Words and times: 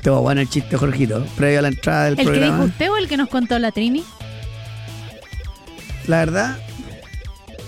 Estuvo 0.00 0.22
bueno 0.22 0.40
el 0.40 0.48
chiste, 0.48 0.78
Jorgito. 0.78 1.26
Previo 1.36 1.58
a 1.58 1.62
la 1.62 1.68
entrada 1.68 2.04
del 2.04 2.12
¿El 2.12 2.16
que 2.16 2.22
dijo 2.32 2.40
programa. 2.40 2.64
usted 2.64 2.90
o 2.90 2.96
el 2.96 3.06
que 3.06 3.16
nos 3.18 3.28
contó 3.28 3.58
la 3.58 3.70
Trini? 3.70 4.02
La 6.06 6.20
verdad, 6.20 6.56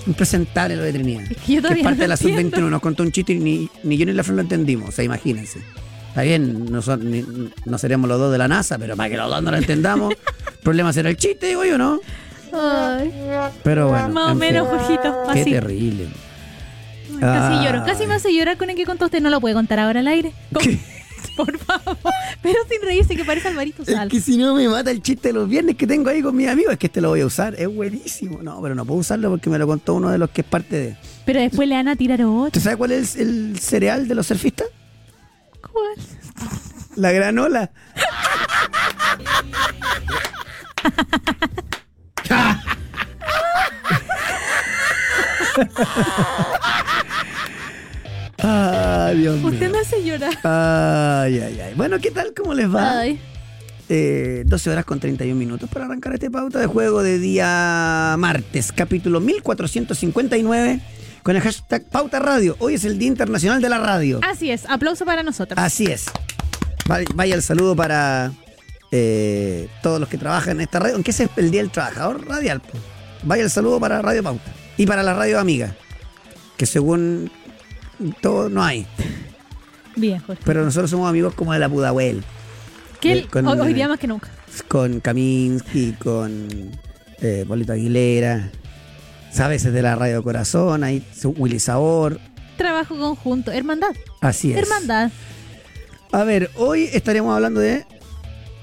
impresentable 0.07 0.77
lo 0.77 0.83
de 0.83 0.95
Trinidad. 0.95 1.25
Es 1.25 1.29
que 1.29 1.35
yo 1.35 1.45
que 1.47 1.55
es 1.57 1.63
todavía 1.63 1.85
parte 1.85 1.99
no 1.99 2.03
de 2.05 2.09
la 2.09 2.15
entiendo. 2.15 2.57
sub-21. 2.57 2.71
Nos 2.71 2.81
contó 2.81 3.03
un 3.03 3.13
chiste 3.13 3.35
y 3.35 3.39
ni, 3.39 3.69
ni 3.83 3.99
yo 3.99 4.07
ni 4.07 4.13
la 4.15 4.25
Fran 4.25 4.37
lo 4.37 4.43
entendimos. 4.43 4.89
O 4.89 4.93
sea, 4.93 5.05
imagínense. 5.05 5.61
Está 6.09 6.23
bien, 6.23 6.73
no, 6.73 6.81
son- 6.81 7.11
ni- 7.11 7.51
no 7.67 7.77
seremos 7.79 8.09
los 8.09 8.19
dos 8.19 8.33
de 8.33 8.39
la 8.39 8.49
NASA, 8.49 8.79
pero 8.79 8.97
para 8.97 9.11
que 9.11 9.17
los 9.19 9.29
dos 9.29 9.43
no 9.43 9.51
lo 9.51 9.59
entendamos, 9.59 10.13
el 10.13 10.59
problema 10.63 10.91
será 10.95 11.11
el 11.11 11.19
chiste, 11.19 11.49
digo 11.49 11.67
yo, 11.67 11.77
¿no? 11.77 12.01
Ay, 12.55 13.13
Pero 13.63 13.89
bueno. 13.89 14.09
más 14.09 14.29
o 14.29 14.33
en 14.33 14.39
menos. 14.39 14.69
Jorgito. 14.69 15.15
Qué 15.35 15.41
Así. 15.43 15.51
terrible. 15.51 16.07
Casi 17.21 17.63
lloro. 17.65 17.85
Casi 17.85 18.07
me 18.07 18.15
hace 18.15 18.35
llorar 18.35 18.57
con 18.57 18.71
el 18.71 18.77
que 18.77 18.87
contó 18.87 19.05
usted. 19.05 19.21
No 19.21 19.29
lo 19.29 19.39
puede 19.41 19.55
contar 19.55 19.79
ahora 19.79 20.01
al 20.01 20.09
aire. 20.09 20.33
¿Cómo? 20.53 20.65
¿Qué? 20.67 20.79
Por 21.37 21.59
favor. 21.59 21.97
Pero 22.43 22.59
sin 22.69 22.83
reírse, 22.83 23.17
que 23.17 23.25
parece 23.25 23.49
Alvarito 23.49 23.83
Es 23.83 23.89
Sal. 23.89 24.09
que 24.09 24.21
si 24.21 24.37
no 24.37 24.55
me 24.55 24.69
mata 24.69 24.91
el 24.91 25.03
chiste 25.03 25.29
de 25.29 25.35
los 25.35 25.49
viernes 25.49 25.77
que 25.77 25.87
tengo 25.87 26.11
ahí 26.11 26.23
con 26.23 26.37
mis 26.37 26.49
amigos, 26.49 26.73
es 26.73 26.79
que 26.79 26.87
este 26.87 27.01
lo 27.01 27.09
voy 27.11 27.21
a 27.21 27.27
usar. 27.27 27.55
Es 27.59 27.73
buenísimo. 27.73 28.43
No, 28.43 28.61
pero 28.63 28.75
no 28.75 28.85
puedo 28.85 29.01
usarlo 29.01 29.31
porque 29.31 29.51
me 29.51 29.59
lo 29.59 29.67
contó 29.67 29.95
uno 29.95 30.11
de 30.11 30.19
los 30.19 30.31
que 30.31 30.43
es 30.43 30.47
parte 30.47 30.77
de. 30.77 30.97
Pero 31.25 31.41
después 31.41 31.69
le 31.69 31.75
van 31.75 31.89
a 31.89 31.97
tirar 31.97 32.23
otro. 32.23 32.51
¿Tú 32.53 32.61
sabes 32.61 32.77
cuál 32.77 32.93
es 32.93 33.17
el 33.17 33.59
cereal 33.59 34.09
de 34.09 34.15
los 34.15 34.27
surfistas? 34.27 34.67
¿Cuál? 35.61 35.95
La 36.97 37.13
granola. 37.13 37.71
Ay, 48.43 49.19
Dios 49.19 49.39
mío. 49.39 49.49
Usted 49.49 49.71
me 49.71 49.79
hace 49.79 50.05
llorar. 50.05 50.35
Ay, 50.43 51.39
ay, 51.39 51.61
ay. 51.61 51.75
Bueno, 51.77 51.99
¿qué 52.01 52.11
tal? 52.11 52.33
¿Cómo 52.35 52.55
les 52.55 52.73
va? 52.73 53.01
Ay. 53.01 53.21
Eh, 53.89 54.45
12 54.47 54.71
horas 54.71 54.85
con 54.85 55.01
31 55.01 55.39
minutos 55.39 55.69
para 55.69 55.85
arrancar 55.85 56.15
este 56.15 56.31
pauta 56.31 56.59
de 56.59 56.67
juego 56.67 57.03
de 57.03 57.19
día 57.19 58.15
martes, 58.19 58.73
capítulo 58.73 59.21
1459, 59.21 60.81
con 61.23 61.37
el 61.37 61.43
hashtag 61.43 61.85
Pauta 61.91 62.19
Radio. 62.19 62.57
Hoy 62.59 62.75
es 62.75 62.85
el 62.85 62.99
Día 62.99 63.09
Internacional 63.09 63.61
de 63.61 63.69
la 63.69 63.79
Radio. 63.79 64.21
Así 64.23 64.51
es. 64.51 64.65
Aplauso 64.69 65.05
para 65.05 65.23
nosotros. 65.23 65.59
Así 65.59 65.87
es. 65.87 66.07
Vaya, 67.15 67.35
el 67.35 67.43
saludo 67.43 67.77
para 67.77 68.33
eh, 68.91 69.69
todos 69.83 70.01
los 70.01 70.09
que 70.09 70.19
trabajan 70.19 70.57
en 70.57 70.63
esta 70.63 70.81
radio, 70.81 70.95
aunque 70.95 71.11
ese 71.11 71.25
es 71.25 71.31
el 71.37 71.51
Día 71.51 71.61
del 71.61 71.71
Trabajador 71.71 72.27
Radial. 72.27 72.63
Vaya 73.25 73.45
el 73.45 73.51
saludo 73.51 73.79
para 73.79 74.03
Radio 74.03 74.23
Pauta 74.23 74.51
y 74.77 74.87
para 74.87 75.03
la 75.03 75.15
radio 75.15 75.39
amiga, 75.39 75.77
que 76.57 76.67
según 76.67 77.31
todo 78.21 78.49
no 78.49 78.63
hay, 78.63 78.87
Bien, 79.97 80.19
Jorge. 80.21 80.43
pero 80.45 80.65
nosotros 80.65 80.91
somos 80.91 81.09
amigos 81.09 81.35
como 81.35 81.53
de 81.53 81.59
la 81.59 81.69
Pudahuel. 81.69 82.23
Que 83.01 83.13
él- 83.13 83.29
con- 83.29 83.47
hoy, 83.47 83.59
hoy 83.61 83.75
día 83.75 83.89
más 83.89 83.99
que 83.99 84.07
nunca. 84.07 84.29
con 84.69 85.01
Kaminsky, 85.01 85.93
con 85.95 86.49
eh, 87.21 87.45
Polito 87.47 87.73
Aguilera, 87.73 88.51
sabes, 89.33 89.65
es 89.65 89.73
de 89.73 89.83
la 89.83 89.95
Radio 89.97 90.23
Corazón, 90.23 90.85
ahí 90.85 91.05
Willy 91.37 91.59
Sabor, 91.61 92.19
Trabajo 92.57 92.97
conjunto. 92.99 93.51
Hermandad. 93.51 93.91
así 94.21 94.53
es. 94.53 94.59
Hermandad. 94.59 95.11
A 96.13 96.25
ver, 96.25 96.51
hoy 96.57 96.89
estaremos 96.93 97.35
hablando 97.35 97.59
de 97.61 97.87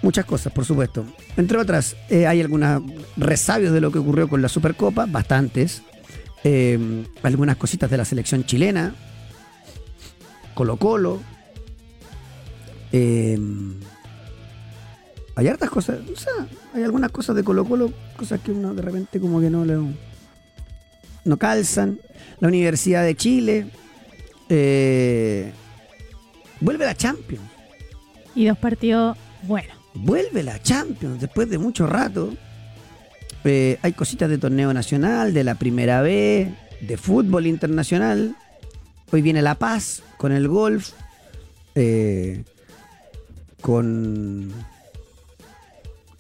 muchas 0.02 0.23
cosas, 0.26 0.54
por 0.54 0.64
supuesto. 0.66 1.04
Entre 1.36 1.58
otras, 1.58 1.95
eh, 2.10 2.28
hay 2.28 2.40
algunos 2.42 2.82
resabios 3.17 3.73
de 3.73 3.82
lo 3.82 3.92
que 3.92 3.98
ocurrió 4.00 4.30
con 4.30 4.42
la 4.42 4.48
Supercopa, 4.50 5.06
bastantes. 5.08 5.82
Eh, 6.44 7.04
algunas 7.23 7.58
cositas 7.58 7.89
de 7.89 7.98
la 7.98 8.06
selección 8.06 8.45
chilena, 8.45 8.94
Colo 10.54 10.77
Colo. 10.77 11.21
Eh, 12.92 13.39
hay 15.36 15.48
hartas 15.48 15.70
cosas, 15.70 15.99
o 16.11 16.20
sea, 16.20 16.33
hay 16.73 16.83
algunas 16.83 17.11
cosas 17.11 17.36
de 17.36 17.43
Colo 17.43 17.64
Colo, 17.65 17.92
cosas 18.17 18.42
que 18.42 18.52
uno 18.52 18.73
de 18.73 18.82
repente 18.82 19.20
como 19.20 19.39
que 19.39 19.49
no 19.49 19.64
le 19.64 19.77
no 21.26 21.38
calzan. 21.38 21.99
La 22.39 22.48
Universidad 22.48 23.04
de 23.04 23.15
Chile. 23.15 23.67
eh, 24.49 25.52
vuelve 26.59 26.86
la 26.86 26.95
Champions. 26.95 27.45
Y 28.36 28.45
dos 28.45 28.58
partidos 28.58 29.17
buenos. 29.43 29.77
Vuelve 29.93 30.43
la 30.43 30.61
Champions 30.61 31.21
después 31.21 31.49
de 31.49 31.58
mucho 31.58 31.88
rato. 31.88 32.33
Eh, 33.43 33.77
hay 33.82 33.93
cositas 33.93 34.30
de 34.30 34.38
torneo 34.38 34.73
nacional, 34.73 35.33
de 35.33 35.43
la 35.43 35.55
primera 35.55 36.02
B, 36.02 36.52
de 36.82 36.98
fútbol 36.98 37.48
internacional. 37.48 38.36
Hoy 39.11 39.21
viene 39.21 39.42
La 39.42 39.55
Paz 39.55 40.03
con 40.17 40.31
el 40.31 40.47
golf. 40.47 40.92
eh, 41.75 42.43
con. 43.61 44.52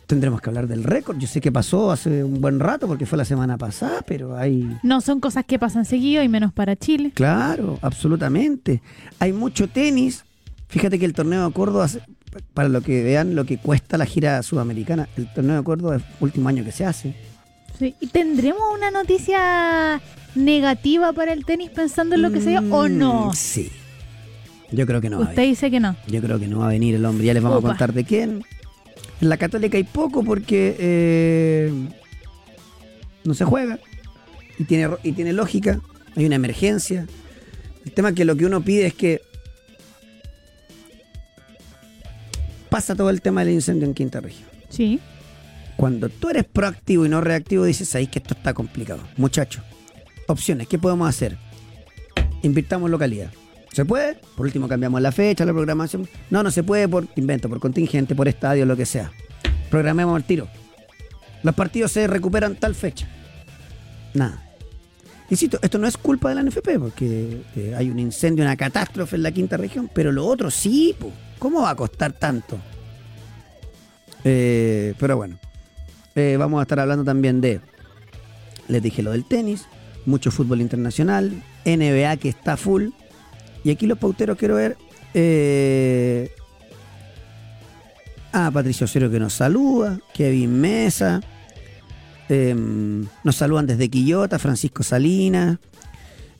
Tendremos 0.07 0.41
que 0.41 0.49
hablar 0.49 0.67
del 0.67 0.83
récord. 0.83 1.17
Yo 1.19 1.27
sé 1.27 1.39
que 1.39 1.51
pasó 1.51 1.91
hace 1.91 2.23
un 2.23 2.41
buen 2.41 2.59
rato 2.59 2.87
porque 2.87 3.05
fue 3.05 3.17
la 3.17 3.25
semana 3.25 3.57
pasada, 3.57 4.01
pero 4.07 4.35
hay. 4.35 4.77
No 4.81 5.01
son 5.01 5.19
cosas 5.19 5.45
que 5.45 5.59
pasan 5.59 5.85
seguido 5.85 6.23
y 6.23 6.27
menos 6.27 6.51
para 6.51 6.75
Chile. 6.75 7.11
Claro, 7.13 7.77
absolutamente. 7.83 8.81
Hay 9.19 9.33
mucho 9.33 9.67
tenis. 9.69 10.25
Fíjate 10.67 10.97
que 10.97 11.05
el 11.05 11.13
torneo 11.13 11.47
de 11.47 11.53
Córdoba, 11.53 11.87
para 12.55 12.69
lo 12.69 12.81
que 12.81 13.03
vean 13.03 13.35
lo 13.35 13.45
que 13.45 13.59
cuesta 13.59 13.97
la 13.99 14.05
gira 14.05 14.41
sudamericana, 14.41 15.07
el 15.15 15.31
torneo 15.31 15.57
de 15.57 15.63
Córdoba 15.63 15.97
es 15.97 16.01
el 16.01 16.07
último 16.21 16.49
año 16.49 16.63
que 16.63 16.71
se 16.71 16.85
hace. 16.85 17.15
Sí. 17.77 17.95
¿Y 17.99 18.07
tendremos 18.07 18.61
una 18.75 18.89
noticia 18.89 20.01
negativa 20.35 21.11
para 21.13 21.33
el 21.33 21.45
tenis 21.45 21.69
pensando 21.69 22.15
en 22.15 22.21
lo 22.21 22.31
que 22.31 22.41
se 22.41 22.49
dio 22.51 22.59
o 22.73 22.87
no? 22.87 23.27
Mm, 23.27 23.33
Sí. 23.33 23.71
Yo 24.71 24.85
creo 24.85 25.01
que 25.01 25.09
no 25.09 25.17
va 25.17 25.25
a 25.25 25.29
Usted 25.29 25.37
venir. 25.37 25.49
dice 25.55 25.71
que 25.71 25.79
no. 25.79 25.95
Yo 26.07 26.21
creo 26.21 26.39
que 26.39 26.47
no 26.47 26.59
va 26.59 26.65
a 26.65 26.69
venir 26.69 26.93
el 26.93 27.03
hombre. 27.05 27.25
Ya 27.25 27.33
les 27.33 27.41
vamos 27.41 27.57
a 27.63 27.67
contar 27.67 27.91
de 27.91 28.03
quién. 28.03 28.43
En 29.19 29.29
la 29.29 29.37
Católica 29.37 29.77
hay 29.77 29.83
poco 29.83 30.23
porque 30.23 30.75
eh, 30.77 31.73
no 33.23 33.33
se 33.33 33.45
juega. 33.45 33.79
Y 34.59 34.65
tiene, 34.65 34.93
y 35.03 35.13
tiene 35.13 35.33
lógica. 35.33 35.79
Hay 36.15 36.25
una 36.25 36.35
emergencia. 36.35 37.07
El 37.83 37.91
tema 37.93 38.09
es 38.09 38.15
que 38.15 38.25
lo 38.25 38.35
que 38.35 38.45
uno 38.45 38.61
pide 38.61 38.85
es 38.85 38.93
que 38.93 39.21
pasa 42.69 42.95
todo 42.95 43.09
el 43.09 43.21
tema 43.21 43.43
del 43.43 43.53
incendio 43.55 43.87
en 43.87 43.93
Quinta 43.93 44.19
Región. 44.21 44.47
Sí. 44.69 44.99
Cuando 45.77 46.09
tú 46.09 46.29
eres 46.29 46.43
proactivo 46.45 47.05
y 47.05 47.09
no 47.09 47.21
reactivo, 47.21 47.63
dices 47.63 47.95
ahí 47.95 48.07
que 48.07 48.19
esto 48.19 48.33
está 48.35 48.53
complicado. 48.53 49.01
Muchachos, 49.17 49.63
opciones, 50.29 50.67
¿qué 50.67 50.77
podemos 50.77 51.07
hacer? 51.09 51.37
Invirtamos 52.41 52.89
localidad. 52.89 53.31
¿Se 53.71 53.85
puede? 53.85 54.15
Por 54.35 54.45
último, 54.45 54.67
cambiamos 54.67 55.01
la 55.01 55.11
fecha, 55.11 55.45
la 55.45 55.53
programación. 55.53 56.07
No, 56.29 56.41
no 56.43 56.51
se 56.51 56.63
puede 56.63 56.87
por 56.87 57.07
invento, 57.15 57.49
por 57.49 57.59
contingente, 57.59 58.15
por 58.15 58.27
estadio, 58.27 58.65
lo 58.65 58.75
que 58.75 58.85
sea. 58.85 59.11
Programemos 59.69 60.17
el 60.17 60.23
tiro. 60.23 60.47
Los 61.43 61.55
partidos 61.55 61.91
se 61.91 62.07
recuperan 62.07 62.55
tal 62.55 62.75
fecha. 62.75 63.07
Nada. 64.13 64.43
Insisto, 65.29 65.59
esto 65.61 65.77
no 65.77 65.87
es 65.87 65.97
culpa 65.97 66.29
de 66.29 66.35
la 66.35 66.43
NFP, 66.43 66.79
porque 66.79 67.43
eh, 67.55 67.75
hay 67.77 67.89
un 67.89 67.99
incendio, 67.99 68.43
una 68.43 68.57
catástrofe 68.57 69.15
en 69.15 69.23
la 69.23 69.31
quinta 69.31 69.57
región, 69.57 69.89
pero 69.93 70.11
lo 70.11 70.25
otro 70.25 70.49
sí, 70.49 70.95
po. 70.97 71.11
¿cómo 71.37 71.61
va 71.61 71.71
a 71.71 71.75
costar 71.75 72.13
tanto? 72.13 72.59
Eh, 74.23 74.93
pero 74.99 75.17
bueno, 75.17 75.37
eh, 76.15 76.35
vamos 76.37 76.59
a 76.59 76.63
estar 76.63 76.79
hablando 76.79 77.05
también 77.05 77.41
de, 77.41 77.61
les 78.67 78.81
dije 78.81 79.03
lo 79.03 79.11
del 79.11 79.23
tenis, 79.23 79.65
mucho 80.09 80.31
fútbol 80.31 80.61
internacional, 80.61 81.31
NBA 81.65 82.17
que 82.17 82.29
está 82.29 82.57
full, 82.57 82.89
y 83.63 83.71
aquí 83.71 83.87
los 83.87 83.97
pauteros 83.97 84.37
quiero 84.37 84.55
ver. 84.55 84.75
Eh, 85.13 86.29
a 88.31 88.51
Patricio 88.51 88.85
Cero 88.87 89.09
que 89.09 89.19
nos 89.19 89.33
saluda, 89.33 89.99
Kevin 90.13 90.59
Mesa, 90.61 91.19
eh, 92.29 92.53
nos 93.23 93.35
saludan 93.35 93.65
desde 93.65 93.89
Quillota, 93.89 94.37
Francisco 94.37 94.83
Salinas, 94.83 95.57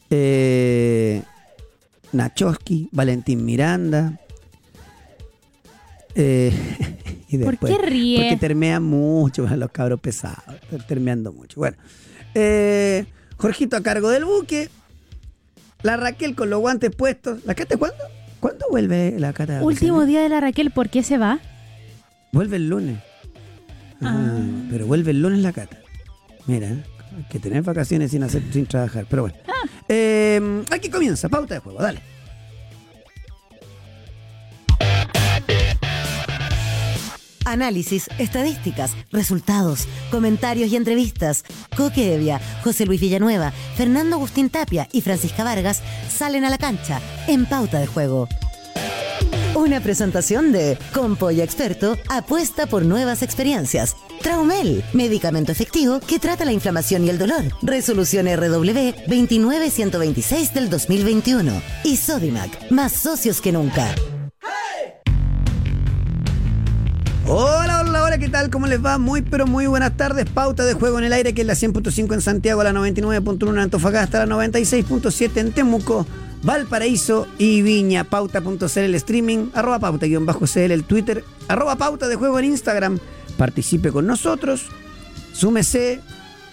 eh, 0.09 1.23
Nachowski, 2.11 2.89
Valentín 2.91 3.43
Miranda. 3.45 4.19
eh, 6.15 6.51
y 7.29 7.37
¿Por 7.39 7.51
después- 7.51 7.75
qué 7.77 7.85
ríe? 7.85 8.21
Porque 8.21 8.37
termean 8.37 8.83
mucho, 8.83 9.47
los 9.57 9.71
cabros 9.71 9.99
pesados, 9.99 10.43
termeando 10.87 11.31
mucho. 11.33 11.59
Bueno, 11.59 11.77
eh, 12.35 13.05
Jorgito 13.39 13.77
a 13.77 13.81
cargo 13.81 14.09
del 14.09 14.25
buque, 14.25 14.69
la 15.81 15.97
Raquel 15.97 16.35
con 16.35 16.49
los 16.49 16.59
guantes 16.59 16.93
puestos. 16.95 17.39
¿La 17.45 17.55
Cata 17.55 17.77
cuándo? 17.77 17.97
¿Cuándo 18.39 18.65
vuelve 18.69 19.15
la 19.17 19.33
Cata? 19.33 19.63
Último 19.63 20.05
día 20.05 20.21
de 20.21 20.29
la 20.29 20.41
Raquel, 20.41 20.71
¿por 20.71 20.89
qué 20.89 21.03
se 21.03 21.17
va? 21.17 21.39
Vuelve 22.31 22.57
el 22.57 22.69
lunes. 22.69 22.99
Ah, 24.01 24.15
Ah. 24.15 24.39
Pero 24.69 24.85
vuelve 24.87 25.11
el 25.11 25.21
lunes 25.21 25.39
la 25.39 25.51
Cata. 25.53 25.77
Mira, 26.47 26.67
hay 26.67 27.23
que 27.29 27.39
tener 27.39 27.63
vacaciones 27.63 28.11
sin 28.11 28.23
hacer, 28.23 28.43
sin 28.51 28.65
trabajar. 28.65 29.05
Pero 29.09 29.23
bueno. 29.23 29.35
Eh, 29.87 30.63
aquí 30.71 30.89
comienza, 30.89 31.27
pauta 31.29 31.55
de 31.55 31.59
juego, 31.61 31.81
dale. 31.81 32.01
Análisis, 37.45 38.09
estadísticas, 38.17 38.91
resultados, 39.11 39.87
comentarios 40.11 40.71
y 40.71 40.75
entrevistas. 40.75 41.43
Coque 41.75 42.15
Evia, 42.15 42.39
José 42.63 42.85
Luis 42.85 43.01
Villanueva, 43.01 43.51
Fernando 43.75 44.15
Agustín 44.15 44.49
Tapia 44.49 44.87
y 44.91 45.01
Francisca 45.01 45.43
Vargas 45.43 45.81
salen 46.09 46.45
a 46.45 46.49
la 46.49 46.57
cancha 46.57 47.01
en 47.27 47.45
pauta 47.45 47.79
de 47.79 47.87
juego. 47.87 48.27
Una 49.55 49.81
presentación 49.81 50.51
de 50.51 50.77
Compolla 50.93 51.43
Experto 51.43 51.97
apuesta 52.07 52.65
por 52.67 52.85
nuevas 52.85 53.23
experiencias. 53.23 53.95
Traumel, 54.21 54.83
medicamento 54.93 55.51
efectivo 55.51 55.99
que 55.99 56.19
trata 56.19 56.45
la 56.45 56.53
inflamación 56.53 57.03
y 57.05 57.09
el 57.09 57.17
dolor. 57.17 57.43
Resolución 57.61 58.27
RW 58.27 58.93
29126 59.07 60.53
del 60.53 60.69
2021. 60.69 61.61
Y 61.83 61.97
Sodimac, 61.97 62.71
más 62.71 62.93
socios 62.93 63.41
que 63.41 63.51
nunca. 63.51 63.93
Hola, 67.31 67.81
hola, 67.81 68.03
hola, 68.03 68.17
¿qué 68.17 68.27
tal? 68.27 68.49
¿Cómo 68.49 68.65
les 68.65 68.83
va? 68.83 68.97
Muy, 68.97 69.21
pero 69.21 69.45
muy 69.45 69.67
buenas 69.67 69.95
tardes. 69.95 70.25
Pauta 70.27 70.65
de 70.65 70.73
juego 70.73 70.97
en 70.97 71.05
el 71.05 71.13
aire, 71.13 71.35
que 71.35 71.41
es 71.41 71.47
la 71.47 71.53
100.5 71.53 72.11
en 72.15 72.21
Santiago, 72.21 72.63
la 72.63 72.73
99.1 72.73 73.49
en 73.51 73.59
Antofagasta, 73.59 74.25
la 74.25 74.35
96.7 74.35 75.37
en 75.37 75.51
Temuco, 75.51 76.07
Valparaíso 76.41 77.27
y 77.37 77.61
Viña. 77.61 78.03
Pauta.cl 78.03 78.79
el 78.79 78.95
streaming, 78.95 79.49
arroba 79.53 79.77
pauta-cl 79.77 80.71
el 80.71 80.83
Twitter, 80.85 81.23
arroba 81.47 81.75
pauta 81.75 82.07
de 82.07 82.15
juego 82.15 82.39
en 82.39 82.45
Instagram. 82.45 82.97
Participe 83.37 83.91
con 83.91 84.07
nosotros, 84.07 84.65
súmese, 85.31 86.01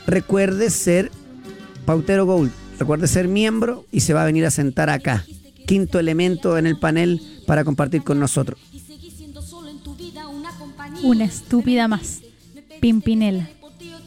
recuerde 0.07 0.69
ser 0.69 1.11
Pautero 1.87 2.27
Gold, 2.27 2.53
recuerde 2.79 3.09
ser 3.09 3.29
miembro 3.29 3.87
y 3.93 4.01
se 4.01 4.13
va 4.13 4.25
a 4.25 4.27
venir 4.27 4.45
a 4.45 4.51
sentar 4.51 4.91
acá. 4.91 5.25
Quinto 5.67 5.99
elemento 5.99 6.59
en 6.59 6.67
el 6.67 6.79
panel 6.79 7.23
para 7.47 7.65
compartir 7.65 8.05
con 8.05 8.21
nosotros. 8.21 8.76
Una 11.03 11.25
estúpida 11.25 11.89
más. 11.89 12.21
Pimpinela. 12.81 13.49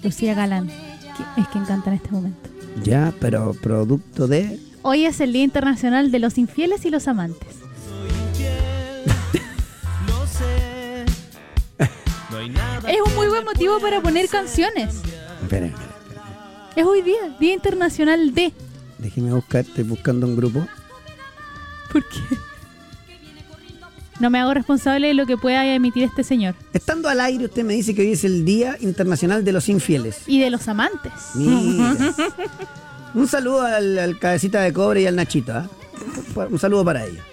Lucía 0.03 0.33
Galán. 0.33 0.67
que 0.67 1.41
es 1.41 1.47
quien 1.49 1.65
canta 1.65 1.89
en 1.89 1.95
este 1.97 2.09
momento. 2.11 2.49
Ya, 2.83 3.13
pero 3.19 3.53
producto 3.53 4.27
de... 4.27 4.59
Hoy 4.81 5.05
es 5.05 5.19
el 5.19 5.33
Día 5.33 5.43
Internacional 5.43 6.11
de 6.11 6.19
los 6.19 6.37
Infieles 6.37 6.85
y 6.85 6.89
los 6.89 7.07
Amantes. 7.07 7.49
Es 12.87 12.97
un 13.05 13.15
muy 13.15 13.27
buen 13.27 13.43
motivo 13.43 13.79
para 13.79 14.01
poner 14.01 14.27
canciones. 14.29 14.95
Espera, 15.41 15.67
espera, 15.67 15.95
Es 16.75 16.85
hoy 16.85 17.01
día, 17.01 17.35
Día 17.39 17.53
Internacional 17.53 18.33
de. 18.33 18.53
Déjeme 18.97 19.33
buscar, 19.33 19.61
estoy 19.65 19.83
buscando 19.83 20.25
un 20.27 20.35
grupo. 20.35 20.65
¿Por 21.91 22.03
qué? 22.07 22.19
No 24.19 24.29
me 24.29 24.39
hago 24.39 24.53
responsable 24.53 25.07
de 25.07 25.13
lo 25.13 25.25
que 25.25 25.37
pueda 25.37 25.65
emitir 25.65 26.03
este 26.03 26.23
señor. 26.23 26.55
Estando 26.73 27.07
al 27.07 27.21
aire, 27.21 27.45
usted 27.45 27.63
me 27.63 27.73
dice 27.73 27.95
que 27.95 28.01
hoy 28.01 28.11
es 28.11 28.23
el 28.25 28.43
Día 28.43 28.75
Internacional 28.81 29.45
de 29.45 29.51
los 29.53 29.69
Infieles. 29.69 30.21
Y 30.27 30.39
de 30.39 30.49
los 30.49 30.67
amantes. 30.67 31.13
Mira. 31.35 31.95
un 33.13 33.27
saludo 33.27 33.61
al, 33.61 33.97
al 33.97 34.19
cabecita 34.19 34.61
de 34.61 34.73
cobre 34.73 35.01
y 35.03 35.05
al 35.05 35.15
Nachito. 35.15 35.53
¿ah? 35.53 35.69
Un 36.49 36.59
saludo 36.59 36.83
para 36.83 37.05
ellos. 37.05 37.23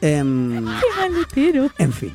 Em, 0.00 0.54
Qué 0.64 1.00
maletero. 1.00 1.70
en 1.78 1.92
fin. 1.92 2.14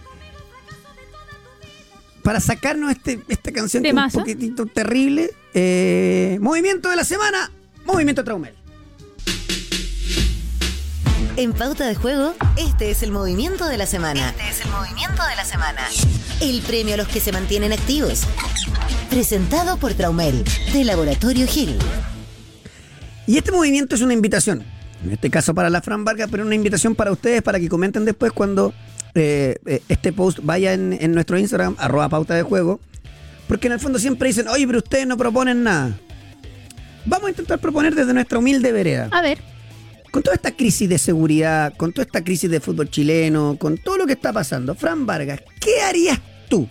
Para 2.21 2.39
sacarnos 2.39 2.91
este, 2.91 3.19
esta 3.27 3.51
canción 3.51 3.83
que 3.83 3.89
es 3.89 3.95
un 3.95 4.09
poquitito 4.11 4.65
terrible, 4.67 5.31
eh, 5.53 6.37
movimiento 6.39 6.89
de 6.89 6.95
la 6.95 7.03
semana, 7.03 7.51
movimiento 7.85 8.23
Traumel. 8.23 8.53
En 11.35 11.51
Pauta 11.51 11.87
de 11.87 11.95
Juego, 11.95 12.35
este 12.57 12.91
es 12.91 13.01
el 13.01 13.11
movimiento 13.11 13.67
de 13.67 13.77
la 13.77 13.87
semana. 13.87 14.29
Este 14.29 14.49
es 14.49 14.65
el 14.65 14.71
movimiento 14.71 15.25
de 15.25 15.35
la 15.35 15.43
semana. 15.43 15.81
El 16.41 16.61
premio 16.61 16.93
a 16.93 16.97
los 16.97 17.07
que 17.07 17.19
se 17.19 17.31
mantienen 17.31 17.73
activos. 17.73 18.25
Presentado 19.09 19.77
por 19.77 19.95
Traumel, 19.95 20.43
de 20.71 20.83
Laboratorio 20.83 21.47
Gil. 21.47 21.75
Y 23.25 23.37
este 23.37 23.51
movimiento 23.51 23.95
es 23.95 24.01
una 24.01 24.13
invitación, 24.13 24.63
en 25.03 25.11
este 25.11 25.31
caso 25.31 25.55
para 25.55 25.71
la 25.71 25.81
Fran 25.81 26.05
Vargas, 26.05 26.27
pero 26.29 26.45
una 26.45 26.53
invitación 26.53 26.93
para 26.93 27.11
ustedes 27.11 27.41
para 27.41 27.59
que 27.59 27.67
comenten 27.67 28.05
después 28.05 28.31
cuando 28.31 28.71
eh, 29.15 29.55
eh, 29.65 29.81
este 29.89 30.13
post 30.13 30.39
vaya 30.43 30.73
en, 30.73 30.95
en 31.01 31.13
nuestro 31.13 31.39
Instagram, 31.39 31.75
arroba 31.79 32.09
pauta 32.09 32.35
de 32.35 32.43
juego, 32.43 32.79
porque 33.47 33.65
en 33.67 33.73
el 33.73 33.79
fondo 33.79 33.97
siempre 33.97 34.27
dicen, 34.27 34.47
oye, 34.49 34.67
pero 34.67 34.79
ustedes 34.79 35.07
no 35.07 35.17
proponen 35.17 35.63
nada. 35.63 35.97
Vamos 37.05 37.27
a 37.27 37.29
intentar 37.31 37.57
proponer 37.57 37.95
desde 37.95 38.13
nuestra 38.13 38.37
humilde 38.37 38.71
vereda. 38.71 39.09
A 39.11 39.21
ver, 39.21 39.39
Con 40.13 40.21
toda 40.21 40.35
esta 40.35 40.51
crisis 40.51 40.87
de 40.87 40.99
seguridad, 40.99 41.73
con 41.75 41.91
toda 41.91 42.05
esta 42.05 42.23
crisis 42.23 42.47
de 42.47 42.59
fútbol 42.59 42.87
chileno, 42.87 43.57
con 43.59 43.79
todo 43.79 43.97
lo 43.97 44.05
que 44.05 44.13
está 44.13 44.31
pasando, 44.31 44.75
Fran 44.75 45.07
Vargas, 45.07 45.41
¿qué 45.59 45.81
harías 45.81 46.19
tú? 46.49 46.67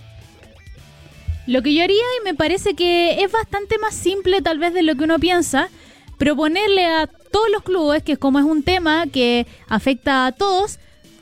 lo 1.48 1.60
que 1.60 1.74
yo 1.74 1.82
haría, 1.82 1.96
y 2.20 2.24
me 2.24 2.34
parece 2.36 2.74
que 2.74 3.20
es 3.24 3.32
bastante 3.32 3.76
más 3.78 3.94
simple 3.96 4.42
tal 4.42 4.60
vez 4.60 4.72
de 4.74 4.84
lo 4.84 4.94
que 4.94 5.02
uno 5.02 5.18
piensa, 5.18 5.70
proponerle 6.16 6.84
a 6.86 7.08
todos 7.32 7.50
los 7.50 7.64
clubes, 7.64 8.04
que 8.04 8.16
como 8.16 8.38
es 8.38 8.44
un 8.44 8.62
tema 8.62 9.08
que 9.12 9.48
afecta 9.68 10.26
a 10.26 10.30
todos, 10.30 10.78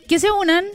que 0.07 0.19
se 0.19 0.31
unan, 0.31 0.67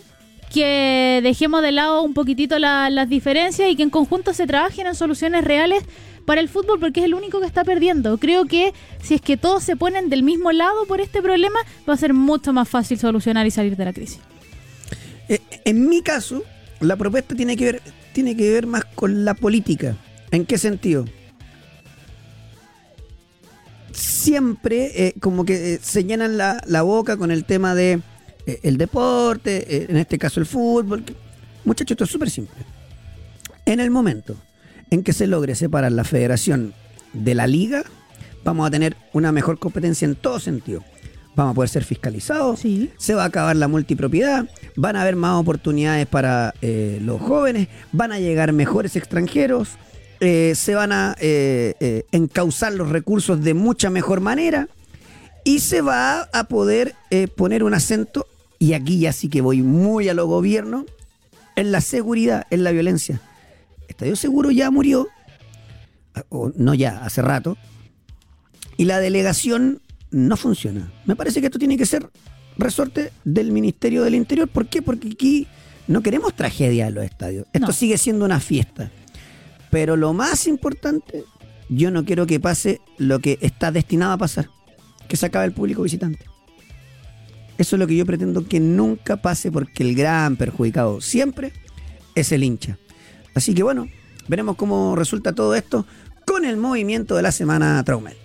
que 0.52 1.20
dejemos 1.22 1.62
de 1.62 1.72
lado 1.74 2.02
un 2.02 2.16
poquitito 2.16 2.58
la- 2.58 2.90
las 2.90 3.08
diferencias 3.08 3.70
y 3.70 3.76
que 3.76 3.84
en 3.84 3.92
conjunto 3.92 4.34
se 4.34 4.48
trabajen 4.48 4.88
en 4.88 4.96
soluciones 4.96 5.44
reales 5.44 5.84
para 6.26 6.42
el 6.42 6.50
fútbol 6.50 6.80
porque 6.80 7.02
es 7.02 7.06
el 7.06 7.14
único 7.14 7.40
que 7.40 7.48
está 7.48 7.64
perdiendo. 7.64 8.18
Creo 8.18 8.46
que 8.46 8.74
si 9.02 9.14
es 9.14 9.22
que 9.22 9.38
todos 9.38 9.64
se 9.64 9.76
ponen 9.76 10.10
del 10.10 10.24
mismo 10.24 10.52
lado 10.52 10.86
por 10.88 11.00
este 11.00 11.22
problema, 11.22 11.60
va 11.88 11.94
a 11.94 11.98
ser 11.98 12.14
mucho 12.14 12.52
más 12.52 12.68
fácil 12.68 13.00
solucionar 13.00 13.46
y 13.48 13.52
salir 13.52 13.78
de 13.78 13.86
la 13.86 13.94
crisis. 13.94 14.20
Eh, 15.30 15.40
en 15.64 15.88
mi 15.88 16.02
caso, 16.02 16.44
la 16.80 16.96
propuesta 16.96 17.36
tiene 17.36 17.56
que 17.56 17.66
ver, 17.66 17.82
tiene 18.14 18.36
que 18.36 18.52
ver 18.52 18.68
más 18.68 18.86
con 18.86 19.24
la 19.24 19.34
política. 19.34 19.96
¿En 20.32 20.46
qué 20.46 20.58
sentido? 20.58 21.06
Siempre 23.92 25.08
eh, 25.08 25.14
como 25.20 25.46
que 25.46 25.76
eh, 25.76 25.80
se 25.82 26.04
llenan 26.04 26.38
la, 26.38 26.82
boca 26.82 27.18
con 27.18 27.32
el 27.32 27.46
tema 27.46 27.76
de 27.76 28.02
el 28.62 28.78
deporte, 28.78 29.90
en 29.90 29.98
este 29.98 30.20
caso 30.20 30.40
el 30.40 30.46
fútbol. 30.46 31.04
Muchachos, 31.64 31.92
esto 31.92 32.04
es 32.04 32.10
súper 32.12 32.30
simple. 32.30 32.56
En 33.66 33.80
el 33.80 33.90
momento 33.90 34.36
en 34.92 35.04
que 35.04 35.14
se 35.14 35.28
logre 35.28 35.56
separar 35.56 35.92
la 35.92 36.04
federación 36.04 36.74
de 37.14 37.36
la 37.36 37.48
liga, 37.48 37.84
vamos 38.44 38.68
a 38.68 38.72
tener 38.72 38.96
una 39.14 39.32
mejor 39.32 39.60
competencia 39.60 40.06
en 40.06 40.16
todo 40.16 40.40
sentido. 40.40 40.84
Vamos 41.36 41.52
a 41.52 41.56
poder 41.56 41.70
ser 41.70 41.84
fiscalizados, 41.84 42.60
Sí. 42.62 42.92
se 42.98 43.14
va 43.14 43.24
a 43.24 43.28
acabar 43.28 43.56
la 43.58 43.68
multipropiedad, 43.68 44.48
van 44.78 44.96
a 44.96 45.02
haber 45.02 45.16
más 45.18 45.40
oportunidades 45.40 46.08
para 46.08 46.54
eh, 46.62 47.00
los 47.02 47.22
jóvenes, 47.22 47.68
van 47.92 48.12
a 48.14 48.20
llegar 48.20 48.54
mejores 48.54 48.96
extranjeros, 48.96 49.70
eh, 50.22 50.54
se 50.56 50.76
van 50.76 50.94
a 50.94 51.16
eh, 51.20 52.04
encauzar 52.14 52.72
los 52.74 52.88
recursos 52.90 53.44
de 53.44 53.54
mucha 53.54 53.90
mejor 53.90 54.22
manera 54.22 54.70
y 55.44 55.60
se 55.60 55.82
va 55.82 56.22
a 56.32 56.46
poder 56.46 56.96
eh, 57.10 57.28
poner 57.28 57.64
un 57.64 57.74
acento, 57.74 58.26
y 58.58 58.74
aquí 58.74 59.00
ya 59.00 59.12
sí 59.12 59.28
que 59.28 59.42
voy 59.42 59.62
muy 59.62 60.08
a 60.08 60.14
lo 60.14 60.28
gobierno, 60.28 60.86
en 61.58 61.72
la 61.74 61.82
seguridad, 61.82 62.48
en 62.50 62.64
la 62.64 62.72
violencia. 62.72 63.20
Estadio 63.96 64.18
Seguro 64.18 64.52
ya 64.52 64.70
murió, 64.72 65.08
o 66.28 66.52
no 66.58 66.74
ya, 66.74 67.04
hace 67.06 67.22
rato, 67.22 67.58
y 68.76 68.84
la 68.84 69.00
delegación 69.00 69.82
no 70.12 70.36
funciona. 70.36 70.92
Me 71.06 71.16
parece 71.16 71.40
que 71.40 71.48
esto 71.48 71.60
tiene 71.60 71.78
que 71.78 71.86
ser 71.86 72.10
resorte 72.58 73.14
del 73.24 73.54
Ministerio 73.54 74.04
del 74.04 74.16
Interior. 74.16 74.50
¿Por 74.50 74.68
qué? 74.68 74.82
Porque 74.82 75.08
aquí 75.08 75.48
no 75.88 76.02
queremos 76.02 76.34
tragedia 76.36 76.88
en 76.88 76.96
los 76.96 77.06
estadios. 77.06 77.48
Esto 77.54 77.68
No. 77.68 77.74
sigue 77.74 77.98
siendo 77.98 78.26
una 78.26 78.42
fiesta. 78.42 78.92
Pero 79.72 79.96
lo 79.96 80.12
más 80.12 80.46
importante, 80.48 81.24
yo 81.70 81.90
no 81.90 82.04
quiero 82.04 82.28
que 82.28 82.40
pase 82.42 82.82
lo 82.98 83.20
que 83.20 83.38
está 83.42 83.72
destinado 83.72 84.12
a 84.12 84.18
pasar, 84.18 84.50
que 85.08 85.16
se 85.16 85.26
acabe 85.26 85.46
el 85.46 85.54
público 85.54 85.84
visitante. 85.84 86.26
Eso 87.58 87.78
es 87.78 87.80
lo 87.80 87.88
que 87.88 87.96
yo 87.96 88.06
pretendo 88.06 88.46
que 88.46 88.60
nunca 88.60 89.16
pase 89.22 89.54
porque 89.54 89.84
el 89.84 89.96
gran 89.96 90.36
perjudicado 90.36 91.00
siempre 91.00 91.54
es 92.14 92.34
el 92.34 92.44
hincha. 92.44 92.78
Así 93.36 93.54
que 93.54 93.64
bueno, 93.64 93.88
veremos 94.28 94.56
cómo 94.56 94.96
resulta 94.96 95.34
todo 95.34 95.54
esto 95.56 95.86
con 96.26 96.46
el 96.46 96.58
movimiento 96.58 97.16
de 97.16 97.22
la 97.22 97.32
semana 97.32 97.84
Traumel. 97.84 98.18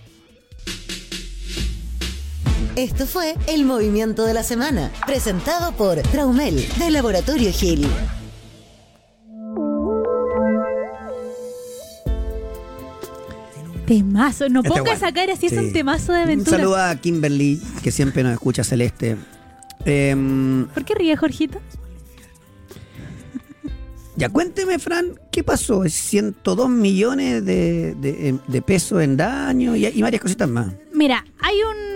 Esto 2.76 3.04
fue 3.06 3.34
el 3.48 3.64
movimiento 3.64 4.24
de 4.24 4.32
la 4.32 4.42
semana. 4.44 4.90
Presentado 5.04 5.72
por 5.72 5.98
Traumel, 6.02 6.64
de 6.78 6.90
Laboratorio 6.90 7.52
Gil. 7.52 7.86
Temazo, 13.86 14.48
no 14.48 14.60
Este 14.60 14.68
ponga 14.68 14.82
bueno. 14.82 14.96
esa 14.96 15.12
cara 15.12 15.34
si 15.36 15.46
es 15.46 15.52
Sí. 15.52 15.58
un 15.58 15.72
temazo 15.72 16.12
de 16.12 16.20
aventura. 16.22 16.56
Un 16.56 16.62
saludo 16.62 16.76
a 16.76 16.94
Kimberly, 16.96 17.60
que 17.82 17.90
siempre 17.90 18.22
nos 18.22 18.32
escucha 18.32 18.62
Celeste. 18.62 19.16
Em, 19.84 20.66
¿Por 20.68 20.84
qué 20.84 20.94
ríe, 20.94 21.16
Jorgito? 21.16 21.60
Ya 24.20 24.28
cuénteme, 24.28 24.78
Fran, 24.78 25.18
¿qué 25.32 25.42
pasó? 25.42 25.82
102 25.88 26.68
millones 26.68 27.42
de, 27.44 27.94
de- 27.94 28.38
pesos 28.62 29.02
en 29.02 29.16
daño 29.16 29.74
y, 29.74 29.86
y 29.86 30.02
varias 30.02 30.20
cositas 30.20 30.46
más. 30.48 30.68
Mira, 30.92 31.24
hay 31.40 31.56
un, 31.62 31.89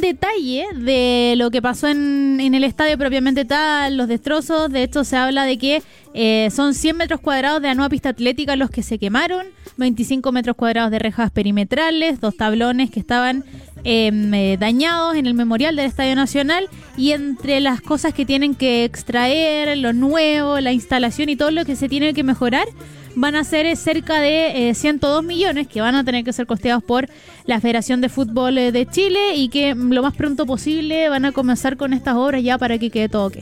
detalle 0.00 0.66
de 0.74 1.34
lo 1.36 1.50
que 1.50 1.62
pasó 1.62 1.88
en, 1.88 2.38
en 2.40 2.54
el 2.54 2.64
estadio 2.64 2.96
propiamente 2.98 3.44
tal, 3.44 3.96
los 3.96 4.08
destrozos. 4.08 4.70
De 4.70 4.82
hecho, 4.82 5.04
se 5.04 5.16
habla 5.16 5.44
de 5.44 5.58
que 5.58 5.82
eh, 6.12 6.48
son 6.50 6.74
100 6.74 6.96
metros 6.96 7.20
cuadrados 7.20 7.62
de 7.62 7.68
la 7.68 7.74
nueva 7.74 7.88
pista 7.88 8.08
atlética 8.08 8.56
los 8.56 8.70
que 8.70 8.82
se 8.82 8.98
quemaron, 8.98 9.46
25 9.76 10.32
metros 10.32 10.56
cuadrados 10.56 10.90
de 10.90 10.98
rejas 10.98 11.30
perimetrales, 11.30 12.20
dos 12.20 12.36
tablones 12.36 12.90
que 12.90 12.98
estaban 12.98 13.44
em, 13.84 14.34
eh, 14.34 14.56
dañados 14.58 15.14
en 15.14 15.26
el 15.26 15.34
memorial 15.34 15.76
del 15.76 15.86
Estadio 15.86 16.16
Nacional 16.16 16.68
y 16.96 17.12
entre 17.12 17.60
las 17.60 17.80
cosas 17.80 18.12
que 18.12 18.26
tienen 18.26 18.56
que 18.56 18.84
extraer, 18.84 19.78
lo 19.78 19.92
nuevo, 19.92 20.58
la 20.58 20.72
instalación 20.72 21.28
y 21.28 21.36
todo 21.36 21.52
lo 21.52 21.64
que 21.64 21.76
se 21.76 21.88
tiene 21.88 22.12
que 22.12 22.24
mejorar, 22.24 22.66
van 23.14 23.34
a 23.34 23.44
ser 23.44 23.76
cerca 23.76 24.20
de 24.20 24.72
102 24.74 25.24
millones 25.24 25.66
que 25.66 25.80
van 25.80 25.94
a 25.94 26.04
tener 26.04 26.24
que 26.24 26.32
ser 26.32 26.46
costeados 26.46 26.82
por 26.82 27.08
la 27.44 27.60
Federación 27.60 28.00
de 28.00 28.08
Fútbol 28.08 28.58
eh, 28.58 28.72
de 28.72 28.86
Chile 28.86 29.34
y 29.36 29.48
que 29.48 29.74
lo 29.74 30.02
más 30.02 30.14
pronto 30.14 30.46
posible 30.46 31.08
van 31.08 31.24
a 31.24 31.32
comenzar 31.32 31.76
con 31.76 31.92
estas 31.92 32.16
obras 32.16 32.42
ya 32.42 32.58
para 32.58 32.78
que 32.78 32.90
quede 32.90 33.08
todo 33.08 33.26
ok. 33.26 33.38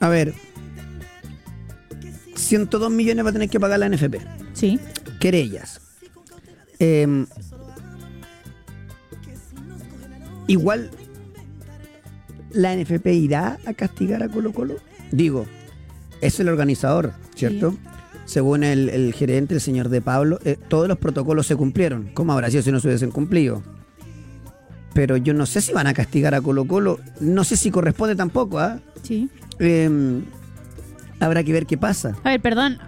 A 0.00 0.08
ver, 0.08 0.34
102 2.34 2.90
millones 2.90 3.24
va 3.24 3.30
a 3.30 3.32
tener 3.32 3.48
que 3.48 3.58
pagar 3.58 3.78
la 3.78 3.88
NFP. 3.88 4.16
Sí. 4.52 4.78
Querellas. 5.20 5.80
Em, 6.78 7.26
igual, 10.46 10.90
¿la 12.50 12.76
NFP 12.76 13.06
irá 13.14 13.58
a 13.64 13.72
castigar 13.72 14.22
a 14.22 14.28
Colo 14.28 14.52
Colo? 14.52 14.76
Digo, 15.10 15.46
es 16.20 16.40
el 16.40 16.48
organizador, 16.48 17.12
¿cierto? 17.34 17.76
Según 18.24 18.64
el, 18.64 19.14
gerente, 19.14 19.54
el 19.54 19.60
señor 19.60 19.88
De 19.88 20.00
Pablo, 20.00 20.40
eh, 20.44 20.58
todos 20.68 20.88
los 20.88 20.98
protocolos 20.98 21.46
se 21.46 21.54
cumplieron. 21.54 22.10
¿Cómo 22.12 22.32
habrá 22.32 22.50
sido 22.50 22.62
si 22.62 22.72
no 22.72 22.80
se 22.80 22.88
hubiesen 22.88 23.12
cumplido? 23.12 23.62
Pero 24.94 25.16
yo 25.16 25.32
no 25.32 25.46
sé 25.46 25.60
si 25.60 25.72
van 25.72 25.86
a 25.86 25.94
castigar 25.94 26.34
a 26.34 26.40
Colo 26.40 26.66
Colo. 26.66 26.98
No 27.20 27.44
sé 27.44 27.56
si 27.56 27.70
corresponde 27.70 28.16
tampoco, 28.16 28.58
¿ah? 28.58 28.80
Sí. 29.02 29.28
Em, 29.58 30.24
habrá 31.20 31.44
que 31.44 31.52
ver 31.52 31.66
qué 31.66 31.78
pasa. 31.78 32.16
A 32.24 32.30
ver, 32.30 32.40
perdón, 32.40 32.78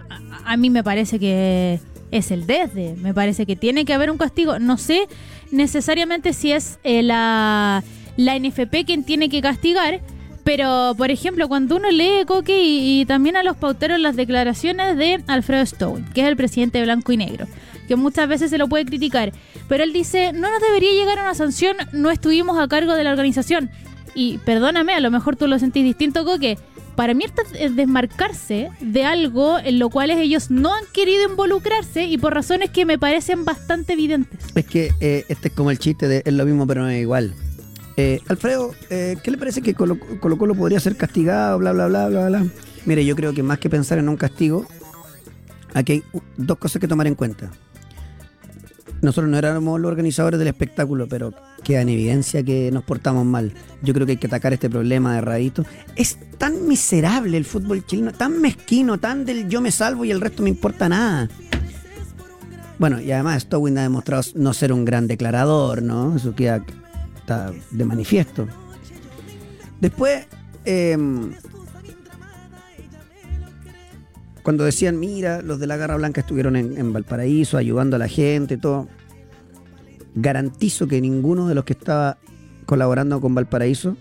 a, 0.45 0.57
mí 0.57 0.71
me 0.71 0.83
parece 0.83 1.19
que 1.19 1.81
es 2.11 2.31
el 2.31 2.47
desde, 2.47 2.97
me 2.97 3.15
parece 3.15 3.47
que 3.47 3.57
tiene 3.57 3.85
que 3.85 3.93
haber 3.93 4.11
un 4.11 4.19
castigo. 4.19 4.59
No 4.59 4.77
sé 4.77 5.07
necesariamente 5.53 6.33
si 6.33 6.51
es 6.51 6.79
eh, 6.83 7.03
la, 7.03 7.85
la 8.17 8.39
NFP 8.39 8.85
quien 8.87 9.05
tiene 9.05 9.29
que 9.29 9.41
castigar, 9.41 10.01
pero, 10.49 10.95
por 10.97 11.11
ejemplo, 11.11 11.47
cuando 11.47 11.77
uno 11.77 11.91
lee 11.91 12.25
Coque 12.27 12.63
y, 12.65 13.05
también 13.05 13.37
a 13.37 13.43
los 13.43 13.55
pauteros 13.59 14.01
las 14.01 14.17
declaraciones 14.17 14.97
de 14.97 15.23
Alfredo 15.27 15.63
Stone, 15.63 16.07
que 16.15 16.23
es 16.23 16.27
el 16.27 16.39
presidente 16.39 16.79
de 16.79 16.85
Blanco 16.85 17.13
y 17.13 17.19
Negro, 17.19 17.47
que 17.87 17.97
muchas 17.97 18.27
veces 18.31 18.49
se 18.49 18.57
lo 18.57 18.67
puede 18.67 18.87
criticar, 18.87 19.35
pero 19.69 19.85
él 19.85 19.93
dice, 19.93 20.33
no 20.33 20.51
nos 20.51 20.63
debería 20.63 20.91
llegar 20.93 21.19
a 21.19 21.25
una 21.25 21.35
sanción, 21.35 21.77
no 21.93 22.11
estuvimos 22.11 22.59
a 22.59 22.67
cargo 22.67 22.95
de 22.95 23.05
la 23.05 23.11
organización. 23.11 23.69
Y 24.15 24.39
perdóname, 24.39 24.95
a 24.95 25.01
lo 25.01 25.11
mejor 25.11 25.37
tú 25.37 25.47
lo 25.49 25.59
sentís 25.59 25.85
distinto, 25.85 26.25
Coque. 26.25 26.57
Para 26.97 27.13
mí 27.13 27.25
esto 27.25 27.43
es 27.55 27.77
desmarcarse 27.77 28.71
de 28.81 29.05
algo 29.05 29.59
en 29.59 29.79
lo 29.79 29.91
cual 29.91 30.11
ellos 30.11 30.51
no 30.51 30.73
han 30.73 30.85
querido 30.95 31.29
involucrarse 31.29 32.07
y 32.07 32.17
por 32.17 32.33
razones 32.33 32.71
que 32.71 32.87
me 32.87 32.99
parecen 32.99 33.45
bastante 33.45 33.93
evidentes. 33.93 34.41
Es 34.55 34.65
que 34.65 34.93
eh, 35.01 35.27
este 35.29 35.49
es 35.49 35.55
como 35.55 35.71
el 35.71 35.79
chiste 35.79 36.09
de 36.09 36.23
es 36.25 36.33
lo 36.33 36.47
mismo 36.47 36.67
pero 36.67 36.85
no 36.85 36.89
es 36.89 37.03
igual. 37.03 37.35
Eh, 38.01 38.21
Alfredo, 38.29 38.77
eh, 38.91 39.17
¿qué 39.25 39.33
le 39.33 39.39
parece 39.39 39.61
que 39.61 39.75
Colo, 39.75 39.99
Colo 40.21 40.55
podría 40.55 40.79
ser 40.79 40.97
castigado, 40.97 41.59
bla, 41.59 41.73
bla, 41.73 41.89
bla, 41.89 42.09
bla, 42.09 42.29
bla? 42.29 42.47
Mire, 42.87 43.05
yo 43.05 43.17
creo 43.17 43.35
que 43.35 43.43
más 43.43 43.59
que 43.59 43.69
pensar 43.69 43.99
en 43.99 44.09
un 44.09 44.17
castigo, 44.17 44.65
aquí 45.75 45.93
hay 45.95 46.05
dos 46.37 46.59
cosas 46.59 46.79
que 46.79 46.87
tomar 46.87 47.09
en 47.09 47.17
cuenta. 47.17 47.51
Nosotros 49.03 49.29
no 49.29 49.37
éramos 49.37 49.81
los 49.81 49.91
organizadores 49.91 50.39
del 50.39 50.47
espectáculo, 50.47 51.09
pero 51.09 51.35
queda 51.65 51.81
en 51.81 51.89
evidencia 51.89 52.45
que 52.45 52.71
nos 52.71 52.85
portamos 52.85 53.27
mal. 53.27 53.53
Yo 53.83 53.93
creo 53.93 54.07
que 54.07 54.13
hay 54.13 54.19
que 54.19 54.29
atacar 54.29 54.53
este 54.53 54.71
problema 54.71 55.17
de 55.17 55.21
radito. 55.21 55.65
Es 55.97 56.19
tan 56.39 56.69
miserable 56.69 57.37
el 57.37 57.45
fútbol 57.45 57.85
chileno, 57.85 58.13
tan 58.13 58.41
mezquino, 58.41 58.99
tan 58.99 59.25
del 59.25 59.49
yo 59.49 59.61
me 59.61 59.73
salvo 59.73 60.05
y 60.05 60.13
el 60.13 60.21
resto 60.21 60.45
me 60.45 60.51
importa 60.51 60.89
nada. 60.89 61.29
Bueno, 62.79 63.01
y 63.01 63.11
además 63.11 63.43
Stowin 63.43 63.77
ha 63.79 63.83
demostrado 63.83 64.23
no 64.37 64.55
ser 64.55 64.73
un 64.73 64.85
gran 64.85 65.09
declarador, 65.09 65.83
¿no? 65.83 66.15
Eso 66.15 66.37
queda 66.37 66.65
de 67.29 67.85
manifiesto. 67.85 68.49
Después, 69.81 70.27
em, 70.65 71.33
cuando 74.43 74.65
decían, 74.65 74.99
mira, 74.99 75.43
los 75.43 75.61
de 75.61 75.67
la 75.67 75.77
Garra 75.77 75.97
Blanca 75.97 76.23
estuvieron 76.23 76.57
en, 76.57 76.93
Valparaíso 76.93 77.59
ayudando 77.59 77.97
a 77.97 77.99
la 77.99 78.09
gente, 78.09 78.57
todo, 78.57 78.89
garantizo 80.15 80.89
que 80.89 81.01
ninguno 81.01 81.49
de 81.49 81.55
los 81.55 81.65
que 81.65 81.75
estaba 81.75 82.19
colaborando 82.67 83.21
con 83.21 83.35
Valparaíso 83.35 83.97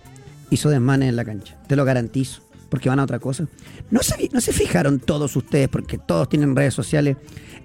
hizo 0.50 0.70
desmanes 0.70 1.10
en 1.10 1.16
la 1.16 1.26
cancha. 1.26 1.62
Te 1.68 1.76
lo 1.76 1.86
garantizo, 1.86 2.42
porque 2.70 2.90
van 2.90 3.00
a 3.00 3.04
otra 3.04 3.20
cosa. 3.20 3.48
No 3.92 4.02
se, 4.02 4.30
no 4.32 4.42
se 4.42 4.54
fijaron 4.54 5.00
todos 5.00 5.36
ustedes, 5.36 5.68
porque 5.68 5.98
todos 5.98 6.30
tienen 6.30 6.56
redes 6.56 6.74
sociales, 6.74 7.18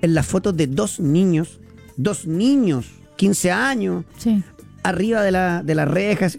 en 0.03 0.15
las 0.15 0.27
fotos 0.27 0.57
de 0.57 0.67
dos 0.67 0.99
niños, 0.99 1.61
dos 1.97 2.27
niños, 2.27 2.91
15 3.17 3.53
años, 3.53 4.05
sí 4.19 4.43
arriba 4.83 5.23
de, 5.23 5.31
la, 5.31 5.63
de 5.63 5.75
las 5.75 5.89
rejas. 5.89 6.39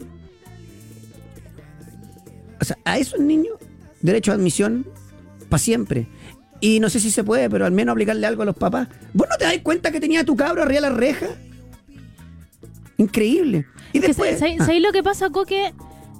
O 2.61 2.65
sea, 2.65 2.77
a 2.85 2.97
esos 2.97 3.19
niños, 3.19 3.55
derecho 4.01 4.31
a 4.31 4.35
admisión 4.35 4.85
para 5.49 5.59
siempre. 5.59 6.07
Y 6.61 6.79
no 6.79 6.89
sé 6.89 6.99
si 6.99 7.11
se 7.11 7.23
puede, 7.23 7.49
pero 7.49 7.65
al 7.65 7.73
menos 7.73 7.93
aplicarle 7.93 8.25
algo 8.25 8.43
a 8.43 8.45
los 8.45 8.55
papás. 8.55 8.87
¿Vos 9.13 9.27
no 9.29 9.35
te 9.37 9.45
das 9.45 9.57
cuenta 9.63 9.91
que 9.91 9.99
tenía 9.99 10.23
tu 10.23 10.35
cabro 10.35 10.63
arriba 10.63 10.81
de 10.81 10.89
la 10.89 10.95
reja? 10.95 11.27
Increíble. 12.97 13.65
Y 13.91 13.99
después. 13.99 14.39
¿Sabéis 14.39 14.61
ah. 14.61 14.79
lo 14.79 14.91
que 14.91 15.03
pasa, 15.03 15.29
Coque? 15.29 15.73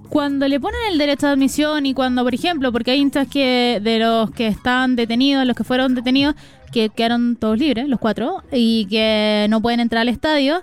Cuando 0.10 0.48
le 0.48 0.60
ponen 0.60 0.80
el 0.92 0.98
derecho 0.98 1.27
a 1.27 1.32
admisión 1.32 1.86
y 1.86 1.94
cuando, 1.94 2.24
por 2.24 2.36
ejemplo, 2.36 2.72
porque 2.72 2.92
hay 2.92 3.00
hinchas 3.00 3.27
que 3.27 3.80
de 3.82 4.00
los 4.00 4.32
que 4.32 4.48
están 4.48 4.96
detenidos, 4.96 5.46
los 5.46 5.56
que 5.56 5.63
fueron 5.63 5.96
detenidos, 5.96 6.36
que 6.72 6.89
quedaron 6.89 7.36
todos 7.36 7.58
libres, 7.58 7.88
los 7.88 8.00
cuatro, 8.00 8.44
y 8.51 8.86
que 8.89 9.48
no 9.50 9.62
pueden 9.62 9.80
entrar 9.80 10.01
al 10.01 10.10
estadio 10.10 10.62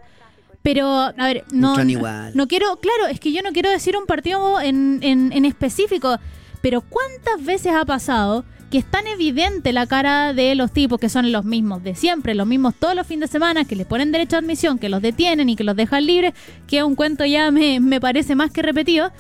pero, 0.63 0.87
a 0.87 1.13
ver, 1.13 1.45
no, 1.53 1.75
no, 1.75 2.47
quiero, 2.49 2.77
claro, 2.77 3.07
es 3.11 3.19
que 3.19 3.33
yo 3.33 3.43
no 3.43 3.53
quiero 3.53 3.71
decir 3.71 3.97
un 3.97 4.07
partido 4.07 4.61
en, 4.61 5.01
en, 5.03 5.45
específico, 5.45 6.19
pero 6.61 6.83
¿cuántas 6.83 7.43
veces 7.45 7.73
ha 7.75 7.85
pasado 7.87 8.45
que 8.71 8.79
es 8.79 8.85
tan 8.85 9.07
evidente 9.07 9.73
la 9.73 9.87
cara 9.87 10.35
de 10.35 10.55
los 10.55 10.71
tipos 10.71 11.01
que 11.01 11.09
son 11.09 11.33
los 11.33 11.45
mismos 11.45 11.83
de 11.83 11.95
siempre, 11.95 12.35
los 12.35 12.47
mismos 12.47 12.75
todos 12.79 12.95
los 12.95 13.07
fines 13.07 13.31
de 13.31 13.33
semana, 13.33 13.65
que 13.65 13.75
les 13.75 13.87
ponen 13.87 14.13
derecho 14.13 14.37
a 14.37 14.41
admisión, 14.41 14.79
que 14.79 14.91
los 14.91 15.01
detienen 15.01 15.49
y 15.49 15.57
que 15.57 15.65
los 15.65 15.75
dejan 15.75 16.07
libres, 16.07 16.35
que 16.67 16.83
un 16.85 16.95
cuento 16.95 17.25
ya 17.25 17.51
me, 17.51 17.81
me 17.81 18.01
parece 18.01 18.35
más 18.35 18.53
que 18.53 18.63
repetido? 18.63 19.11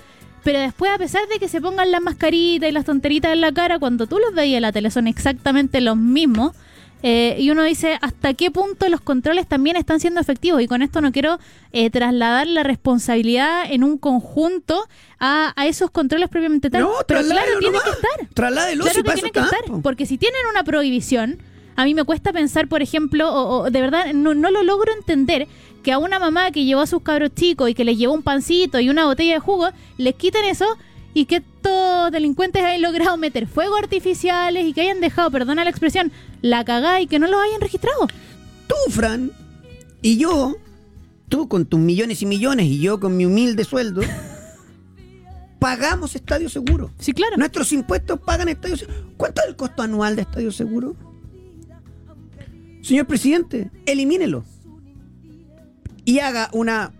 Pero 0.44 0.58
después, 0.60 0.90
a 0.90 0.98
pesar 0.98 1.26
de 1.28 1.38
que 1.38 1.48
se 1.48 1.60
pongan 1.60 1.90
las 1.90 2.00
mascaritas 2.00 2.68
y 2.68 2.72
las 2.72 2.84
tonteritas 2.84 3.32
en 3.32 3.40
la 3.40 3.52
cara, 3.52 3.78
cuando 3.78 4.06
tú 4.06 4.18
los 4.18 4.34
veías 4.34 4.58
en 4.58 4.62
la 4.62 4.72
tele 4.72 4.90
son 4.90 5.06
exactamente 5.06 5.80
los 5.80 5.96
mismos. 5.96 6.54
Eh, 7.02 7.36
y 7.38 7.50
uno 7.50 7.62
dice 7.62 7.98
hasta 8.02 8.34
qué 8.34 8.50
punto 8.50 8.88
los 8.88 9.00
controles 9.00 9.46
también 9.46 9.76
están 9.76 10.00
siendo 10.00 10.20
efectivos. 10.20 10.62
Y 10.62 10.66
con 10.66 10.82
esto 10.82 11.00
no 11.00 11.12
quiero 11.12 11.38
eh, 11.72 11.90
trasladar 11.90 12.46
la 12.46 12.62
responsabilidad 12.62 13.70
en 13.70 13.84
un 13.84 13.98
conjunto 13.98 14.86
a, 15.18 15.54
esos 15.66 15.90
controles 15.90 16.28
propiamente 16.28 16.70
tal. 16.70 16.86
pero 17.06 17.22
claro, 17.22 17.58
tiene 17.58 17.78
que 17.78 17.90
estar. 17.90 18.28
Trasládelo 18.34 18.84
claro 18.84 19.02
que 19.02 19.12
tiene 19.12 19.30
que 19.30 19.40
estar. 19.40 19.60
Porque 19.82 20.06
si 20.06 20.18
tienen 20.18 20.40
una 20.50 20.64
prohibición, 20.64 21.38
a 21.76 21.84
mí 21.84 21.94
me 21.94 22.04
cuesta 22.04 22.32
pensar, 22.32 22.68
por 22.68 22.82
ejemplo, 22.82 23.32
o, 23.32 23.70
de 23.70 23.80
verdad 23.80 24.12
no, 24.12 24.34
no, 24.34 24.50
lo 24.50 24.62
logro 24.62 24.92
entender, 24.92 25.48
que 25.82 25.92
a 25.92 25.98
una 25.98 26.18
mamá 26.18 26.50
que 26.50 26.64
llevó 26.64 26.82
a 26.82 26.86
sus 26.86 27.02
cabros 27.02 27.34
chicos 27.34 27.70
y 27.70 27.74
que 27.74 27.84
les 27.84 27.96
llevó 27.96 28.12
un 28.12 28.22
pancito 28.22 28.80
y 28.80 28.90
una 28.90 29.06
botella 29.06 29.34
de 29.34 29.40
jugo, 29.40 29.70
les 29.96 30.14
quiten 30.14 30.44
eso 30.44 30.66
y 31.14 31.24
que 31.26 31.36
estos 31.36 32.12
delincuentes 32.12 32.62
hayan 32.62 32.82
logrado 32.82 33.16
meter 33.16 33.46
fuegos 33.46 33.78
artificiales 33.80 34.64
y 34.66 34.72
que 34.72 34.82
hayan 34.82 35.00
dejado, 35.00 35.30
perdona 35.30 35.64
la 35.64 35.70
expresión, 35.70 36.12
la 36.42 36.64
cagada 36.64 37.00
y 37.00 37.06
que 37.06 37.18
no 37.18 37.26
los 37.26 37.40
hayan 37.40 37.60
registrado. 37.60 38.06
Tú, 38.66 38.74
Fran, 38.90 39.32
y 40.02 40.16
yo, 40.16 40.56
tú 41.28 41.48
con 41.48 41.66
tus 41.66 41.80
millones 41.80 42.22
y 42.22 42.26
millones 42.26 42.66
y 42.66 42.80
yo 42.80 43.00
con 43.00 43.16
mi 43.16 43.26
humilde 43.26 43.64
sueldo, 43.64 44.02
pagamos 45.58 46.14
Estadio 46.14 46.48
Seguro. 46.48 46.92
Sí, 46.98 47.12
claro. 47.12 47.36
Nuestros 47.36 47.72
impuestos 47.72 48.20
pagan 48.20 48.48
Estadio 48.48 48.76
Seguro. 48.76 49.12
¿Cuánto 49.16 49.42
es 49.42 49.48
el 49.48 49.56
costo 49.56 49.82
anual 49.82 50.16
de 50.16 50.22
Estadio 50.22 50.52
Seguro? 50.52 50.96
Señor 52.82 53.06
presidente, 53.06 53.70
elimínelo. 53.84 54.44
Y 56.04 56.20
haga 56.20 56.48
una 56.52 56.92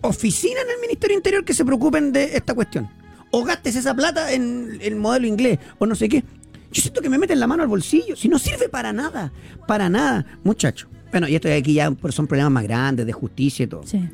oficina 0.00 0.60
en 0.62 0.70
el 0.70 0.80
Ministerio 0.80 1.16
Interior 1.16 1.44
que 1.44 1.52
se 1.52 1.64
preocupen 1.64 2.12
de 2.12 2.36
esta 2.36 2.54
cuestión 2.54 2.95
o 3.30 3.44
gastes 3.44 3.76
esa 3.76 3.94
plata 3.94 4.32
en 4.32 4.78
el 4.80 4.96
modelo 4.96 5.26
inglés 5.26 5.58
o 5.78 5.86
no 5.86 5.94
sé 5.94 6.08
qué. 6.08 6.24
Yo 6.72 6.82
siento 6.82 7.00
que 7.00 7.08
me 7.08 7.18
meten 7.18 7.40
la 7.40 7.46
mano 7.46 7.62
al 7.62 7.68
bolsillo, 7.68 8.16
si 8.16 8.28
no 8.28 8.38
sirve 8.38 8.68
para 8.68 8.92
nada, 8.92 9.32
para 9.66 9.88
nada, 9.88 10.26
muchacho. 10.44 10.88
Bueno, 11.10 11.28
y 11.28 11.34
esto 11.34 11.48
de 11.48 11.54
aquí 11.54 11.74
ya 11.74 11.92
son 12.10 12.26
problemas 12.26 12.52
más 12.52 12.64
grandes 12.64 13.06
de 13.06 13.12
justicia 13.12 13.64
y 13.64 13.66
todo. 13.66 13.82
Sí. 13.86 14.08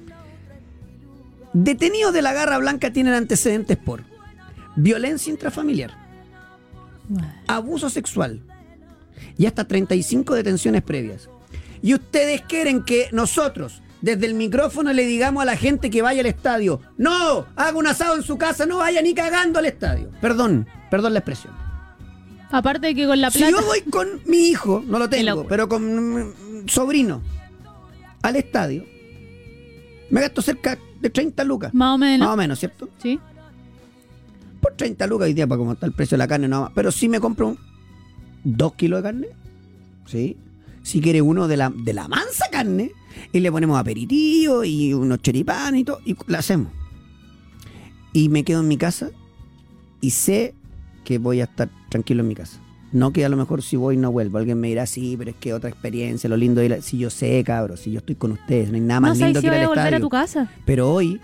Detenidos 1.53 2.13
de 2.13 2.23
la 2.23 2.33
Garra 2.33 2.59
Blanca 2.59 2.93
tienen 2.93 3.15
antecedentes 3.15 3.77
por 3.77 4.05
violencia 4.77 5.31
intrafamiliar, 5.31 5.93
abuso 7.47 7.91
sexual 7.91 8.41
y 9.37 9.47
hasta 9.47 9.67
35 9.67 10.35
detenciones 10.35 10.83
previas. 10.83 11.29
Y 11.83 11.95
ustedes 11.95 12.43
quieren 12.43 12.85
que 12.85 13.09
nosotros, 13.13 13.83
desde 14.03 14.27
el 14.27 14.35
micrófono 14.35 14.93
le 14.93 15.07
digamos 15.07 15.43
a 15.43 15.47
la 15.47 15.57
gente 15.57 15.89
que 15.89 16.03
vaya 16.03 16.21
al 16.21 16.27
estadio, 16.27 16.81
no, 16.99 17.47
haga 17.57 17.79
un 17.79 17.87
asado 17.87 18.17
en 18.17 18.23
su 18.23 18.37
casa, 18.37 18.67
no 18.67 18.79
vaya 18.79 19.01
ni 19.01 19.15
cagando 19.15 19.59
al 19.61 19.67
estadio. 19.67 20.11
Perdón, 20.21 20.67
perdón 20.91 21.15
la 21.15 21.21
expresión. 21.21 21.55
Aparte 22.51 22.89
de 22.89 22.95
que 22.95 23.07
con 23.07 23.19
la 23.21 23.31
Si 23.31 23.39
plata. 23.39 23.53
yo 23.59 23.65
voy 23.65 23.81
con 23.83 24.09
mi 24.27 24.49
hijo, 24.49 24.85
no 24.87 24.99
lo 24.99 25.09
tengo, 25.09 25.47
pero 25.47 25.69
con 25.69 26.15
mi 26.15 26.69
sobrino 26.69 27.23
al 28.23 28.37
estadio, 28.37 28.85
me 30.11 30.21
gasto 30.21 30.43
cerca 30.43 30.77
de 31.01 31.09
30 31.11 31.43
lucas. 31.45 31.73
Más 31.73 31.95
o 31.95 31.99
menos. 31.99 32.27
Más 32.27 32.35
o 32.35 32.37
menos, 32.37 32.59
¿cierto? 32.59 32.89
Sí. 33.03 33.19
Por 34.61 34.75
30 34.75 35.07
lucas 35.07 35.27
hoy 35.27 35.33
día 35.35 35.47
para 35.47 35.59
cómo 35.59 35.73
está 35.73 35.87
el 35.87 35.93
precio 35.93 36.17
de 36.17 36.19
la 36.19 36.29
carne, 36.29 36.47
no 36.49 36.61
más. 36.63 36.71
Pero 36.75 36.93
si 36.93 37.09
me 37.09 37.19
compro 37.21 37.49
un- 37.49 37.59
dos 38.45 38.75
kilos 38.75 38.99
de 38.99 39.03
carne, 39.03 39.29
¿sí? 40.07 40.37
Si 40.83 41.01
quiere 41.01 41.23
uno 41.23 41.49
de 41.49 41.57
la, 41.57 41.73
de 41.75 41.93
la 41.93 42.07
mansa 42.09 42.47
carne, 42.51 42.93
y 43.33 43.41
le 43.41 43.53
ponemos 43.53 43.79
aperitivo 43.79 44.65
y 44.65 44.93
unos 44.95 45.21
choripanes 45.23 45.81
y 45.83 45.85
todo, 45.85 45.99
y 46.05 46.17
la 46.27 46.39
hacemos. 46.39 46.73
Y 48.13 48.29
me 48.29 48.45
quedo 48.45 48.61
en 48.61 48.69
mi 48.69 48.77
casa 48.77 49.11
y 50.01 50.11
sé 50.11 50.55
que 51.05 51.19
voy 51.19 51.41
a 51.41 51.45
estar 51.45 51.71
tranquilo 51.89 52.23
en 52.23 52.29
mi 52.29 52.35
casa. 52.35 52.61
No 52.93 53.11
que 53.13 53.25
a 53.25 53.29
lo 53.31 53.37
mejor 53.39 53.63
si 53.63 53.77
voy 53.77 53.97
no 53.97 54.13
vuelvo. 54.13 54.37
Alguien 54.37 54.61
me 54.61 54.69
dirá, 54.69 54.85
sí, 54.87 55.15
pero 55.17 55.31
es 55.31 55.37
que 55.37 55.55
otra 55.55 55.71
experiencia, 55.71 56.29
lo 56.29 56.37
lindo 56.37 56.61
de 56.61 56.67
ir 56.67 56.73
a-". 56.75 56.83
Si 56.83 56.99
yo 56.99 57.09
sé, 57.09 57.43
cabros, 57.43 57.81
si 57.81 57.91
yo 57.91 57.99
estoy 58.01 58.17
con 58.17 58.33
ustedes, 58.33 58.69
no 58.69 58.75
hay 58.75 58.83
nada 58.83 59.01
más 59.01 59.19
No 59.19 59.25
lindo 59.27 59.41
si 59.41 59.47
que 59.49 59.55
ir 59.55 59.59
a 59.59 59.63
al 59.63 59.67
volver 59.69 59.81
a 59.81 59.87
estadio. 59.89 60.05
tu 60.05 60.11
casa. 60.11 60.51
Pero 60.67 60.93
hoy 60.93 61.19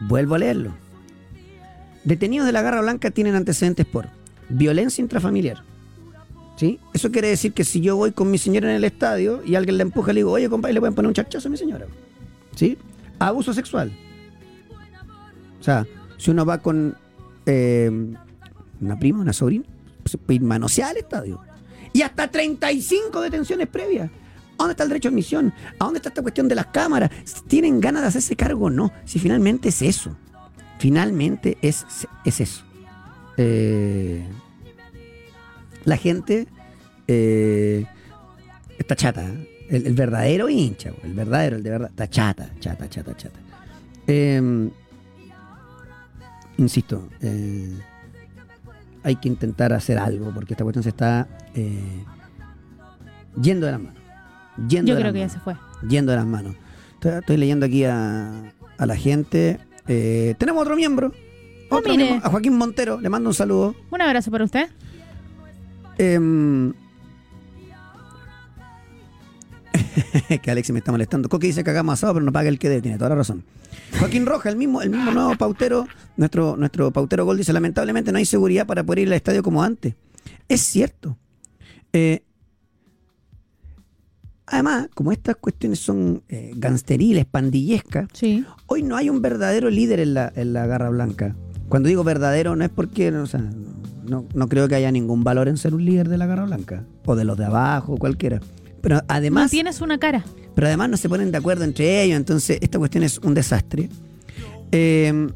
vuelvo 0.00 0.34
a 0.34 0.38
leerlo. 0.38 0.74
Detenidos 2.02 2.46
de 2.46 2.52
la 2.52 2.62
Garra 2.62 2.80
Blanca 2.82 3.10
tienen 3.12 3.36
antecedentes 3.36 3.86
por 3.86 4.08
violencia 4.48 5.00
intrafamiliar. 5.02 5.62
Eso 6.92 7.10
quiere 7.10 7.28
decir 7.28 7.52
que 7.52 7.64
si 7.64 7.80
yo 7.80 7.96
voy 7.96 8.12
con 8.12 8.30
mi 8.30 8.38
señora 8.38 8.70
en 8.70 8.76
el 8.76 8.84
estadio 8.84 9.42
y 9.44 9.54
alguien 9.54 9.76
le 9.76 9.82
empuja, 9.82 10.12
le 10.12 10.20
digo, 10.20 10.32
oye, 10.32 10.48
compadre, 10.48 10.74
le 10.74 10.80
pueden 10.80 10.94
poner 10.94 11.08
un 11.08 11.14
chachazo 11.14 11.48
a 11.48 11.50
mi 11.50 11.56
señora. 11.56 11.86
¿Sí? 12.54 12.78
Abuso 13.18 13.52
sexual. 13.52 13.92
O 15.60 15.62
sea, 15.62 15.86
si 16.18 16.30
uno 16.30 16.44
va 16.44 16.58
con 16.58 16.96
eh, 17.46 17.90
una 18.80 18.98
prima, 18.98 19.20
una 19.20 19.32
sobrina, 19.32 19.64
se 20.04 20.18
puede 20.18 20.36
ir 20.36 20.42
manoseada 20.42 20.92
al 20.92 20.96
estadio. 20.98 21.40
Y 21.92 22.02
hasta 22.02 22.28
35 22.28 23.20
detenciones 23.20 23.68
previas. 23.68 24.10
¿A 24.10 24.56
dónde 24.58 24.72
está 24.72 24.84
el 24.84 24.88
derecho 24.90 25.08
de 25.08 25.14
admisión? 25.14 25.52
¿A 25.78 25.84
dónde 25.84 25.98
está 25.98 26.10
esta 26.10 26.22
cuestión 26.22 26.48
de 26.48 26.54
las 26.54 26.66
cámaras? 26.66 27.10
¿Tienen 27.48 27.80
ganas 27.80 28.02
de 28.02 28.08
hacerse 28.08 28.36
cargo 28.36 28.66
o 28.66 28.70
no? 28.70 28.92
Si 29.04 29.18
finalmente 29.18 29.68
es 29.70 29.82
eso. 29.82 30.16
Finalmente 30.78 31.58
es, 31.60 31.84
es 32.24 32.40
eso. 32.40 32.64
Eh, 33.36 34.24
la 35.84 35.96
gente 35.96 36.46
eh, 37.08 37.84
está 38.78 38.96
chata. 38.96 39.24
El, 39.68 39.86
el 39.86 39.94
verdadero 39.94 40.48
hincha, 40.48 40.92
el 41.02 41.14
verdadero, 41.14 41.56
el 41.56 41.62
de 41.62 41.70
verdad, 41.70 41.90
está 41.90 42.08
chata, 42.08 42.50
chata, 42.60 42.88
chata, 42.88 43.16
chata. 43.16 43.38
Eh, 44.06 44.70
insisto, 46.58 47.08
eh, 47.20 47.78
hay 49.02 49.16
que 49.16 49.28
intentar 49.28 49.72
hacer 49.72 49.98
algo 49.98 50.32
porque 50.34 50.54
esta 50.54 50.64
cuestión 50.64 50.82
se 50.82 50.90
está 50.90 51.26
eh, 51.54 52.04
yendo 53.40 53.66
de 53.66 53.72
las 53.72 53.80
manos. 53.80 54.02
Yendo 54.68 54.90
Yo 54.90 54.94
de 54.94 55.00
creo 55.00 55.12
las 55.12 55.12
que 55.14 55.18
ya 55.20 55.28
se 55.28 55.40
fue. 55.40 55.56
Yendo 55.88 56.12
de 56.12 56.18
las 56.18 56.26
manos. 56.26 56.54
Estoy, 56.94 57.12
estoy 57.12 57.36
leyendo 57.38 57.66
aquí 57.66 57.84
a, 57.84 58.52
a 58.78 58.86
la 58.86 58.96
gente. 58.96 59.58
Tenemos 59.86 60.62
otro 60.62 60.76
miembro. 60.76 61.12
Ah, 61.70 61.76
Otro 61.76 61.92
mire. 61.92 62.04
miembro, 62.04 62.26
a 62.26 62.30
Joaquín 62.30 62.56
Montero. 62.56 63.00
Le 63.00 63.08
mando 63.08 63.30
un 63.30 63.34
saludo. 63.34 63.74
Un 63.90 64.00
abrazo 64.00 64.30
para 64.30 64.44
usted. 64.44 64.68
Em, 65.98 66.72
que 70.42 70.50
Alex 70.50 70.70
me 70.70 70.78
está 70.78 70.92
molestando. 70.92 71.28
Coque 71.28 71.46
dice 71.46 71.64
que 71.64 71.70
hagamos 71.70 71.94
asado, 71.94 72.14
pero 72.14 72.24
no 72.24 72.32
paga 72.32 72.48
el 72.48 72.58
que 72.58 72.68
debe. 72.68 72.82
Tiene 72.82 72.98
toda 72.98 73.10
la 73.10 73.16
razón. 73.16 73.44
Joaquín 73.98 74.26
Roja, 74.26 74.48
el 74.48 74.56
mismo, 74.56 74.82
el 74.82 74.90
mismo 74.90 75.10
nuevo 75.12 75.36
pautero, 75.36 75.86
nuestro, 76.16 76.56
nuestro 76.56 76.92
pautero 76.92 77.24
Gol 77.24 77.38
dice, 77.38 77.52
lamentablemente 77.52 78.12
no 78.12 78.18
hay 78.18 78.24
seguridad 78.24 78.66
para 78.66 78.84
poder 78.84 79.00
ir 79.00 79.08
al 79.08 79.14
estadio 79.14 79.42
como 79.42 79.62
antes. 79.62 79.94
Es 80.48 80.60
cierto. 80.62 81.16
Eh, 81.92 82.22
además, 84.46 84.88
como 84.94 85.12
estas 85.12 85.36
cuestiones 85.36 85.78
son 85.78 86.22
eh, 86.28 86.52
gangsteriles, 86.56 87.24
pandillescas, 87.26 88.08
Sí. 88.12 88.44
Hoy 88.66 88.82
no 88.82 88.96
hay 88.96 89.10
un 89.10 89.22
verdadero 89.22 89.70
líder 89.70 90.00
en 90.00 90.14
la, 90.14 90.32
en 90.34 90.52
la 90.52 90.66
Garra 90.66 90.90
Blanca. 90.90 91.36
Cuando 91.68 91.88
digo 91.88 92.04
verdadero, 92.04 92.56
no 92.56 92.64
es 92.64 92.70
porque, 92.70 93.10
o 93.10 93.26
sea, 93.26 93.40
no, 94.06 94.26
no 94.34 94.48
creo 94.48 94.68
que 94.68 94.74
haya 94.74 94.90
ningún 94.92 95.24
valor 95.24 95.48
en 95.48 95.56
ser 95.56 95.74
un 95.74 95.84
líder 95.84 96.08
de 96.08 96.18
la 96.18 96.26
Garra 96.26 96.44
Blanca. 96.44 96.84
O 97.06 97.16
de 97.16 97.24
los 97.24 97.36
de 97.38 97.44
abajo, 97.46 97.96
cualquiera. 97.96 98.40
Pero 98.80 98.96
No 98.96 99.02
además, 99.08 99.50
tienes 99.50 99.80
una 99.80 99.98
cara. 99.98 100.24
pero 100.54 100.66
además 100.66 100.90
no 100.90 100.96
se 100.96 101.08
ponen 101.08 101.30
de 101.32 101.38
acuerdo 101.38 101.64
entre 101.64 102.02
ellos. 102.02 102.16
Entonces, 102.16 102.58
esta 102.60 102.78
cuestión 102.78 103.02
es 103.04 103.18
un 103.18 103.34
desastre. 103.34 103.88
Eh, 104.72 105.28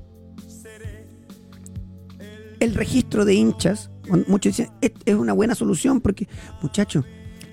el 2.60 2.74
registro 2.74 3.24
de 3.24 3.34
hinchas, 3.34 3.90
muchos 4.26 4.56
dicen, 4.56 4.72
es, 4.80 4.92
es 5.04 5.14
una 5.14 5.32
buena 5.32 5.54
solución 5.54 6.00
porque, 6.00 6.28
muchachos, 6.62 7.04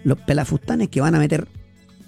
los 0.04 0.18
pelafustanes 0.20 0.90
que 0.90 1.00
van 1.02 1.16
a 1.16 1.20
meter 1.20 1.48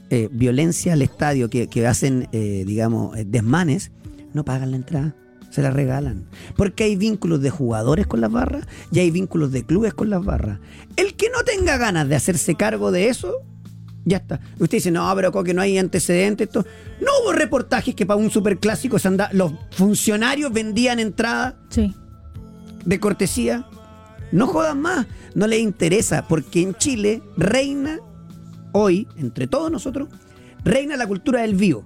eh, 0.09 0.29
violencia 0.31 0.93
al 0.93 1.01
estadio, 1.01 1.49
que, 1.49 1.67
que 1.67 1.85
hacen, 1.85 2.27
eh, 2.31 2.63
digamos, 2.65 3.15
eh, 3.17 3.25
desmanes, 3.27 3.91
no 4.33 4.43
pagan 4.45 4.71
la 4.71 4.77
entrada, 4.77 5.15
se 5.57 5.63
la 5.63 5.71
regalan. 5.71 6.25
Porque 6.55 6.83
hay 6.83 6.95
vínculos 6.95 7.41
de 7.41 7.49
jugadores 7.49 8.05
con 8.05 8.21
las 8.21 8.31
barras 8.31 8.67
y 8.91 8.99
hay 8.99 9.09
vínculos 9.09 9.51
de 9.51 9.65
clubes 9.65 9.91
con 9.95 10.11
las 10.11 10.23
barras. 10.23 10.59
El 10.97 11.15
que 11.15 11.31
no 11.31 11.43
tenga 11.43 11.77
ganas 11.77 12.07
de 12.07 12.15
hacerse 12.15 12.53
cargo 12.53 12.91
de 12.91 13.09
eso, 13.09 13.33
ya 14.05 14.17
está. 14.17 14.39
Usted 14.59 14.77
dice, 14.77 14.91
no, 14.91 15.11
pero 15.15 15.31
que 15.43 15.55
no 15.55 15.61
hay 15.63 15.79
antecedentes. 15.79 16.45
Esto. 16.49 16.63
No 17.01 17.07
hubo 17.23 17.31
reportajes 17.31 17.95
que 17.95 18.05
para 18.05 18.19
un 18.19 18.29
superclásico 18.29 18.99
se 18.99 19.07
anda, 19.07 19.31
los 19.33 19.51
funcionarios 19.71 20.53
vendían 20.53 20.99
entradas 20.99 21.55
Sí. 21.69 21.91
de 22.85 22.99
cortesía. 22.99 23.65
No 24.31 24.45
jodan 24.45 24.79
más, 24.79 25.07
no 25.33 25.47
les 25.47 25.61
interesa, 25.61 26.27
porque 26.27 26.61
en 26.61 26.75
Chile 26.75 27.23
reina 27.35 27.97
hoy, 28.73 29.07
entre 29.17 29.47
todos 29.47 29.71
nosotros, 29.71 30.07
reina 30.63 30.97
la 30.97 31.07
cultura 31.07 31.41
del 31.41 31.55
vivo. 31.55 31.83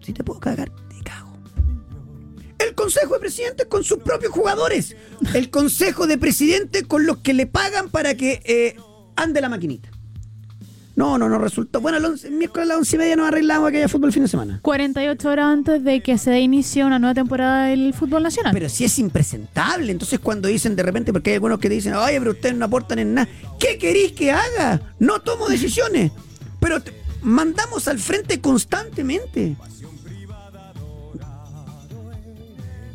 Si 0.00 0.14
te 0.14 0.24
puedo 0.24 0.40
cagar. 0.40 0.72
El 2.72 2.76
consejo 2.76 3.12
de 3.14 3.20
presidentes 3.20 3.66
con 3.66 3.84
sus 3.84 3.98
propios 3.98 4.32
jugadores. 4.32 4.96
El 5.34 5.50
consejo 5.50 6.06
de 6.06 6.16
presidentes 6.16 6.84
con 6.86 7.04
los 7.04 7.18
que 7.18 7.34
le 7.34 7.46
pagan 7.46 7.90
para 7.90 8.14
que 8.14 8.40
eh, 8.46 8.76
ande 9.14 9.42
la 9.42 9.50
maquinita. 9.50 9.90
No, 10.96 11.18
no, 11.18 11.28
no 11.28 11.36
resultó. 11.38 11.82
Bueno, 11.82 11.98
el, 11.98 12.04
once- 12.06 12.28
el 12.28 12.32
miércoles 12.34 12.64
a 12.64 12.68
las 12.68 12.78
once 12.78 12.96
y 12.96 12.98
media 12.98 13.14
nos 13.16 13.28
arreglamos 13.28 13.70
que 13.70 13.76
haya 13.76 13.88
fútbol 13.88 14.08
el 14.08 14.12
fin 14.14 14.22
de 14.22 14.28
semana. 14.30 14.58
48 14.62 15.28
horas 15.28 15.44
antes 15.46 15.84
de 15.84 16.00
que 16.02 16.16
se 16.16 16.30
dé 16.30 16.40
inicio 16.40 16.86
una 16.86 16.98
nueva 16.98 17.12
temporada 17.14 17.66
del 17.66 17.92
fútbol 17.92 18.22
nacional. 18.22 18.52
Pero 18.54 18.70
si 18.70 18.84
es 18.84 18.98
impresentable. 18.98 19.92
Entonces 19.92 20.18
cuando 20.18 20.48
dicen 20.48 20.74
de 20.74 20.82
repente, 20.82 21.12
porque 21.12 21.30
hay 21.30 21.34
algunos 21.34 21.58
que 21.58 21.68
dicen, 21.68 21.92
oye, 21.94 22.18
pero 22.18 22.30
ustedes 22.30 22.54
no 22.56 22.64
aportan 22.64 22.98
en 23.00 23.12
nada. 23.14 23.28
¿Qué 23.60 23.76
queréis 23.76 24.12
que 24.12 24.32
haga? 24.32 24.80
No 24.98 25.20
tomo 25.20 25.46
decisiones. 25.48 26.10
Pero 26.58 26.80
te- 26.82 26.92
mandamos 27.22 27.86
al 27.88 27.98
frente 27.98 28.40
constantemente. 28.40 29.56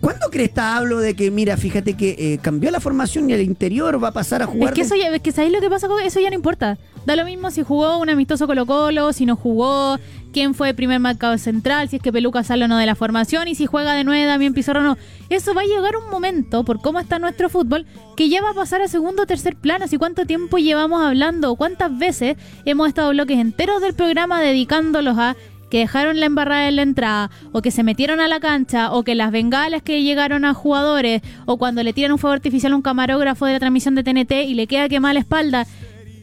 ¿Cuándo 0.08 0.30
Cresta 0.30 0.78
hablo 0.78 1.00
de 1.00 1.16
que, 1.16 1.32
mira, 1.32 1.58
fíjate 1.58 1.96
que 1.96 2.16
eh, 2.18 2.40
cambió 2.42 2.72
la 2.72 2.80
formación 2.80 3.30
y 3.30 3.34
el 3.34 3.42
interior 3.42 4.02
va 4.02 4.08
a 4.08 4.14
pasar 4.14 4.42
a 4.42 4.46
jugar? 4.46 4.70
Es 4.70 4.74
que 4.74 4.82
eso 4.84 4.96
ya, 4.96 5.14
es 5.14 5.22
que 5.22 5.34
¿sabéis 5.34 5.52
lo 5.52 5.60
que 5.60 5.70
pasa 5.70 5.90
eso? 6.02 6.22
Ya 6.22 6.30
no 6.30 6.36
importa. 6.36 6.78
Da 7.06 7.18
lo 7.18 7.26
mismo 7.26 7.52
si 7.52 7.62
jugó 7.62 7.98
un 7.98 8.10
amistoso 8.10 8.48
Colo 8.48 8.66
Colo, 8.66 9.12
si 9.12 9.26
no 9.26 9.36
jugó, 9.36 10.00
quién 10.32 10.54
fue 10.54 10.70
el 10.70 10.76
primer 10.76 11.02
marcador 11.02 11.40
central, 11.40 11.90
si 11.90 11.98
es 11.98 12.02
que 12.02 12.14
Peluca 12.14 12.42
sale 12.46 12.64
o 12.64 12.68
no 12.70 12.78
de 12.78 12.86
la 12.86 12.96
formación 12.96 13.50
y 13.50 13.56
si 13.56 13.66
juega 13.66 13.96
de 13.96 14.06
nueve 14.06 14.26
Damián 14.26 14.54
Pizarro 14.54 14.80
o 14.80 14.84
no. 14.84 14.98
Eso 15.30 15.54
va 15.54 15.64
a 15.64 15.66
llegar 15.66 15.98
un 15.98 16.10
momento, 16.10 16.64
por 16.64 16.82
cómo 16.82 17.02
está 17.02 17.20
nuestro 17.20 17.50
fútbol, 17.50 17.86
que 18.16 18.30
ya 18.30 18.42
va 18.42 18.52
a 18.52 18.54
pasar 18.54 18.82
a 18.82 18.88
segundo 18.88 19.24
o 19.24 19.26
tercer 19.26 19.58
plano. 19.58 19.84
Así 19.84 19.98
cuánto 19.98 20.26
tiempo 20.26 20.58
llevamos 20.58 21.02
hablando, 21.02 21.58
cuántas 21.58 21.98
veces 21.98 22.38
hemos 22.64 22.88
estado 22.88 23.10
bloques 23.10 23.40
enteros 23.40 23.82
del 23.82 23.94
programa 23.94 24.40
dedicándolos 24.40 25.18
a 25.18 25.36
que 25.70 25.80
dejaron 25.80 26.20
la 26.20 26.26
embarrada 26.26 26.68
en 26.68 26.76
la 26.78 26.82
entrada, 26.82 27.32
o 27.52 27.62
que 27.62 27.72
se 27.72 27.84
metieron 27.84 28.20
a 28.20 28.28
la 28.28 28.40
cancha, 28.40 28.92
o 28.92 29.04
que 29.04 29.16
las 29.16 29.32
bengalas 29.32 29.82
que 29.84 30.04
llegaron 30.04 30.46
a 30.46 30.54
jugadores, 30.54 31.22
o 31.46 31.58
cuando 31.58 31.84
le 31.84 31.94
tiran 31.94 32.12
un 32.12 32.20
fuego 32.20 32.34
artificial 32.34 32.74
a 32.74 32.76
un 32.76 32.82
camarógrafo 32.82 33.46
de 33.46 33.54
la 33.54 33.60
transmisión 33.60 33.96
de 33.96 34.04
TNT 34.04 34.32
y 34.48 34.54
le 34.54 34.68
queda 34.68 34.90
quemada 34.90 35.14
la 35.14 35.20
espalda. 35.22 35.68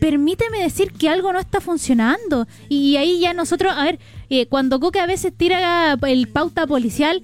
Permíteme 0.01 0.63
decir 0.63 0.93
que 0.93 1.09
algo 1.09 1.33
no 1.33 1.39
está 1.39 1.61
funcionando. 1.61 2.47
Y 2.69 2.97
ahí 2.97 3.21
ya 3.21 3.33
nosotros, 3.33 3.73
a 3.75 3.85
ver, 3.85 3.99
eh, 4.29 4.47
cuando 4.47 4.79
Coque 4.81 5.01
a 5.01 5.07
veces 5.07 5.33
tira 5.35 5.97
el 6.07 6.29
pauta 6.29 6.67
policial, 6.67 7.23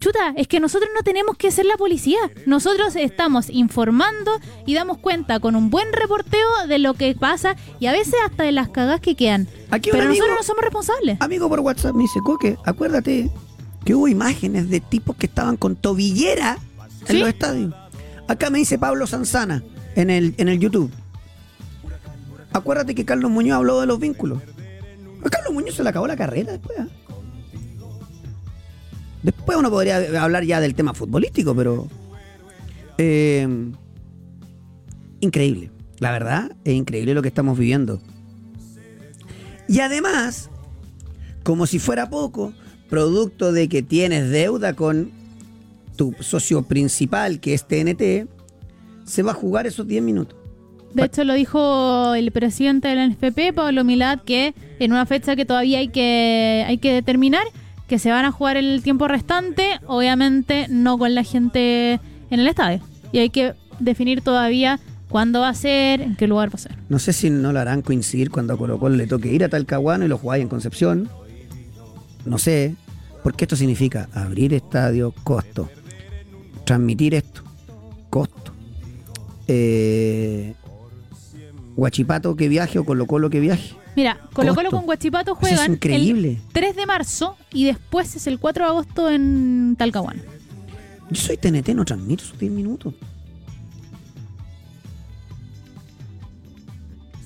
chuta, 0.00 0.32
es 0.36 0.48
que 0.48 0.58
nosotros 0.60 0.90
no 0.94 1.02
tenemos 1.02 1.36
que 1.36 1.50
ser 1.50 1.66
la 1.66 1.76
policía. 1.76 2.18
Nosotros 2.46 2.96
estamos 2.96 3.48
informando 3.50 4.32
y 4.66 4.74
damos 4.74 4.98
cuenta 4.98 5.38
con 5.40 5.54
un 5.54 5.70
buen 5.70 5.92
reporteo 5.92 6.48
de 6.66 6.78
lo 6.78 6.94
que 6.94 7.14
pasa 7.14 7.54
y 7.78 7.86
a 7.86 7.92
veces 7.92 8.14
hasta 8.24 8.42
de 8.44 8.52
las 8.52 8.68
cagas 8.70 9.00
que 9.00 9.14
quedan. 9.14 9.46
Aquí 9.70 9.90
Pero 9.92 10.04
amigo- 10.04 10.14
nosotros 10.24 10.38
no 10.38 10.42
somos 10.46 10.64
responsables. 10.64 11.16
Amigo 11.20 11.48
por 11.48 11.60
WhatsApp 11.60 11.94
me 11.94 12.02
dice, 12.02 12.18
Coque, 12.24 12.56
acuérdate 12.64 13.30
que 13.84 13.94
hubo 13.94 14.08
imágenes 14.08 14.68
de 14.70 14.80
tipos 14.80 15.16
que 15.16 15.26
estaban 15.26 15.56
con 15.56 15.76
tobillera 15.76 16.58
en 17.02 17.06
¿Sí? 17.06 17.18
los 17.20 17.28
estadios. 17.28 17.74
Acá 18.26 18.50
me 18.50 18.58
dice 18.58 18.78
Pablo 18.78 19.06
Sanzana 19.06 19.62
en 19.96 20.10
el, 20.10 20.34
en 20.38 20.48
el 20.48 20.58
YouTube. 20.58 20.90
Acuérdate 22.52 22.94
que 22.94 23.04
Carlos 23.04 23.30
Muñoz 23.30 23.56
habló 23.56 23.80
de 23.80 23.86
los 23.86 23.98
vínculos. 24.00 24.42
A 25.24 25.28
Carlos 25.28 25.52
Muñoz 25.52 25.74
se 25.76 25.82
le 25.82 25.88
acabó 25.90 26.06
la 26.06 26.16
carrera 26.16 26.52
después. 26.52 26.78
¿ah? 26.80 26.86
Después 29.22 29.58
uno 29.58 29.70
podría 29.70 30.22
hablar 30.22 30.44
ya 30.44 30.60
del 30.60 30.74
tema 30.74 30.94
futbolístico, 30.94 31.54
pero... 31.54 31.88
eh, 32.98 33.46
increíble. 35.20 35.70
La 35.98 36.12
verdad, 36.12 36.52
es 36.64 36.74
increíble 36.74 37.14
lo 37.14 37.22
que 37.22 37.28
estamos 37.28 37.58
viviendo. 37.58 38.00
Y 39.68 39.80
además, 39.80 40.50
como 41.42 41.66
si 41.66 41.78
fuera 41.78 42.08
poco, 42.08 42.54
producto 42.88 43.52
de 43.52 43.68
que 43.68 43.82
tienes 43.82 44.30
deuda 44.30 44.74
con 44.74 45.10
tu 45.96 46.14
socio 46.20 46.62
principal, 46.62 47.38
que 47.40 47.52
es 47.52 47.68
TNT, 47.68 48.26
se 49.04 49.22
va 49.22 49.32
a 49.32 49.34
jugar 49.34 49.66
esos 49.66 49.86
10 49.86 50.02
minutos. 50.02 50.36
De 50.94 51.04
hecho, 51.04 51.22
lo 51.22 51.34
dijo 51.34 52.14
el 52.14 52.32
presidente 52.32 52.88
de 52.88 52.94
la 52.96 53.06
NFP, 53.06 53.54
Pablo 53.54 53.84
Milad, 53.84 54.20
que 54.22 54.54
en 54.80 54.90
una 54.92 55.06
fecha 55.06 55.36
que 55.36 55.44
todavía 55.44 55.78
hay 55.78 55.88
que, 55.88 56.64
hay 56.66 56.78
que 56.78 56.92
determinar, 56.92 57.44
que 57.90 57.98
se 57.98 58.12
van 58.12 58.24
a 58.24 58.30
jugar 58.30 58.56
el 58.56 58.84
tiempo 58.84 59.08
restante, 59.08 59.80
obviamente 59.88 60.68
no 60.70 60.96
con 60.96 61.12
la 61.12 61.24
gente 61.24 61.94
en 62.30 62.38
el 62.38 62.46
estadio. 62.46 62.78
Y 63.10 63.18
hay 63.18 63.30
que 63.30 63.54
definir 63.80 64.20
todavía 64.20 64.78
cuándo 65.08 65.40
va 65.40 65.48
a 65.48 65.54
ser, 65.54 66.00
en 66.00 66.14
qué 66.14 66.28
lugar 66.28 66.50
va 66.50 66.54
a 66.54 66.58
ser. 66.58 66.76
No 66.88 67.00
sé 67.00 67.12
si 67.12 67.30
no 67.30 67.52
lo 67.52 67.58
harán 67.58 67.82
coincidir 67.82 68.30
cuando 68.30 68.54
a 68.54 68.56
Colo 68.56 68.78
Colo 68.78 68.94
le 68.94 69.08
toque 69.08 69.32
ir 69.32 69.42
a 69.42 69.48
Talcahuano 69.48 70.04
y 70.04 70.08
lo 70.08 70.18
jugáis 70.18 70.40
en 70.40 70.48
Concepción. 70.48 71.08
No 72.24 72.38
sé, 72.38 72.76
porque 73.24 73.46
esto 73.46 73.56
significa 73.56 74.08
abrir 74.14 74.54
estadio, 74.54 75.12
costo. 75.24 75.68
Transmitir 76.64 77.16
esto, 77.16 77.42
costo. 78.08 78.52
Eh, 79.48 80.54
Guachipato 81.74 82.36
que 82.36 82.48
viaje 82.48 82.78
o 82.78 82.84
Colo 82.84 83.06
Colo 83.06 83.30
que 83.30 83.40
viaje. 83.40 83.79
Mira, 83.96 84.18
Colo 84.32 84.54
Colo 84.54 84.70
con 84.70 84.84
Guachipato 84.86 85.32
Eso 85.32 85.46
es 85.46 85.56
juegan 85.56 85.72
increíble. 85.72 86.30
el 86.32 86.52
3 86.52 86.76
de 86.76 86.86
marzo 86.86 87.36
y 87.52 87.64
después 87.64 88.14
es 88.16 88.26
el 88.26 88.38
4 88.38 88.64
de 88.64 88.70
agosto 88.70 89.10
en 89.10 89.74
Talcahuano. 89.76 90.22
Yo 91.10 91.20
soy 91.20 91.36
TNT, 91.36 91.70
no 91.70 91.84
transmito 91.84 92.22
esos 92.24 92.38
10 92.38 92.52
minutos. 92.52 92.94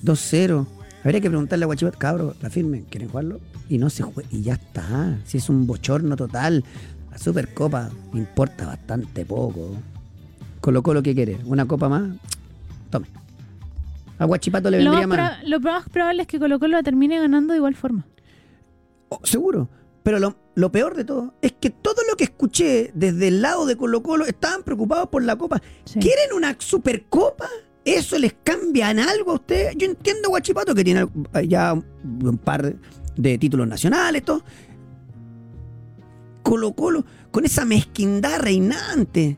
2-0. 0.03 0.65
Habría 1.03 1.21
que 1.21 1.29
preguntarle 1.29 1.63
a 1.63 1.67
Guachipato, 1.67 1.97
cabro, 1.99 2.35
la 2.41 2.49
firme, 2.49 2.83
¿quieren 2.89 3.09
jugarlo? 3.09 3.39
Y 3.69 3.77
no 3.77 3.89
se 3.89 4.03
juega, 4.03 4.27
y 4.31 4.41
ya 4.41 4.53
está. 4.53 5.17
Si 5.25 5.37
es 5.37 5.49
un 5.49 5.67
bochorno 5.67 6.15
total, 6.15 6.63
la 7.11 7.17
Supercopa 7.17 7.89
importa 8.13 8.65
bastante 8.65 9.25
poco. 9.25 9.69
Colocó 10.61 10.93
lo 10.93 11.03
que 11.03 11.13
quiere, 11.13 11.37
una 11.45 11.65
copa 11.65 11.89
más, 11.89 12.03
tome. 12.89 13.07
A 14.17 14.25
Guachipato 14.25 14.69
le 14.69 14.81
Lo 14.81 14.91
vendría 14.91 15.07
más, 15.07 15.17
mal. 15.17 15.39
pro- 15.39 15.49
lo 15.49 15.59
más 15.59 15.89
probable 15.89 16.21
es 16.21 16.27
que 16.27 16.39
Colo 16.39 16.59
Colo 16.59 16.77
la 16.77 16.83
termine 16.83 17.19
ganando 17.19 17.53
de 17.53 17.57
igual 17.57 17.75
forma. 17.75 18.05
Oh, 19.09 19.19
seguro. 19.23 19.69
Pero 20.03 20.19
lo, 20.19 20.35
lo 20.55 20.71
peor 20.71 20.95
de 20.95 21.03
todo 21.03 21.33
es 21.41 21.51
que 21.53 21.69
todo 21.71 22.01
lo 22.09 22.15
que 22.15 22.25
escuché 22.25 22.91
desde 22.93 23.27
el 23.29 23.41
lado 23.41 23.65
de 23.65 23.75
Colo 23.75 24.03
Colo 24.03 24.25
estaban 24.25 24.63
preocupados 24.63 25.09
por 25.09 25.23
la 25.23 25.35
copa. 25.35 25.61
Sí. 25.83 25.99
¿Quieren 25.99 26.33
una 26.35 26.55
supercopa? 26.59 27.47
¿Eso 27.83 28.17
les 28.17 28.33
cambia 28.43 28.89
en 28.91 28.99
algo 28.99 29.31
a 29.31 29.35
ustedes? 29.35 29.75
Yo 29.77 29.85
entiendo 29.87 30.29
Guachipato 30.29 30.73
que 30.75 30.83
tiene 30.83 31.07
ya 31.47 31.73
un 31.73 32.37
par 32.37 32.75
de 33.15 33.37
títulos 33.37 33.67
nacionales, 33.67 34.23
todo. 34.23 34.43
Colo 36.43 36.73
Colo, 36.73 37.03
con 37.31 37.45
esa 37.45 37.65
mezquindad 37.65 38.39
reinante. 38.39 39.37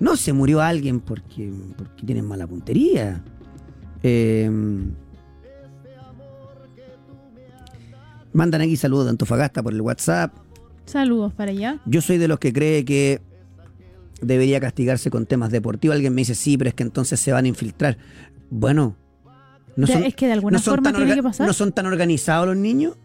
No 0.00 0.16
se 0.16 0.32
murió 0.32 0.60
alguien 0.60 1.00
porque, 1.00 1.52
porque 1.76 2.04
tienen 2.04 2.26
mala 2.26 2.46
puntería. 2.46 3.22
Eh, 4.02 4.50
mandan 8.32 8.60
aquí 8.62 8.76
saludos 8.76 9.04
de 9.06 9.10
Antofagasta 9.10 9.62
por 9.62 9.72
el 9.72 9.80
WhatsApp. 9.80 10.32
Saludos 10.86 11.32
para 11.32 11.50
allá. 11.52 11.80
Yo 11.86 12.00
soy 12.00 12.18
de 12.18 12.28
los 12.28 12.38
que 12.38 12.52
cree 12.52 12.84
que 12.84 13.20
debería 14.20 14.60
castigarse 14.60 15.10
con 15.10 15.26
temas 15.26 15.50
deportivos. 15.50 15.94
Alguien 15.94 16.14
me 16.14 16.22
dice, 16.22 16.34
sí, 16.34 16.58
pero 16.58 16.68
es 16.68 16.74
que 16.74 16.82
entonces 16.82 17.18
se 17.20 17.32
van 17.32 17.44
a 17.44 17.48
infiltrar. 17.48 17.96
Bueno, 18.50 18.96
no 19.76 19.86
son, 19.86 20.04
es 20.04 20.14
que 20.14 20.26
de 20.26 20.32
alguna 20.32 20.58
no 20.58 20.62
forma 20.62 20.92
tan 20.92 20.96
tiene 20.96 21.12
orga- 21.12 21.16
que 21.16 21.22
pasar. 21.22 21.46
¿no 21.46 21.52
son 21.52 21.72
tan 21.72 21.86
organizados 21.86 22.46
los 22.48 22.56
niños? 22.56 22.96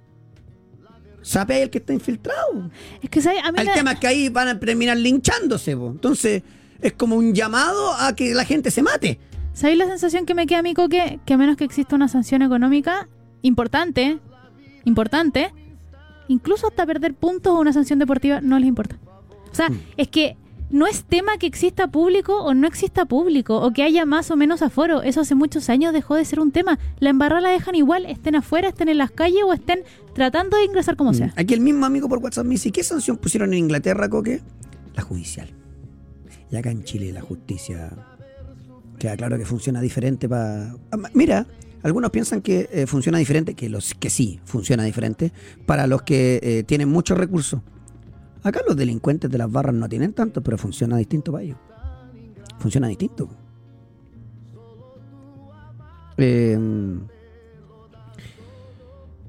¿Sabe 1.21 1.55
ahí 1.55 1.61
el 1.63 1.69
que 1.69 1.79
está 1.79 1.93
infiltrado? 1.93 2.69
Es 3.01 3.09
que 3.09 3.19
a 3.19 3.51
mí 3.51 3.59
El 3.59 3.67
tema 3.73 3.93
es 3.93 3.99
que 3.99 4.07
ahí 4.07 4.29
van 4.29 4.47
a 4.47 4.59
terminar 4.59 4.97
linchándose. 4.97 5.75
po. 5.75 5.89
Entonces, 5.91 6.43
es 6.81 6.93
como 6.93 7.15
un 7.15 7.33
llamado 7.33 7.93
a 7.93 8.13
que 8.15 8.33
la 8.33 8.45
gente 8.45 8.71
se 8.71 8.81
mate. 8.81 9.19
¿sabéis 9.53 9.77
la 9.79 9.87
sensación 9.87 10.25
que 10.25 10.33
me 10.35 10.47
queda 10.47 10.59
a 10.59 10.63
mí, 10.63 10.73
Coque? 10.73 11.19
Que 11.25 11.33
a 11.33 11.37
menos 11.37 11.57
que 11.57 11.65
exista 11.65 11.95
una 11.95 12.07
sanción 12.07 12.41
económica 12.41 13.09
importante, 13.41 14.19
importante, 14.85 15.51
incluso 16.27 16.67
hasta 16.67 16.85
perder 16.85 17.13
puntos 17.13 17.53
o 17.53 17.59
una 17.59 17.73
sanción 17.73 17.99
deportiva 17.99 18.39
no 18.41 18.57
les 18.59 18.67
importa. 18.69 18.97
O 19.51 19.55
sea, 19.55 19.69
Mm. 19.69 19.79
es 19.97 20.07
que 20.07 20.37
no 20.69 20.85
es 20.85 21.03
tema 21.03 21.37
que 21.39 21.47
exista 21.47 21.87
público 21.87 22.41
o 22.43 22.53
no 22.53 22.67
exista 22.67 23.05
público, 23.05 23.57
o 23.59 23.71
que 23.73 23.81
haya 23.83 24.05
más 24.05 24.29
o 24.29 24.35
menos 24.35 24.61
aforo. 24.61 25.01
Eso 25.01 25.21
hace 25.21 25.33
muchos 25.33 25.67
años 25.69 25.91
dejó 25.93 26.15
de 26.15 26.23
ser 26.25 26.39
un 26.39 26.51
tema. 26.51 26.77
La 26.99 27.09
embarrada 27.09 27.41
la 27.41 27.49
dejan 27.49 27.73
igual, 27.75 28.05
estén 28.05 28.35
afuera, 28.35 28.67
estén 28.69 28.87
en 28.87 28.99
las 28.99 29.09
calles 29.09 29.41
o 29.43 29.51
estén 29.51 29.79
tratando 30.13 30.57
de 30.57 30.65
ingresar 30.65 30.95
como 30.95 31.13
sea. 31.15 31.33
Aquí 31.35 31.55
el 31.55 31.61
mismo 31.61 31.85
amigo 31.87 32.07
por 32.07 32.19
WhatsApp 32.19 32.45
me 32.45 32.51
dice, 32.51 32.71
¿qué 32.71 32.83
sanción 32.83 33.17
pusieron 33.17 33.51
en 33.53 33.59
Inglaterra, 33.59 34.07
Coque? 34.09 34.41
La 34.95 35.01
judicial. 35.01 35.49
Y 36.51 36.55
acá 36.55 36.71
en 36.71 36.83
Chile 36.83 37.11
la 37.11 37.21
justicia 37.21 37.91
queda 38.97 39.15
claro 39.15 39.37
que 39.37 39.45
funciona 39.45 39.81
diferente 39.81 40.27
para... 40.27 40.75
Mira, 41.13 41.45
algunos 41.83 42.11
piensan 42.11 42.41
que 42.41 42.69
eh, 42.71 42.87
funciona 42.87 43.17
diferente, 43.17 43.53
que, 43.53 43.69
los, 43.69 43.93
que 43.93 44.09
sí 44.09 44.39
funciona 44.43 44.83
diferente, 44.83 45.31
para 45.65 45.87
los 45.87 46.01
que 46.01 46.39
eh, 46.43 46.63
tienen 46.63 46.89
muchos 46.89 47.17
recursos. 47.17 47.61
Acá 48.43 48.61
los 48.67 48.75
delincuentes 48.75 49.29
de 49.29 49.37
las 49.37 49.51
barras 49.51 49.75
no 49.75 49.87
tienen 49.87 50.13
tanto, 50.13 50.41
pero 50.41 50.57
funciona 50.57 50.97
distinto 50.97 51.31
para 51.31 51.43
ellos. 51.43 51.57
Funciona 52.59 52.87
distinto. 52.87 53.29
Eh, 56.17 56.57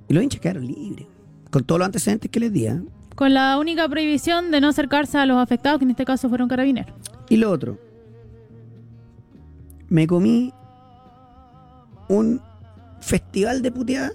y 0.08 0.14
los 0.14 0.22
hinchas 0.24 0.40
quedaron 0.40 0.66
libres. 0.66 1.06
Con 1.50 1.64
todos 1.64 1.78
los 1.78 1.86
antecedentes 1.86 2.30
que 2.30 2.40
les 2.40 2.52
di. 2.52 2.66
Con 3.20 3.34
la 3.34 3.58
única 3.58 3.86
prohibición 3.86 4.50
de 4.50 4.62
no 4.62 4.68
acercarse 4.68 5.18
a 5.18 5.26
los 5.26 5.36
afectados, 5.36 5.78
que 5.78 5.84
en 5.84 5.90
este 5.90 6.06
caso 6.06 6.30
fueron 6.30 6.48
carabineros. 6.48 6.94
Y 7.28 7.36
lo 7.36 7.50
otro. 7.50 7.78
Me 9.90 10.06
comí 10.06 10.54
un 12.08 12.40
festival 13.02 13.60
de 13.60 13.72
puteada 13.72 14.10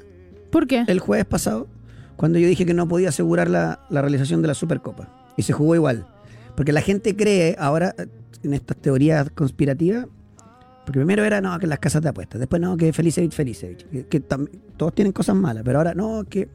¿Por 0.49 0.65
qué? 0.65 0.85
el 0.87 0.99
jueves 0.99 1.27
pasado 1.27 1.67
cuando 2.15 2.39
yo 2.39 2.47
dije 2.47 2.65
que 2.65 2.73
no 2.73 2.87
podía 2.87 3.09
asegurar 3.09 3.47
la, 3.47 3.85
la 3.91 4.01
realización 4.01 4.41
de 4.41 4.47
la 4.47 4.55
Supercopa. 4.55 5.07
Y 5.37 5.43
se 5.43 5.53
jugó 5.53 5.75
igual. 5.75 6.07
Porque 6.55 6.71
la 6.73 6.81
gente 6.81 7.15
cree 7.15 7.55
ahora 7.59 7.93
en 8.41 8.55
estas 8.55 8.75
teorías 8.77 9.29
conspirativas. 9.29 10.07
Porque 10.83 10.97
primero 10.97 11.23
era 11.23 11.41
no, 11.41 11.59
que 11.59 11.67
las 11.67 11.77
casas 11.77 12.01
de 12.01 12.09
apuestas. 12.09 12.39
Después 12.39 12.59
no, 12.59 12.75
que 12.75 12.91
Felicevich, 12.91 13.33
Felicevich. 13.33 13.87
Que, 13.87 14.07
que 14.07 14.19
todos 14.19 14.95
tienen 14.95 15.11
cosas 15.11 15.35
malas. 15.35 15.61
Pero 15.63 15.77
ahora 15.77 15.93
no, 15.93 16.23
que, 16.27 16.49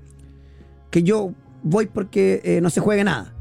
que 0.91 1.05
yo 1.05 1.33
voy 1.63 1.87
porque 1.87 2.41
eh, 2.45 2.61
no 2.61 2.71
se 2.71 2.81
juegue 2.81 3.05
nada. 3.05 3.33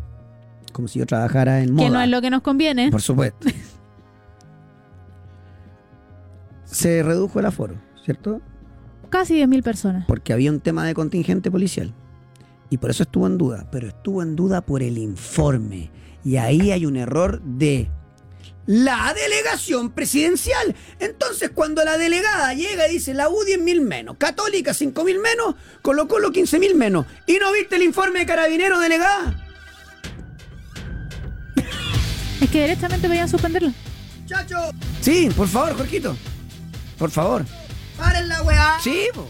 Como 0.74 0.88
si 0.88 1.00
yo 1.00 1.06
trabajara 1.06 1.62
en 1.62 1.74
moda. 1.74 1.86
Que 1.86 1.92
no 1.92 2.02
es 2.02 2.10
lo 2.10 2.22
que 2.22 2.30
nos 2.30 2.42
conviene. 2.42 2.92
Por 2.92 3.02
supuesto. 3.02 3.48
Se 6.66 7.02
redujo 7.02 7.40
el 7.40 7.48
aforo, 7.48 7.76
¿cierto? 8.06 8.42
Casi 9.10 9.42
10.000 9.42 9.64
personas. 9.64 10.06
Porque 10.08 10.34
había 10.34 10.52
un 10.52 10.60
tema 10.60 10.86
de 10.86 10.94
contingente 10.94 11.50
policial. 11.50 11.96
Y 12.70 12.78
por 12.78 12.92
eso 12.92 13.02
estuvo 13.04 13.26
en 13.26 13.40
duda. 13.40 13.68
Pero 13.72 13.88
estuvo 13.88 14.22
en 14.22 14.36
duda 14.36 14.62
por 14.62 14.84
el 14.84 15.00
informe. 15.00 15.90
Y 16.24 16.38
ahí 16.38 16.72
hay 16.72 16.86
un 16.86 16.96
error 16.96 17.42
de 17.42 17.90
la 18.70 19.16
delegación 19.16 19.90
presidencial. 19.90 20.76
Entonces, 21.00 21.50
cuando 21.52 21.84
la 21.84 21.98
delegada 21.98 22.54
llega 22.54 22.88
y 22.88 22.94
dice 22.94 23.16
la 23.16 23.28
U 23.28 23.44
10.000 23.44 23.82
menos, 23.82 24.18
Católica 24.20 24.74
5.000 24.74 25.20
menos, 25.20 25.56
Colo 25.82 26.08
Colo 26.08 26.32
15.000 26.32 26.76
menos. 26.76 27.08
¿Y 27.26 27.40
no 27.40 27.52
viste 27.52 27.78
el 27.78 27.82
informe 27.82 28.20
de 28.20 28.26
carabinero 28.28 28.80
delegada? 28.80 29.44
Es 32.42 32.50
que 32.52 32.62
directamente 32.62 33.08
podían 33.08 33.28
suspenderlo. 33.28 33.74
¡Chacho! 34.28 34.70
Sí, 35.02 35.30
por 35.36 35.48
favor, 35.48 35.76
Jorgito. 35.76 36.16
Por 37.00 37.10
favor. 37.10 37.46
¡Paren 37.98 38.30
la 38.30 38.44
weá! 38.44 38.78
Sí, 38.84 39.08
po. 39.14 39.28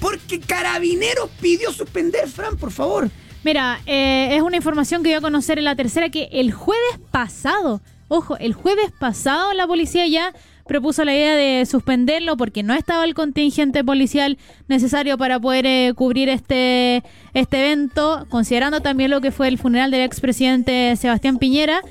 Porque 0.00 0.38
Carabineros 0.38 1.28
pidió 1.40 1.72
suspender, 1.72 2.28
Fran, 2.28 2.56
por 2.56 2.70
favor. 2.70 3.10
Mira, 3.42 3.80
eh, 3.84 4.36
es 4.36 4.42
una 4.42 4.56
información 4.56 5.02
que 5.02 5.08
dio 5.10 5.18
a 5.18 5.20
conocer 5.20 5.58
en 5.58 5.64
la 5.64 5.76
tercera 5.76 6.08
que 6.08 6.28
el 6.32 6.52
jueves 6.52 6.98
pasado, 7.10 7.82
ojo, 8.08 8.36
el 8.38 8.52
jueves 8.54 8.92
pasado 8.98 9.52
la 9.54 9.66
policía 9.66 10.06
ya 10.06 10.32
propuso 10.66 11.04
la 11.04 11.14
idea 11.14 11.34
de 11.34 11.66
suspenderlo 11.66 12.36
porque 12.36 12.62
no 12.62 12.74
estaba 12.74 13.04
el 13.04 13.14
contingente 13.14 13.84
policial 13.84 14.38
necesario 14.68 15.18
para 15.18 15.38
poder 15.38 15.66
eh, 15.66 15.92
cubrir 15.94 16.28
este, 16.28 17.02
este 17.34 17.60
evento, 17.60 18.26
considerando 18.30 18.80
también 18.80 19.10
lo 19.10 19.20
que 19.20 19.30
fue 19.30 19.48
el 19.48 19.58
funeral 19.58 19.90
del 19.90 20.02
expresidente 20.02 20.96
Sebastián 20.96 21.38
Piñera, 21.38 21.82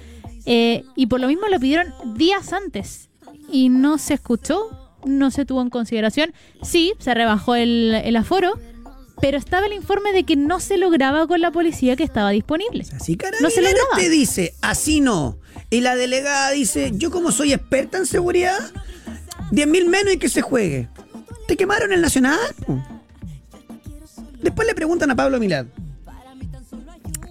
eh, 0.46 0.84
y 0.96 1.06
por 1.08 1.20
lo 1.22 1.28
mismo 1.28 1.48
lo 1.48 1.60
pidieron 1.60 1.94
días 2.18 2.52
antes 2.52 3.10
y 3.52 3.70
no 3.70 3.98
se 3.98 4.16
escuchó, 4.16 4.70
no 5.06 5.32
se 5.32 5.46
tuvo 5.46 5.62
en 5.62 5.70
consideración. 5.70 6.34
Sí, 6.64 6.94
se 7.00 7.14
rebajó 7.14 7.56
el, 7.56 7.94
el 8.04 8.16
aforo, 8.16 8.60
pero 9.22 9.38
estaba 9.38 9.68
el 9.68 9.74
informe 9.74 10.12
de 10.12 10.24
que 10.24 10.36
no 10.36 10.60
se 10.60 10.78
lograba 10.78 11.28
con 11.28 11.40
la 11.42 11.52
policía 11.52 11.96
que 11.96 12.04
estaba 12.04 12.32
disponible. 12.32 12.86
Así 12.96 13.18
No 13.42 13.50
se 13.50 13.62
lograba. 13.62 13.96
te 13.96 14.10
dice, 14.10 14.56
así 14.62 15.00
no. 15.00 15.38
Y 15.74 15.82
la 15.82 15.96
delegada 15.96 16.52
dice, 16.52 16.92
yo 16.94 17.10
como 17.10 17.32
soy 17.32 17.52
experta 17.52 17.98
en 17.98 18.06
seguridad, 18.06 18.60
10 19.50 19.68
mil 19.68 19.90
menos 19.90 20.14
y 20.14 20.18
que 20.18 20.30
se 20.30 20.44
juegue. 20.44 20.88
Te 21.48 21.58
quemaron 21.58 21.92
el 21.92 22.00
Nacional. 22.00 22.38
Después 24.40 24.68
le 24.68 24.76
preguntan 24.76 25.10
a 25.10 25.16
Pablo 25.16 25.40
Milad, 25.40 25.66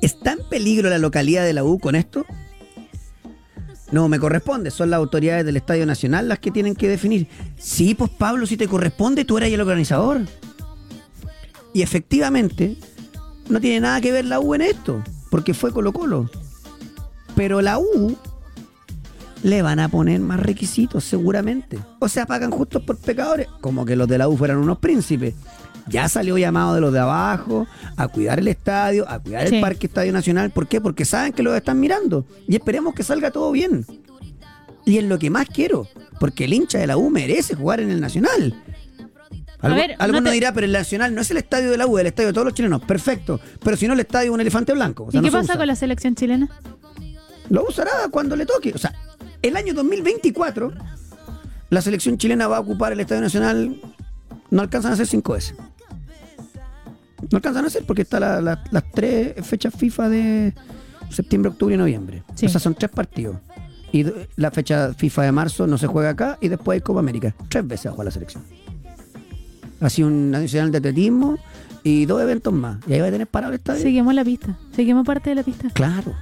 ¿está 0.01 0.33
en 0.33 0.41
peligro 0.51 0.91
la 0.91 0.99
localidad 0.99 1.45
de 1.45 1.53
la 1.53 1.63
U 1.63 1.79
con 1.79 1.95
esto? 1.95 2.27
No, 3.93 4.09
me 4.09 4.19
corresponde, 4.19 4.73
son 4.73 4.91
las 4.91 4.99
autoridades 4.99 5.47
del 5.47 5.57
Estadio 5.57 5.87
Nacional 5.87 6.27
las 6.27 6.41
que 6.41 6.51
tienen 6.51 6.75
que 6.75 6.89
definir. 6.89 7.29
Sí, 7.61 7.95
pues 7.95 8.11
Pablo, 8.11 8.47
si 8.47 8.57
te 8.57 8.67
corresponde, 8.67 9.25
tú 9.25 9.39
eras 9.39 9.51
el 9.51 9.61
organizador. 9.61 10.23
Y 11.73 11.83
efectivamente, 11.83 12.77
no 13.49 13.61
tiene 13.61 13.79
nada 13.79 14.01
que 14.01 14.11
ver 14.11 14.25
la 14.25 14.41
U 14.41 14.53
en 14.57 14.63
esto, 14.63 15.01
porque 15.31 15.55
fue 15.55 15.71
Colo 15.71 15.93
Colo. 15.93 16.29
Pero 17.37 17.63
la 17.63 17.79
U 17.79 18.19
le 19.43 19.63
van 19.63 19.81
a 19.81 19.89
poner 19.89 20.21
más 20.21 20.41
requisitos, 20.41 21.05
seguramente. 21.05 21.79
O 21.99 22.09
sea, 22.09 22.27
pagan 22.27 22.51
justos 22.51 22.83
por 22.83 22.97
pecadores, 22.99 23.49
como 23.61 23.85
que 23.85 23.97
los 23.97 24.07
de 24.09 24.19
la 24.19 24.29
U 24.29 24.37
fueran 24.37 24.59
unos 24.59 24.79
príncipes. 24.79 25.35
Ya 25.89 26.09
salió 26.09 26.39
llamado 26.39 26.75
de 26.77 26.81
los 26.81 26.93
de 26.93 27.01
abajo 27.01 27.67
a 27.97 28.07
cuidar 28.07 28.39
el 28.39 28.47
estadio, 28.49 29.09
a 29.09 29.19
cuidar 29.19 29.49
Sí. 29.49 29.57
el 29.57 29.61
Parque 29.61 29.89
Estadio 29.89 30.13
Nacional. 30.13 30.51
¿Por 30.51 30.69
qué? 30.69 30.81
Porque 30.81 31.05
saben 31.05 31.33
que 31.33 31.43
los 31.43 31.55
están 31.57 31.81
mirando. 31.81 32.25
Y 32.47 32.55
esperemos 32.55 32.95
que 32.95 33.03
salga 33.03 33.33
todo 33.33 33.51
bien. 33.51 33.85
Y 34.85 34.99
es 34.99 35.05
lo 35.05 35.19
que 35.19 35.31
más 35.31 35.49
quiero, 35.49 35.89
porque 36.21 36.45
el 36.45 36.53
hincha 36.53 36.79
de 36.79 36.87
la 36.87 36.97
U 36.97 37.11
merece 37.11 37.55
jugar 37.57 37.81
en 37.81 37.91
el 37.91 38.01
Nacional. 38.01 38.55
Algu- 39.61 39.75
ver, 39.77 39.91
no 39.91 39.97
alguno 40.05 40.25
te- 40.25 40.31
dirá, 40.35 40.53
pero 40.53 40.67
el 40.67 40.73
Nacional 40.73 41.15
no 41.15 41.21
es 41.21 41.31
el 41.31 41.37
estadio 41.37 41.71
de 41.71 41.77
la 41.79 41.87
U, 41.87 41.99
es 41.99 42.03
el 42.03 42.07
estadio 42.09 42.29
de 42.29 42.33
todos 42.33 42.45
los 42.47 42.55
chilenos. 42.55 42.83
Perfecto. 42.85 43.41
Pero 43.63 43.77
si 43.77 43.87
no, 43.87 43.95
el 43.95 44.01
estadio 44.01 44.31
es 44.31 44.35
un 44.35 44.41
elefante 44.41 44.73
blanco. 44.73 45.05
O 45.05 45.11
sea, 45.11 45.19
¿Y 45.19 45.23
no 45.23 45.29
qué 45.29 45.33
pasa 45.33 45.45
usa. 45.45 45.57
con 45.57 45.67
la 45.69 45.77
selección 45.77 46.15
chilena? 46.15 46.49
Lo 47.49 47.65
usará 47.67 47.91
cuando 48.11 48.35
le 48.35 48.47
toque. 48.47 48.73
O 48.75 48.79
sea, 48.79 48.93
el 49.43 49.57
año 49.57 49.75
2024, 49.75 50.73
la 51.71 51.83
selección 51.83 52.19
chilena 52.19 52.49
va 52.49 52.59
a 52.59 52.61
ocupar 52.61 52.93
el 52.93 53.01
Estadio 53.01 53.23
Nacional. 53.23 53.81
No 54.51 54.63
alcanzan 54.63 54.93
a 54.93 54.95
hacer 54.95 55.07
5 55.07 55.33
veces. 55.33 55.55
No 57.31 57.37
alcanzan 57.37 57.65
a 57.65 57.69
hacer 57.69 57.85
porque 57.87 58.03
están 58.03 58.45
las 58.45 58.85
tres 58.93 59.35
fechas 59.47 59.75
FIFA 59.75 60.09
de 60.09 60.55
septiembre, 61.11 61.51
octubre 61.51 61.75
y 61.75 61.79
noviembre. 61.79 62.23
Sí. 62.35 62.47
O 62.47 62.49
sea, 62.49 62.61
son 62.61 62.75
tres 62.75 62.91
partidos. 62.91 63.37
Y 63.93 64.07
la 64.37 64.51
fecha 64.51 64.95
FIFA 64.95 65.23
de 65.23 65.33
marzo 65.33 65.67
no 65.67 65.79
se 65.79 65.87
juega 65.87 66.11
acá 66.11 66.39
y 66.41 66.49
después 66.49 66.77
hay 66.77 66.81
Copa 66.81 67.01
América. 67.01 67.35
Tres 67.49 67.67
veces 67.67 67.87
va 67.87 67.91
a 67.91 67.93
jugar 67.93 68.05
la 68.07 68.11
selección. 68.11 68.43
Así 69.81 70.03
un 70.03 70.31
nacional 70.31 70.71
de 70.73 70.79
atletismo 70.79 71.39
y 71.83 72.07
dos 72.07 72.23
eventos 72.23 72.53
más. 72.53 72.79
Y 72.87 72.95
ahí 72.95 73.01
va 73.01 73.09
a 73.09 73.11
tener 73.11 73.27
parado 73.27 73.53
el 73.53 73.59
estadio. 73.59 73.83
Seguimos 73.83 74.15
la 74.15 74.25
pista. 74.25 74.59
Seguimos 74.75 75.07
parte 75.07 75.31
de 75.31 75.37
la 75.37 75.43
pista. 75.43 75.69
Claro. 75.75 76.15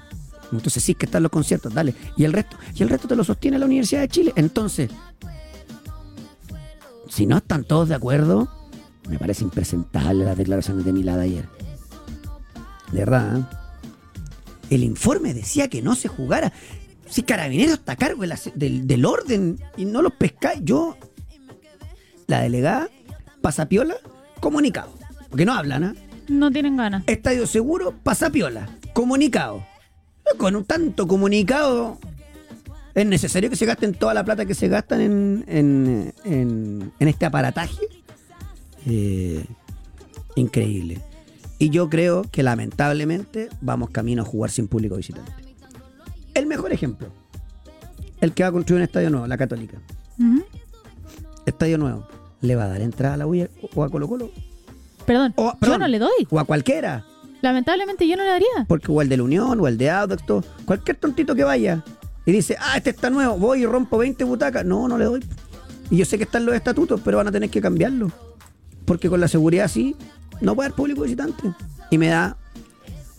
Entonces 0.52 0.82
sí 0.82 0.94
que 0.94 1.06
están 1.06 1.22
los 1.22 1.30
conciertos, 1.32 1.72
dale. 1.72 1.94
Y 2.16 2.24
el 2.24 2.32
resto, 2.32 2.56
y 2.74 2.82
el 2.82 2.88
resto 2.88 3.06
te 3.08 3.16
lo 3.16 3.24
sostiene 3.24 3.58
la 3.58 3.66
Universidad 3.66 4.00
de 4.00 4.08
Chile. 4.08 4.32
Entonces, 4.36 4.90
si 7.08 7.26
no 7.26 7.36
están 7.38 7.64
todos 7.64 7.88
de 7.88 7.94
acuerdo, 7.94 8.48
me 9.08 9.18
parece 9.18 9.44
impresentable 9.44 10.24
las 10.24 10.36
declaraciones 10.36 10.84
de 10.84 10.92
Milad 10.92 11.20
ayer. 11.20 11.48
De 12.92 12.98
verdad. 13.00 13.38
¿eh? 13.38 13.44
El 14.70 14.84
informe 14.84 15.34
decía 15.34 15.68
que 15.68 15.82
no 15.82 15.94
se 15.94 16.08
jugara. 16.08 16.52
Si 17.08 17.22
Carabineros 17.22 17.74
está 17.74 17.92
a 17.92 17.96
cargo 17.96 18.22
de 18.22 18.28
la 18.28 18.36
se- 18.36 18.52
del, 18.54 18.86
del 18.86 19.04
orden 19.04 19.58
y 19.76 19.84
no 19.84 20.00
los 20.02 20.12
pescáis, 20.12 20.60
yo, 20.62 20.96
la 22.28 22.40
delegada, 22.42 22.88
pasapiola, 23.42 23.94
comunicado. 24.40 24.92
Porque 25.28 25.44
no 25.44 25.54
hablan, 25.54 25.84
¿ah? 25.84 25.94
No 26.28 26.52
tienen 26.52 26.76
ganas. 26.76 27.02
Estadio 27.08 27.46
Seguro, 27.48 27.92
pasapiola. 28.04 28.68
Comunicado. 28.92 29.64
Con 30.38 30.56
un 30.56 30.64
tanto 30.64 31.06
comunicado, 31.06 31.98
es 32.94 33.06
necesario 33.06 33.50
que 33.50 33.56
se 33.56 33.66
gasten 33.66 33.94
toda 33.94 34.14
la 34.14 34.24
plata 34.24 34.46
que 34.46 34.54
se 34.54 34.68
gastan 34.68 35.00
en, 35.00 35.44
en, 35.48 36.14
en- 36.24 36.92
en 36.98 37.08
este 37.08 37.26
aparataje. 37.26 37.76
Eh, 38.86 39.44
increíble. 40.36 41.00
Y 41.58 41.68
yo 41.70 41.90
creo 41.90 42.22
que 42.30 42.42
lamentablemente 42.42 43.48
vamos 43.60 43.90
camino 43.90 44.22
a 44.22 44.24
jugar 44.24 44.50
sin 44.50 44.66
público 44.68 44.96
visitante. 44.96 45.30
El 46.32 46.46
mejor 46.46 46.72
ejemplo. 46.72 47.08
El 48.20 48.32
que 48.32 48.42
va 48.42 48.48
a 48.48 48.52
construir 48.52 48.78
un 48.80 48.84
estadio 48.84 49.10
nuevo, 49.10 49.26
la 49.26 49.36
Católica. 49.36 49.78
Estadio 51.46 51.76
nuevo. 51.78 52.06
¿Le 52.40 52.54
va 52.56 52.64
a 52.64 52.68
dar 52.68 52.80
entrada 52.80 53.14
a 53.14 53.16
la 53.18 53.26
UIA 53.26 53.48
o 53.74 53.84
a 53.84 53.90
Colo 53.90 54.08
Colo? 54.08 54.30
Perdón, 55.04 55.32
O, 55.36 55.52
yo 55.52 55.58
perdón, 55.58 55.80
no 55.80 55.88
le 55.88 55.98
doy. 55.98 56.26
O 56.30 56.38
a 56.38 56.44
cualquiera. 56.44 57.04
Lamentablemente 57.42 58.06
yo 58.06 58.16
no 58.16 58.22
le 58.24 58.30
daría. 58.30 58.64
Porque 58.68 58.90
o 58.90 59.00
el 59.02 59.08
de 59.08 59.16
la 59.16 59.22
Unión 59.22 59.60
o 59.60 59.68
el 59.68 59.78
de 59.78 59.90
Audax, 59.90 60.22
cualquier 60.64 60.96
tontito 60.96 61.34
que 61.34 61.44
vaya 61.44 61.82
y 62.26 62.32
dice, 62.32 62.56
ah, 62.60 62.76
este 62.76 62.90
está 62.90 63.10
nuevo, 63.10 63.36
voy 63.38 63.62
y 63.62 63.66
rompo 63.66 63.98
20 63.98 64.22
butacas. 64.24 64.64
No, 64.64 64.86
no 64.88 64.98
le 64.98 65.04
doy. 65.04 65.24
Y 65.90 65.96
yo 65.96 66.04
sé 66.04 66.18
que 66.18 66.24
están 66.24 66.46
los 66.46 66.54
estatutos, 66.54 67.00
pero 67.04 67.16
van 67.16 67.28
a 67.28 67.32
tener 67.32 67.50
que 67.50 67.60
cambiarlo. 67.60 68.12
Porque 68.84 69.08
con 69.08 69.20
la 69.20 69.28
seguridad 69.28 69.64
así, 69.64 69.96
no 70.40 70.54
puede 70.54 70.68
haber 70.68 70.76
público 70.76 71.02
visitante. 71.02 71.52
Y 71.90 71.98
me 71.98 72.08
da 72.08 72.36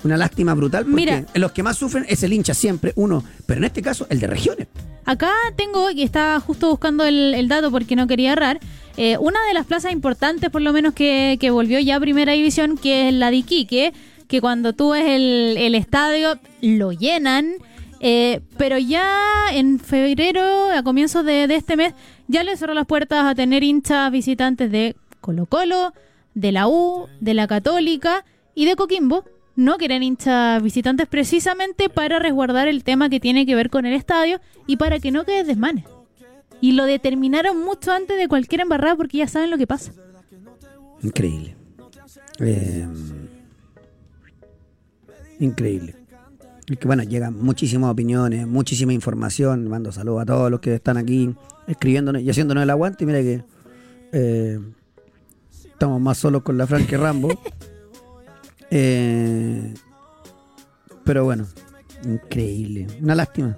una 0.03 0.17
lástima 0.17 0.53
brutal 0.53 0.83
porque 0.85 0.95
Mira. 0.95 1.25
los 1.35 1.51
que 1.51 1.61
más 1.61 1.77
sufren 1.77 2.05
es 2.07 2.23
el 2.23 2.33
hincha 2.33 2.53
siempre, 2.53 2.93
uno. 2.95 3.23
Pero 3.45 3.59
en 3.59 3.65
este 3.65 3.81
caso, 3.81 4.07
el 4.09 4.19
de 4.19 4.27
regiones. 4.27 4.67
Acá 5.05 5.31
tengo, 5.55 5.89
y 5.91 6.03
estaba 6.03 6.39
justo 6.39 6.69
buscando 6.69 7.03
el, 7.03 7.33
el 7.33 7.47
dato 7.47 7.71
porque 7.71 7.95
no 7.95 8.07
quería 8.07 8.33
errar, 8.33 8.59
eh, 8.97 9.17
una 9.17 9.39
de 9.47 9.53
las 9.53 9.65
plazas 9.65 9.91
importantes, 9.91 10.49
por 10.49 10.61
lo 10.61 10.73
menos 10.73 10.93
que, 10.93 11.37
que 11.39 11.49
volvió 11.49 11.79
ya 11.79 11.95
a 11.95 11.99
Primera 11.99 12.33
División, 12.33 12.77
que 12.77 13.09
es 13.09 13.13
la 13.13 13.31
de 13.31 13.37
Iquique, 13.37 13.93
que 14.31 14.39
cuando 14.39 14.71
tú 14.71 14.91
ves 14.91 15.03
el, 15.05 15.57
el 15.57 15.75
estadio 15.75 16.39
lo 16.61 16.93
llenan, 16.93 17.55
eh, 17.99 18.39
pero 18.57 18.77
ya 18.77 19.13
en 19.51 19.77
febrero, 19.77 20.71
a 20.71 20.81
comienzos 20.83 21.25
de, 21.25 21.47
de 21.47 21.55
este 21.57 21.75
mes, 21.75 21.93
ya 22.29 22.41
le 22.45 22.55
cerró 22.55 22.73
las 22.73 22.85
puertas 22.85 23.25
a 23.25 23.35
tener 23.35 23.61
hinchas 23.61 24.09
visitantes 24.09 24.71
de 24.71 24.95
Colo 25.19 25.47
Colo, 25.47 25.93
de 26.33 26.53
la 26.53 26.69
U, 26.69 27.09
de 27.19 27.33
la 27.33 27.45
Católica 27.45 28.23
y 28.55 28.63
de 28.63 28.77
Coquimbo. 28.77 29.25
No 29.57 29.75
quieren 29.75 30.01
hinchas 30.01 30.63
visitantes 30.63 31.07
precisamente 31.07 31.89
para 31.89 32.17
resguardar 32.17 32.69
el 32.69 32.85
tema 32.85 33.09
que 33.09 33.19
tiene 33.19 33.45
que 33.45 33.53
ver 33.53 33.69
con 33.69 33.85
el 33.85 33.93
estadio 33.93 34.39
y 34.65 34.77
para 34.77 34.99
que 34.99 35.11
no 35.11 35.25
quede 35.25 35.43
desmanes. 35.43 35.83
Y 36.61 36.71
lo 36.71 36.85
determinaron 36.85 37.59
mucho 37.59 37.91
antes 37.91 38.17
de 38.17 38.29
cualquier 38.29 38.61
embarrada 38.61 38.95
porque 38.95 39.17
ya 39.17 39.27
saben 39.27 39.49
lo 39.49 39.57
que 39.57 39.67
pasa. 39.67 39.91
Increíble. 41.03 41.53
Eh, 42.39 42.87
increíble. 45.41 45.95
Que 46.65 46.87
bueno, 46.87 47.03
llegan 47.03 47.35
muchísimas 47.37 47.91
opiniones, 47.91 48.47
muchísima 48.47 48.93
información. 48.93 49.67
Mando 49.67 49.91
saludos 49.91 50.21
a 50.21 50.25
todos 50.25 50.49
los 50.49 50.61
que 50.61 50.75
están 50.75 50.95
aquí 50.97 51.35
escribiéndonos 51.67 52.21
y 52.21 52.29
haciéndonos 52.29 52.63
el 52.63 52.69
aguante. 52.69 53.03
Y 53.03 53.07
mira 53.07 53.19
que 53.19 53.43
eh, 54.13 54.59
estamos 55.65 55.99
más 55.99 56.17
solos 56.17 56.43
con 56.43 56.57
la 56.57 56.67
Fran 56.67 56.85
que 56.85 56.97
Rambo. 56.97 57.29
Eh, 58.73 59.73
pero 61.03 61.25
bueno, 61.25 61.45
increíble. 62.05 62.87
Una 63.01 63.15
lástima. 63.15 63.57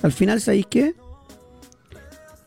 Al 0.00 0.10
final, 0.10 0.40
¿sabéis 0.40 0.64
qué? 0.70 0.94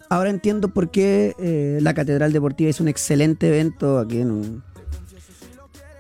Ahora 0.10 0.32
entiendo 0.32 0.70
por 0.70 0.90
qué 0.90 1.36
eh, 1.38 1.78
la 1.80 1.94
Catedral 1.94 2.34
Deportiva 2.34 2.72
es 2.72 2.82
un 2.82 2.88
excelente 2.88 3.50
evento 3.50 4.00
aquí 4.00 4.22
en 4.22 4.32
un, 4.32 4.64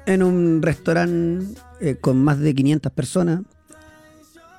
en 0.05 0.23
un 0.23 0.61
restaurante 0.61 1.45
eh, 1.79 1.95
con 1.99 2.23
más 2.23 2.39
de 2.39 2.53
500 2.53 2.91
personas. 2.91 3.41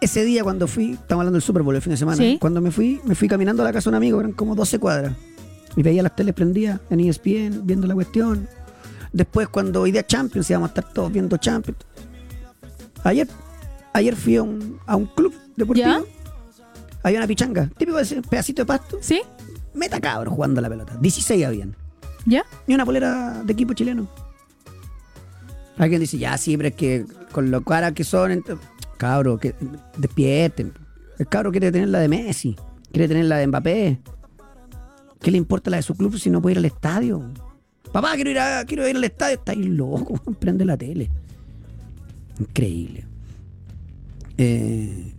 Ese 0.01 0.25
día 0.25 0.43
cuando 0.43 0.67
fui, 0.67 0.93
estamos 0.93 1.21
hablando 1.23 1.33
del 1.37 1.43
Super 1.43 1.63
Bowl 1.63 1.75
el 1.77 1.83
fin 1.83 1.93
de 1.93 1.97
semana, 1.97 2.17
Sí. 2.17 2.37
cuando 2.41 2.61
me 2.61 2.71
fui, 2.73 3.01
me 3.05 3.15
fui 3.15 3.29
caminando 3.29 3.63
a 3.63 3.67
la 3.67 3.73
casa 3.73 3.89
de 3.89 3.91
un 3.91 3.97
amigo, 3.97 4.19
eran 4.19 4.33
como 4.33 4.55
12 4.55 4.79
cuadras. 4.81 5.13
Y 5.77 5.83
veía 5.83 6.03
las 6.03 6.15
teles 6.17 6.35
prendidas 6.35 6.81
en 6.91 7.01
ESPN, 7.01 7.63
viendo 7.65 7.87
la 7.87 7.95
cuestión. 7.95 8.49
Después 9.13 9.49
cuando 9.49 9.81
hoy 9.83 9.93
día 9.93 10.05
Champions, 10.07 10.51
íbamos 10.51 10.69
a 10.69 10.71
estar 10.75 10.93
todos 10.93 11.13
viendo 11.13 11.37
Champions. 11.37 11.79
Ayer, 13.05 13.29
ayer 13.93 14.17
fui 14.17 14.37
a 14.37 14.43
un, 14.43 14.79
a 14.87 14.97
un 14.97 15.07
club 15.07 15.33
deportivo. 15.57 15.87
¿Ya? 15.89 16.03
Había 17.05 17.19
una 17.19 17.27
pichanga, 17.27 17.69
típico 17.77 17.97
de 17.97 18.03
ese 18.05 18.23
pedacito 18.23 18.63
de 18.63 18.67
pasto. 18.67 18.99
¿Sí? 19.01 19.23
Meta 19.75 20.01
cabros 20.01 20.35
jugando 20.35 20.61
la 20.61 20.69
pelota. 20.69 20.97
16 21.01 21.45
habían. 21.47 21.77
¿Ya? 22.27 22.45
Y 22.67 22.75
una 22.75 22.85
polera 22.85 23.43
de 23.45 23.53
equipo 23.53 23.73
chileno. 23.73 24.09
Alguien 25.79 26.01
dice, 26.01 26.19
ya, 26.19 26.37
sí, 26.39 26.57
pero 26.57 26.69
es 26.69 26.75
que 26.75 27.07
con 27.33 27.51
lo 27.51 27.63
cara 27.63 27.93
que 27.93 28.05
son, 28.05 28.31
ent- 28.31 28.59
cabro, 28.99 29.39
que 29.39 29.55
despierten. 29.97 30.73
El 31.19 31.27
cabro 31.29 31.51
quiere 31.51 31.73
tener 31.73 31.89
la 31.89 31.99
de 32.01 32.09
Messi, 32.09 32.57
quiere 32.93 33.09
tener 33.09 33.25
la 33.27 33.37
de 33.39 33.47
Mbappé. 33.47 33.99
¿Qué 35.21 35.31
le 35.31 35.39
importa 35.39 35.71
la 35.71 35.77
de 35.79 35.83
su 35.83 35.95
club 35.95 36.19
si 36.19 36.31
no 36.31 36.43
puede 36.43 36.53
ir 36.55 36.59
al 36.59 36.65
estadio? 36.67 37.23
Papá, 37.93 38.13
quiero 38.15 38.31
ir, 38.31 38.39
a- 38.39 38.65
quiero 38.65 38.87
ir 38.89 38.97
al 38.97 39.05
estadio. 39.05 39.35
Está 39.37 39.53
ahí 39.53 39.65
loco, 39.65 40.15
prende 40.41 40.65
la 40.65 40.77
tele. 40.77 41.11
Increíble. 42.41 43.07
Eh, 44.39 45.13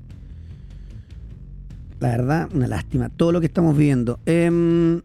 la 2.00 2.10
verdad, 2.10 2.50
una 2.54 2.68
lástima. 2.68 3.10
Todo 3.10 3.32
lo 3.32 3.40
que 3.40 3.46
estamos 3.48 3.78
viviendo. 3.78 4.20
Em, 4.26 5.02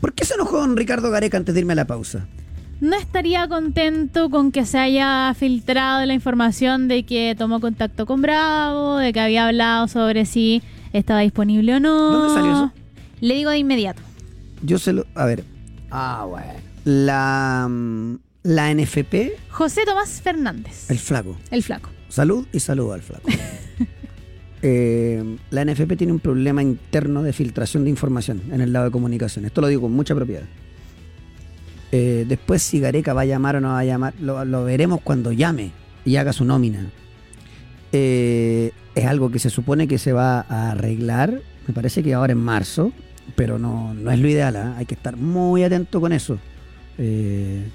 ¿Por 0.00 0.14
qué 0.14 0.24
se 0.24 0.34
enojó 0.34 0.58
don 0.58 0.76
Ricardo 0.76 1.10
Gareca 1.10 1.36
antes 1.36 1.54
de 1.54 1.60
irme 1.60 1.74
a 1.74 1.76
la 1.76 1.86
pausa? 1.86 2.26
No 2.80 2.96
estaría 2.96 3.46
contento 3.48 4.30
con 4.30 4.52
que 4.52 4.64
se 4.66 4.78
haya 4.78 5.32
filtrado 5.34 6.04
la 6.06 6.14
información 6.14 6.88
de 6.88 7.04
que 7.04 7.34
tomó 7.38 7.60
contacto 7.60 8.06
con 8.06 8.22
Bravo, 8.22 8.96
de 8.96 9.12
que 9.12 9.20
había 9.20 9.46
hablado 9.46 9.88
sobre 9.88 10.24
si 10.26 10.62
estaba 10.92 11.20
disponible 11.20 11.74
o 11.74 11.80
no. 11.80 12.12
¿Dónde 12.12 12.34
salió 12.34 12.52
eso? 12.52 12.72
Le 13.20 13.34
digo 13.34 13.50
de 13.50 13.58
inmediato. 13.58 14.02
Yo 14.62 14.78
se 14.78 14.92
lo. 14.92 15.06
A 15.14 15.26
ver. 15.26 15.44
Ah, 15.90 16.24
bueno. 16.28 16.52
La. 16.84 17.66
mm, 17.68 18.14
La 18.42 18.72
NFP, 18.74 19.32
José 19.50 19.82
Tomás 19.84 20.20
Fernández, 20.22 20.90
el 20.90 20.98
flaco. 20.98 21.36
el 21.50 21.62
flaco. 21.62 21.90
Salud 22.08 22.46
y 22.52 22.60
saludo 22.60 22.94
al 22.94 23.02
flaco. 23.02 23.28
Eh, 24.62 25.38
la 25.48 25.64
NFP 25.64 25.96
tiene 25.96 26.12
un 26.12 26.20
problema 26.20 26.62
interno 26.62 27.22
de 27.22 27.32
filtración 27.32 27.84
de 27.84 27.88
información 27.88 28.42
en 28.52 28.60
el 28.60 28.74
lado 28.74 28.84
de 28.84 28.90
comunicación. 28.90 29.46
Esto 29.46 29.62
lo 29.62 29.68
digo 29.68 29.80
con 29.80 29.92
mucha 29.92 30.14
propiedad. 30.14 30.42
Eh, 31.92 32.24
después 32.28 32.62
si 32.62 32.78
Gareca 32.80 33.12
va 33.14 33.22
a 33.22 33.24
llamar 33.26 33.56
o 33.56 33.60
no 33.60 33.68
va 33.68 33.80
a 33.80 33.84
llamar, 33.84 34.14
lo, 34.20 34.44
lo 34.44 34.64
veremos 34.64 35.00
cuando 35.02 35.32
llame 35.32 35.72
y 36.04 36.16
haga 36.16 36.32
su 36.32 36.44
nómina. 36.44 36.90
Eh, 37.92 38.72
es 38.94 39.06
algo 39.06 39.30
que 39.30 39.38
se 39.38 39.50
supone 39.50 39.88
que 39.88 39.98
se 39.98 40.12
va 40.12 40.44
a 40.48 40.72
arreglar, 40.72 41.40
me 41.66 41.74
parece 41.74 42.02
que 42.02 42.14
ahora 42.14 42.32
en 42.32 42.38
marzo, 42.38 42.92
pero 43.36 43.58
no, 43.58 43.94
no 43.94 44.10
es 44.10 44.18
lo 44.18 44.28
ideal, 44.28 44.56
¿ah? 44.56 44.74
hay 44.76 44.86
que 44.86 44.94
estar 44.94 45.16
muy 45.16 45.62
atento 45.64 46.00
con 46.00 46.12
eso. 46.12 46.38
Eh, 46.98 47.68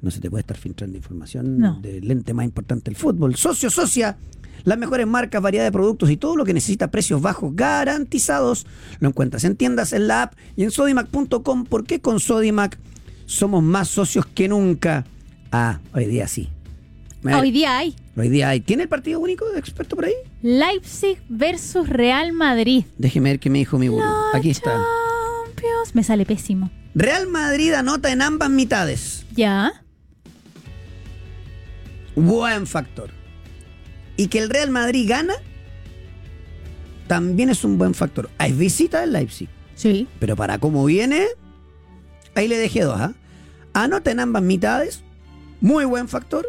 no 0.00 0.10
se 0.10 0.20
te 0.20 0.28
puede 0.30 0.40
estar 0.40 0.56
filtrando 0.56 0.96
información 0.96 1.58
No. 1.58 1.80
del 1.80 2.10
ente 2.10 2.34
más 2.34 2.44
importante 2.44 2.90
del 2.90 2.96
fútbol. 2.96 3.36
Socio, 3.36 3.70
socia, 3.70 4.16
las 4.64 4.76
mejores 4.78 5.06
marcas, 5.06 5.40
variedad 5.40 5.64
de 5.64 5.72
productos 5.72 6.10
y 6.10 6.16
todo 6.16 6.36
lo 6.36 6.44
que 6.44 6.52
necesita 6.54 6.90
precios 6.90 7.22
bajos 7.22 7.54
garantizados 7.54 8.66
lo 9.00 9.08
encuentras 9.08 9.44
en 9.44 9.56
tiendas, 9.56 9.92
en 9.92 10.08
la 10.08 10.22
app 10.24 10.34
y 10.56 10.64
en 10.64 10.70
sodimac.com 10.70 11.64
porque 11.66 12.00
con 12.00 12.18
Sodimac 12.20 12.78
somos 13.32 13.62
más 13.62 13.88
socios 13.88 14.26
que 14.26 14.48
nunca. 14.48 15.04
Ah, 15.50 15.80
hoy 15.94 16.06
día 16.06 16.28
sí. 16.28 16.48
Hoy 17.24 17.52
día 17.52 17.78
hay 17.78 17.94
Hoy 18.16 18.28
día 18.28 18.50
hay. 18.50 18.60
¿Tiene 18.60 18.82
el 18.84 18.88
partido 18.88 19.20
único 19.20 19.48
de 19.50 19.58
experto 19.58 19.96
por 19.96 20.04
ahí? 20.04 20.12
Leipzig 20.42 21.18
versus 21.28 21.88
Real 21.88 22.32
Madrid. 22.32 22.84
Déjeme 22.98 23.30
ver 23.30 23.40
qué 23.40 23.48
me 23.48 23.58
dijo 23.58 23.78
mi 23.78 23.88
gurú. 23.88 24.04
Aquí 24.34 24.50
está. 24.50 24.84
Champions. 25.46 25.94
Me 25.94 26.02
sale 26.04 26.26
pésimo. 26.26 26.70
Real 26.94 27.26
Madrid 27.26 27.72
anota 27.72 28.12
en 28.12 28.20
ambas 28.20 28.50
mitades. 28.50 29.24
Ya. 29.34 29.72
Buen 32.14 32.66
factor. 32.66 33.10
Y 34.18 34.26
que 34.26 34.38
el 34.38 34.50
Real 34.50 34.70
Madrid 34.70 35.08
gana 35.08 35.34
también 37.06 37.48
es 37.48 37.64
un 37.64 37.78
buen 37.78 37.94
factor. 37.94 38.28
Hay 38.36 38.52
visita 38.52 39.00
del 39.00 39.12
Leipzig. 39.12 39.48
Sí. 39.74 40.06
Pero 40.18 40.36
para 40.36 40.58
cómo 40.58 40.84
viene, 40.84 41.26
ahí 42.34 42.46
le 42.46 42.58
dejé 42.58 42.82
dos. 42.82 43.00
¿ah? 43.00 43.14
Anota 43.74 44.10
en 44.10 44.20
ambas 44.20 44.42
mitades. 44.42 45.02
Muy 45.60 45.84
buen 45.84 46.08
factor. 46.08 46.46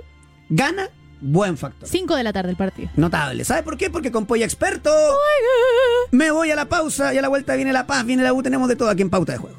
Gana, 0.50 0.90
buen 1.22 1.58
factor. 1.58 1.88
5 1.88 2.16
de 2.16 2.24
la 2.24 2.34
tarde 2.34 2.50
el 2.52 2.58
partido. 2.58 2.90
Notable. 2.96 3.46
¿Sabe 3.46 3.64
por 3.64 3.78
qué? 3.78 3.90
Porque 3.90 4.12
con 4.12 4.26
Polla 4.26 4.46
Experto 4.46 4.92
me 6.12 6.32
voy 6.32 6.52
a 6.52 6.56
la 6.56 6.66
pausa 6.66 7.14
y 7.14 7.18
a 7.18 7.22
la 7.22 7.28
vuelta 7.30 7.56
viene 7.56 7.72
la 7.74 7.88
paz, 7.88 8.06
viene 8.06 8.24
la 8.24 8.34
U, 8.34 8.44
tenemos 8.44 8.68
de 8.70 8.76
todo 8.76 8.90
aquí 8.90 9.02
en 9.02 9.10
Pauta 9.10 9.34
de 9.34 9.38
Juego. 9.38 9.58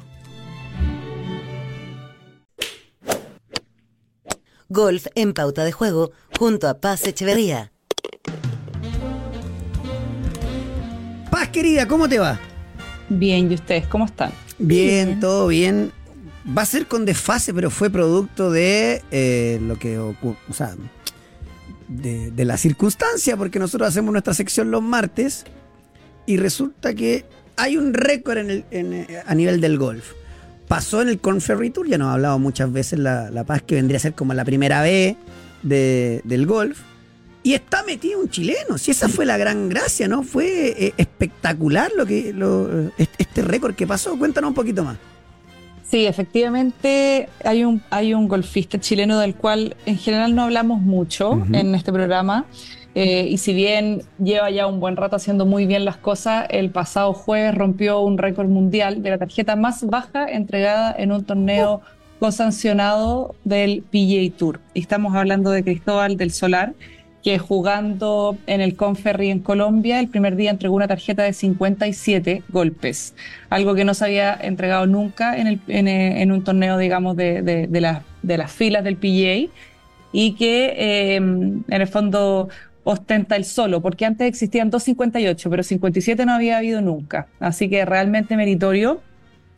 Golf 4.67 5.05
en 5.15 5.33
pauta 5.33 5.63
de 5.63 5.71
juego 5.71 6.11
junto 6.39 6.67
a 6.67 6.79
Paz 6.79 7.05
Echeverría. 7.05 7.71
Paz, 11.29 11.49
querida, 11.49 11.87
¿cómo 11.87 12.09
te 12.09 12.17
va? 12.19 12.39
Bien, 13.09 13.51
¿y 13.51 13.55
ustedes 13.55 13.85
cómo 13.87 14.05
están? 14.05 14.31
Bien, 14.57 15.07
Bien. 15.07 15.19
todo 15.19 15.47
bien. 15.47 15.91
Va 16.47 16.61
a 16.61 16.65
ser 16.65 16.85
con 16.87 17.05
desfase, 17.05 17.53
pero 17.53 17.69
fue 17.71 17.89
producto 17.89 18.51
de 18.51 19.01
eh, 19.11 19.59
lo 19.63 19.79
que 19.79 19.97
ocurrió, 19.97 20.37
o 20.49 20.53
sea, 20.53 20.75
de, 21.87 22.29
de 22.31 22.45
la 22.45 22.57
circunstancia, 22.57 23.35
porque 23.35 23.57
nosotros 23.59 23.87
hacemos 23.89 24.11
nuestra 24.11 24.33
sección 24.33 24.69
los 24.69 24.83
martes 24.83 25.45
y 26.27 26.37
resulta 26.37 26.93
que 26.93 27.25
hay 27.57 27.77
un 27.77 27.93
récord 27.93 28.37
en 28.37 28.63
eh, 28.71 29.23
a 29.25 29.33
nivel 29.33 29.59
del 29.61 29.77
golf. 29.77 30.11
Pasó 30.67 31.01
en 31.01 31.09
el 31.09 31.19
Conferry 31.19 31.69
Tour, 31.71 31.87
ya 31.87 31.97
nos 31.97 32.07
ha 32.09 32.13
hablado 32.13 32.37
muchas 32.39 32.71
veces 32.71 32.99
la, 32.99 33.43
Paz, 33.45 33.61
que 33.61 33.75
vendría 33.75 33.97
a 33.97 34.01
ser 34.01 34.13
como 34.13 34.33
la 34.33 34.45
primera 34.45 34.81
B 34.81 35.15
de- 35.63 36.21
del 36.25 36.45
golf. 36.45 36.79
Y 37.43 37.53
está 37.53 37.83
metido 37.83 38.19
un 38.19 38.29
chileno, 38.29 38.79
si 38.79 38.89
esa 38.89 39.07
fue 39.07 39.25
la 39.25 39.37
gran 39.37 39.69
gracia, 39.69 40.07
¿no? 40.07 40.23
Fue 40.23 40.73
eh, 40.87 40.93
espectacular 40.97 41.91
lo 41.95 42.05
que 42.07 42.33
lo- 42.33 42.87
este, 42.97 43.15
este 43.19 43.41
récord 43.43 43.75
que 43.75 43.85
pasó. 43.85 44.17
Cuéntanos 44.17 44.49
un 44.49 44.55
poquito 44.55 44.83
más. 44.83 44.97
Sí, 45.89 46.07
efectivamente 46.07 47.29
hay 47.43 47.63
un, 47.63 47.81
hay 47.91 48.13
un 48.13 48.27
golfista 48.27 48.79
chileno 48.79 49.19
del 49.19 49.35
cual 49.35 49.75
en 49.85 49.97
general 49.97 50.35
no 50.35 50.43
hablamos 50.43 50.81
mucho 50.81 51.45
en 51.53 51.75
este 51.75 51.93
programa. 51.93 52.45
eh, 52.95 53.27
y 53.29 53.37
si 53.37 53.53
bien 53.53 54.01
lleva 54.17 54.49
ya 54.49 54.67
un 54.67 54.79
buen 54.79 54.95
rato 54.95 55.15
haciendo 55.17 55.45
muy 55.45 55.65
bien 55.65 55.85
las 55.85 55.97
cosas, 55.97 56.47
el 56.49 56.71
pasado 56.71 57.13
jueves 57.13 57.53
rompió 57.53 57.99
un 57.99 58.17
récord 58.17 58.47
mundial 58.47 59.03
de 59.03 59.09
la 59.11 59.17
tarjeta 59.19 59.55
más 59.55 59.85
baja 59.85 60.25
entregada 60.27 60.95
en 60.97 61.11
un 61.11 61.23
torneo 61.23 61.81
cosancionado 62.19 63.35
del 63.43 63.83
PGA 63.83 64.35
Tour. 64.37 64.61
Y 64.73 64.79
estamos 64.79 65.13
hablando 65.15 65.51
de 65.51 65.63
Cristóbal 65.63 66.17
del 66.17 66.31
Solar, 66.31 66.73
que 67.25 67.39
jugando 67.39 68.37
en 68.45 68.61
el 68.61 68.75
Conferry 68.75 69.31
en 69.31 69.39
Colombia, 69.39 69.99
el 69.99 70.09
primer 70.09 70.35
día 70.35 70.51
entregó 70.51 70.75
una 70.75 70.87
tarjeta 70.87 71.23
de 71.23 71.33
57 71.33 72.43
golpes, 72.49 73.15
algo 73.49 73.73
que 73.73 73.83
no 73.83 73.95
se 73.95 74.05
había 74.05 74.35
entregado 74.35 74.85
nunca 74.85 75.35
en, 75.35 75.59
eh, 75.67 76.27
un 76.31 76.43
torneo, 76.43 76.77
digamos, 76.77 77.17
de 77.17 77.67
las 78.21 78.51
filas 78.51 78.83
del 78.83 78.97
PGA 78.97 79.51
y 80.11 80.35
que 80.35 80.75
eh, 80.77 81.15
en 81.15 81.65
el 81.67 81.87
fondo 81.87 82.47
ostenta 82.83 83.35
el 83.35 83.43
solo, 83.43 83.81
porque 83.81 84.05
antes 84.05 84.27
existían 84.27 84.69
258, 84.69 85.49
pero 85.49 85.63
57 85.63 86.27
no 86.27 86.33
había 86.33 86.59
habido 86.59 86.79
nunca. 86.79 87.25
Así 87.39 87.69
que 87.69 87.85
realmente 87.85 88.37
meritorio. 88.37 89.01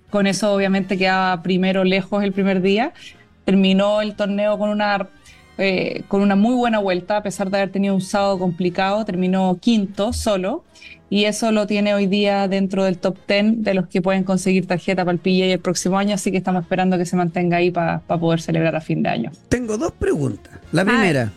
Con 0.10 0.26
eso 0.26 0.54
obviamente 0.54 0.98
quedaba 0.98 1.44
primero 1.44 1.84
lejos 1.84 2.24
el 2.24 2.32
primer 2.32 2.62
día. 2.62 2.94
Terminó 3.44 4.02
el 4.02 4.16
torneo 4.16 4.58
con 4.58 4.70
una, 4.70 5.10
eh, 5.58 6.04
con 6.08 6.22
una 6.22 6.36
muy 6.36 6.56
buena 6.56 6.80
vuelta, 6.80 7.18
a 7.18 7.24
pesar 7.24 7.50
de 7.50 7.58
haber 7.58 7.72
tenido 7.72 7.96
un 7.96 8.02
sábado 8.02 8.38
complicado, 8.38 9.04
terminó 9.06 9.58
quinto 9.60 10.14
solo. 10.14 10.64
Y 11.10 11.24
eso 11.24 11.54
lo 11.54 11.68
tiene 11.68 11.94
hoy 11.94 12.06
día 12.06 12.50
dentro 12.50 12.84
del 12.84 12.98
top 12.98 13.18
10 13.28 13.64
de 13.64 13.74
los 13.74 13.88
que 13.88 14.02
pueden 14.02 14.24
conseguir 14.24 14.68
tarjeta 14.68 15.06
para 15.06 15.18
el 15.24 15.42
el 15.42 15.60
próximo 15.60 15.98
año, 15.98 16.16
así 16.16 16.32
que 16.32 16.38
estamos 16.38 16.64
esperando 16.64 16.98
que 16.98 17.06
se 17.06 17.16
mantenga 17.16 17.58
ahí 17.58 17.72
para 17.72 18.02
poder 18.02 18.42
celebrar 18.42 18.76
a 18.76 18.82
fin 18.82 19.04
de 19.04 19.10
año. 19.10 19.32
Tengo 19.48 19.78
dos 19.78 19.94
preguntas. 19.94 20.60
La 20.74 20.84
primera, 20.84 21.32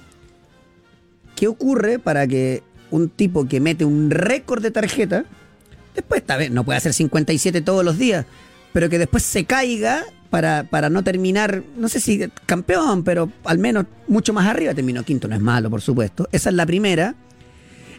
¿qué 1.37 1.47
ocurre 1.47 2.01
para 2.01 2.27
que 2.27 2.65
un 2.91 3.09
tipo 3.09 3.47
que 3.47 3.61
mete 3.61 3.85
un 3.85 4.11
récord 4.11 4.63
de 4.63 4.71
tarjeta, 4.73 5.25
después 5.95 6.21
esta 6.21 6.37
vez 6.37 6.51
no 6.51 6.65
puede 6.65 6.79
hacer 6.79 6.93
57 6.93 7.61
todos 7.61 7.85
los 7.85 7.97
días, 7.97 8.27
pero 8.73 8.89
que 8.89 8.99
después 8.99 9.23
se 9.23 9.45
caiga 9.45 10.05
para, 10.31 10.65
para 10.65 10.89
no 10.91 11.03
terminar, 11.05 11.63
no 11.77 11.89
sé 11.89 12.01
si 12.01 12.29
campeón, 12.47 13.03
pero 13.05 13.31
al 13.45 13.59
menos 13.59 13.87
mucho 14.09 14.33
más 14.33 14.47
arriba, 14.47 14.73
terminó 14.75 15.03
quinto, 15.05 15.27
no 15.29 15.35
es 15.35 15.41
malo, 15.41 15.69
por 15.71 15.81
supuesto. 15.81 16.29
Esa 16.33 16.51
es 16.51 16.55
la 16.57 16.67
primera. 16.67 17.15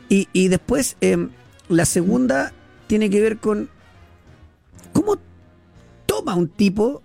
Y, 0.10 0.28
y 0.34 0.48
después, 0.48 0.98
eh, 1.02 1.28
la 1.70 1.86
segunda 1.86 2.54
tiene 2.88 3.10
que 3.10 3.22
ver 3.22 3.38
con 3.38 3.70
cómo 4.94 5.18
toma 6.06 6.36
un 6.36 6.48
tipo 6.50 7.02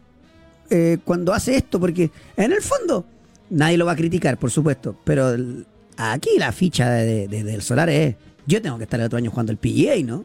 eh, 0.70 0.98
cuando 1.04 1.32
hace 1.32 1.56
esto, 1.56 1.78
porque 1.78 2.10
en 2.36 2.52
el 2.52 2.62
fondo 2.62 3.04
nadie 3.50 3.78
lo 3.78 3.86
va 3.86 3.92
a 3.92 3.96
criticar, 3.96 4.38
por 4.38 4.50
supuesto, 4.50 4.96
pero 5.04 5.34
aquí 5.96 6.30
la 6.38 6.50
ficha 6.52 6.90
de- 6.90 7.28
del 7.28 7.62
Solar 7.62 7.88
es, 7.90 8.16
yo 8.46 8.60
tengo 8.60 8.76
que 8.78 8.84
estar 8.84 8.98
el 9.00 9.06
otro 9.06 9.18
año 9.18 9.30
jugando 9.30 9.52
el 9.52 9.58
PGA, 9.58 10.02
¿no? 10.04 10.24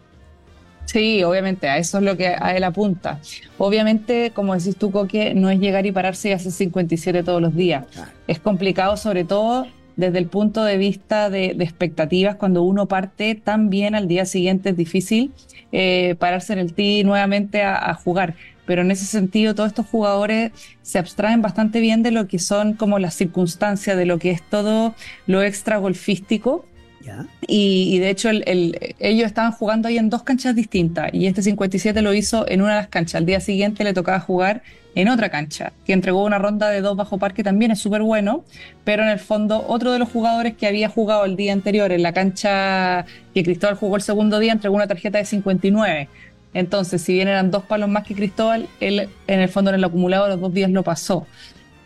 Sí, 0.85 1.23
obviamente, 1.23 1.69
a 1.69 1.77
eso 1.77 1.99
es 1.99 2.03
lo 2.03 2.17
que 2.17 2.27
a 2.27 2.55
él 2.55 2.63
apunta. 2.63 3.19
Obviamente, 3.57 4.31
como 4.31 4.55
decís 4.55 4.75
tú, 4.75 4.91
Coque, 4.91 5.33
no 5.33 5.49
es 5.49 5.59
llegar 5.59 5.85
y 5.85 5.91
pararse 5.91 6.29
y 6.29 6.31
hacer 6.33 6.51
57 6.51 7.23
todos 7.23 7.41
los 7.41 7.55
días. 7.55 7.85
Claro. 7.93 8.11
Es 8.27 8.39
complicado, 8.39 8.97
sobre 8.97 9.23
todo 9.23 9.67
desde 9.95 10.17
el 10.17 10.27
punto 10.27 10.63
de 10.63 10.77
vista 10.77 11.29
de, 11.29 11.53
de 11.55 11.63
expectativas. 11.63 12.35
Cuando 12.35 12.63
uno 12.63 12.87
parte 12.87 13.35
tan 13.35 13.69
bien 13.69 13.95
al 13.95 14.07
día 14.07 14.25
siguiente 14.25 14.69
es 14.71 14.77
difícil 14.77 15.31
eh, 15.71 16.15
pararse 16.19 16.53
en 16.53 16.59
el 16.59 16.73
tee 16.73 17.03
nuevamente 17.03 17.63
a, 17.63 17.89
a 17.89 17.93
jugar. 17.93 18.35
Pero 18.65 18.83
en 18.83 18.91
ese 18.91 19.05
sentido, 19.05 19.55
todos 19.55 19.69
estos 19.69 19.87
jugadores 19.87 20.51
se 20.81 20.99
abstraen 20.99 21.41
bastante 21.41 21.79
bien 21.79 22.03
de 22.03 22.11
lo 22.11 22.27
que 22.27 22.39
son 22.39 22.73
como 22.73 22.99
las 22.99 23.15
circunstancias, 23.15 23.97
de 23.97 24.05
lo 24.05 24.17
que 24.19 24.31
es 24.31 24.41
todo 24.43 24.95
lo 25.27 25.41
extra 25.43 25.77
golfístico. 25.77 26.65
Y, 27.47 27.99
de 27.99 28.09
hecho 28.09 28.29
el- 28.29 28.43
el- 28.47 28.95
ellos 28.99 29.25
estaban 29.25 29.51
jugando 29.51 29.87
ahí 29.87 29.97
en 29.97 30.09
dos 30.09 30.23
canchas 30.23 30.55
distintas 30.55 31.13
y 31.13 31.27
este 31.27 31.41
57 31.41 32.01
lo 32.01 32.13
hizo 32.13 32.47
en 32.49 32.61
una 32.61 32.75
de 32.75 32.81
las 32.81 32.87
canchas. 32.87 33.15
Al 33.15 33.25
día 33.25 33.39
siguiente 33.39 33.83
le 33.83 33.93
tocaba 33.93 34.19
jugar 34.19 34.61
en 34.93 35.07
otra 35.07 35.29
cancha, 35.29 35.71
que 35.85 35.93
entregó 35.93 36.23
una 36.25 36.37
ronda 36.37 36.69
de 36.69 36.81
dos 36.81 36.97
bajo 36.97 37.17
par 37.17 37.33
que 37.33 37.43
también 37.43 37.71
es 37.71 37.79
súper 37.79 38.01
bueno, 38.01 38.43
pero 38.83 39.03
en 39.03 39.09
el 39.09 39.19
fondo 39.19 39.63
otro 39.67 39.91
de 39.93 39.99
los 39.99 40.09
jugadores 40.09 40.55
que 40.57 40.67
había 40.67 40.89
jugado 40.89 41.23
el 41.25 41.37
día 41.37 41.53
anterior 41.53 41.91
en 41.93 42.03
la 42.03 42.11
cancha 42.13 43.05
que 43.33 43.43
Cristóbal 43.43 43.75
jugó 43.77 43.95
el 43.95 44.01
segundo 44.01 44.39
día 44.39 44.51
entregó 44.51 44.75
una 44.75 44.87
tarjeta 44.87 45.17
de 45.17 45.25
59. 45.25 46.09
Entonces, 46.53 47.01
si 47.01 47.13
bien 47.13 47.29
eran 47.29 47.49
dos 47.51 47.63
palos 47.63 47.87
más 47.87 48.03
que 48.05 48.13
Cristóbal, 48.15 48.67
él 48.81 49.07
en 49.27 49.39
el 49.39 49.47
fondo 49.47 49.69
en 49.71 49.75
el 49.75 49.83
acumulado 49.85 50.27
los 50.27 50.41
dos 50.41 50.53
días 50.53 50.69
lo 50.71 50.83
pasó. 50.83 51.25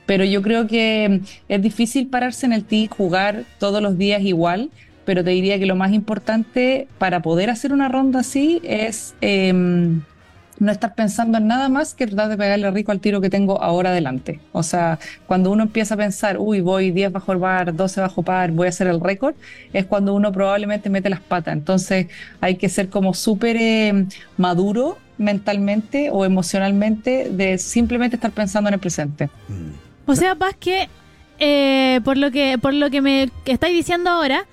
pero 0.08 0.24
yo 0.24 0.44
creo 0.44 0.68
que 0.68 1.22
es 1.50 1.62
difícil 1.64 2.08
pararse 2.08 2.46
en 2.46 2.54
el 2.54 2.64
tee, 2.66 2.88
jugar 2.88 3.44
todos 3.60 3.82
los 3.82 3.98
días 3.98 4.22
igual, 4.22 4.70
pero 5.06 5.24
te 5.24 5.30
diría 5.30 5.60
que 5.60 5.66
lo 5.66 5.76
más 5.76 5.94
importante 5.94 6.88
para 6.98 7.22
poder 7.22 7.50
hacer 7.50 7.72
una 7.72 7.88
ronda 7.88 8.20
así 8.22 8.60
es 8.64 9.16
em, 9.22 10.02
no 10.60 10.72
estar 10.72 10.96
pensando 10.96 11.38
en 11.38 11.48
nada 11.48 11.70
más 11.70 11.94
que 11.94 12.08
tratar 12.08 12.30
de 12.30 12.38
pegarle 12.38 12.72
rico 12.72 12.92
al 12.92 13.00
tiro 13.00 13.22
que 13.22 13.30
tengo 13.30 13.62
ahora 13.62 13.90
adelante. 13.90 14.40
O 14.52 14.64
sea, 14.64 15.00
cuando 15.28 15.52
uno 15.52 15.64
empieza 15.64 15.96
a 15.96 15.98
pensar, 15.98 16.38
uy, 16.40 16.62
voy 16.62 16.92
10 16.92 17.12
bajo 17.12 17.32
el 17.32 17.40
bar, 17.40 17.76
12 17.76 18.02
bajo 18.02 18.24
par, 18.24 18.52
voy 18.52 18.68
a 18.68 18.70
hacer 18.70 18.88
el 18.88 19.00
récord, 19.02 19.36
es 19.74 19.86
cuando 19.86 20.14
uno 20.14 20.32
probablemente 20.32 20.90
mete 20.90 21.10
las 21.10 21.20
patas. 21.20 21.54
Entonces 21.54 22.08
hay 22.42 22.56
que 22.56 22.70
ser 22.70 22.90
como 22.90 23.14
súper 23.14 23.58
em, 23.58 24.08
maduro 24.38 24.98
mentalmente 25.18 26.10
o 26.12 26.26
emocionalmente 26.26 27.30
de 27.30 27.58
simplemente 27.58 28.16
estar 28.16 28.32
pensando 28.32 28.70
en 28.70 28.76
el 28.76 28.80
presente. 28.80 29.30
O 30.06 30.16
sea, 30.16 30.36
Paz, 30.36 30.56
que 30.60 30.90
eh, 31.40 32.02
por 32.04 32.18
lo 32.18 32.32
que 32.32 32.58
por 32.58 32.74
lo 32.74 32.90
que 32.90 33.02
me 33.02 33.30
estáis 33.46 33.76
diciendo 33.76 34.10
ahora, 34.10 34.46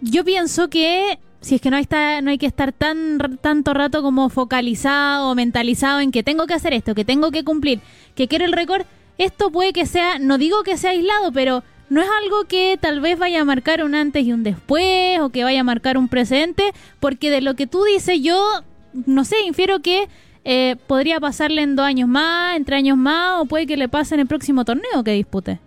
yo 0.00 0.24
pienso 0.24 0.68
que 0.68 1.18
si 1.40 1.56
es 1.56 1.60
que 1.60 1.70
no 1.70 1.76
hay, 1.76 1.86
no 2.22 2.30
hay 2.30 2.38
que 2.38 2.46
estar 2.46 2.72
tan 2.72 3.38
tanto 3.40 3.72
rato 3.72 4.02
como 4.02 4.28
focalizado 4.30 5.34
mentalizado 5.34 6.00
en 6.00 6.10
que 6.10 6.22
tengo 6.22 6.46
que 6.46 6.54
hacer 6.54 6.72
esto, 6.72 6.94
que 6.94 7.04
tengo 7.04 7.30
que 7.30 7.44
cumplir, 7.44 7.80
que 8.14 8.26
quiero 8.26 8.44
el 8.44 8.52
récord, 8.52 8.84
esto 9.18 9.50
puede 9.50 9.72
que 9.72 9.86
sea, 9.86 10.18
no 10.18 10.38
digo 10.38 10.62
que 10.62 10.76
sea 10.76 10.90
aislado, 10.90 11.32
pero 11.32 11.62
no 11.88 12.02
es 12.02 12.08
algo 12.22 12.44
que 12.44 12.78
tal 12.80 13.00
vez 13.00 13.18
vaya 13.18 13.42
a 13.42 13.44
marcar 13.44 13.84
un 13.84 13.94
antes 13.94 14.24
y 14.24 14.32
un 14.32 14.42
después 14.42 15.20
o 15.20 15.30
que 15.30 15.44
vaya 15.44 15.60
a 15.60 15.64
marcar 15.64 15.98
un 15.98 16.08
presente, 16.08 16.72
porque 17.00 17.30
de 17.30 17.40
lo 17.40 17.54
que 17.54 17.66
tú 17.66 17.84
dices 17.84 18.20
yo, 18.20 18.62
no 18.92 19.24
sé, 19.24 19.36
infiero 19.46 19.80
que 19.80 20.08
eh, 20.44 20.76
podría 20.86 21.20
pasarle 21.20 21.62
en 21.62 21.76
dos 21.76 21.86
años 21.86 22.08
más, 22.08 22.56
entre 22.56 22.76
años 22.76 22.96
más, 22.96 23.40
o 23.40 23.46
puede 23.46 23.66
que 23.66 23.76
le 23.76 23.88
pase 23.88 24.14
en 24.14 24.20
el 24.20 24.26
próximo 24.26 24.64
torneo 24.64 25.04
que 25.04 25.12
dispute. 25.12 25.60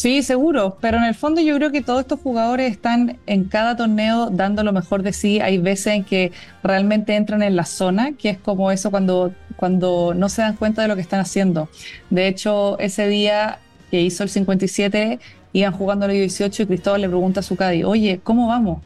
Sí, 0.00 0.22
seguro, 0.22 0.78
pero 0.80 0.96
en 0.98 1.02
el 1.02 1.14
fondo 1.16 1.40
yo 1.40 1.56
creo 1.56 1.72
que 1.72 1.82
todos 1.82 2.02
estos 2.02 2.20
jugadores 2.20 2.70
están 2.70 3.18
en 3.26 3.42
cada 3.46 3.76
torneo 3.76 4.30
dando 4.30 4.62
lo 4.62 4.72
mejor 4.72 5.02
de 5.02 5.12
sí. 5.12 5.40
Hay 5.40 5.58
veces 5.58 5.88
en 5.88 6.04
que 6.04 6.30
realmente 6.62 7.16
entran 7.16 7.42
en 7.42 7.56
la 7.56 7.64
zona, 7.64 8.12
que 8.12 8.30
es 8.30 8.38
como 8.38 8.70
eso 8.70 8.92
cuando, 8.92 9.34
cuando 9.56 10.14
no 10.14 10.28
se 10.28 10.42
dan 10.42 10.54
cuenta 10.54 10.82
de 10.82 10.86
lo 10.86 10.94
que 10.94 11.00
están 11.00 11.18
haciendo. 11.18 11.68
De 12.10 12.28
hecho, 12.28 12.78
ese 12.78 13.08
día 13.08 13.58
que 13.90 14.00
hizo 14.00 14.22
el 14.22 14.28
57, 14.28 15.18
iban 15.52 15.72
jugando 15.72 16.06
el 16.06 16.12
18 16.12 16.62
y 16.62 16.66
Cristóbal 16.66 17.00
le 17.00 17.08
pregunta 17.08 17.40
a 17.40 17.42
su 17.42 17.56
caddy, 17.56 17.82
oye, 17.82 18.20
¿cómo 18.22 18.46
vamos? 18.46 18.80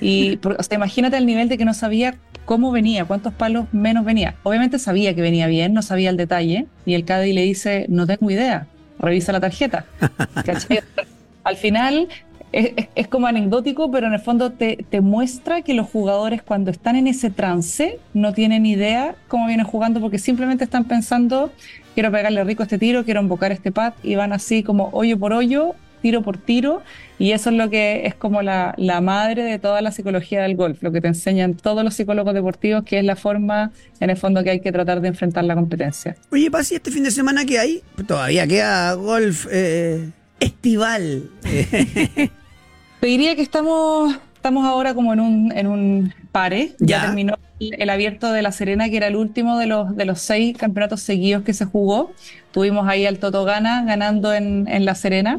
Y 0.00 0.40
o 0.42 0.62
sea, 0.64 0.74
imagínate 0.74 1.16
el 1.16 1.26
nivel 1.26 1.48
de 1.48 1.58
que 1.58 1.64
no 1.64 1.74
sabía 1.74 2.16
cómo 2.44 2.72
venía, 2.72 3.04
cuántos 3.04 3.32
palos 3.32 3.66
menos 3.70 4.04
venía. 4.04 4.34
Obviamente 4.42 4.80
sabía 4.80 5.14
que 5.14 5.22
venía 5.22 5.46
bien, 5.46 5.74
no 5.74 5.82
sabía 5.82 6.10
el 6.10 6.16
detalle, 6.16 6.66
y 6.86 6.94
el 6.94 7.04
caddy 7.04 7.34
le 7.34 7.42
dice, 7.42 7.86
no 7.88 8.04
tengo 8.08 8.28
idea 8.32 8.66
revisa 9.00 9.32
la 9.32 9.40
tarjeta. 9.40 9.84
Al 11.44 11.56
final 11.56 12.08
es, 12.52 13.08
como 13.08 13.26
anecdótico, 13.26 13.90
pero 13.90 14.06
en 14.06 14.14
el 14.14 14.20
fondo 14.20 14.52
te, 14.52 14.84
te, 14.88 15.00
muestra 15.00 15.62
que 15.62 15.74
los 15.74 15.88
jugadores 15.88 16.42
cuando 16.42 16.70
están 16.70 16.96
en 16.96 17.06
ese 17.06 17.30
trance 17.30 17.98
no 18.12 18.32
tienen 18.32 18.66
idea 18.66 19.14
cómo 19.28 19.46
vienen 19.46 19.66
jugando 19.66 20.00
porque 20.00 20.18
simplemente 20.18 20.64
están 20.64 20.84
pensando, 20.84 21.52
quiero 21.94 22.10
pegarle 22.10 22.42
rico 22.44 22.62
este 22.62 22.78
tiro, 22.78 23.04
quiero 23.04 23.20
invocar 23.20 23.52
este 23.52 23.72
pad 23.72 23.94
y 24.02 24.16
van 24.16 24.32
así 24.32 24.62
como 24.62 24.90
hoyo 24.92 25.18
por 25.18 25.32
hoyo 25.32 25.74
tiro 26.00 26.22
por 26.22 26.38
tiro, 26.38 26.82
y 27.18 27.32
eso 27.32 27.50
es 27.50 27.56
lo 27.56 27.68
que 27.68 28.06
es 28.06 28.14
como 28.14 28.42
la, 28.42 28.74
madre 29.02 29.42
de 29.42 29.58
toda 29.58 29.82
la 29.82 29.92
psicología 29.92 30.42
del 30.42 30.56
golf, 30.56 30.82
lo 30.82 30.90
que 30.90 31.00
te 31.00 31.08
enseñan 31.08 31.54
todos 31.54 31.84
los 31.84 31.94
psicólogos 31.94 32.32
deportivos, 32.34 32.82
que 32.84 32.98
es 32.98 33.04
la 33.04 33.14
forma, 33.14 33.72
en 34.00 34.10
el 34.10 34.16
fondo, 34.16 34.42
que 34.42 34.50
hay 34.50 34.60
que 34.60 34.72
tratar 34.72 35.00
de 35.00 35.08
enfrentar 35.08 35.44
la 35.44 35.54
competencia. 35.54 36.16
Oye, 36.30 36.50
Pasi, 36.50 36.76
este 36.76 36.90
fin 36.90 37.04
de 37.04 37.10
semana 37.10 37.44
que 37.44 37.58
hay, 37.58 37.82
todavía 38.06 38.46
queda 38.46 38.94
golf 38.94 39.46
eh, 39.50 40.08
estival. 40.40 41.30
te 41.42 43.06
diría 43.06 43.36
que 43.36 43.42
estamos, 43.42 44.16
estamos 44.34 44.66
ahora 44.66 44.94
como 44.94 45.12
en 45.12 45.20
un, 45.20 45.52
en 45.52 45.66
un 45.66 46.14
pare, 46.32 46.72
ya, 46.78 47.02
terminó 47.02 47.34
el, 47.60 47.90
abierto 47.90 48.32
de 48.32 48.40
La 48.40 48.52
Serena, 48.52 48.88
que 48.88 48.96
era 48.96 49.08
el 49.08 49.16
último 49.16 49.58
de 49.58 49.66
los, 49.66 49.94
de 49.94 50.06
los 50.06 50.20
seis 50.20 50.56
campeonatos 50.56 51.02
seguidos 51.02 51.42
que 51.42 51.52
se 51.52 51.66
jugó. 51.66 52.12
Tuvimos 52.52 52.88
ahí 52.88 53.04
al 53.06 53.18
Toto 53.18 53.44
Gana 53.44 53.84
ganando 53.84 54.32
en, 54.32 54.66
en 54.68 54.84
La 54.84 54.94
Serena 54.94 55.38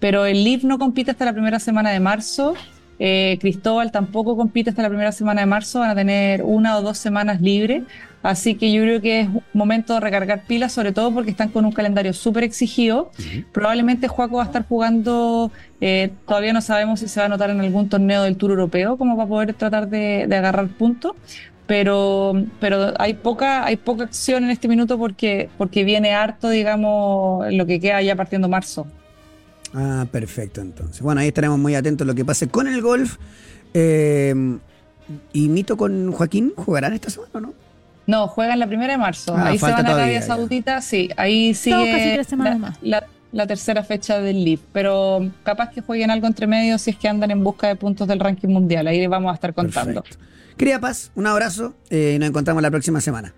pero 0.00 0.26
el 0.26 0.44
LIV 0.44 0.64
no 0.64 0.78
compite 0.78 1.10
hasta 1.10 1.24
la 1.24 1.32
primera 1.32 1.58
semana 1.58 1.90
de 1.90 2.00
marzo. 2.00 2.54
Eh, 3.00 3.38
Cristóbal 3.40 3.92
tampoco 3.92 4.36
compite 4.36 4.70
hasta 4.70 4.82
la 4.82 4.88
primera 4.88 5.12
semana 5.12 5.42
de 5.42 5.46
marzo, 5.46 5.80
van 5.80 5.90
a 5.90 5.94
tener 5.94 6.42
una 6.42 6.76
o 6.76 6.82
dos 6.82 6.98
semanas 6.98 7.40
libres. 7.40 7.84
Así 8.22 8.56
que 8.56 8.72
yo 8.72 8.82
creo 8.82 9.00
que 9.00 9.20
es 9.20 9.28
momento 9.52 9.94
de 9.94 10.00
recargar 10.00 10.42
pilas, 10.44 10.72
sobre 10.72 10.92
todo 10.92 11.14
porque 11.14 11.30
están 11.30 11.50
con 11.50 11.64
un 11.64 11.72
calendario 11.72 12.12
súper 12.12 12.42
exigido. 12.42 13.12
Probablemente 13.52 14.08
Juaco 14.08 14.38
va 14.38 14.42
a 14.42 14.46
estar 14.46 14.66
jugando, 14.66 15.52
eh, 15.80 16.10
todavía 16.26 16.52
no 16.52 16.60
sabemos 16.60 17.00
si 17.00 17.08
se 17.08 17.20
va 17.20 17.24
a 17.24 17.26
anotar 17.26 17.50
en 17.50 17.60
algún 17.60 17.88
torneo 17.88 18.24
del 18.24 18.36
Tour 18.36 18.52
Europeo, 18.52 18.96
como 18.96 19.16
va 19.16 19.24
a 19.24 19.28
poder 19.28 19.54
tratar 19.54 19.88
de, 19.88 20.24
agarrar 20.24 20.66
puntos. 20.68 21.12
Pero, 21.68 22.32
pero 22.60 22.94
hay 22.98 23.14
poca, 23.14 23.64
hay 23.64 23.76
poca 23.76 24.04
acción 24.04 24.42
en 24.44 24.50
este 24.50 24.68
minuto 24.68 24.98
porque, 24.98 25.50
porque 25.58 25.84
viene 25.84 26.12
harto, 26.14 26.48
digamos, 26.48 27.52
lo 27.52 27.66
que 27.66 27.78
queda 27.78 28.00
ya 28.02 28.16
partiendo 28.16 28.48
marzo. 28.48 28.86
Ah, 29.74 30.06
perfecto, 30.10 30.60
entonces. 30.60 31.02
Bueno, 31.02 31.20
ahí 31.20 31.28
estaremos 31.28 31.58
muy 31.58 31.74
atentos 31.74 32.04
a 32.04 32.08
lo 32.08 32.14
que 32.14 32.24
pase 32.24 32.48
con 32.48 32.66
el 32.66 32.80
golf. 32.80 33.16
Eh, 33.74 34.58
y 35.32 35.48
Mito 35.48 35.76
con 35.76 36.12
Joaquín, 36.12 36.52
¿jugarán 36.56 36.92
esta 36.92 37.10
semana 37.10 37.30
o 37.34 37.40
no? 37.40 37.54
No, 38.06 38.26
juegan 38.26 38.58
la 38.58 38.66
primera 38.66 38.92
de 38.92 38.98
marzo. 38.98 39.36
Ah, 39.36 39.48
ahí 39.48 39.58
se 39.58 39.70
van 39.70 39.86
a 39.86 39.94
Arabia 39.94 40.22
Saudita, 40.22 40.80
sí. 40.80 41.10
Ahí 41.16 41.52
sigue 41.52 42.22
la, 42.82 43.06
la, 43.32 43.46
tercera 43.46 43.84
fecha 43.84 44.18
del 44.18 44.44
LIV. 44.44 44.60
Pero 44.72 45.30
capaz 45.42 45.70
que 45.70 45.82
jueguen 45.82 46.10
algo 46.10 46.26
entre 46.26 46.46
medio 46.46 46.78
si 46.78 46.90
es 46.90 46.96
que 46.96 47.06
andan 47.06 47.30
en 47.30 47.44
busca 47.44 47.68
de 47.68 47.76
puntos 47.76 48.08
del 48.08 48.18
ranking 48.18 48.48
mundial. 48.48 48.86
Ahí 48.86 48.98
les 48.98 49.10
vamos 49.10 49.30
a 49.30 49.34
estar 49.34 49.52
contando. 49.52 50.02
Querida 50.56 50.80
Paz, 50.80 51.12
un 51.14 51.26
abrazo 51.26 51.74
eh, 51.90 52.14
y 52.16 52.18
nos 52.18 52.30
encontramos 52.30 52.62
la 52.62 52.70
próxima 52.70 53.00
semana. 53.02 53.34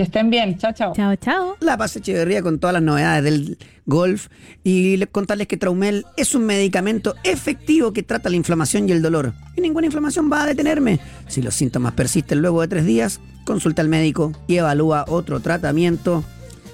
Que 0.00 0.04
estén 0.04 0.30
bien. 0.30 0.56
Chao, 0.56 0.72
chao. 0.72 0.94
Chao, 0.96 1.14
chao. 1.16 1.58
La 1.60 1.76
Paz 1.76 1.94
Echeverría 1.94 2.40
con 2.40 2.58
todas 2.58 2.72
las 2.72 2.82
novedades 2.82 3.22
del 3.22 3.58
golf 3.84 4.28
y 4.64 4.96
contarles 5.08 5.46
que 5.46 5.58
Traumel 5.58 6.06
es 6.16 6.34
un 6.34 6.46
medicamento 6.46 7.16
efectivo 7.22 7.92
que 7.92 8.02
trata 8.02 8.30
la 8.30 8.36
inflamación 8.36 8.88
y 8.88 8.92
el 8.92 9.02
dolor. 9.02 9.34
Y 9.58 9.60
ninguna 9.60 9.84
inflamación 9.84 10.32
va 10.32 10.44
a 10.44 10.46
detenerme. 10.46 11.00
Si 11.28 11.42
los 11.42 11.54
síntomas 11.54 11.92
persisten 11.92 12.40
luego 12.40 12.62
de 12.62 12.68
tres 12.68 12.86
días, 12.86 13.20
consulta 13.44 13.82
al 13.82 13.90
médico 13.90 14.32
y 14.46 14.56
evalúa 14.56 15.04
otro 15.06 15.40
tratamiento. 15.40 16.24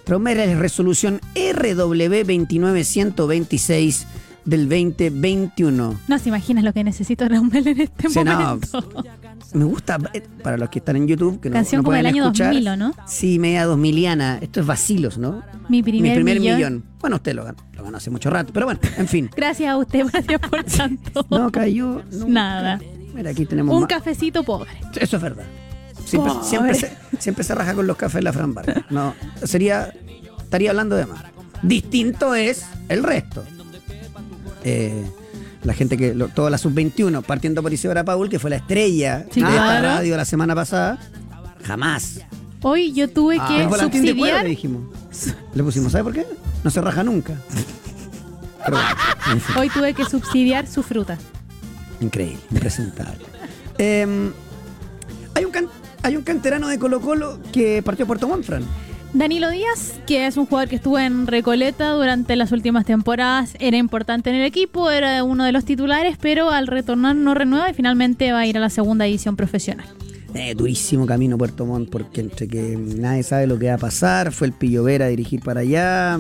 Traumel 0.05 0.39
es 0.39 0.57
resolución 0.57 1.21
RW29126 1.35 4.05
del 4.45 4.69
2021. 4.69 5.99
No 6.07 6.19
se 6.21 6.29
imaginas 6.29 6.63
lo 6.63 6.73
que 6.73 6.85
necesito 6.85 7.27
Traumel 7.27 7.67
en 7.67 7.81
este 7.81 8.09
momento. 8.09 8.89
me 9.53 9.65
gusta, 9.65 9.99
eh, 10.13 10.23
para 10.43 10.57
los 10.57 10.69
que 10.69 10.81
están 10.81 10.97
en 10.97 11.07
YouTube, 11.07 11.41
que 11.41 11.49
no, 11.49 11.55
Canción 11.55 11.83
como 11.83 11.97
del 11.97 12.07
año 12.07 12.25
escuchar, 12.25 12.53
2000, 12.53 12.79
¿no? 12.79 12.95
Sí, 13.07 13.39
media 13.39 13.65
2000 13.65 14.21
Esto 14.43 14.61
es 14.61 14.67
vacilos, 14.67 15.19
¿no? 15.19 15.43
Mi 15.69 15.83
primer, 15.83 16.23
millón. 16.25 16.85
Bueno, 17.01 17.17
usted 17.17 17.35
lo 17.35 17.45
ganó, 17.45 17.59
lo 17.73 17.85
ganó 17.85 17.97
hace 17.97 18.11
mucho 18.11 18.31
rato, 18.31 18.53
pero 18.53 18.67
bueno, 18.67 18.81
en 18.97 19.09
fin. 19.09 19.31
gracias 19.37 19.71
a 19.71 19.77
usted, 19.77 20.07
gracias 20.13 20.41
por 20.41 20.65
tanto. 20.77 21.27
no 21.31 21.51
cayó. 21.51 22.03
Nada. 22.27 22.81
Mira, 23.15 23.31
aquí 23.31 23.47
tenemos. 23.47 23.75
Un 23.75 23.87
cafecito 23.87 24.43
pobre. 24.45 24.71
Eso 24.99 25.17
es 25.17 25.23
verdad. 25.23 25.45
Siempre, 26.05 26.33
siempre, 26.43 26.75
se, 26.75 26.97
siempre 27.19 27.43
se 27.43 27.55
raja 27.55 27.75
con 27.75 27.87
los 27.87 27.97
cafés 27.97 28.23
la 28.23 28.33
Fran 28.33 28.55
No, 28.91 29.15
sería. 29.43 29.93
Estaría 30.39 30.71
hablando 30.71 30.95
de 30.95 31.07
más. 31.07 31.25
Distinto 31.63 32.35
es 32.35 32.65
el 32.89 33.03
resto. 33.03 33.45
Eh 34.63 35.05
la 35.67 35.75
gente 35.75 35.97
que, 35.97 36.13
toda 36.35 36.49
la 36.49 36.59
sub-21, 36.59 37.23
partiendo 37.23 37.63
por 37.63 37.73
Isidora 37.73 38.05
Paul, 38.05 38.29
que 38.29 38.39
fue 38.39 38.51
la 38.51 38.57
estrella 38.57 39.19
de 39.19 39.41
esta 39.41 39.81
radio 39.83 40.17
la 40.17 40.25
semana 40.25 40.55
pasada, 40.55 40.99
jamás. 41.65 42.21
Hoy 42.63 42.93
yo 42.93 43.11
tuve 43.11 43.39
ah, 43.41 43.49
que 43.49 43.79
subsidiar. 43.79 44.45
le 44.45 44.51
dijimos. 44.51 44.85
Le 45.55 45.63
pusimos, 45.63 45.93
¿sabe 45.93 46.05
por 46.05 46.13
qué? 46.15 46.27
No 46.63 46.71
se 46.71 46.81
raja 46.81 47.03
nunca. 47.03 47.35
Hoy 49.59 49.69
tuve 49.71 49.93
que 49.93 50.05
subsidiar 50.05 50.67
su 50.67 50.83
fruta. 50.83 51.19
Increíble, 52.01 52.39
impresentable. 52.51 53.25
Em, 53.79 54.33
hay, 55.35 55.45
un 55.45 55.53
hay 56.03 56.17
un 56.17 56.23
canterano 56.23 56.69
de 56.69 56.79
Colo 56.79 57.01
Colo 57.01 57.41
que 57.53 57.83
partió 57.83 58.05
a 58.05 58.07
Puerto 58.07 58.29
Montt, 58.29 58.49
Danilo 59.13 59.51
Díaz, 59.51 60.01
que 60.07 60.27
es 60.27 60.37
un 60.37 60.47
jugador 60.47 60.69
que 60.69 60.77
estuvo 60.77 60.99
en 60.99 61.27
Recoleta 61.27 61.91
durante 61.93 62.37
las 62.37 62.53
últimas 62.53 62.85
temporadas, 62.85 63.57
era 63.61 63.77
importante 63.77 64.31
en 64.31 64.37
el 64.37 64.45
equipo, 64.45 64.91
era 64.91 65.25
uno 65.25 65.45
de 65.45 65.53
los 65.53 65.65
titulares, 65.65 66.19
pero 66.21 66.51
al 66.51 66.67
retornar 66.67 67.17
no 67.17 67.35
renueva 67.35 67.71
y 67.71 67.75
finalmente 67.75 68.33
va 68.33 68.41
a 68.41 68.47
ir 68.47 68.57
a 68.57 68.61
la 68.61 68.71
segunda 68.71 69.07
edición 69.07 69.37
profesional. 69.37 69.87
Eh, 70.35 70.55
durísimo 70.55 71.07
camino 71.07 71.39
Puerto 71.39 71.65
Montt 71.65 71.89
porque 71.89 72.21
entre 72.21 72.47
que 72.47 72.77
nadie 72.77 73.23
sabe 73.23 73.47
lo 73.47 73.59
que 73.59 73.69
va 73.69 73.75
a 73.75 73.79
pasar, 73.79 74.33
fue 74.33 74.49
el 74.49 74.53
Pillo 74.53 74.85
Vera 74.85 75.07
a 75.07 75.09
dirigir 75.09 75.41
para 75.41 75.61
allá. 75.61 76.19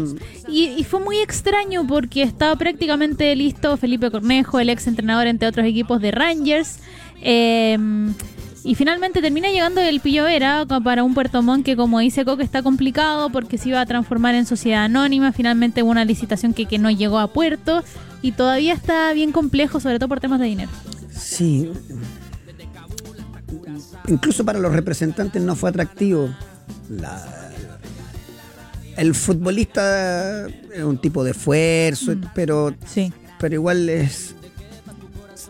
Y, 0.49 0.82
fue 0.84 1.01
muy 1.01 1.18
extraño 1.18 1.87
porque 1.87 2.22
estaba 2.22 2.57
prácticamente 2.57 3.34
listo 3.37 3.76
Felipe 3.76 4.11
Cornejo, 4.11 4.59
el 4.59 4.70
ex 4.70 4.87
entrenador 4.87 5.26
entre 5.26 5.49
otros 5.49 5.66
equipos 5.66 6.01
de 6.01 6.12
Rangers. 6.12 6.78
Eh, 7.20 7.76
Y 8.67 8.75
finalmente 8.75 9.23
termina 9.23 9.49
llegando 9.49 9.81
el 9.81 10.01
Pillo 10.01 10.25
Vera 10.25 10.67
para 10.67 11.05
un 11.05 11.14
Puerto 11.14 11.41
Montt 11.41 11.64
que, 11.64 11.77
como 11.77 12.01
dice 12.01 12.25
Coque, 12.25 12.43
está 12.43 12.64
complicado 12.64 13.31
porque 13.31 13.59
se 13.59 13.69
iba 13.69 13.81
a 13.81 13.87
transformar 13.87 14.35
en 14.35 14.45
sociedad 14.45 14.83
anónima. 14.85 15.31
Finalmente 15.33 15.85
hubo 15.85 15.93
una 15.93 16.05
licitación 16.05 16.53
que, 16.53 16.67
que 16.67 16.79
no 16.79 16.91
llegó 16.91 17.21
a 17.21 17.29
puerto 17.33 17.85
y 18.23 18.33
todavía 18.33 18.75
está 18.75 19.12
bien 19.12 19.31
complejo, 19.31 19.79
sobre 19.79 20.01
todo 20.01 20.09
por 20.09 20.19
temas 20.19 20.41
de 20.41 20.47
dinero. 20.47 20.71
Sí. 21.17 21.71
Incluso 24.09 24.45
para 24.45 24.59
los 24.59 24.73
representantes 24.73 25.41
no 25.43 25.55
fue 25.55 25.71
atractivo. 25.71 26.29
La- 26.91 27.25
el 28.97 29.14
futbolista 29.14 30.49
es 30.49 30.83
un 30.83 30.99
tipo 30.99 31.23
de 31.23 31.31
esfuerzo, 31.33 32.14
pero, 32.35 32.75
Sí. 32.87 33.12
pero 33.39 33.55
igual 33.55 33.89
es, 33.89 34.35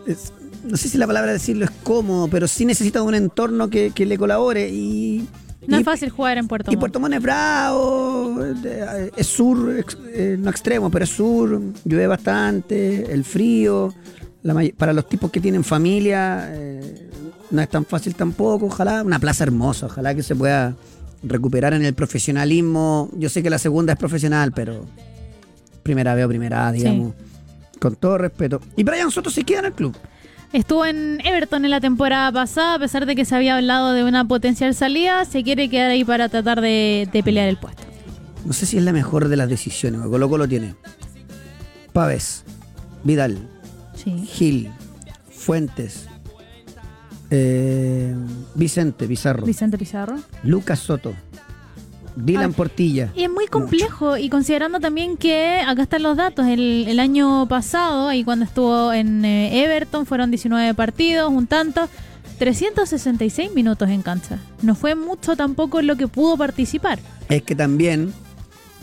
es- 0.05 0.33
No 0.69 0.77
sé 0.77 0.89
si 0.89 0.97
la 0.97 1.07
palabra 1.07 1.31
decirlo 1.33 1.65
es 1.65 1.71
cómodo, 1.83 2.27
pero 2.27 2.47
sí 2.47 2.65
necesita 2.65 3.01
un 3.01 3.15
entorno 3.15 3.69
que, 3.69 3.91
que 3.91 4.05
le 4.05 4.17
colabore. 4.17 4.69
Y, 4.69 5.27
No 5.67 5.77
y- 5.77 5.79
es 5.79 5.85
fácil 5.85 6.09
jugar 6.09 6.37
en 6.37 6.47
Puerto 6.47 6.71
Y 6.71 6.75
Montt. 6.75 6.79
Puerto 6.81 6.99
Montt 6.99 7.13
es 7.15 7.21
bravo, 7.21 8.37
eh, 8.63 9.11
es 9.15 9.27
sur, 9.27 9.83
eh, 10.13 10.35
no 10.39 10.49
extremo, 10.49 10.89
pero 10.89 11.03
es 11.05 11.11
sur, 11.11 11.61
llueve 11.85 12.07
bastante, 12.07 13.11
el 13.13 13.23
frío, 13.23 13.93
la 14.43 14.55
para 14.77 14.93
los 14.93 15.07
tipos 15.09 15.31
que 15.31 15.39
tienen 15.41 15.63
familia 15.63 16.49
eh, 16.53 17.09
no 17.51 17.61
es 17.61 17.69
tan 17.69 17.85
fácil 17.85 18.13
tampoco, 18.15 18.65
ojalá, 18.67 19.03
una 19.03 19.19
plaza 19.19 19.43
hermosa, 19.45 19.85
ojalá 19.87 20.13
que 20.13 20.23
se 20.23 20.35
pueda 20.35 20.75
recuperar 21.23 21.73
en 21.73 21.83
el 21.83 21.93
profesionalismo. 21.93 23.09
Yo 23.17 23.29
sé 23.29 23.41
que 23.41 23.49
la 23.49 23.57
segunda 23.57 23.93
es 23.93 23.99
profesional, 23.99 24.51
pero 24.53 24.85
primera 25.83 26.13
veo 26.15 26.27
primera 26.27 26.67
A, 26.67 26.71
digamos, 26.71 27.13
con 27.79 27.95
todo 27.95 28.17
respeto. 28.17 28.61
Y 28.75 28.83
Brian 28.83 29.11
Soto 29.11 29.29
se 29.29 29.43
queda 29.43 29.59
en 29.59 29.65
el 29.65 29.73
club. 29.73 29.95
Estuvo 30.53 30.85
en 30.85 31.19
Everton 31.25 31.65
en 31.65 31.71
la 31.71 31.81
temporada 31.81 32.31
pasada, 32.31 32.75
a 32.75 32.79
pesar 32.79 33.05
de 33.05 33.15
que 33.15 33.25
se 33.25 33.35
había 33.35 33.57
hablado 33.57 33.91
de 33.93 34.03
una 34.03 34.25
potencial 34.25 34.73
salida, 34.73 35.25
se 35.25 35.43
quiere 35.43 35.69
quedar 35.69 35.91
ahí 35.91 36.03
para 36.05 36.29
tratar 36.29 36.61
de, 36.61 37.07
de 37.11 37.23
pelear 37.23 37.47
el 37.49 37.57
puesto. 37.57 37.83
No 38.45 38.53
sé 38.53 38.65
si 38.65 38.77
es 38.77 38.83
la 38.83 38.93
mejor 38.93 39.27
de 39.27 39.35
las 39.35 39.49
decisiones, 39.49 40.01
Colo 40.01 40.29
Colo 40.29 40.47
tiene 40.47 40.75
Pavés, 41.91 42.43
Vidal, 43.03 43.37
Sí. 43.95 44.25
Gil, 44.25 44.71
Fuentes, 45.31 46.07
eh, 47.29 48.15
Vicente 48.55 49.05
Pizarro, 49.07 49.45
Vicente 49.45 49.77
Pizarro. 49.77 50.17
Lucas 50.43 50.79
Soto, 50.79 51.13
Dylan 52.17 52.51
Ah, 52.51 52.55
Portilla. 52.57 53.11
Y 53.15 53.23
es 53.23 53.29
muy 53.29 53.47
complejo, 53.47 54.17
y 54.17 54.29
considerando 54.29 54.79
también 54.79 55.17
que 55.17 55.61
acá 55.65 55.83
están 55.83 56.03
los 56.03 56.17
datos, 56.17 56.47
el, 56.47 56.85
el 56.87 56.99
año 56.99 57.47
pasado, 57.47 58.07
ahí 58.07 58.23
cuando 58.23 58.45
estuvo 58.45 58.91
en 58.91 59.23
eh, 59.23 59.63
Everton, 59.63 60.05
fueron 60.05 60.31
19 60.31 60.73
partidos, 60.73 61.31
un 61.31 61.47
tanto, 61.47 61.87
366 62.39 63.53
minutos 63.53 63.89
en 63.89 64.01
cancha. 64.01 64.39
No 64.61 64.75
fue 64.75 64.95
mucho 64.95 65.35
tampoco 65.35 65.81
lo 65.81 65.95
que 65.95 66.07
pudo 66.07 66.37
participar. 66.37 66.99
Es 67.29 67.41
que 67.43 67.55
también 67.55 68.13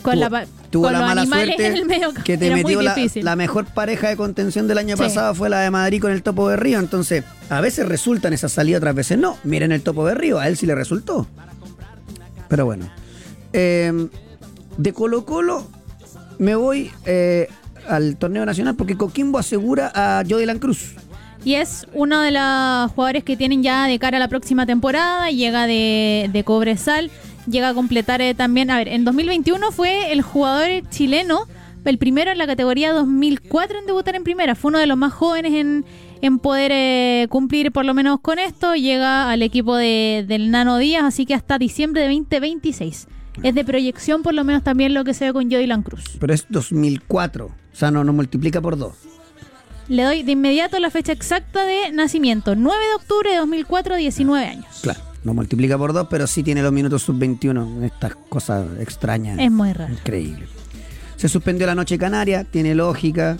Con, 0.01 0.13
tuvo, 0.19 0.29
la, 0.29 0.45
tuvo 0.69 0.83
con 0.83 0.93
la 0.93 0.99
los 0.99 1.07
mala 1.07 1.25
suerte 1.25 1.65
en 1.67 1.75
el 1.75 1.85
medio 1.85 2.13
que 2.13 2.37
te 2.37 2.51
metió 2.51 2.81
la, 2.81 3.35
mejor 3.35 3.65
pareja 3.65 4.09
de 4.09 4.17
contención 4.17 4.67
del 4.67 4.77
año 4.77 4.95
Sí. 4.97 5.03
pasado 5.03 5.33
fue 5.35 5.49
la 5.49 5.61
de 5.61 5.71
Madrid 5.71 6.01
con 6.01 6.11
el 6.11 6.21
Topo 6.21 6.49
de 6.49 6.57
Río. 6.57 6.79
Entonces, 6.79 7.23
a 7.49 7.61
veces 7.61 7.87
resultan 7.87 8.33
esas 8.33 8.51
salidas, 8.51 8.79
otras 8.79 8.95
veces 8.95 9.17
no. 9.17 9.37
Miren 9.43 9.71
el 9.71 9.81
Topo 9.81 10.05
de 10.05 10.15
Río, 10.15 10.37
a 10.39 10.47
él 10.47 10.57
sí 10.57 10.65
le 10.65 10.75
resultó. 10.75 11.27
Pero 12.49 12.65
bueno. 12.65 12.87
Eh, 13.57 14.09
de 14.77 14.91
Colo 14.91 15.23
Colo 15.23 15.65
me 16.39 16.55
voy 16.55 16.91
eh, 17.05 17.47
al 17.87 18.17
torneo 18.17 18.45
nacional 18.45 18.75
porque 18.75 18.97
Coquimbo 18.97 19.37
asegura 19.37 19.91
a 19.95 20.23
Jodilan 20.27 20.59
Cruz. 20.59 20.95
Y 21.45 21.55
es 21.55 21.87
uno 21.93 22.21
de 22.21 22.31
los 22.31 22.91
jugadores 22.91 23.23
que 23.23 23.37
tienen 23.37 23.63
ya 23.63 23.85
de 23.85 23.97
cara 23.99 24.17
a 24.17 24.19
la 24.19 24.27
próxima 24.27 24.65
temporada. 24.65 25.29
Llega 25.29 25.67
de, 25.67 26.29
de 26.33 26.43
Cobresal. 26.43 27.11
Llega 27.49 27.69
a 27.69 27.73
completar 27.73 28.21
eh, 28.21 28.33
también. 28.33 28.71
A 28.71 28.77
ver, 28.77 28.87
en 28.87 29.05
2021 29.05 29.71
fue 29.71 30.11
el 30.11 30.23
jugador 30.23 30.67
chileno, 30.89 31.45
el 31.85 31.99
primero 31.99 32.31
en 32.31 32.39
la 32.39 32.47
categoría 32.47 32.91
2004 32.93 33.79
en 33.79 33.85
debutar 33.85 34.15
en 34.15 34.23
primera. 34.23 34.55
Fue 34.55 34.69
uno 34.69 34.79
de 34.79 34.87
los 34.87 34.97
más 34.97 35.13
jóvenes 35.13 35.53
en, 35.53 35.85
en 36.21 36.39
poder 36.39 36.71
eh, 36.73 37.27
cumplir 37.29 37.71
por 37.71 37.85
lo 37.85 37.93
menos 37.93 38.19
con 38.19 38.39
esto. 38.39 38.73
Llega 38.73 39.29
al 39.29 39.43
equipo 39.43 39.75
de, 39.75 40.25
del 40.27 40.49
Nano 40.49 40.79
Díaz, 40.79 41.03
así 41.03 41.27
que 41.27 41.35
hasta 41.35 41.59
diciembre 41.59 42.01
de 42.01 42.07
2026. 42.07 43.07
Es 43.43 43.55
de 43.55 43.65
proyección, 43.65 44.23
por 44.23 44.33
lo 44.33 44.43
menos 44.43 44.63
también 44.63 44.93
lo 44.93 45.03
que 45.03 45.13
se 45.13 45.25
ve 45.25 45.33
con 45.33 45.49
Jodilan 45.49 45.83
Cruz. 45.83 46.03
Pero 46.19 46.33
es 46.33 46.45
2004. 46.49 47.45
O 47.45 47.51
sea, 47.73 47.91
no, 47.91 48.03
no 48.03 48.13
multiplica 48.13 48.61
por 48.61 48.77
dos. 48.77 48.93
Le 49.87 50.03
doy 50.03 50.23
de 50.23 50.31
inmediato 50.31 50.79
la 50.79 50.89
fecha 50.89 51.11
exacta 51.11 51.65
de 51.65 51.91
nacimiento: 51.91 52.55
9 52.55 52.79
de 52.87 52.95
octubre 52.95 53.29
de 53.31 53.37
2004, 53.37 53.95
19 53.97 54.45
años. 54.45 54.65
Claro. 54.81 54.99
No 55.23 55.33
multiplica 55.33 55.75
por 55.77 55.91
dos, 55.91 56.07
pero 56.07 56.27
sí 56.27 56.43
tiene 56.43 56.61
los 56.61 56.71
minutos 56.71 57.01
sub-21. 57.01 57.83
Estas 57.83 58.15
cosas 58.29 58.67
extrañas. 58.79 59.39
Es 59.39 59.51
muy 59.51 59.73
raro. 59.73 59.91
Increíble. 59.91 60.45
Se 61.15 61.27
suspendió 61.29 61.65
la 61.65 61.73
noche 61.73 61.97
canaria, 61.97 62.43
tiene 62.43 62.75
lógica. 62.75 63.37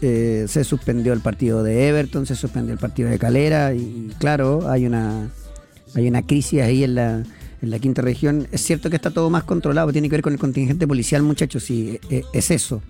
Eh, 0.00 0.46
se 0.48 0.64
suspendió 0.64 1.12
el 1.12 1.20
partido 1.20 1.62
de 1.62 1.88
Everton, 1.88 2.24
se 2.24 2.34
suspendió 2.34 2.72
el 2.72 2.78
partido 2.78 3.10
de 3.10 3.18
Calera 3.18 3.74
y 3.74 4.10
claro, 4.18 4.70
hay 4.70 4.86
una 4.86 5.28
hay 5.94 6.08
una 6.08 6.22
crisis 6.22 6.62
ahí 6.62 6.84
en 6.84 6.94
la, 6.94 7.22
en 7.62 7.70
la 7.70 7.78
quinta 7.78 8.02
región. 8.02 8.48
Es 8.52 8.62
cierto 8.62 8.90
que 8.90 8.96
está 8.96 9.10
todo 9.10 9.30
más 9.30 9.44
controlado, 9.44 9.92
tiene 9.92 10.08
que 10.08 10.16
ver 10.16 10.22
con 10.22 10.32
el 10.32 10.38
contingente 10.38 10.86
policial, 10.86 11.22
muchachos, 11.22 11.64
sí, 11.64 11.98
eh, 12.10 12.22
es 12.32 12.50
eso. 12.50 12.82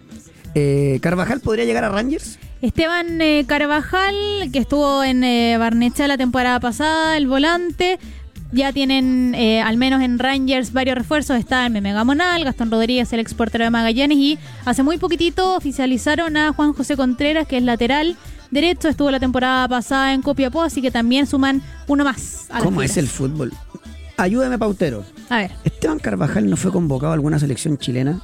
Eh, 0.55 0.99
¿Carvajal 1.01 1.41
podría 1.41 1.65
llegar 1.65 1.85
a 1.85 1.91
Rangers? 1.91 2.39
Esteban 2.63 3.21
eh, 3.23 3.45
Carvajal, 3.47 4.15
que 4.53 4.59
estuvo 4.59 5.03
en 5.03 5.25
eh, 5.25 5.57
Barnechea 5.59 6.09
la 6.09 6.19
temporada 6.19 6.61
pasada, 6.61 7.17
el 7.17 7.27
volante. 7.27 7.99
Ya 8.53 8.73
tienen, 8.73 9.35
eh, 9.37 9.63
al 9.63 9.77
menos 9.77 10.03
en 10.03 10.19
Rangers, 10.19 10.73
varios 10.73 10.99
refuerzos. 10.99 11.39
Está 11.39 11.65
el 11.67 11.73
Meme 11.73 11.93
Gamonal, 11.93 12.45
Gastón 12.45 12.71
Rodríguez, 12.71 13.13
el 13.13 13.21
exportero 13.21 13.65
de 13.65 13.71
Magallanes. 13.71 14.19
Y 14.19 14.39
hace 14.65 14.83
muy 14.83 14.99
poquitito 14.99 15.57
oficializaron 15.57 16.37
a 16.37 16.53
Juan 16.53 16.73
José 16.73 16.97
Contreras, 16.97 17.47
que 17.47 17.59
es 17.59 17.63
lateral 17.63 18.17
derecho. 18.51 18.89
Estuvo 18.89 19.11
la 19.11 19.21
temporada 19.21 19.69
pasada 19.69 20.13
en 20.13 20.21
Copiapó, 20.21 20.63
así 20.63 20.83
que 20.83 20.91
también 20.91 21.29
suman 21.29 21.63
uno 21.87 22.05
más. 22.05 22.47
a 22.51 22.59
¿Cómo 22.59 22.83
es 22.83 22.97
el 22.97 23.07
fútbol? 23.07 23.53
Ayúdame, 24.21 24.59
Pautero. 24.59 25.05
A 25.31 25.39
ver, 25.39 25.51
¿Esteban 25.65 25.99
Carvajal 25.99 26.49
no 26.51 26.57
fue 26.57 26.71
convocado 26.71 27.13
a 27.13 27.15
alguna 27.15 27.39
selección 27.39 27.79
chilena? 27.79 28.21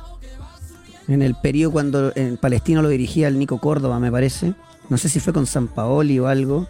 En 1.08 1.22
el 1.22 1.34
periodo 1.36 1.72
cuando 1.72 2.12
en 2.16 2.36
Palestino 2.36 2.82
lo 2.82 2.88
dirigía 2.88 3.28
el 3.28 3.38
Nico 3.38 3.58
Córdoba, 3.58 3.98
me 3.98 4.10
parece. 4.10 4.54
No 4.88 4.98
sé 4.98 5.08
si 5.08 5.20
fue 5.20 5.32
con 5.32 5.46
San 5.46 5.68
Paoli 5.68 6.18
o 6.18 6.26
algo. 6.26 6.68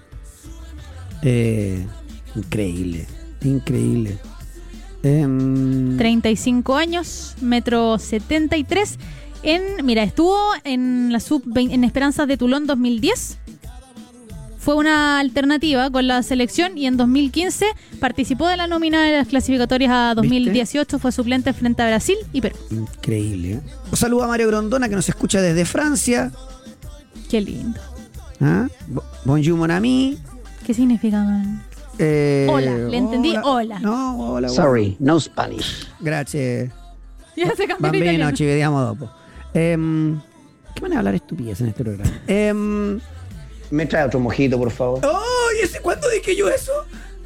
Eh, 1.23 1.85
increíble, 2.35 3.07
increíble. 3.43 4.19
Em, 5.03 5.97
35 5.97 6.77
años, 6.77 7.35
metro 7.41 7.99
73. 7.99 8.99
En, 9.43 9.85
mira, 9.85 10.03
estuvo 10.03 10.37
en 10.65 11.13
la 11.13 11.21
sub 11.21 11.43
en 11.57 11.85
Esperanzas 11.85 12.29
de 12.29 12.37
Tulón 12.37 12.67
2010. 12.67 13.39
Fue 14.67 14.75
una 14.75 15.21
alternativa 15.21 15.89
con 15.91 16.09
la 16.09 16.25
selección 16.25 16.77
y 16.77 16.87
en 16.89 16.97
2015 16.97 17.67
participó 18.01 18.49
de 18.49 18.57
la 18.57 18.67
nómina 18.67 19.01
de 19.05 19.13
las 19.17 19.29
clasificatorias 19.29 19.93
a 19.93 20.15
2018. 20.17 20.99
Fue 20.99 21.13
suplente 21.13 21.53
frente 21.53 21.83
a 21.83 21.87
Brasil 21.87 22.17
y 22.33 22.41
Perú. 22.41 22.57
increíble. 22.73 23.53
¿eh? 23.53 23.61
Un 23.93 23.97
saludo 23.97 24.25
a 24.25 24.27
Mario 24.27 24.49
Grondona 24.49 24.89
que 24.89 24.97
nos 24.97 25.09
escucha 25.09 25.41
desde 25.41 25.65
Francia. 25.67 26.33
Qué 27.31 27.41
lindo. 27.41 27.79
¿Ah? 28.41 28.67
Bo- 28.89 29.05
Bonjour 29.25 29.57
mon 29.57 29.71
ami. 29.71 30.19
¿Qué 30.67 30.75
significa, 30.75 31.23
man? 31.23 31.63
Eh, 32.01 32.49
Hola, 32.51 32.77
le 32.77 32.97
entendí, 32.97 33.37
hola. 33.45 33.79
No, 33.79 34.19
hola. 34.33 34.49
Sorry, 34.49 34.97
no 34.99 35.21
Spanish. 35.21 35.87
Gracias. 36.01 36.73
Ya 37.37 37.55
se 37.55 37.69
cambió 37.69 37.93
Bambino, 37.93 38.33
ci 38.33 38.45
vediamo 38.47 38.81
dopo. 38.81 39.11
¿Qué 39.53 39.77
van 40.83 40.93
a 40.93 40.99
hablar 40.99 41.15
estupidez 41.15 41.61
en 41.61 41.69
este 41.69 41.85
programa? 41.85 42.11
Em, 42.27 42.99
¿Me 43.71 43.87
trae 43.87 44.05
otro 44.05 44.21
mojito, 44.21 44.59
por 44.59 44.71
favor? 44.71 45.01
¡Ay! 45.05 45.61
¿ese 45.63 45.81
cuándo 45.81 46.09
dije 46.11 46.37
yo 46.37 46.49
eso? 46.49 46.73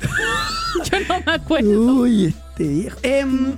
Yo 0.91 1.01
no 1.09 1.23
me 1.27 1.33
acuerdo. 1.33 1.95
Uy, 1.95 2.27
este 2.27 2.69
viejo. 2.69 2.99
Em, 3.03 3.57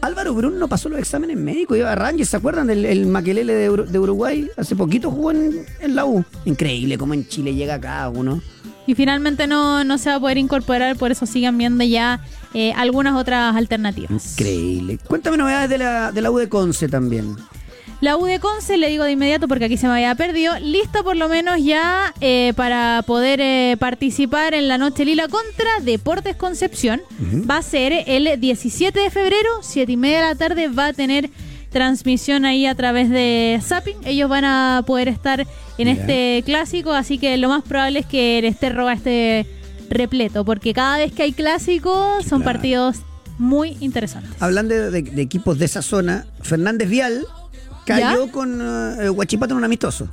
Álvaro 0.00 0.34
Brun 0.34 0.58
no 0.58 0.68
pasó 0.68 0.88
los 0.88 0.98
exámenes 0.98 1.36
médicos, 1.36 1.76
iba 1.76 1.92
a 1.92 1.94
Rangers, 1.94 2.30
¿se 2.30 2.36
acuerdan 2.36 2.68
del 2.68 2.84
el 2.84 3.06
Maquelele 3.06 3.54
de 3.54 3.98
Uruguay? 3.98 4.48
Hace 4.56 4.76
poquito 4.76 5.10
jugó 5.10 5.32
en, 5.32 5.66
en 5.80 5.94
la 5.94 6.04
U. 6.04 6.24
Increíble 6.44 6.98
cómo 6.98 7.14
en 7.14 7.26
Chile 7.28 7.54
llega 7.54 7.80
cada 7.80 8.08
uno. 8.08 8.40
Y 8.86 8.94
finalmente 8.94 9.46
no, 9.46 9.84
no 9.84 9.98
se 9.98 10.08
va 10.08 10.16
a 10.16 10.20
poder 10.20 10.38
incorporar, 10.38 10.96
por 10.96 11.12
eso 11.12 11.26
sigan 11.26 11.58
viendo 11.58 11.84
ya 11.84 12.20
eh, 12.54 12.72
algunas 12.72 13.16
otras 13.16 13.54
alternativas. 13.54 14.32
Increíble. 14.32 14.98
Cuéntame 15.06 15.36
novedades 15.36 15.68
de 15.68 15.76
la, 15.76 16.10
de 16.10 16.22
la 16.22 16.30
U 16.30 16.38
de 16.38 16.48
Conce 16.48 16.88
también. 16.88 17.36
La 18.00 18.16
U 18.16 18.26
de 18.26 18.38
Conce, 18.38 18.76
le 18.76 18.88
digo 18.90 19.02
de 19.02 19.10
inmediato 19.12 19.48
porque 19.48 19.64
aquí 19.64 19.76
se 19.76 19.88
me 19.88 19.94
había 19.94 20.14
perdido, 20.14 20.56
lista 20.60 21.02
por 21.02 21.16
lo 21.16 21.28
menos 21.28 21.56
ya 21.60 22.14
eh, 22.20 22.52
para 22.54 23.02
poder 23.04 23.40
eh, 23.40 23.76
participar 23.80 24.54
en 24.54 24.68
la 24.68 24.78
Noche 24.78 25.04
Lila 25.04 25.26
contra 25.26 25.68
Deportes 25.82 26.36
Concepción. 26.36 27.00
Va 27.50 27.56
a 27.56 27.62
ser 27.62 27.92
el 28.06 28.38
17 28.40 29.00
de 29.00 29.10
febrero, 29.10 29.48
7 29.62 29.90
y 29.90 29.96
media 29.96 30.18
de 30.18 30.24
la 30.26 30.34
tarde, 30.36 30.68
va 30.68 30.86
a 30.86 30.92
tener 30.92 31.28
transmisión 31.70 32.44
ahí 32.44 32.66
a 32.66 32.74
través 32.76 33.10
de 33.10 33.58
Zapping. 33.60 33.96
Ellos 34.04 34.30
van 34.30 34.44
a 34.44 34.84
poder 34.86 35.08
estar 35.08 35.44
en 35.76 35.88
este 35.88 36.44
clásico, 36.46 36.92
así 36.92 37.18
que 37.18 37.36
lo 37.36 37.48
más 37.48 37.64
probable 37.64 37.98
es 37.98 38.06
que 38.06 38.38
el 38.38 38.44
Esterro 38.44 38.88
esté 38.90 39.44
repleto, 39.90 40.44
porque 40.44 40.72
cada 40.72 40.98
vez 40.98 41.12
que 41.12 41.24
hay 41.24 41.32
clásicos 41.32 42.24
son 42.24 42.42
Claro. 42.42 42.44
partidos 42.44 42.96
muy 43.38 43.76
interesantes. 43.80 44.30
Hablando 44.40 44.72
de, 44.74 44.90
de- 44.92 45.02
de 45.02 45.22
equipos 45.22 45.58
de 45.58 45.64
esa 45.64 45.82
zona, 45.82 46.26
Fernández 46.42 46.88
Vial 46.88 47.24
cayó 47.88 48.30
con 48.30 48.60
Huachipato 49.10 49.54
en 49.54 49.58
un 49.58 49.64
amistoso. 49.64 50.08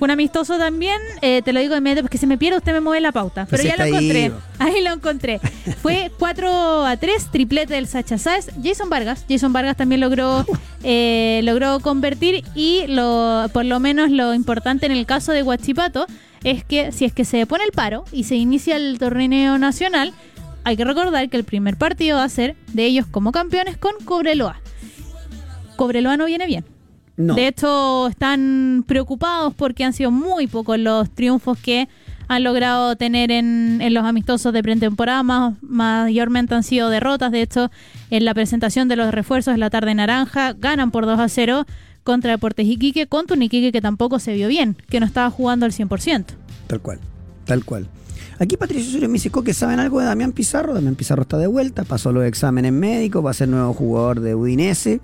Fue 0.00 0.06
un 0.06 0.12
amistoso 0.12 0.56
también, 0.56 0.96
eh, 1.20 1.42
te 1.42 1.52
lo 1.52 1.60
digo 1.60 1.74
de 1.74 1.78
inmediato, 1.80 2.00
porque 2.00 2.16
si 2.16 2.26
me 2.26 2.38
pierdo 2.38 2.56
usted 2.56 2.72
me 2.72 2.80
mueve 2.80 3.02
la 3.02 3.12
pauta. 3.12 3.44
Pero 3.50 3.62
Pues 3.62 3.76
ya 3.76 3.76
lo 3.76 3.84
encontré. 3.84 4.32
Ahí 4.58 4.82
lo 4.82 4.94
encontré. 4.94 5.40
Fue 5.82 6.10
4 6.18 6.86
a 6.86 6.96
3, 6.96 7.26
triplete 7.30 7.74
del 7.74 7.86
Sacha 7.86 8.16
Sáez. 8.16 8.46
Jason 8.64 8.88
Vargas. 8.88 9.26
Jason 9.28 9.52
Vargas 9.52 9.76
también 9.76 10.00
logró, 10.00 10.46
eh, 10.84 11.42
logró 11.44 11.80
convertir 11.80 12.44
y 12.54 12.86
lo, 12.86 13.44
por 13.52 13.66
lo 13.66 13.78
menos 13.78 14.10
lo 14.10 14.32
importante 14.32 14.86
en 14.86 14.92
el 14.92 15.04
caso 15.04 15.32
de 15.32 15.42
Huachipato 15.42 16.06
es 16.44 16.64
que 16.64 16.92
si 16.92 17.04
es 17.04 17.12
que 17.12 17.26
se 17.26 17.44
pone 17.44 17.64
el 17.64 17.72
paro 17.72 18.06
y 18.10 18.24
se 18.24 18.36
inicia 18.36 18.76
el 18.76 18.98
torneo 18.98 19.58
nacional, 19.58 20.14
hay 20.64 20.78
que 20.78 20.84
recordar 20.86 21.28
que 21.28 21.36
el 21.36 21.44
primer 21.44 21.76
partido 21.76 22.16
va 22.16 22.24
a 22.24 22.28
ser 22.30 22.56
de 22.72 22.86
ellos 22.86 23.04
como 23.04 23.32
campeones 23.32 23.76
con 23.76 23.92
Cobreloa. 24.06 24.62
Cobreloa 25.76 26.16
no 26.16 26.24
viene 26.24 26.46
bien. 26.46 26.64
No. 27.20 27.34
De 27.34 27.46
hecho, 27.46 28.08
están 28.08 28.84
preocupados 28.86 29.52
porque 29.54 29.84
han 29.84 29.92
sido 29.92 30.10
muy 30.10 30.46
pocos 30.46 30.78
los 30.78 31.10
triunfos 31.10 31.58
que 31.58 31.88
han 32.28 32.44
logrado 32.44 32.96
tener 32.96 33.30
en, 33.30 33.80
en 33.82 33.92
los 33.92 34.04
amistosos 34.04 34.52
de 34.52 34.62
pretemporada. 34.62 35.22
Más, 35.22 35.54
mayormente 35.60 36.54
han 36.54 36.62
sido 36.62 36.88
derrotas. 36.88 37.30
De 37.30 37.42
hecho, 37.42 37.70
en 38.10 38.24
la 38.24 38.32
presentación 38.32 38.88
de 38.88 38.96
los 38.96 39.12
refuerzos 39.12 39.52
en 39.52 39.60
la 39.60 39.68
tarde 39.68 39.94
naranja, 39.94 40.54
ganan 40.54 40.90
por 40.90 41.04
2 41.04 41.20
a 41.20 41.28
0 41.28 41.66
contra 42.04 42.30
Deportes 42.30 42.66
Iquique, 42.66 43.06
contra 43.06 43.36
un 43.36 43.42
Iquique 43.42 43.70
que 43.70 43.82
tampoco 43.82 44.18
se 44.18 44.32
vio 44.32 44.48
bien, 44.48 44.76
que 44.88 44.98
no 44.98 45.06
estaba 45.06 45.30
jugando 45.30 45.66
al 45.66 45.72
100%. 45.72 46.24
Tal 46.68 46.80
cual, 46.80 47.00
tal 47.44 47.64
cual. 47.64 47.86
Aquí 48.38 48.56
Patricio 48.56 48.88
Osorio 48.88 49.08
me 49.08 49.14
dice, 49.14 49.30
que 49.44 49.52
¿saben 49.52 49.78
algo 49.80 50.00
de 50.00 50.06
Damián 50.06 50.32
Pizarro? 50.32 50.72
Damián 50.72 50.94
Pizarro 50.94 51.22
está 51.22 51.36
de 51.36 51.46
vuelta, 51.46 51.84
pasó 51.84 52.10
los 52.12 52.24
exámenes 52.24 52.72
médicos, 52.72 53.22
va 53.22 53.32
a 53.32 53.34
ser 53.34 53.48
nuevo 53.48 53.74
jugador 53.74 54.20
de 54.20 54.34
Udinese 54.34 55.00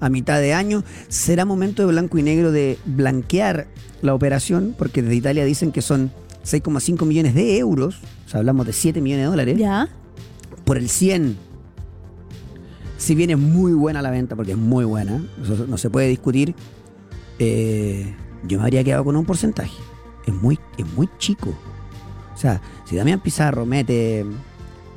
a 0.00 0.08
mitad 0.08 0.40
de 0.40 0.52
año. 0.54 0.84
Será 1.08 1.44
momento 1.44 1.82
de 1.82 1.88
blanco 1.92 2.18
y 2.18 2.22
negro 2.22 2.52
de 2.52 2.78
blanquear 2.84 3.66
la 4.02 4.14
operación, 4.14 4.74
porque 4.78 5.02
desde 5.02 5.16
Italia 5.16 5.44
dicen 5.44 5.72
que 5.72 5.82
son 5.82 6.10
6,5 6.44 7.04
millones 7.06 7.34
de 7.34 7.58
euros, 7.58 7.98
o 8.26 8.28
sea, 8.28 8.40
hablamos 8.40 8.66
de 8.66 8.72
7 8.72 9.00
millones 9.00 9.24
de 9.26 9.30
dólares, 9.30 9.58
Ya. 9.58 9.88
por 10.64 10.76
el 10.76 10.88
100. 10.88 11.36
Si 12.98 13.14
bien 13.14 13.30
es 13.30 13.38
muy 13.38 13.72
buena 13.72 14.00
la 14.02 14.10
venta, 14.10 14.36
porque 14.36 14.52
es 14.52 14.58
muy 14.58 14.84
buena, 14.84 15.22
eso 15.42 15.66
no 15.68 15.76
se 15.76 15.90
puede 15.90 16.08
discutir, 16.08 16.54
eh, 17.38 18.14
yo 18.46 18.58
me 18.58 18.64
habría 18.64 18.82
quedado 18.84 19.04
con 19.04 19.16
un 19.16 19.24
porcentaje. 19.24 19.76
Es 20.26 20.34
muy, 20.34 20.58
es 20.78 20.86
muy 20.94 21.08
chico. 21.18 21.54
O 22.34 22.38
sea, 22.38 22.60
si 22.84 22.96
Damián 22.96 23.20
Pizarro 23.20 23.66
mete 23.66 24.24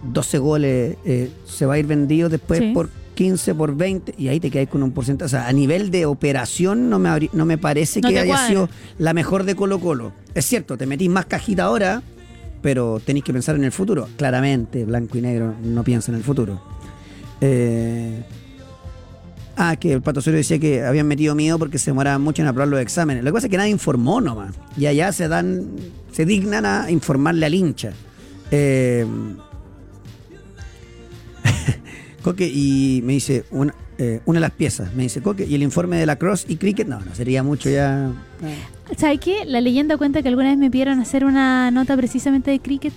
12 0.04 0.38
goles, 0.40 0.98
eh, 1.06 1.32
se 1.46 1.66
va 1.66 1.74
a 1.76 1.80
ir 1.80 1.88
vendido 1.88 2.30
después 2.30 2.60
Sí. 2.60 2.72
por 2.74 2.90
15, 3.20 3.54
por 3.54 3.76
20, 3.76 4.16
y 4.18 4.30
ahí 4.30 4.40
te 4.40 4.50
quedas 4.50 4.70
con 4.70 4.82
un 4.82 4.92
porcentaje. 4.94 5.26
O 5.26 5.30
sea, 5.30 5.50
a 5.50 5.52
nivel 5.52 5.92
de 5.92 6.06
operación 6.06 6.90
no 6.90 7.00
me, 7.00 7.30
no 7.34 7.44
me 7.44 7.58
parece 7.58 8.00
No 8.00 8.08
que 8.08 8.18
haya 8.18 8.32
cuadra. 8.32 8.48
sido 8.48 8.70
la 8.98 9.14
mejor 9.14 9.44
de 9.44 9.58
Colo 9.58 9.78
Colo. 9.82 10.14
Es 10.34 10.46
cierto, 10.46 10.78
te 10.78 10.86
metís 10.86 11.10
más 11.10 11.26
cajita 11.26 11.66
ahora, 11.66 12.02
pero 12.62 13.02
tenéis 13.06 13.26
que 13.26 13.34
pensar 13.34 13.58
en 13.58 13.66
el 13.66 13.74
futuro. 13.74 14.08
Claramente, 14.16 14.86
blanco 14.86 15.18
y 15.18 15.22
negro 15.22 15.54
no 15.62 15.84
piensa 15.84 16.14
en 16.14 16.18
el 16.18 16.24
futuro. 16.24 16.62
Eh, 17.42 18.24
ah, 19.58 19.76
que 19.76 19.92
el 19.92 20.02
Pato 20.02 20.22
decía 20.22 20.58
que 20.58 20.86
habían 20.86 21.06
metido 21.06 21.36
miedo 21.36 21.60
porque 21.60 21.78
se 21.78 21.92
demoraban 21.92 22.22
mucho 22.22 22.42
en 22.42 22.48
aprobar 22.48 22.70
los 22.70 22.80
exámenes. 22.80 23.26
Lo 23.26 23.32
que 23.32 23.34
pasa 23.34 23.48
es 23.48 23.52
que 23.52 23.58
nadie 23.58 23.72
informó 23.72 24.22
nomás. 24.22 24.56
Y 24.78 24.86
allá 24.86 25.12
se 25.12 25.28
dan, 25.28 25.68
se 26.14 26.24
dignan 26.26 26.66
a 26.66 26.90
informarle 26.90 27.46
al 27.46 27.54
hincha. 27.54 27.92
Eh, 28.50 29.06
Coque, 32.22 32.48
y 32.48 33.02
me 33.04 33.14
dice, 33.14 33.46
una, 33.52 33.74
eh, 33.98 34.20
una 34.26 34.38
de 34.38 34.42
las 34.42 34.52
piezas, 34.52 34.94
me 34.94 35.04
dice 35.04 35.22
Coque, 35.22 35.46
y 35.46 35.56
el 35.56 35.64
informe 35.64 35.98
de 35.98 36.06
la 36.06 36.18
Cross 36.18 36.46
y 36.48 36.58
Cricket, 36.58 36.88
no, 36.88 37.00
no 37.00 37.16
sería 37.16 37.44
mucho 37.44 37.70
ya. 37.70 38.12
¿Sabes 38.98 39.20
qué? 39.20 39.46
La 39.46 39.62
leyenda 39.62 39.98
cuenta 39.98 40.22
que 40.22 40.28
alguna 40.30 40.50
vez 40.50 40.58
me 40.58 40.70
pidieron 40.72 41.00
hacer 41.00 41.24
una 41.26 41.72
nota 41.72 41.96
precisamente 41.96 42.52
de 42.52 42.60
cricket. 42.60 42.94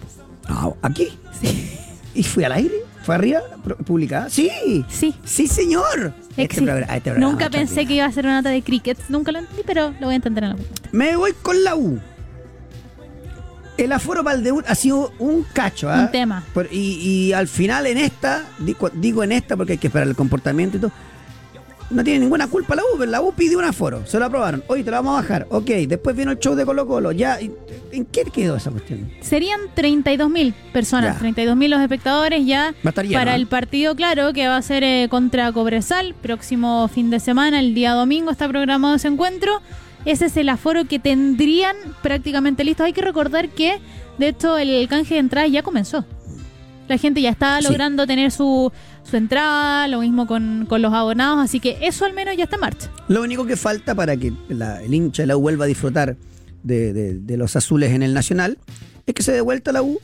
No, 0.48 0.76
aquí. 0.82 1.08
¿Y 2.14 2.22
fui 2.24 2.44
al 2.44 2.52
aire? 2.52 2.74
¿Fue 3.04 3.14
arriba? 3.16 3.40
¿Publicada? 3.84 4.28
Sí. 4.30 4.50
Sí. 4.88 5.14
Sí, 5.24 5.46
señor. 5.48 6.14
Este 6.36 6.62
programa- 6.62 6.94
este 6.96 7.10
programa 7.10 7.32
Nunca 7.32 7.50
pensé 7.50 7.84
que 7.86 7.94
iba 7.94 8.04
a 8.04 8.08
hacer 8.08 8.24
una 8.26 8.36
nota 8.36 8.50
de 8.50 8.62
cricket. 8.62 8.98
Nunca 9.08 9.32
lo 9.32 9.38
entendí, 9.40 9.62
pero 9.66 9.90
lo 9.98 10.06
voy 10.06 10.12
a 10.12 10.16
entender 10.16 10.44
en 10.44 10.50
algún 10.50 10.64
momento. 10.66 10.88
Me 10.92 11.16
voy 11.16 11.32
con 11.42 11.64
la 11.64 11.74
U. 11.74 11.98
El 13.84 13.92
aforo 13.92 14.22
para 14.24 14.36
el 14.36 14.42
debut 14.44 14.64
ha 14.68 14.74
sido 14.74 15.12
un 15.18 15.44
cacho, 15.52 15.90
¿ah? 15.90 16.02
Un 16.06 16.10
tema. 16.10 16.44
Por- 16.54 16.68
y, 16.72 16.78
y 17.28 17.32
al 17.32 17.48
final 17.48 17.86
en 17.86 17.98
esta, 17.98 18.44
digo, 18.58 18.90
digo 18.94 19.22
en 19.24 19.32
esta 19.32 19.56
porque 19.56 19.72
hay 19.72 19.78
que 19.78 19.88
esperar 19.88 20.06
el 20.08 20.14
comportamiento 20.16 20.76
y 20.76 20.80
todo, 20.80 20.92
no 21.90 22.02
tiene 22.02 22.20
ninguna 22.20 22.46
culpa 22.48 22.74
la 22.74 22.82
U, 22.84 22.96
pero 22.98 23.10
la 23.10 23.20
U 23.20 23.34
pidió 23.34 23.58
un 23.58 23.64
aforo, 23.64 24.06
se 24.06 24.18
lo 24.18 24.24
aprobaron. 24.24 24.64
Oye, 24.68 24.82
te 24.82 24.90
lo 24.90 24.96
vamos 24.96 25.18
a 25.18 25.20
bajar. 25.22 25.46
Ok, 25.50 25.66
después 25.86 26.16
vino 26.16 26.30
el 26.30 26.38
show 26.38 26.54
de 26.54 26.64
Colo 26.64 26.86
Colo. 26.86 27.12
Ya, 27.12 27.38
¿y- 27.38 27.52
¿en 27.90 28.06
qué 28.06 28.22
quedó 28.24 28.56
esa 28.56 28.70
cuestión? 28.70 29.10
Serían 29.20 29.60
32 29.74 30.30
mil 30.30 30.54
personas, 30.72 31.14
Ya. 31.16 31.18
32 31.18 31.54
mil 31.54 31.70
los 31.70 31.80
espectadores 31.82 32.46
ya 32.46 32.72
Va 32.76 32.76
a 32.84 32.88
estar 32.88 33.04
lleno, 33.04 33.18
para 33.18 33.32
¿eh? 33.32 33.36
el 33.36 33.46
partido, 33.46 33.94
claro, 33.94 34.32
que 34.32 34.48
va 34.48 34.56
a 34.56 34.62
ser 34.62 34.82
eh, 34.84 35.08
contra 35.10 35.52
Cobresal, 35.52 36.14
próximo 36.14 36.88
fin 36.88 37.10
de 37.10 37.20
semana, 37.20 37.60
el 37.60 37.74
día 37.74 37.92
domingo 37.92 38.30
está 38.30 38.48
programado 38.48 38.94
ese 38.94 39.08
encuentro. 39.08 39.60
Ese 40.04 40.26
es 40.26 40.36
el 40.36 40.48
aforo 40.48 40.84
que 40.86 40.98
tendrían 40.98 41.76
prácticamente 42.02 42.64
listo. 42.64 42.82
Hay 42.84 42.92
que 42.92 43.02
recordar 43.02 43.48
que, 43.50 43.78
de 44.18 44.28
hecho, 44.28 44.58
el 44.58 44.86
canje 44.88 45.14
de 45.14 45.20
entrada 45.20 45.46
ya 45.46 45.62
comenzó. 45.62 46.04
La 46.88 46.98
gente 46.98 47.22
ya 47.22 47.30
está 47.30 47.58
Sí. 47.60 47.68
logrando 47.68 48.06
tener 48.06 48.30
su, 48.32 48.72
su 49.08 49.16
entrada, 49.16 49.86
lo 49.88 50.00
mismo 50.00 50.26
con, 50.26 50.66
con 50.68 50.82
los 50.82 50.92
abonados, 50.92 51.38
así 51.38 51.60
que 51.60 51.78
eso 51.82 52.04
al 52.04 52.12
menos 52.12 52.36
ya 52.36 52.44
está 52.44 52.56
en 52.56 52.60
marcha. 52.60 52.90
Lo 53.08 53.22
único 53.22 53.46
que 53.46 53.56
falta 53.56 53.94
para 53.94 54.16
que 54.16 54.32
la- 54.48 54.82
el 54.82 54.92
hincha 54.92 55.22
de 55.22 55.28
la 55.28 55.36
U 55.36 55.40
vuelva 55.40 55.64
a 55.64 55.68
disfrutar 55.68 56.16
de, 56.64 56.92
de- 56.92 57.14
de 57.20 57.36
los 57.36 57.54
azules 57.56 57.92
en 57.92 58.02
el 58.02 58.12
Nacional 58.14 58.58
es 59.06 59.14
que 59.14 59.22
se 59.22 59.32
dé 59.32 59.40
vuelta 59.40 59.70
la 59.72 59.82
U 59.82 60.00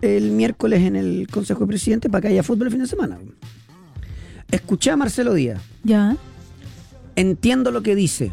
el 0.00 0.30
miércoles 0.30 0.82
en 0.82 0.96
el 0.96 1.26
Consejo 1.30 1.60
de 1.60 1.66
Presidente 1.66 2.08
para 2.08 2.22
que 2.22 2.28
haya 2.28 2.42
fútbol 2.44 2.68
el 2.68 2.72
fin 2.72 2.80
de 2.82 2.86
semana. 2.88 3.18
Escuché 4.50 4.90
a 4.90 4.96
Marcelo 4.96 5.34
Díaz. 5.34 5.60
Ya. 5.82 6.16
Entiendo 7.16 7.70
lo 7.70 7.82
que 7.82 7.94
dice. 7.94 8.32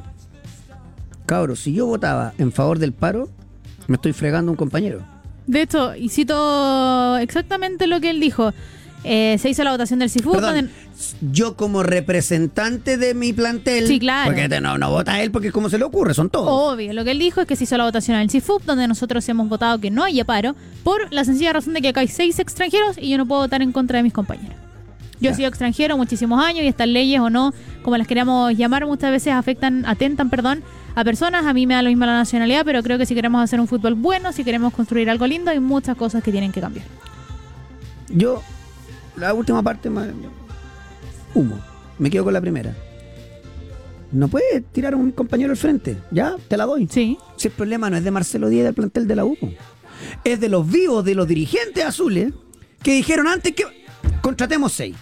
Cabros, 1.29 1.59
si 1.59 1.73
yo 1.73 1.85
votaba 1.85 2.33
en 2.39 2.51
favor 2.51 2.79
del 2.79 2.91
paro, 2.91 3.29
me 3.87 3.97
estoy 3.97 4.13
fregando 4.13 4.49
a 4.49 4.53
un 4.53 4.57
compañero. 4.57 5.01
De 5.45 5.61
hecho, 5.61 5.95
y 5.95 6.09
cito 6.09 7.17
exactamente 7.17 7.85
lo 7.85 8.01
que 8.01 8.09
él 8.09 8.19
dijo. 8.19 8.51
Eh, 9.03 9.37
se 9.39 9.49
hizo 9.49 9.63
la 9.63 9.71
votación 9.71 9.99
del 9.99 10.09
CIFU. 10.09 10.31
Perdón, 10.33 10.69
yo 11.31 11.55
como 11.55 11.83
representante 11.83 12.97
de 12.97 13.13
mi 13.13 13.31
plantel. 13.31 13.87
Sí, 13.87 13.99
claro. 13.99 14.31
Porque 14.31 14.49
te- 14.49 14.59
no, 14.59 14.77
no 14.77 14.89
vota 14.89 15.21
él 15.21 15.31
porque 15.31 15.47
es 15.49 15.53
como 15.53 15.69
se 15.69 15.77
le 15.77 15.85
ocurre, 15.85 16.13
son 16.15 16.29
todos. 16.29 16.47
Obvio, 16.49 16.91
lo 16.93 17.03
que 17.05 17.11
él 17.11 17.19
dijo 17.19 17.39
es 17.41 17.47
que 17.47 17.55
se 17.55 17.63
hizo 17.65 17.77
la 17.77 17.85
votación 17.85 18.15
en 18.17 18.23
el 18.23 18.29
CIFUP, 18.31 18.63
donde 18.65 18.87
nosotros 18.87 19.27
hemos 19.29 19.47
votado 19.47 19.79
que 19.79 19.89
no 19.91 20.03
haya 20.03 20.25
paro, 20.25 20.55
por 20.83 21.13
la 21.13 21.23
sencilla 21.23 21.53
razón 21.53 21.73
de 21.75 21.81
que 21.81 21.89
acá 21.89 22.01
hay 22.01 22.07
seis 22.09 22.39
extranjeros 22.39 22.97
y 22.99 23.09
yo 23.09 23.17
no 23.17 23.25
puedo 23.25 23.41
votar 23.41 23.61
en 23.61 23.71
contra 23.71 23.97
de 23.97 24.03
mis 24.03 24.13
compañeros. 24.13 24.57
Yo 25.19 25.31
he 25.31 25.33
sido 25.33 25.49
extranjero 25.49 25.97
muchísimos 25.97 26.43
años 26.43 26.63
y 26.63 26.67
estas 26.67 26.87
leyes 26.87 27.19
o 27.19 27.29
no, 27.29 27.53
como 27.81 27.97
las 27.97 28.07
queramos 28.07 28.55
llamar, 28.55 28.85
muchas 28.85 29.11
veces 29.11 29.33
afectan, 29.33 29.85
atentan, 29.85 30.29
perdón, 30.29 30.63
a 30.95 31.03
personas. 31.03 31.45
A 31.45 31.53
mí 31.53 31.67
me 31.67 31.73
da 31.73 31.81
lo 31.81 31.89
mismo 31.89 32.05
la 32.05 32.13
nacionalidad, 32.13 32.63
pero 32.63 32.81
creo 32.83 32.97
que 32.97 33.05
si 33.05 33.15
queremos 33.15 33.43
hacer 33.43 33.59
un 33.59 33.67
fútbol 33.67 33.95
bueno, 33.95 34.31
si 34.31 34.43
queremos 34.43 34.73
construir 34.73 35.09
algo 35.09 35.27
lindo, 35.27 35.51
hay 35.51 35.59
muchas 35.59 35.97
cosas 35.97 36.23
que 36.23 36.31
tienen 36.31 36.51
que 36.51 36.61
cambiar. 36.61 36.85
Yo, 38.09 38.41
la 39.17 39.33
última 39.33 39.61
parte, 39.61 39.89
humo. 41.33 41.59
Me 41.97 42.09
quedo 42.09 42.23
con 42.23 42.33
la 42.33 42.41
primera. 42.41 42.73
No 44.11 44.27
puede 44.29 44.61
tirar 44.61 44.93
a 44.93 44.97
un 44.97 45.11
compañero 45.11 45.51
al 45.51 45.57
frente. 45.57 45.97
Ya, 46.11 46.35
te 46.47 46.57
la 46.57 46.65
doy. 46.65 46.87
Sí. 46.89 47.17
Si 47.35 47.49
el 47.49 47.53
problema 47.53 47.89
no 47.89 47.97
es 47.97 48.03
de 48.03 48.11
Marcelo 48.11 48.49
Díaz 48.49 48.65
del 48.65 48.73
plantel 48.73 49.05
de 49.07 49.15
la 49.15 49.25
U, 49.25 49.37
es 50.23 50.39
de 50.39 50.49
los 50.49 50.69
vivos, 50.69 51.03
de 51.03 51.13
los 51.13 51.27
dirigentes 51.27 51.83
azules, 51.83 52.33
que 52.81 52.93
dijeron 52.93 53.27
antes 53.27 53.53
que 53.53 53.65
contratemos 54.21 54.71
seis. 54.71 54.95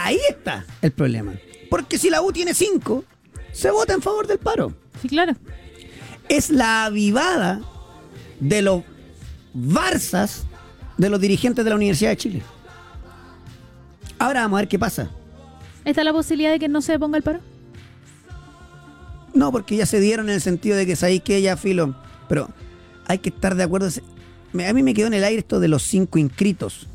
Ahí 0.00 0.20
está 0.30 0.64
el 0.80 0.92
problema. 0.92 1.32
Porque 1.68 1.98
si 1.98 2.08
la 2.08 2.22
U 2.22 2.32
tiene 2.32 2.54
cinco, 2.54 3.04
se 3.52 3.70
vota 3.70 3.92
en 3.94 4.00
favor 4.00 4.28
del 4.28 4.38
paro. 4.38 4.72
Sí, 5.02 5.08
claro. 5.08 5.34
Es 6.28 6.50
la 6.50 6.84
avivada 6.84 7.60
de 8.38 8.62
los 8.62 8.84
Barzas 9.52 10.44
de 10.98 11.10
los 11.10 11.20
dirigentes 11.20 11.64
de 11.64 11.70
la 11.70 11.76
Universidad 11.76 12.10
de 12.10 12.16
Chile. 12.16 12.42
Ahora 14.20 14.42
vamos 14.42 14.58
a 14.58 14.60
ver 14.62 14.68
qué 14.68 14.78
pasa. 14.78 15.10
¿Está 15.84 16.04
la 16.04 16.12
posibilidad 16.12 16.52
de 16.52 16.60
que 16.60 16.68
no 16.68 16.80
se 16.80 16.96
ponga 16.98 17.16
el 17.16 17.24
paro? 17.24 17.40
No, 19.34 19.50
porque 19.50 19.76
ya 19.76 19.86
se 19.86 20.00
dieron 20.00 20.28
en 20.28 20.36
el 20.36 20.40
sentido 20.40 20.76
de 20.76 20.86
que 20.86 20.94
sabéis 20.94 21.22
que 21.22 21.36
ella 21.36 21.56
filo. 21.56 21.96
Pero 22.28 22.48
hay 23.08 23.18
que 23.18 23.30
estar 23.30 23.56
de 23.56 23.64
acuerdo. 23.64 23.88
A 23.88 24.72
mí 24.72 24.82
me 24.82 24.94
quedó 24.94 25.08
en 25.08 25.14
el 25.14 25.24
aire 25.24 25.40
esto 25.40 25.58
de 25.58 25.68
los 25.68 25.82
cinco 25.82 26.18
inscritos. 26.18 26.86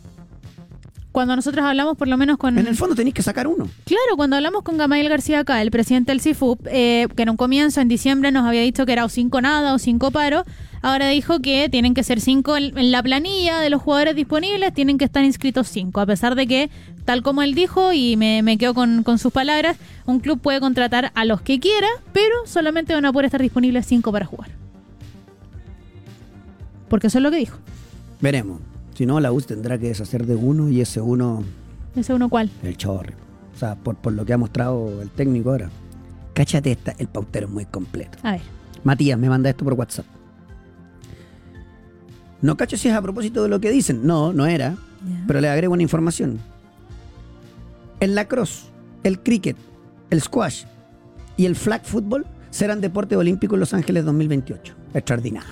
Cuando 1.13 1.35
nosotros 1.35 1.63
hablamos, 1.63 1.95
por 1.95 2.09
lo 2.09 2.17
menos 2.17 2.37
con... 2.37 2.57
En 2.57 2.67
el 2.67 2.75
fondo 2.75 2.95
tenéis 2.95 3.13
que 3.13 3.21
sacar 3.21 3.47
uno. 3.47 3.69
Claro, 3.85 4.17
cuando 4.17 4.35
hablamos 4.35 4.63
con 4.63 4.77
Gamael 4.77 5.07
García 5.07 5.39
acá, 5.39 5.61
el 5.61 5.71
presidente 5.71 6.11
del 6.11 6.19
CIFUP, 6.19 6.67
eh, 6.69 7.07
que 7.15 7.23
en 7.23 7.29
un 7.29 7.37
comienzo, 7.37 7.79
en 7.81 7.87
diciembre, 7.87 8.31
nos 8.31 8.45
había 8.45 8.61
dicho 8.61 8.85
que 8.85 8.93
era 8.93 9.05
o 9.05 9.09
cinco 9.09 9.39
nada 9.39 9.75
o 9.75 9.79
cinco 9.79 10.09
paro, 10.09 10.43
ahora 10.81 11.07
dijo 11.09 11.39
que 11.39 11.69
tienen 11.69 11.93
que 11.93 12.03
ser 12.03 12.19
cinco 12.19 12.57
en, 12.57 12.75
en 12.77 12.91
la 12.91 13.03
planilla 13.03 13.59
de 13.59 13.69
los 13.69 13.81
jugadores 13.81 14.15
disponibles, 14.15 14.73
tienen 14.73 14.97
que 14.97 15.05
estar 15.05 15.23
inscritos 15.23 15.67
cinco, 15.67 16.01
a 16.01 16.07
pesar 16.07 16.33
de 16.33 16.47
que, 16.47 16.71
tal 17.05 17.21
como 17.21 17.43
él 17.43 17.53
dijo, 17.53 17.93
y 17.93 18.17
me, 18.17 18.41
me 18.41 18.57
quedo 18.57 18.73
con, 18.73 19.03
con 19.03 19.19
sus 19.19 19.31
palabras, 19.31 19.77
un 20.05 20.19
club 20.19 20.41
puede 20.41 20.59
contratar 20.59 21.11
a 21.13 21.25
los 21.25 21.41
que 21.41 21.59
quiera, 21.59 21.87
pero 22.11 22.35
solamente 22.47 22.95
van 22.95 23.05
a 23.05 23.13
poder 23.13 23.25
estar 23.25 23.41
disponibles 23.41 23.85
cinco 23.85 24.11
para 24.11 24.25
jugar. 24.25 24.49
Porque 26.89 27.07
eso 27.07 27.19
es 27.19 27.23
lo 27.23 27.29
que 27.29 27.37
dijo. 27.37 27.59
Veremos. 28.19 28.59
Si 28.93 29.05
no, 29.05 29.19
la 29.19 29.31
U 29.31 29.41
tendrá 29.41 29.77
que 29.77 29.87
deshacer 29.87 30.25
de 30.25 30.35
uno 30.35 30.69
y 30.69 30.81
ese 30.81 31.01
uno, 31.01 31.43
¿Ese 31.95 32.13
uno 32.13 32.29
cuál? 32.29 32.49
el 32.63 32.77
chorro. 32.77 33.13
O 33.55 33.57
sea, 33.57 33.75
por, 33.75 33.95
por 33.95 34.13
lo 34.13 34.25
que 34.25 34.33
ha 34.33 34.37
mostrado 34.37 35.01
el 35.01 35.09
técnico 35.09 35.51
ahora. 35.51 35.69
Cáchate 36.33 36.71
esta, 36.71 36.95
el 36.97 37.07
pautero 37.07 37.47
es 37.47 37.53
muy 37.53 37.65
completo. 37.65 38.17
A 38.23 38.31
ver. 38.33 38.41
Matías 38.83 39.17
me 39.19 39.29
manda 39.29 39.49
esto 39.49 39.63
por 39.63 39.73
WhatsApp. 39.73 40.05
No 42.41 42.57
cacho 42.57 42.75
si 42.77 42.89
es 42.89 42.93
a 42.95 43.01
propósito 43.01 43.43
de 43.43 43.49
lo 43.49 43.59
que 43.59 43.71
dicen. 43.71 44.05
No, 44.05 44.33
no 44.33 44.45
era. 44.45 44.75
Pero 45.27 45.41
le 45.41 45.49
agrego 45.49 45.73
una 45.73 45.83
información. 45.83 46.39
El 47.99 48.15
lacrosse, 48.15 48.65
el 49.03 49.19
cricket, 49.21 49.55
el 50.09 50.21
squash 50.21 50.63
y 51.37 51.45
el 51.45 51.55
flag 51.55 51.83
football 51.85 52.25
serán 52.49 52.81
deporte 52.81 53.15
olímpico 53.15 53.55
en 53.55 53.61
Los 53.61 53.73
Ángeles 53.73 54.03
2028. 54.05 54.73
Extraordinario. 54.93 55.49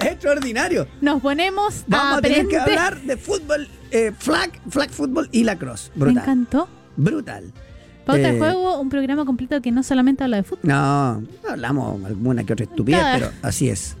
Extraordinario. 0.04 0.86
Nos 1.00 1.20
ponemos 1.20 1.84
Vamos 1.86 2.18
a, 2.18 2.22
tener 2.22 2.46
que 2.48 2.58
hablar 2.58 3.00
de 3.02 3.16
fútbol, 3.16 3.68
eh, 3.90 4.12
flag, 4.18 4.50
flag 4.68 4.90
football 4.90 5.28
y 5.32 5.44
lacrosse. 5.44 5.90
Me 5.94 6.00
Brutal. 6.04 6.22
encantó. 6.22 6.68
Brutal. 6.96 7.52
Pauta 8.06 8.28
Eh, 8.28 8.32
de 8.32 8.38
Juego, 8.38 8.80
un 8.80 8.88
programa 8.88 9.24
completo 9.24 9.60
que 9.60 9.70
no 9.70 9.82
solamente 9.82 10.24
habla 10.24 10.38
de 10.38 10.42
fútbol. 10.42 10.62
No, 10.64 11.22
hablamos 11.48 12.04
alguna 12.04 12.44
que 12.44 12.52
otra 12.54 12.64
estupidez, 12.64 13.02
pero 13.14 13.30
así 13.42 13.68
es. 13.68 13.96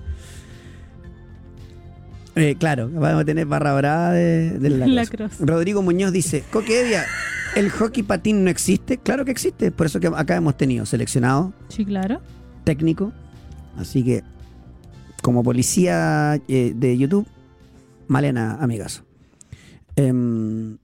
Eh, 2.36 2.54
claro, 2.58 2.88
vamos 2.92 3.22
a 3.22 3.24
tener 3.24 3.44
barra 3.46 3.74
brava 3.74 4.12
de, 4.12 4.58
lacrosse. 4.60 4.88
Lacrosse. 4.94 5.44
Rodrigo 5.44 5.82
Muñoz 5.82 6.12
dice, 6.12 6.44
Coque 6.52 6.80
Evia, 6.80 7.04
¿el 7.56 7.70
hockey 7.70 8.02
patín 8.04 8.44
no 8.44 8.50
existe? 8.50 8.98
Claro 8.98 9.24
que 9.24 9.32
existe, 9.32 9.70
por 9.72 9.86
eso 9.86 9.98
que 10.00 10.06
acá 10.06 10.36
hemos 10.36 10.56
tenido 10.56 10.86
seleccionado, 10.86 11.52
Sí, 11.68 11.84
claro. 11.84 12.20
técnico, 12.64 13.12
así 13.76 14.04
que 14.04 14.22
como 15.20 15.42
policía 15.42 16.40
eh, 16.48 16.72
de 16.74 16.98
YouTube, 16.98 17.26
Malena, 18.08 18.58
amigazo. 18.60 19.02
Em, 19.96 20.78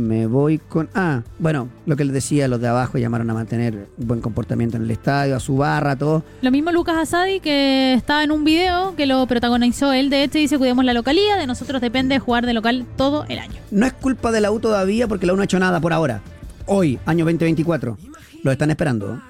me 0.00 0.26
voy 0.26 0.58
con... 0.58 0.88
Ah, 0.94 1.22
bueno, 1.38 1.68
lo 1.84 1.94
que 1.94 2.04
les 2.04 2.14
decía, 2.14 2.48
los 2.48 2.60
de 2.60 2.68
abajo 2.68 2.96
llamaron 2.98 3.28
a 3.28 3.34
mantener 3.34 3.88
buen 3.98 4.20
comportamiento 4.20 4.76
en 4.76 4.84
el 4.84 4.90
estadio, 4.90 5.36
a 5.36 5.40
su 5.40 5.56
barra, 5.56 5.94
todo. 5.96 6.24
Lo 6.40 6.50
mismo 6.50 6.72
Lucas 6.72 6.96
Asadi, 6.96 7.40
que 7.40 7.92
estaba 7.94 8.24
en 8.24 8.30
un 8.30 8.44
video 8.44 8.96
que 8.96 9.06
lo 9.06 9.26
protagonizó 9.26 9.92
él. 9.92 10.08
De 10.08 10.22
hecho, 10.22 10.38
dice: 10.38 10.56
Cuidemos 10.56 10.84
la 10.84 10.94
localidad. 10.94 11.38
De 11.38 11.46
nosotros 11.46 11.82
depende 11.82 12.18
jugar 12.18 12.46
de 12.46 12.54
local 12.54 12.86
todo 12.96 13.26
el 13.28 13.38
año. 13.38 13.60
No 13.70 13.84
es 13.84 13.92
culpa 13.92 14.32
de 14.32 14.40
la 14.40 14.50
U 14.50 14.58
todavía 14.58 15.06
porque 15.06 15.26
la 15.26 15.34
U 15.34 15.36
no 15.36 15.42
ha 15.42 15.44
hecho 15.44 15.58
nada 15.58 15.80
por 15.80 15.92
ahora. 15.92 16.22
Hoy, 16.64 16.98
año 17.04 17.24
2024. 17.26 17.98
Lo 18.42 18.52
están 18.52 18.70
esperando. 18.70 19.20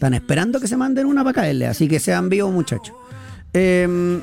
Están 0.00 0.14
esperando 0.14 0.58
que 0.60 0.66
se 0.66 0.78
manden 0.78 1.04
una 1.04 1.22
para 1.22 1.34
caerle, 1.34 1.66
así 1.66 1.86
que 1.86 2.00
sean 2.00 2.30
vivos, 2.30 2.50
muchachos. 2.50 2.96
Em, 3.52 4.22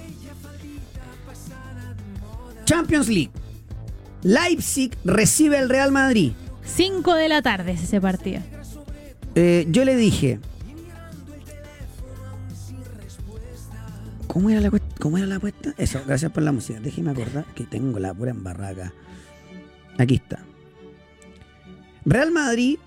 Champions 2.66 3.08
League. 3.08 3.30
Leipzig 4.24 4.98
recibe 5.06 5.60
al 5.60 5.70
Real 5.70 5.92
Madrid. 5.92 6.32
5 6.66 7.14
de 7.14 7.30
la 7.30 7.44
tarde 7.44 7.74
es 7.74 7.84
ese 7.84 8.02
partido. 8.02 8.42
Eh, 9.36 9.68
yo 9.70 9.86
le 9.86 9.96
dije. 9.96 10.40
¿Cómo 14.26 14.50
era, 14.50 14.62
la, 14.62 14.72
¿Cómo 15.00 15.20
era 15.20 15.28
la 15.28 15.36
apuesta? 15.36 15.76
Eso, 15.78 16.02
gracias 16.08 16.32
por 16.32 16.42
la 16.42 16.52
música. 16.52 16.80
Déjeme 16.80 17.12
acordar 17.12 17.46
que 17.54 17.66
tengo 17.66 18.00
la 18.00 18.16
pura 18.16 18.32
embarraca. 18.32 18.94
Aquí 20.00 20.16
está. 20.16 20.40
Real 22.04 22.32
Madrid 22.32 22.80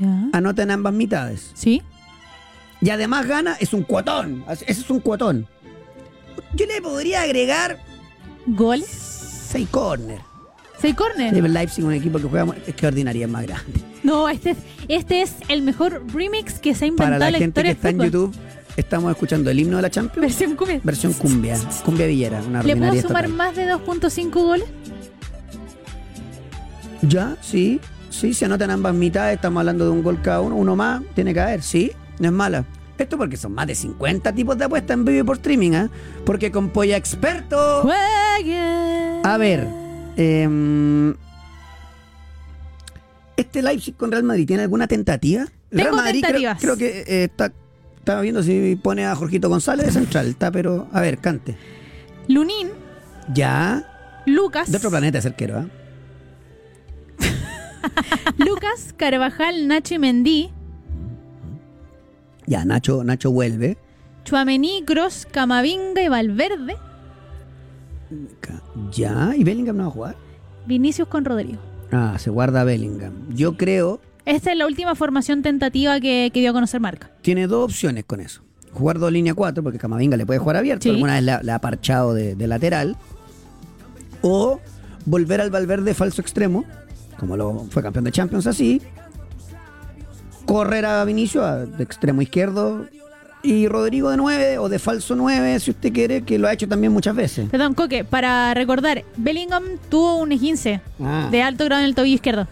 ¿Ya? 0.00 0.30
anota 0.32 0.64
en 0.64 0.72
ambas 0.72 0.94
mitades. 0.94 1.52
¿Sí? 1.54 1.80
Y 2.84 2.90
además 2.90 3.26
gana, 3.26 3.56
es 3.60 3.72
un 3.72 3.82
cuotón. 3.82 4.44
Ese 4.46 4.70
es 4.70 4.90
un 4.90 5.00
cuotón. 5.00 5.46
Yo 6.52 6.66
le 6.66 6.82
podría 6.82 7.22
agregar 7.22 7.78
¿Goles? 8.46 8.86
6 9.50 9.68
corner. 9.70 10.20
¿Seis 10.78 10.94
corner? 10.94 11.32
Pero 11.32 11.48
Leipzig, 11.48 11.82
un 11.82 11.94
equipo 11.94 12.18
que 12.18 12.24
juega, 12.24 12.54
es 12.66 12.74
que 12.74 12.86
ordinaria 12.86 13.24
es 13.24 13.32
más 13.32 13.44
grande. 13.44 13.80
No, 14.02 14.28
este 14.28 14.50
es, 14.50 14.58
este 14.88 15.22
es 15.22 15.36
el 15.48 15.62
mejor 15.62 16.04
remix 16.12 16.58
que 16.58 16.74
se 16.74 16.84
ha 16.84 16.88
inventado 16.88 17.12
Para 17.12 17.18
la 17.24 17.30
la 17.30 17.38
gente 17.38 17.62
que 17.62 17.70
está 17.70 17.88
en. 17.88 18.00
YouTube, 18.02 18.34
estamos 18.76 19.10
escuchando 19.10 19.50
el 19.50 19.60
himno 19.60 19.76
de 19.76 19.82
la 19.82 19.90
Champions. 19.90 20.20
Versión 20.20 20.54
cumbia. 20.54 20.80
Versión 20.84 21.14
cumbia. 21.14 21.58
Cumbia 21.86 22.06
Villera, 22.06 22.42
una 22.42 22.62
¿Le 22.62 22.76
puedo 22.76 23.00
sumar 23.00 23.28
más 23.28 23.56
de 23.56 23.72
2.5 23.72 24.30
goles? 24.30 24.66
Ya, 27.00 27.34
sí. 27.40 27.80
Sí, 28.10 28.34
se 28.34 28.44
anotan 28.44 28.70
ambas 28.70 28.94
mitades. 28.94 29.36
Estamos 29.36 29.60
hablando 29.60 29.86
de 29.86 29.90
un 29.90 30.02
gol 30.02 30.20
cada 30.20 30.42
uno. 30.42 30.56
Uno 30.56 30.76
más, 30.76 31.02
tiene 31.14 31.32
que 31.32 31.40
haber, 31.40 31.62
sí. 31.62 31.92
No 32.18 32.26
es 32.28 32.32
mala. 32.32 32.64
Esto 32.96 33.18
porque 33.18 33.36
son 33.36 33.52
más 33.52 33.66
de 33.66 33.74
50 33.74 34.32
tipos 34.32 34.56
de 34.56 34.64
apuestas 34.66 34.94
en 34.94 35.04
vivo 35.04 35.18
y 35.18 35.22
por 35.24 35.36
streaming, 35.36 35.72
¿ah? 35.72 35.90
Porque 36.24 36.52
con 36.52 36.70
Polla 36.70 36.96
Experto. 36.96 37.82
Juegue. 37.82 39.20
A 39.24 39.36
ver. 39.36 39.66
em, 40.16 41.14
¿Este 43.36 43.62
Leipzig 43.62 43.96
con 43.96 44.12
Real 44.12 44.22
Madrid 44.22 44.46
tiene 44.46 44.62
alguna 44.62 44.86
tentativa? 44.86 45.42
El 45.72 45.78
Real 45.78 45.90
Tengo 45.90 45.96
Madrid 45.96 46.20
creo- 46.20 46.32
tentativas. 46.40 46.60
Creo, 46.60 46.76
que 46.76 47.00
eh, 47.00 47.24
está. 47.24 47.52
Estaba 47.98 48.20
viendo 48.20 48.42
si 48.42 48.76
pone 48.80 49.06
a 49.06 49.14
Jorgito 49.16 49.48
González 49.48 49.86
de 49.86 49.92
central. 49.92 50.26
Está, 50.28 50.52
pero. 50.52 50.88
A 50.92 51.00
ver, 51.00 51.18
cante. 51.18 51.56
Lunín, 52.28 52.68
Ya. 53.32 53.90
Lucas, 54.26 54.70
De 54.70 54.76
otro 54.78 54.88
planeta 54.90 55.18
es 55.18 55.26
arquero, 55.26 55.58
¿ah? 55.58 55.66
Lucas, 58.38 58.94
Carvajal, 58.96 59.68
Nacho 59.68 59.94
y 59.94 59.98
Mendí, 59.98 60.50
Ya, 62.46 62.64
Nacho, 62.64 63.04
Nacho 63.04 63.30
vuelve. 63.30 63.76
Chuamení, 64.24 64.82
Gross, 64.86 65.26
Camavinga 65.30 66.02
y 66.02 66.08
Valverde, 66.08 66.76
Ya. 68.92 69.32
¿Y 69.36 69.44
Bellingham 69.44 69.76
no 69.76 69.82
va 69.84 69.88
a 69.88 69.92
jugar? 69.92 70.16
Vinicius 70.66 71.08
con 71.08 71.24
Rodrigo. 71.24 71.58
Ah, 71.92 72.16
se 72.18 72.30
guarda 72.30 72.64
Bellingham. 72.64 73.12
Yo 73.34 73.56
creo. 73.56 74.00
Esta 74.24 74.52
es 74.52 74.58
la 74.58 74.66
última 74.66 74.94
formación 74.94 75.42
tentativa 75.42 76.00
que, 76.00 76.30
que 76.32 76.40
dio 76.40 76.50
a 76.50 76.52
conocer 76.52 76.80
Marca. 76.80 77.10
Tiene 77.22 77.46
dos 77.46 77.64
opciones 77.64 78.04
con 78.04 78.20
eso. 78.20 78.42
Jugar 78.72 78.98
dos 78.98 79.12
línea 79.12 79.34
4, 79.34 79.62
porque 79.62 79.78
Camavinga 79.78 80.16
le 80.16 80.26
puede 80.26 80.38
jugar 80.40 80.56
abierto. 80.56 80.82
Sí. 80.84 80.90
Alguna 80.90 81.14
vez 81.14 81.22
la, 81.22 81.40
la 81.42 81.56
ha 81.56 81.60
parchado 81.60 82.14
de, 82.14 82.34
de 82.34 82.46
lateral. 82.46 82.96
O 84.22 84.60
volver 85.04 85.40
al 85.40 85.50
Valverde 85.50 85.94
falso 85.94 86.22
extremo, 86.22 86.64
como 87.18 87.36
lo 87.36 87.66
fue 87.70 87.82
campeón 87.82 88.04
de 88.06 88.12
Champions 88.12 88.46
así. 88.46 88.80
Correr 90.46 90.84
a 90.86 91.04
Vinicio 91.04 91.44
a- 91.44 91.64
de 91.66 91.82
extremo 91.84 92.22
izquierdo. 92.22 92.86
Y 93.42 93.68
Rodrigo 93.68 94.08
de 94.10 94.16
9 94.16 94.58
o 94.58 94.70
de 94.70 94.78
falso 94.78 95.14
9, 95.16 95.60
si 95.60 95.70
usted 95.72 95.92
quiere, 95.92 96.22
que 96.22 96.38
lo 96.38 96.48
ha 96.48 96.52
hecho 96.54 96.66
también 96.66 96.92
muchas 96.94 97.14
veces. 97.14 97.48
Perdón, 97.50 97.74
Coque, 97.74 98.02
para 98.02 98.54
recordar, 98.54 99.04
Bellingham 99.18 99.64
tuvo 99.90 100.16
un 100.16 100.32
esguince 100.32 100.80
Ah. 101.02 101.28
de 101.30 101.42
alto 101.42 101.64
grado 101.66 101.82
en 101.82 101.88
el 101.88 101.94
tobillo 101.94 102.14
izquierdo. 102.14 102.48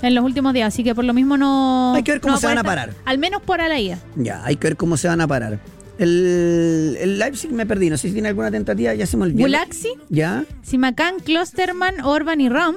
En 0.00 0.14
los 0.14 0.24
últimos 0.24 0.54
días, 0.54 0.68
así 0.72 0.82
que 0.84 0.94
por 0.94 1.04
lo 1.04 1.12
mismo 1.12 1.36
no. 1.36 1.92
Hay 1.94 2.04
que 2.04 2.12
ver 2.12 2.20
cómo 2.20 2.34
no 2.34 2.40
se 2.40 2.46
van 2.46 2.56
a 2.58 2.62
parar. 2.64 2.90
estar- 2.90 3.02
Al 3.04 3.18
menos 3.18 3.42
por 3.42 3.60
a 3.60 3.68
la 3.68 3.78
ida. 3.80 3.98
Ya, 4.16 4.42
hay 4.44 4.56
que 4.56 4.68
ver 4.68 4.76
cómo 4.76 4.96
se 4.96 5.08
van 5.08 5.20
a 5.20 5.26
parar. 5.26 5.58
El, 5.98 6.96
el 7.00 7.18
Leipzig 7.18 7.50
me 7.50 7.66
perdí, 7.66 7.90
no 7.90 7.98
sé 7.98 8.06
si 8.08 8.14
tiene 8.14 8.28
alguna 8.28 8.50
tentativa, 8.52 8.94
ya 8.94 9.04
se 9.06 9.16
me 9.16 9.24
olvidó. 9.24 9.40
Gulaxi, 9.42 9.90
Ya, 10.08 10.44
Simacán, 10.62 11.16
Klosterman, 11.24 12.00
Orban 12.04 12.40
y 12.40 12.48
Ram, 12.48 12.76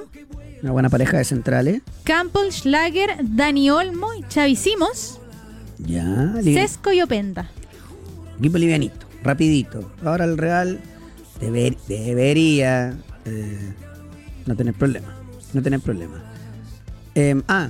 una 0.62 0.72
buena 0.72 0.88
pareja 0.88 1.18
de 1.18 1.24
centrales. 1.24 1.82
Campbell, 2.04 2.50
Schlager, 2.52 3.16
Dani 3.22 3.70
Olmo 3.70 4.08
y 4.14 4.22
Xavi 4.32 4.56
Simons, 4.56 5.18
Ya, 5.78 6.34
Sesco 6.42 6.92
y 6.92 7.02
Openda. 7.02 7.50
equipo 8.38 8.58
livianito, 8.58 9.06
rapidito. 9.22 9.92
Ahora 10.04 10.24
el 10.24 10.38
Real 10.38 10.80
deber- 11.40 11.76
debería 11.88 12.96
eh, 13.24 13.74
no 14.46 14.54
tener 14.56 14.74
problema. 14.74 15.08
No 15.52 15.62
tener 15.62 15.80
problema. 15.80 16.22
Em, 17.14 17.42
ah, 17.48 17.68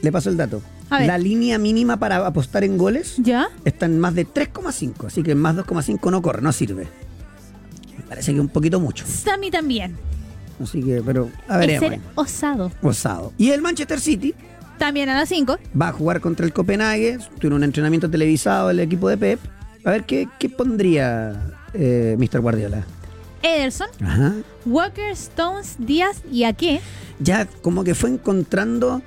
le 0.00 0.10
paso 0.12 0.30
el 0.30 0.36
dato. 0.36 0.62
La 0.90 1.16
línea 1.16 1.56
mínima 1.58 1.96
para 1.98 2.26
apostar 2.26 2.64
en 2.64 2.76
goles 2.76 3.14
¿Ya? 3.16 3.48
está 3.64 3.86
en 3.86 3.98
más 3.98 4.14
de 4.14 4.26
3,5, 4.26 5.06
así 5.06 5.22
que 5.22 5.34
más 5.34 5.56
2,5 5.56 6.10
no 6.10 6.20
corre, 6.20 6.42
no 6.42 6.52
sirve. 6.52 6.86
Me 7.96 8.04
parece 8.04 8.34
que 8.34 8.40
un 8.40 8.48
poquito 8.50 8.78
mucho. 8.78 9.06
Mí 9.40 9.50
también. 9.50 9.96
Así 10.62 10.82
que, 10.82 11.02
pero 11.04 11.30
a 11.48 11.54
Es 11.54 11.66
veremos. 11.80 11.90
ser 11.90 12.00
osado. 12.14 12.72
Osado. 12.82 13.32
Y 13.38 13.50
el 13.50 13.60
Manchester 13.62 14.00
City 14.00 14.34
También 14.78 15.08
a 15.08 15.14
las 15.14 15.28
5. 15.28 15.58
va 15.80 15.88
a 15.88 15.92
jugar 15.92 16.20
contra 16.20 16.44
el 16.46 16.52
Copenhague. 16.52 17.18
Tiene 17.38 17.56
un 17.56 17.64
entrenamiento 17.64 18.08
televisado 18.10 18.70
el 18.70 18.80
equipo 18.80 19.08
de 19.08 19.16
Pep. 19.18 19.40
A 19.84 19.90
ver, 19.90 20.04
¿qué, 20.04 20.28
qué 20.38 20.48
pondría 20.48 21.40
eh, 21.74 22.16
Mr. 22.18 22.40
Guardiola? 22.40 22.84
Ederson, 23.42 23.88
Ajá. 24.04 24.34
Walker, 24.64 25.10
Stones, 25.10 25.74
Díaz 25.78 26.22
y 26.30 26.44
Ake. 26.44 26.80
Ya 27.18 27.46
como 27.46 27.82
que 27.82 27.94
fue 27.96 28.10
encontrando 28.10 29.02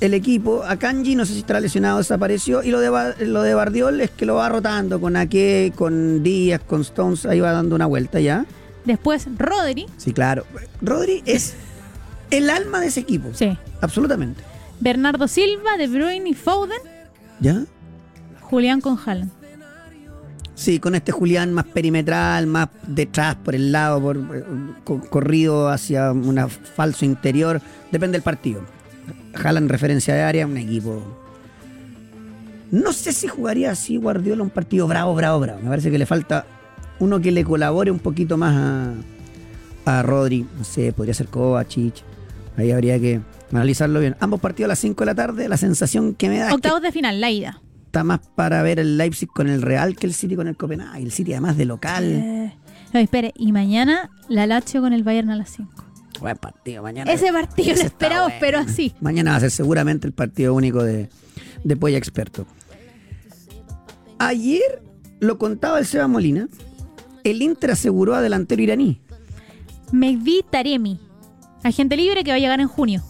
el 0.00 0.12
equipo. 0.14 0.64
A 0.64 0.76
Kanji, 0.76 1.14
no 1.14 1.24
sé 1.24 1.34
si 1.34 1.38
estará 1.38 1.60
lesionado, 1.60 1.98
desapareció. 1.98 2.62
Y 2.64 2.70
lo 2.70 2.80
de, 2.80 2.90
lo 3.26 3.42
de 3.42 3.54
Bardiol 3.54 4.00
es 4.00 4.10
que 4.10 4.26
lo 4.26 4.34
va 4.34 4.48
rotando 4.48 5.00
con 5.00 5.16
Ake, 5.16 5.72
con 5.76 6.22
Díaz, 6.24 6.60
con 6.66 6.80
Stones. 6.80 7.26
Ahí 7.26 7.38
va 7.40 7.52
dando 7.52 7.76
una 7.76 7.86
vuelta 7.86 8.18
ya. 8.20 8.44
Después 8.86 9.26
Rodri. 9.36 9.86
Sí, 9.98 10.12
claro. 10.12 10.44
Rodri 10.80 11.22
es 11.26 11.54
el 12.30 12.48
alma 12.50 12.80
de 12.80 12.86
ese 12.86 13.00
equipo. 13.00 13.28
Sí. 13.34 13.56
Absolutamente. 13.80 14.42
Bernardo 14.80 15.28
Silva, 15.28 15.76
De 15.76 15.88
Bruyne 15.88 16.28
y 16.30 16.34
Foden. 16.34 16.78
¿Ya? 17.40 17.64
Julián 18.40 18.80
con 18.80 18.98
Haaland. 19.04 19.30
Sí, 20.54 20.78
con 20.80 20.94
este 20.94 21.12
Julián 21.12 21.52
más 21.52 21.66
perimetral, 21.66 22.46
más 22.46 22.68
detrás, 22.86 23.34
por 23.36 23.54
el 23.54 23.72
lado, 23.72 24.00
por 24.00 24.16
eh, 24.16 24.44
co- 24.84 25.00
corrido 25.00 25.68
hacia 25.68 26.12
un 26.12 26.38
falso 26.48 27.04
interior. 27.04 27.60
Depende 27.92 28.16
del 28.16 28.22
partido. 28.22 28.62
Jalan 29.34 29.68
referencia 29.68 30.14
de 30.14 30.22
área, 30.22 30.46
un 30.46 30.56
equipo. 30.56 31.02
No 32.70 32.92
sé 32.92 33.12
si 33.12 33.28
jugaría 33.28 33.70
así 33.70 33.96
Guardiola 33.98 34.42
un 34.42 34.50
partido 34.50 34.86
bravo, 34.88 35.14
bravo, 35.14 35.40
bravo. 35.40 35.60
Me 35.62 35.68
parece 35.68 35.90
que 35.90 35.98
le 35.98 36.06
falta 36.06 36.46
uno 37.00 37.20
que 37.20 37.30
le 37.32 37.44
colabore 37.44 37.90
un 37.90 37.98
poquito 37.98 38.36
más 38.36 38.54
a, 38.56 38.94
a 39.98 40.02
Rodri. 40.02 40.46
No 40.58 40.64
sé, 40.64 40.92
podría 40.92 41.14
ser 41.14 41.28
Kovacic. 41.28 41.94
Ahí 42.56 42.70
habría 42.70 42.98
que 42.98 43.20
analizarlo 43.52 44.00
bien. 44.00 44.16
Ambos 44.20 44.40
partidos 44.40 44.66
a 44.66 44.68
las 44.70 44.78
5 44.78 45.02
de 45.02 45.06
la 45.06 45.14
tarde. 45.14 45.48
La 45.48 45.56
sensación 45.56 46.14
que 46.14 46.28
me 46.28 46.38
da 46.38 46.44
es 46.44 46.48
que 46.50 46.54
Octavos 46.54 46.82
de 46.82 46.92
final, 46.92 47.20
la 47.20 47.30
ida. 47.30 47.60
está 47.86 48.02
más 48.04 48.20
para 48.34 48.62
ver 48.62 48.78
el 48.78 48.96
Leipzig 48.98 49.28
con 49.28 49.48
el 49.48 49.62
Real 49.62 49.94
que 49.96 50.06
el 50.06 50.14
City 50.14 50.36
con 50.36 50.48
el 50.48 50.56
Copenhague. 50.56 51.02
El 51.02 51.12
City 51.12 51.32
además 51.32 51.56
de 51.56 51.64
local. 51.66 52.04
Eh, 52.04 52.54
no, 52.94 53.00
espere, 53.00 53.32
y 53.36 53.52
mañana 53.52 54.10
la 54.28 54.46
Lazio 54.46 54.80
con 54.80 54.92
el 54.94 55.02
Bayern 55.04 55.30
a 55.30 55.36
las 55.36 55.50
5. 55.50 55.84
Buen 56.20 56.36
partido 56.38 56.82
mañana. 56.82 57.12
Ese 57.12 57.30
partido 57.30 57.72
Ese 57.72 57.82
lo 57.82 57.86
esperamos, 57.88 58.22
bueno. 58.28 58.36
pero 58.40 58.58
así. 58.60 58.94
Mañana 59.02 59.32
va 59.32 59.36
a 59.36 59.40
ser 59.40 59.50
seguramente 59.50 60.06
el 60.06 60.14
partido 60.14 60.54
único 60.54 60.82
de, 60.82 61.10
de 61.62 61.76
Polla 61.76 61.98
Experto. 61.98 62.46
Ayer 64.18 64.82
lo 65.20 65.36
contaba 65.36 65.78
el 65.78 65.84
Seba 65.86 66.08
Molina. 66.08 66.48
El 67.30 67.42
Inter 67.42 67.72
aseguró 67.72 68.14
a 68.14 68.20
delantero 68.22 68.62
iraní. 68.62 69.00
Mehdi 69.92 70.44
Taremi, 70.50 70.98
agente 71.62 71.96
libre 71.96 72.24
que 72.24 72.30
va 72.30 72.36
a 72.36 72.40
llegar 72.40 72.60
en 72.60 72.68
junio. 72.68 73.02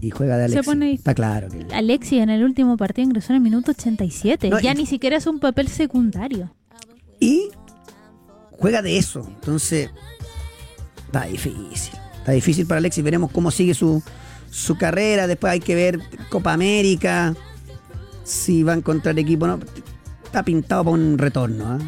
Y 0.00 0.10
juega 0.10 0.36
de 0.38 0.48
Se 0.48 0.54
Alexis. 0.54 0.66
pone. 0.66 0.92
Está 0.94 1.14
claro 1.14 1.48
que. 1.50 1.66
Alexis 1.74 2.20
en 2.20 2.30
el 2.30 2.42
último 2.42 2.76
partido 2.76 3.04
ingresó 3.06 3.32
en 3.32 3.36
el 3.36 3.42
minuto 3.42 3.72
87. 3.72 4.48
No, 4.48 4.58
ya 4.60 4.72
y- 4.72 4.76
ni 4.76 4.86
siquiera 4.86 5.16
es 5.16 5.26
un 5.26 5.40
papel 5.40 5.68
secundario. 5.68 6.50
Y 7.20 7.48
juega 8.52 8.80
de 8.80 8.96
eso. 8.96 9.26
Entonces, 9.28 9.90
está 11.06 11.26
difícil. 11.26 11.92
Está 12.18 12.32
difícil 12.32 12.66
para 12.66 12.78
Alexis. 12.78 13.04
Veremos 13.04 13.30
cómo 13.30 13.50
sigue 13.50 13.74
su, 13.74 14.02
su 14.50 14.76
carrera. 14.78 15.26
Después 15.26 15.52
hay 15.52 15.60
que 15.60 15.74
ver 15.74 16.00
Copa 16.30 16.54
América. 16.54 17.34
Si 18.24 18.62
va 18.62 18.72
a 18.72 18.76
encontrar 18.76 19.18
equipo. 19.18 19.46
No. 19.46 19.58
Está 20.24 20.42
pintado 20.44 20.84
para 20.84 20.94
un 20.94 21.18
retorno. 21.18 21.64
¿ah? 21.66 21.78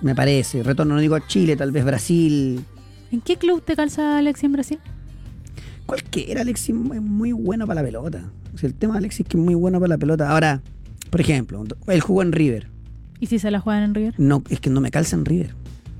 Me 0.00 0.14
parece. 0.14 0.62
Retorno, 0.62 0.94
no 0.94 1.00
digo 1.00 1.16
a 1.16 1.26
Chile, 1.26 1.56
tal 1.56 1.72
vez 1.72 1.84
Brasil. 1.84 2.64
¿En 3.10 3.20
qué 3.20 3.36
club 3.36 3.62
te 3.62 3.74
calza 3.74 4.18
Alexis 4.18 4.44
en 4.44 4.52
Brasil? 4.52 4.78
Cualquiera, 5.86 6.42
Alexis 6.42 6.68
es 6.68 7.02
muy 7.02 7.32
bueno 7.32 7.66
para 7.66 7.80
la 7.80 7.86
pelota. 7.86 8.30
O 8.54 8.58
sea, 8.58 8.68
el 8.68 8.74
tema 8.74 8.94
de 8.94 8.98
Alexis 8.98 9.20
es 9.20 9.28
que 9.28 9.36
es 9.38 9.42
muy 9.42 9.54
bueno 9.54 9.80
para 9.80 9.88
la 9.88 9.98
pelota. 9.98 10.30
Ahora, 10.30 10.60
por 11.10 11.20
ejemplo, 11.20 11.64
él 11.86 12.00
jugó 12.00 12.22
en 12.22 12.32
River. 12.32 12.68
¿Y 13.20 13.26
si 13.26 13.38
se 13.38 13.50
la 13.50 13.60
juegan 13.60 13.82
en 13.82 13.94
River? 13.94 14.14
No, 14.18 14.42
es 14.48 14.60
que 14.60 14.70
no 14.70 14.80
me 14.80 14.90
calza 14.90 15.16
en 15.16 15.24
River. 15.24 15.54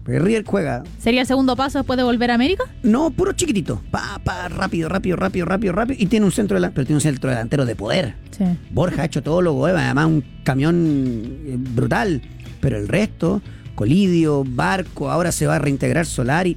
Porque 0.05 0.21
River 0.21 0.45
juega 0.47 0.85
¿Sería 0.99 1.21
el 1.21 1.27
segundo 1.27 1.55
paso 1.55 1.79
después 1.79 1.97
de 1.97 2.03
volver 2.03 2.31
a 2.31 2.35
América? 2.35 2.65
No, 2.83 3.11
puro 3.11 3.33
chiquitito. 3.33 3.83
Pa, 3.91 4.19
pa, 4.25 4.49
rápido, 4.49 4.89
rápido, 4.89 5.17
rápido, 5.17 5.45
rápido, 5.45 5.73
rápido. 5.75 6.03
Y 6.03 6.07
tiene 6.07 6.25
un 6.25 6.33
centro 6.33 6.55
delantero, 6.55 6.77
pero 6.77 6.87
tiene 6.87 6.97
un 6.97 7.01
centro 7.03 7.29
delantero 7.29 7.67
de 7.67 7.77
poder. 7.77 8.15
Sí. 8.31 8.45
Borja 8.71 9.03
ha 9.03 9.05
hecho 9.05 9.23
todo 9.23 9.43
lo 9.43 9.63
que 9.63 9.71
además 9.71 10.07
un 10.07 10.25
camión 10.45 11.41
eh, 11.45 11.57
brutal. 11.59 12.23
Pero 12.61 12.79
el 12.79 12.89
resto, 12.89 13.43
Colidio, 13.79 14.43
Barco, 14.45 15.09
ahora 15.09 15.31
se 15.31 15.47
va 15.47 15.55
a 15.55 15.59
reintegrar 15.61 16.05
Solari. 16.05 16.57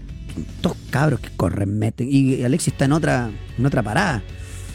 Dos 0.60 0.76
cabros 0.90 1.20
que 1.20 1.30
corren, 1.38 1.78
meten. 1.78 2.08
Y 2.10 2.42
Alexis 2.44 2.74
está 2.74 2.86
en 2.86 2.94
otra, 2.94 3.30
en 3.60 3.64
otra 3.64 3.84
parada. 3.84 4.24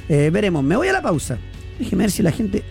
Eh, 0.08 0.30
veremos, 0.32 0.62
me 0.62 0.76
voy 0.76 0.86
a 0.86 0.92
la 0.92 1.02
pausa. 1.02 1.38
Déjeme 1.76 2.04
ver 2.04 2.12
si 2.12 2.22
la 2.22 2.30
gente. 2.30 2.62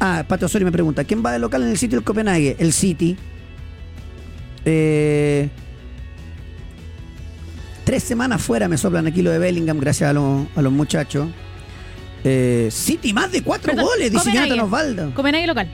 Ah, 0.00 0.24
Pato 0.26 0.46
Osorio 0.46 0.64
me 0.66 0.72
pregunta: 0.72 1.04
¿quién 1.04 1.24
va 1.24 1.30
de 1.30 1.38
local 1.38 1.62
en 1.62 1.68
el 1.68 1.78
sitio 1.78 1.96
del 1.98 2.04
Copenhague? 2.04 2.56
El 2.58 2.72
City. 2.72 3.16
Eh, 4.64 5.48
Tres 7.84 8.02
semanas 8.02 8.42
fuera 8.42 8.66
me 8.68 8.76
soplan 8.76 9.06
aquí 9.06 9.22
lo 9.22 9.30
de 9.30 9.38
Bellingham, 9.38 9.78
gracias 9.78 10.10
a, 10.10 10.12
los- 10.12 10.46
a 10.56 10.62
los 10.62 10.72
muchachos. 10.72 11.28
Eh, 12.24 12.68
City, 12.72 13.12
más 13.12 13.30
de 13.30 13.42
cuatro 13.42 13.70
Perdón, 13.72 13.86
goles, 13.94 14.10
dice. 14.10 14.32
Jonathan 14.32 14.60
Osvaldo. 14.60 15.14
Copenhague 15.14 15.46
local. 15.46 15.70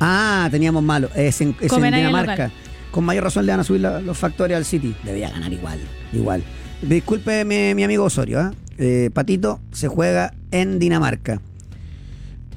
Ah, 0.00 0.46
teníamos 0.50 0.82
malo. 0.84 1.10
Es 1.16 1.40
en, 1.40 1.56
es 1.60 1.72
en 1.72 1.82
Dinamarca. 1.82 2.30
local. 2.32 2.52
Con 2.90 3.04
mayor 3.04 3.24
razón 3.24 3.46
le 3.46 3.52
van 3.52 3.60
a 3.60 3.64
subir 3.64 3.82
la- 3.82 4.00
los 4.00 4.16
factores 4.16 4.56
al 4.56 4.64
City. 4.64 4.94
Debía 5.04 5.30
ganar 5.30 5.52
igual. 5.52 5.78
Igual. 6.12 6.42
Disculpe 6.82 7.44
mi, 7.44 7.74
mi 7.74 7.84
amigo 7.84 8.04
Osorio. 8.04 8.40
¿ah? 8.40 8.54
Eh, 8.78 9.10
Patito 9.12 9.60
se 9.72 9.88
juega 9.88 10.32
en 10.50 10.78
Dinamarca. 10.78 11.40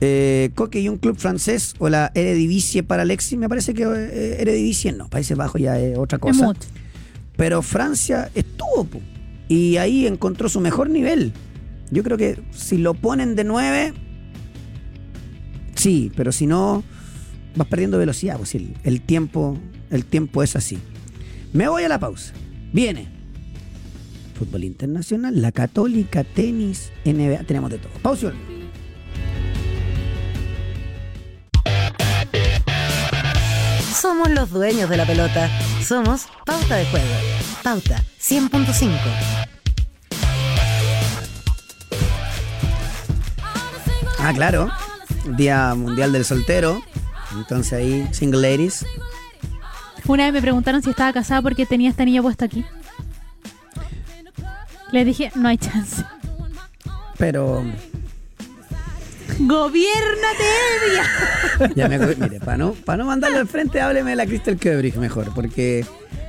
Eh, 0.04 0.50
Coque 0.56 0.80
y 0.80 0.90
un 0.90 0.98
club 0.98 1.18
francés 1.18 1.76
o 1.78 1.88
la 1.90 2.12
Eredivisie 2.16 2.82
para 2.84 3.04
Alexis. 3.04 3.38
Me 3.38 3.48
parece 3.50 3.74
que 3.74 3.84
eh, 3.84 4.38
Eredivisie 4.42 4.92
no. 4.94 5.08
Países 5.10 5.38
Bajos 5.38 5.62
ya 5.62 5.80
es 5.80 5.98
otra 5.98 6.18
cosa. 6.18 6.54
Pero 7.38 7.62
Francia 7.62 8.30
estuvo, 8.36 8.84
po, 8.86 9.00
y 9.48 9.78
ahí 9.78 10.08
encontró 10.08 10.50
su 10.50 10.60
mejor 10.60 10.90
nivel. 10.90 11.34
Yo 11.92 12.04
creo 12.04 12.18
que 12.18 12.40
si 12.52 12.78
lo 12.78 12.94
ponen 12.94 13.36
de 13.36 13.44
9, 13.44 13.94
sí, 15.76 16.12
pero 16.16 16.32
si 16.32 16.48
no, 16.48 16.84
vas 17.56 17.68
perdiendo 17.68 17.98
velocidad, 17.98 18.38
pues 18.38 18.56
el, 18.56 18.76
el 18.84 19.02
tiempo, 19.02 19.58
el 19.90 20.06
tiempo 20.06 20.44
es 20.44 20.56
así. 20.56 20.80
Me 21.54 21.68
voy 21.68 21.84
a 21.84 21.90
la 21.90 22.00
pausa. 22.00 22.34
Viene. 22.72 23.08
Fútbol 24.36 24.64
internacional, 24.64 25.42
la 25.42 25.52
católica, 25.52 26.24
tenis, 26.24 26.92
NBA, 27.06 27.44
tenemos 27.44 27.70
de 27.70 27.78
todo. 27.78 27.92
Pausa. 28.02 28.34
Somos 34.02 34.32
los 34.32 34.50
dueños 34.50 34.90
de 34.90 34.98
la 34.98 35.06
pelota. 35.06 35.48
Somos 35.84 36.28
Pauta 36.44 36.76
de 36.76 36.86
Juego. 36.86 37.06
Pauta 37.62 38.04
100.5. 38.20 38.90
Ah, 44.18 44.34
claro. 44.34 44.70
Día 45.38 45.76
Mundial 45.76 46.12
del 46.14 46.26
Soltero. 46.26 46.82
Entonces 47.38 47.74
ahí, 47.74 48.08
single 48.12 48.42
ladies. 48.42 48.86
Una 50.08 50.26
vez 50.26 50.34
me 50.34 50.42
preguntaron 50.42 50.82
si 50.82 50.90
estaba 50.90 51.14
casada 51.14 51.42
porque 51.42 51.66
tenía 51.66 51.90
esta 51.90 52.06
niña 52.06 52.22
puesta 52.22 52.46
aquí. 52.46 52.66
Les 54.92 55.06
dije, 55.06 55.32
no 55.36 55.48
hay 55.48 55.58
chance. 55.58 56.04
Pero 57.18 57.64
¡Gobiérnate, 59.40 60.44
Evia! 60.86 61.74
Ya 61.76 61.88
me 61.88 61.98
mire, 61.98 62.40
para 62.40 62.58
no, 62.58 62.74
para 62.74 62.98
no 62.98 63.06
mandarlo 63.06 63.40
al 63.40 63.48
frente, 63.48 63.82
hábleme 63.82 64.12
de 64.12 64.16
la 64.16 64.26
Crystal 64.26 64.58
Kebrich 64.58 64.96
mejor, 64.96 65.34
porque 65.34 65.86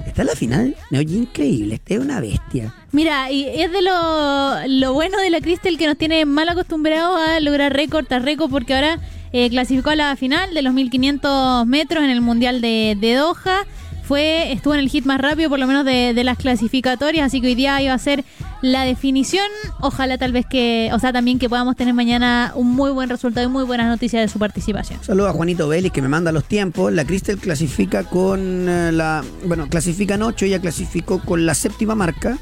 está 0.07 0.23
en 0.23 0.29
la 0.29 0.35
final, 0.35 0.77
me 0.91 0.99
oye 0.99 1.17
increíble, 1.17 1.75
esta 1.75 1.95
es 1.95 2.01
una 2.01 2.21
bestia. 2.21 2.75
Mira, 2.93 3.31
y 3.31 3.49
es 3.49 3.73
de 3.73 3.83
lo, 3.83 4.67
lo 4.67 4.93
bueno 4.93 5.19
de 5.19 5.31
la 5.31 5.41
Crystal 5.41 5.77
que 5.79 5.87
nos 5.87 5.97
tiene 5.97 6.25
mal 6.27 6.49
acostumbrados 6.49 7.19
a 7.19 7.41
lograr 7.41 7.73
récord 7.73 8.07
tras 8.07 8.23
récord 8.23 8.51
porque 8.51 8.75
ahora 8.75 8.99
eh, 9.33 9.51
clasificó 9.51 9.91
a 9.91 9.97
la 9.97 10.17
final 10.17 10.55
de 10.55 10.63
los 10.63 10.75
1500 10.75 11.67
metros 11.67 12.05
en 12.05 12.11
el 12.11 12.21
Mundial 12.21 12.61
de, 12.61 12.97
de 13.01 13.15
Doha. 13.15 13.67
Fue, 14.03 14.53
estuvo 14.53 14.75
en 14.75 14.81
el 14.81 14.89
hit 14.89 15.05
más 15.05 15.21
rápido, 15.21 15.49
por 15.49 15.59
lo 15.59 15.67
menos 15.67 15.85
de, 15.85 16.13
de 16.13 16.25
las 16.25 16.37
clasificatorias, 16.37 17.25
así 17.25 17.41
que 17.41 17.47
hoy 17.47 17.55
día 17.55 17.81
iba 17.81 17.95
a 17.95 17.99
ser 17.99 18.25
la 18.63 18.85
definición. 18.85 19.47
Ojalá 19.81 20.17
tal 20.17 20.33
vez 20.33 20.47
que, 20.47 20.91
o 20.93 20.99
sea, 20.99 21.13
también 21.13 21.39
que 21.39 21.49
podamos 21.49 21.77
tener 21.77 21.93
mañana 21.95 22.53
un 22.55 22.71
muy 22.71 22.91
buen 22.91 23.09
resultado 23.09 23.47
y 23.47 23.51
muy 23.51 23.65
buenas 23.65 23.89
noticias 23.89 24.23
de 24.23 24.29
su 24.29 24.39
participación. 24.39 25.03
Saludo 25.03 25.29
a 25.29 25.33
Juanito 25.33 25.69
Vélez 25.69 25.93
que 25.93 26.01
me 26.01 26.09
manda 26.09 26.33
los 26.33 26.45
tiempos. 26.45 26.93
La 26.93 27.05
Crystal 27.05 27.37
clasifica 27.37 28.05
con 28.05 28.69
eh, 28.69 28.93
la. 28.93 29.25
Bueno, 29.45 29.69
clasifican 29.69 30.23
8, 30.23 30.47
ella 30.47 30.61
clasificó 30.61 31.21
con 31.21 31.45
la 31.45 31.55
séptima 31.55 31.95
marca. 31.95 32.39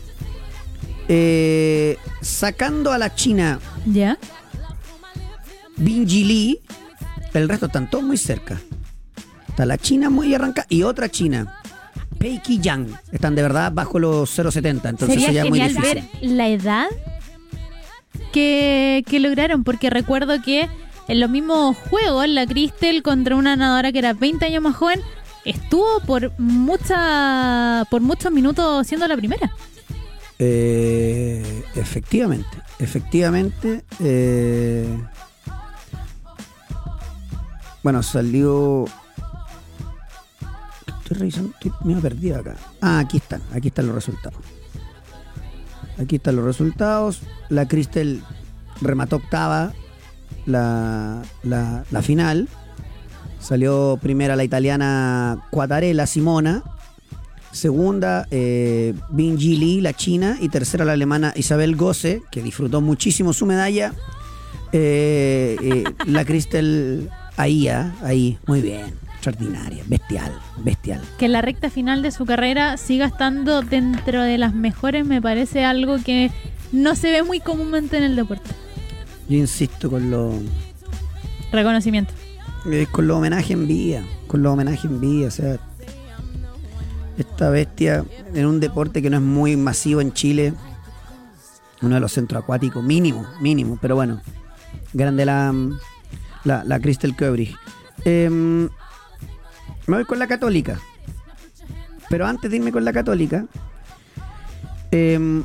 Eh, 1.12 1.96
sacando 2.20 2.92
a 2.92 2.98
la 2.98 3.12
China 3.16 3.58
¿Ya? 3.84 4.16
Binji 5.80 6.24
Lee, 6.24 6.60
el 7.34 7.48
resto 7.48 7.66
están 7.66 7.88
todos 7.90 8.04
muy 8.04 8.16
cerca. 8.16 8.60
Está 9.48 9.66
la 9.66 9.78
China 9.78 10.10
muy 10.10 10.34
arranca 10.34 10.66
y 10.68 10.82
otra 10.84 11.08
China. 11.10 11.56
Peiki 12.18 12.60
Yang. 12.60 12.88
Están 13.12 13.34
de 13.34 13.42
verdad 13.42 13.72
bajo 13.72 13.98
los 13.98 14.38
0.70. 14.38 14.66
Entonces 14.90 15.08
Sería 15.08 15.26
sería 15.26 15.44
muy 15.46 15.58
genial 15.58 15.74
difícil. 15.82 16.08
ver 16.20 16.30
la 16.30 16.48
edad 16.48 16.86
que, 18.32 19.02
que 19.08 19.20
lograron, 19.20 19.64
porque 19.64 19.90
recuerdo 19.90 20.40
que 20.42 20.68
en 21.08 21.18
los 21.20 21.30
mismos 21.30 21.76
juegos, 21.88 22.28
la 22.28 22.46
Crystal 22.46 23.02
contra 23.02 23.34
una 23.36 23.56
nadadora 23.56 23.90
que 23.90 23.98
era 23.98 24.12
20 24.12 24.44
años 24.44 24.62
más 24.62 24.76
joven, 24.76 25.00
estuvo 25.44 26.00
por 26.06 26.38
mucha 26.38 27.84
por 27.90 28.02
muchos 28.02 28.30
minutos 28.30 28.86
siendo 28.86 29.08
la 29.08 29.16
primera. 29.16 29.50
Eh, 30.38 31.62
efectivamente, 31.74 32.48
efectivamente. 32.78 33.82
eh, 34.00 34.86
bueno, 37.82 38.02
salió. 38.02 38.84
Estoy 41.02 41.18
revisando, 41.18 41.52
estoy 41.54 41.72
medio 41.84 42.00
perdido 42.00 42.38
acá. 42.38 42.56
Ah, 42.80 42.98
aquí 43.00 43.16
están, 43.16 43.42
aquí 43.52 43.68
están 43.68 43.86
los 43.86 43.94
resultados. 43.94 44.40
Aquí 45.98 46.16
están 46.16 46.36
los 46.36 46.44
resultados. 46.44 47.20
La 47.48 47.66
Cristel 47.66 48.22
remató 48.80 49.16
octava 49.16 49.72
la, 50.46 51.22
la, 51.42 51.84
la 51.90 52.02
final. 52.02 52.48
Salió 53.38 53.98
primera 54.00 54.36
la 54.36 54.44
italiana 54.44 55.46
Quatarella 55.50 56.06
Simona. 56.06 56.62
Segunda, 57.52 58.28
eh, 58.30 58.94
Binji 59.10 59.56
Lee, 59.56 59.80
la 59.80 59.92
china. 59.92 60.36
Y 60.40 60.48
tercera, 60.48 60.84
la 60.84 60.92
alemana 60.92 61.32
Isabel 61.36 61.74
Gosse, 61.74 62.22
que 62.30 62.42
disfrutó 62.42 62.80
muchísimo 62.80 63.32
su 63.32 63.46
medalla. 63.46 63.92
Eh, 64.72 65.56
eh, 65.60 65.84
la 66.06 66.24
Cristel 66.24 67.10
ahí, 67.42 67.68
ah, 67.68 67.92
ahí, 68.02 68.38
muy 68.46 68.60
bien. 68.60 68.94
Extraordinaria, 69.14 69.84
bestial, 69.86 70.32
bestial. 70.64 71.02
Que 71.18 71.26
en 71.26 71.32
la 71.32 71.42
recta 71.42 71.68
final 71.68 72.00
de 72.00 72.10
su 72.10 72.24
carrera 72.24 72.76
siga 72.78 73.06
estando 73.06 73.60
dentro 73.60 74.22
de 74.22 74.38
las 74.38 74.54
mejores 74.54 75.04
me 75.04 75.20
parece 75.20 75.64
algo 75.64 75.98
que 76.02 76.30
no 76.72 76.94
se 76.94 77.10
ve 77.10 77.22
muy 77.22 77.40
comúnmente 77.40 77.98
en 77.98 78.04
el 78.04 78.16
deporte. 78.16 78.50
Yo 79.28 79.36
insisto 79.36 79.90
con 79.90 80.10
lo, 80.10 80.32
Reconocimiento. 81.52 82.14
eh, 82.70 82.86
con 82.90 83.06
los 83.06 83.18
homenajes 83.18 83.50
en 83.50 83.66
vida, 83.66 84.02
con 84.26 84.42
los 84.42 84.52
homenajes 84.54 84.84
en 84.86 85.00
vida, 85.00 85.28
o 85.28 85.30
sea, 85.30 85.58
esta 87.18 87.50
bestia 87.50 88.04
en 88.34 88.46
un 88.46 88.58
deporte 88.60 89.02
que 89.02 89.10
no 89.10 89.18
es 89.18 89.22
muy 89.22 89.56
masivo 89.56 90.00
en 90.00 90.12
Chile, 90.12 90.54
uno 91.82 91.94
de 91.96 92.00
los 92.00 92.12
centros 92.12 92.42
acuáticos, 92.42 92.82
mínimo, 92.82 93.26
mínimo, 93.40 93.78
pero 93.80 93.96
bueno, 93.96 94.20
grande 94.94 95.26
la, 95.26 95.52
la, 96.44 96.64
la 96.64 96.80
Crystal 96.80 97.14
Köbrich. 97.16 97.56
Em, 98.04 98.64
me 99.86 99.96
voy 99.96 100.04
con 100.04 100.18
la 100.18 100.26
católica, 100.26 100.78
pero 102.08 102.26
antes 102.26 102.50
de 102.50 102.56
irme 102.58 102.72
con 102.72 102.84
la 102.84 102.92
católica, 102.92 103.46
em, 104.90 105.44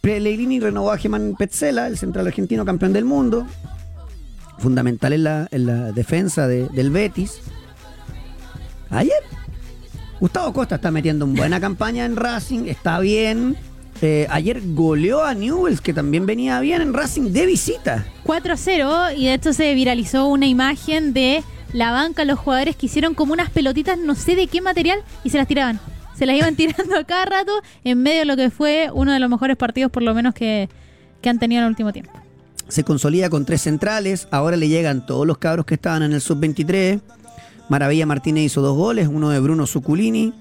Pellegrini 0.00 0.60
renovó 0.60 0.92
a 0.92 0.98
Germán 0.98 1.34
Petzela, 1.36 1.86
el 1.88 1.98
central 1.98 2.26
argentino 2.28 2.64
campeón 2.64 2.92
del 2.92 3.04
mundo, 3.04 3.46
fundamental 4.58 5.12
en 5.12 5.24
la, 5.24 5.48
en 5.50 5.66
la 5.66 5.92
defensa 5.92 6.46
de- 6.46 6.68
del 6.68 6.90
Betis. 6.90 7.40
Ayer, 8.90 9.18
Gustavo 10.20 10.52
Costa 10.52 10.76
está 10.76 10.90
metiendo 10.90 11.24
una 11.26 11.40
buena 11.40 11.60
campaña 11.66 12.04
en 12.04 12.16
Racing, 12.16 12.66
está 12.66 13.00
bien. 13.00 13.56
Eh, 14.02 14.26
ayer 14.30 14.60
goleó 14.74 15.24
a 15.24 15.34
Newells, 15.34 15.80
que 15.80 15.94
también 15.94 16.26
venía 16.26 16.60
bien 16.60 16.82
en 16.82 16.92
Racing 16.92 17.32
de 17.32 17.46
visita. 17.46 18.06
4 18.24 18.52
a 18.52 18.56
0 18.56 18.94
y 19.16 19.26
de 19.26 19.34
hecho 19.34 19.52
se 19.52 19.72
viralizó 19.74 20.26
una 20.26 20.46
imagen 20.46 21.12
de 21.12 21.42
la 21.72 21.92
banca, 21.92 22.24
los 22.24 22.38
jugadores 22.38 22.76
que 22.76 22.86
hicieron 22.86 23.14
como 23.14 23.32
unas 23.32 23.50
pelotitas, 23.50 23.98
no 23.98 24.14
sé 24.14 24.36
de 24.36 24.46
qué 24.46 24.60
material, 24.60 25.00
y 25.24 25.30
se 25.30 25.38
las 25.38 25.46
tiraban. 25.46 25.80
Se 26.16 26.26
las 26.26 26.36
iban 26.36 26.56
tirando 26.56 26.96
a 26.96 27.04
cada 27.04 27.24
rato 27.24 27.52
en 27.84 28.02
medio 28.02 28.20
de 28.20 28.24
lo 28.26 28.36
que 28.36 28.50
fue 28.50 28.90
uno 28.92 29.12
de 29.12 29.20
los 29.20 29.30
mejores 29.30 29.56
partidos 29.56 29.90
por 29.90 30.02
lo 30.02 30.14
menos 30.14 30.34
que, 30.34 30.68
que 31.22 31.28
han 31.28 31.38
tenido 31.38 31.60
en 31.60 31.64
el 31.64 31.70
último 31.70 31.92
tiempo. 31.92 32.12
Se 32.68 32.82
consolida 32.82 33.30
con 33.30 33.44
tres 33.44 33.62
centrales. 33.62 34.26
Ahora 34.32 34.56
le 34.56 34.68
llegan 34.68 35.06
todos 35.06 35.24
los 35.26 35.38
cabros 35.38 35.66
que 35.66 35.74
estaban 35.74 36.02
en 36.02 36.12
el 36.12 36.20
sub-23. 36.20 37.00
Maravilla 37.68 38.06
Martínez 38.06 38.44
hizo 38.44 38.60
dos 38.60 38.76
goles, 38.76 39.08
uno 39.08 39.30
de 39.30 39.38
Bruno 39.38 39.66
Suculini 39.66 40.32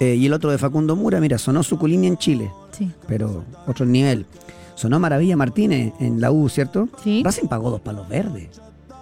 eh, 0.00 0.14
y 0.16 0.26
el 0.26 0.32
otro 0.32 0.50
de 0.50 0.58
Facundo 0.58 0.96
Mura. 0.96 1.20
Mira, 1.20 1.38
sonó 1.38 1.62
Suculini 1.62 2.06
en 2.08 2.16
Chile, 2.16 2.50
Sí. 2.72 2.90
pero 3.06 3.44
otro 3.66 3.86
nivel. 3.86 4.26
Sonó 4.74 4.98
Maravilla 4.98 5.36
Martínez 5.36 5.92
en 6.00 6.20
la 6.20 6.30
U, 6.32 6.48
¿cierto? 6.48 6.88
Sí. 7.04 7.22
Racing 7.24 7.46
pagó 7.48 7.70
dos 7.70 7.80
palos 7.82 8.08
verdes. 8.08 8.48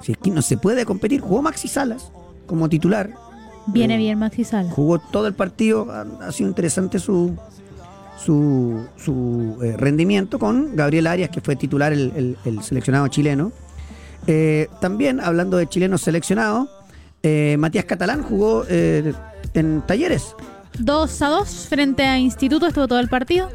Si 0.02 0.12
es 0.12 0.18
que 0.18 0.30
no 0.30 0.42
se 0.42 0.56
puede 0.56 0.84
competir, 0.84 1.20
jugó 1.20 1.40
Maxi 1.42 1.68
Salas 1.68 2.10
como 2.46 2.68
titular. 2.68 3.10
Viene 3.68 3.94
Eh, 3.94 3.98
bien 3.98 4.18
Maxi 4.18 4.44
Sala. 4.44 4.70
Jugó 4.70 4.98
todo 4.98 5.26
el 5.28 5.34
partido, 5.34 5.86
ha, 5.92 6.06
ha 6.26 6.32
sido 6.32 6.48
interesante 6.48 6.98
su, 6.98 7.36
su, 8.24 8.86
su, 8.96 9.58
eh, 9.62 9.76
rendimiento 9.76 10.38
con 10.38 10.74
Gabriel 10.74 11.06
Arias, 11.06 11.30
que 11.30 11.40
fue 11.40 11.54
titular 11.56 11.92
el, 11.92 12.12
el- 12.16 12.36
el 12.44 12.62
seleccionado 12.62 13.06
chileno. 13.08 13.52
Eh, 14.26 14.68
también, 14.80 15.20
hablando 15.20 15.56
de 15.58 15.66
chilenos 15.68 16.00
seleccionados, 16.02 16.68
Matías 17.58 17.84
Catalán 17.84 18.22
jugó 18.22 18.64
en 18.68 19.82
Talleres. 19.86 20.34
2 20.78 21.22
a 21.22 21.28
2 21.28 21.66
frente 21.68 22.04
a 22.06 22.18
Instituto, 22.18 22.66
estuvo 22.66 22.86
todo 22.88 23.00
el 23.00 23.08
partido. 23.08 23.50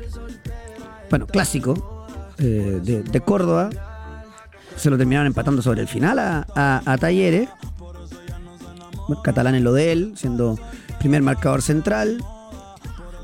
Bueno, 1.09 1.27
clásico 1.27 2.07
eh, 2.39 2.79
de, 2.83 3.03
de 3.03 3.21
Córdoba. 3.21 3.69
Se 4.75 4.89
lo 4.89 4.97
terminaron 4.97 5.27
empatando 5.27 5.61
sobre 5.61 5.81
el 5.81 5.87
final 5.87 6.17
a, 6.19 6.47
a- 6.55 6.81
a 6.85 6.97
Talleres. 6.97 7.49
Catalán 9.23 9.55
en 9.55 9.63
lo 9.63 9.73
de 9.73 9.91
él, 9.91 10.13
siendo 10.15 10.57
primer 10.99 11.21
marcador 11.21 11.61
central. 11.61 12.23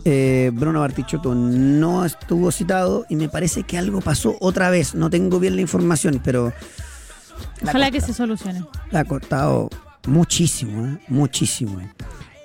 Eh, 0.06 0.52
Bruno 0.54 0.80
Bartichotto 0.82 1.34
no 1.36 2.06
estuvo 2.06 2.52
citado 2.52 3.06
y 3.10 3.16
me 3.16 3.28
parece 3.30 3.64
que 3.64 3.78
algo 3.78 4.00
pasó 4.02 4.36
otra 4.40 4.70
vez. 4.70 4.94
No 4.96 5.10
tengo 5.10 5.40
bien 5.40 5.56
la 5.56 5.62
información, 5.62 6.22
pero 6.24 6.54
La 7.62 7.70
Ojalá 7.72 7.92
que 7.92 8.02
se 8.02 8.14
solucione. 8.14 8.64
le 8.92 8.98
ha 9.00 9.06
costado 9.06 9.70
muchísimo, 10.08 10.86
¿eh? 10.86 11.00
muchísimo. 11.08 11.80
¿eh? 11.80 11.90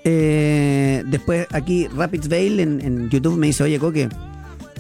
Eh, 0.05 1.03
después 1.07 1.47
aquí 1.51 1.89
Rapids 1.89 2.29
Vale 2.29 2.63
en, 2.63 3.09
YouTube 3.09 3.39
me 3.39 3.47
dice, 3.47 3.65
oye 3.65 3.79
Coque, 3.79 4.09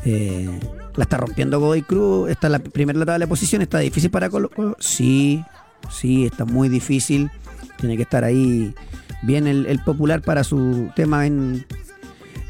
eh, 0.05 0.61
la 0.97 1.05
está 1.05 1.17
rompiendo 1.17 1.59
Godoy 1.59 1.83
Cruz, 1.83 2.31
está 2.31 2.51
la 2.51 2.59
primera 2.59 2.99
la 2.99 3.07
tabla 3.07 3.25
de 3.25 3.29
posición, 3.29 3.63
está 3.63 3.79
difícil 3.79 4.11
para 4.11 4.29
Colo 4.29 4.51
Colo. 4.51 4.77
Sí, 4.79 5.43
sí, 5.91 6.27
está 6.27 6.45
muy 6.45 6.69
difícil. 6.69 7.31
Tiene 7.79 7.97
que 7.97 8.03
estar 8.03 8.23
ahí 8.23 8.75
bien 9.23 9.47
el, 9.47 9.67
el 9.67 9.83
popular 9.83 10.21
para 10.23 10.45
su 10.45 10.91
tema 10.95 11.27
en, 11.27 11.67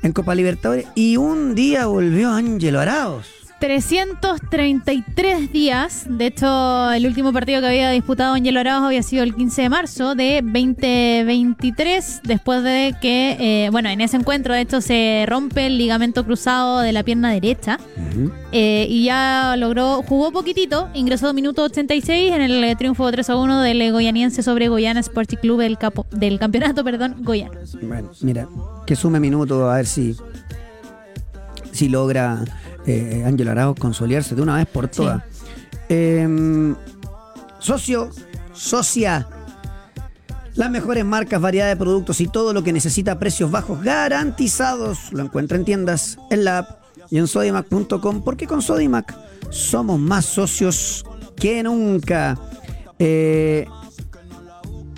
en 0.02 0.12
Copa 0.12 0.34
Libertadores. 0.34 0.86
Y 0.94 1.16
un 1.16 1.54
día 1.54 1.86
volvió 1.86 2.30
Ángelo 2.30 2.80
Araos. 2.80 3.43
333 3.64 5.50
días. 5.50 6.04
De 6.06 6.26
hecho, 6.26 6.92
el 6.92 7.06
último 7.06 7.32
partido 7.32 7.62
que 7.62 7.68
había 7.68 7.88
disputado 7.88 8.34
Angelo 8.34 8.60
Arauz 8.60 8.84
había 8.84 9.02
sido 9.02 9.22
el 9.22 9.34
15 9.34 9.62
de 9.62 9.68
marzo 9.70 10.14
de 10.14 10.42
2023. 10.42 12.20
Después 12.24 12.62
de 12.62 12.94
que, 13.00 13.36
eh, 13.40 13.70
bueno, 13.70 13.88
en 13.88 14.02
ese 14.02 14.18
encuentro, 14.18 14.52
de 14.52 14.60
hecho, 14.60 14.82
se 14.82 15.24
rompe 15.26 15.64
el 15.64 15.78
ligamento 15.78 16.26
cruzado 16.26 16.80
de 16.80 16.92
la 16.92 17.02
pierna 17.04 17.32
derecha. 17.32 17.78
Eh, 18.52 18.86
y 18.90 19.04
ya 19.04 19.56
logró, 19.56 20.02
jugó 20.02 20.30
poquitito, 20.30 20.90
ingresó 20.92 21.32
minuto 21.32 21.62
86 21.64 22.32
en 22.34 22.42
el 22.42 22.62
eh, 22.62 22.76
triunfo 22.76 23.10
3 23.10 23.30
a 23.30 23.36
1 23.36 23.62
del 23.62 23.80
eh, 23.80 23.92
goyaniense 23.92 24.42
sobre 24.42 24.68
Goyana 24.68 25.00
Sporting 25.00 25.38
Club 25.38 25.60
del, 25.60 25.78
capo, 25.78 26.04
del 26.10 26.38
campeonato, 26.38 26.84
perdón, 26.84 27.16
Goyano. 27.20 27.58
Bueno, 27.80 28.10
mira, 28.20 28.46
que 28.86 28.94
sume 28.94 29.20
minutos 29.20 29.62
a 29.72 29.76
ver 29.76 29.86
si, 29.86 30.14
si 31.72 31.88
logra 31.88 32.44
eh, 32.86 33.24
Ángel 33.26 33.48
Arauz 33.48 33.78
consolidarse 33.78 34.34
de 34.34 34.42
una 34.42 34.56
vez 34.56 34.66
por 34.66 34.88
todas. 34.88 35.22
Eh, 35.88 36.74
socio, 37.58 38.10
socia, 38.52 39.26
las 40.54 40.70
mejores 40.70 41.04
marcas, 41.04 41.40
variedad 41.40 41.68
de 41.68 41.76
productos 41.76 42.20
y 42.20 42.28
todo 42.28 42.52
lo 42.52 42.62
que 42.62 42.72
necesita 42.72 43.12
a 43.12 43.18
precios 43.18 43.50
bajos 43.50 43.82
garantizados 43.82 45.12
lo 45.12 45.22
encuentra 45.24 45.56
en 45.56 45.64
tiendas, 45.64 46.16
en 46.30 46.44
la 46.44 46.58
app 46.58 46.84
y 47.10 47.18
en 47.18 47.26
sodimac.com 47.26 48.22
porque 48.22 48.46
con 48.46 48.62
Sodimac 48.62 49.16
somos 49.50 49.98
más 49.98 50.24
socios 50.24 51.04
que 51.36 51.62
nunca. 51.62 52.38
Eh, 52.98 53.66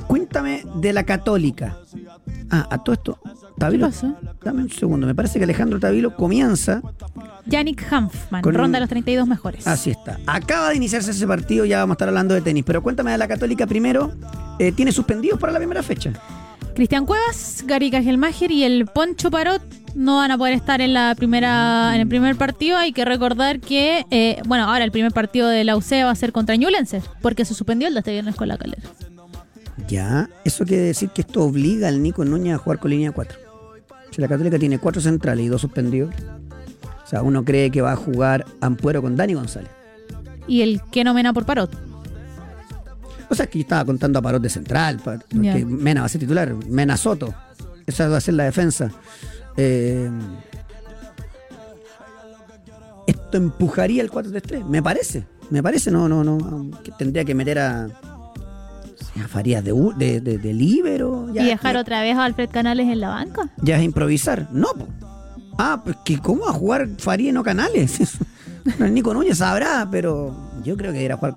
cuéntame 0.06 0.62
de 0.76 0.92
la 0.92 1.04
católica. 1.04 1.78
Ah, 2.50 2.68
a 2.70 2.82
todo 2.82 2.94
esto. 2.94 3.18
Tavilo, 3.58 3.86
pasó? 3.86 4.14
Dame 4.44 4.62
un 4.62 4.70
segundo. 4.70 5.06
Me 5.06 5.14
parece 5.14 5.38
que 5.38 5.44
Alejandro 5.44 5.80
Tavilo 5.80 6.14
comienza. 6.14 6.82
Yannick 7.46 7.90
Hanfman, 7.90 8.42
Con- 8.42 8.54
ronda 8.54 8.78
los 8.80 8.88
32 8.88 9.26
mejores. 9.26 9.66
Así 9.66 9.90
está. 9.90 10.18
Acaba 10.26 10.70
de 10.70 10.76
iniciarse 10.76 11.10
ese 11.12 11.26
partido, 11.26 11.64
ya 11.64 11.78
vamos 11.78 11.94
a 11.94 11.96
estar 11.96 12.08
hablando 12.08 12.34
de 12.34 12.40
tenis. 12.42 12.64
Pero 12.66 12.82
cuéntame 12.82 13.12
de 13.12 13.18
la 13.18 13.28
Católica 13.28 13.66
primero. 13.66 14.12
Eh, 14.58 14.72
¿Tiene 14.72 14.92
suspendidos 14.92 15.38
para 15.40 15.52
la 15.52 15.58
primera 15.58 15.82
fecha? 15.82 16.12
Cristian 16.74 17.06
Cuevas, 17.06 17.64
Gary 17.66 17.90
Cajelmacher 17.90 18.50
y 18.52 18.64
el 18.64 18.84
Poncho 18.86 19.30
Parot 19.30 19.62
no 19.94 20.16
van 20.16 20.30
a 20.30 20.36
poder 20.36 20.52
estar 20.52 20.82
en 20.82 20.92
la 20.92 21.14
primera 21.16 21.94
en 21.94 22.02
el 22.02 22.08
primer 22.08 22.36
partido. 22.36 22.76
Hay 22.76 22.92
que 22.92 23.06
recordar 23.06 23.60
que, 23.60 24.04
eh, 24.10 24.42
bueno, 24.46 24.64
ahora 24.64 24.84
el 24.84 24.90
primer 24.92 25.12
partido 25.12 25.48
de 25.48 25.64
la 25.64 25.74
UC 25.76 25.92
va 26.04 26.10
a 26.10 26.14
ser 26.14 26.32
contra 26.32 26.54
Ñublense, 26.56 27.00
porque 27.22 27.46
se 27.46 27.54
suspendió 27.54 27.88
el 27.88 27.94
de 27.94 28.00
este 28.00 28.12
viernes 28.12 28.34
con 28.36 28.48
la 28.48 28.58
calera. 28.58 28.82
Ya. 29.88 30.28
Eso 30.44 30.64
quiere 30.64 30.82
decir 30.82 31.10
que 31.10 31.22
esto 31.22 31.42
obliga 31.44 31.88
al 31.88 32.02
Nico 32.02 32.24
Núñez 32.24 32.54
a 32.56 32.58
jugar 32.58 32.78
con 32.78 32.90
línea 32.90 33.12
4. 33.12 33.38
Si 34.16 34.22
la 34.22 34.28
Católica 34.28 34.58
tiene 34.58 34.78
cuatro 34.78 35.02
centrales 35.02 35.44
y 35.44 35.48
dos 35.48 35.60
suspendidos. 35.60 36.14
O 37.04 37.06
sea, 37.06 37.20
uno 37.20 37.44
cree 37.44 37.70
que 37.70 37.82
va 37.82 37.92
a 37.92 37.96
jugar 37.96 38.46
Ampuero 38.62 39.02
con 39.02 39.14
Dani 39.14 39.34
González. 39.34 39.68
Y 40.48 40.62
el 40.62 40.80
que 40.90 41.04
no 41.04 41.12
mena 41.12 41.34
por 41.34 41.44
Parot. 41.44 41.70
O 43.28 43.34
sea, 43.34 43.46
que 43.46 43.58
yo 43.58 43.64
estaba 43.64 43.84
contando 43.84 44.18
a 44.18 44.22
Parot 44.22 44.40
de 44.40 44.48
central, 44.48 45.00
porque. 45.04 45.66
Mena 45.66 46.00
va 46.00 46.06
a 46.06 46.08
ser 46.08 46.22
titular, 46.22 46.54
Mena 46.66 46.96
Soto. 46.96 47.34
Esa 47.84 48.08
va 48.08 48.16
a 48.16 48.20
ser 48.22 48.32
la 48.34 48.44
defensa. 48.44 48.90
Eh, 49.58 50.08
esto 53.06 53.36
empujaría 53.36 54.02
el 54.02 54.10
4-3-3, 54.10 54.64
me 54.64 54.82
parece. 54.82 55.26
Me 55.50 55.62
parece, 55.62 55.90
no, 55.90 56.08
no, 56.08 56.24
no. 56.24 56.70
Que 56.82 56.90
tendría 56.92 57.22
que 57.26 57.34
meter 57.34 57.58
a. 57.58 57.88
a 59.24 59.28
Farías 59.28 59.64
de, 59.64 59.72
de, 59.96 60.20
de, 60.20 60.38
de 60.38 60.52
ya- 61.32 61.42
y 61.42 61.46
dejar 61.46 61.74
ya- 61.74 61.80
otra 61.80 62.00
vez 62.02 62.16
a 62.16 62.24
Alfred 62.24 62.50
Canales 62.50 62.86
en 62.88 63.00
la 63.00 63.08
banca. 63.08 63.50
ya 63.62 63.76
es 63.78 63.82
improvisar. 63.84 64.48
No, 64.52 64.68
po. 64.76 64.86
Ah, 65.58 65.80
pues 65.84 65.96
que 66.04 66.18
cómo 66.18 66.44
va 66.44 66.50
a 66.50 66.54
jugar 66.54 66.88
Faría 66.98 67.30
y 67.30 67.32
no 67.32 67.42
Canales. 67.42 67.98
Nico 68.90 69.14
Núñez 69.14 69.38
sabrá, 69.38 69.88
pero 69.90 70.34
yo 70.64 70.76
creo 70.76 70.92
que 70.92 71.04
era 71.04 71.16
jugar 71.16 71.36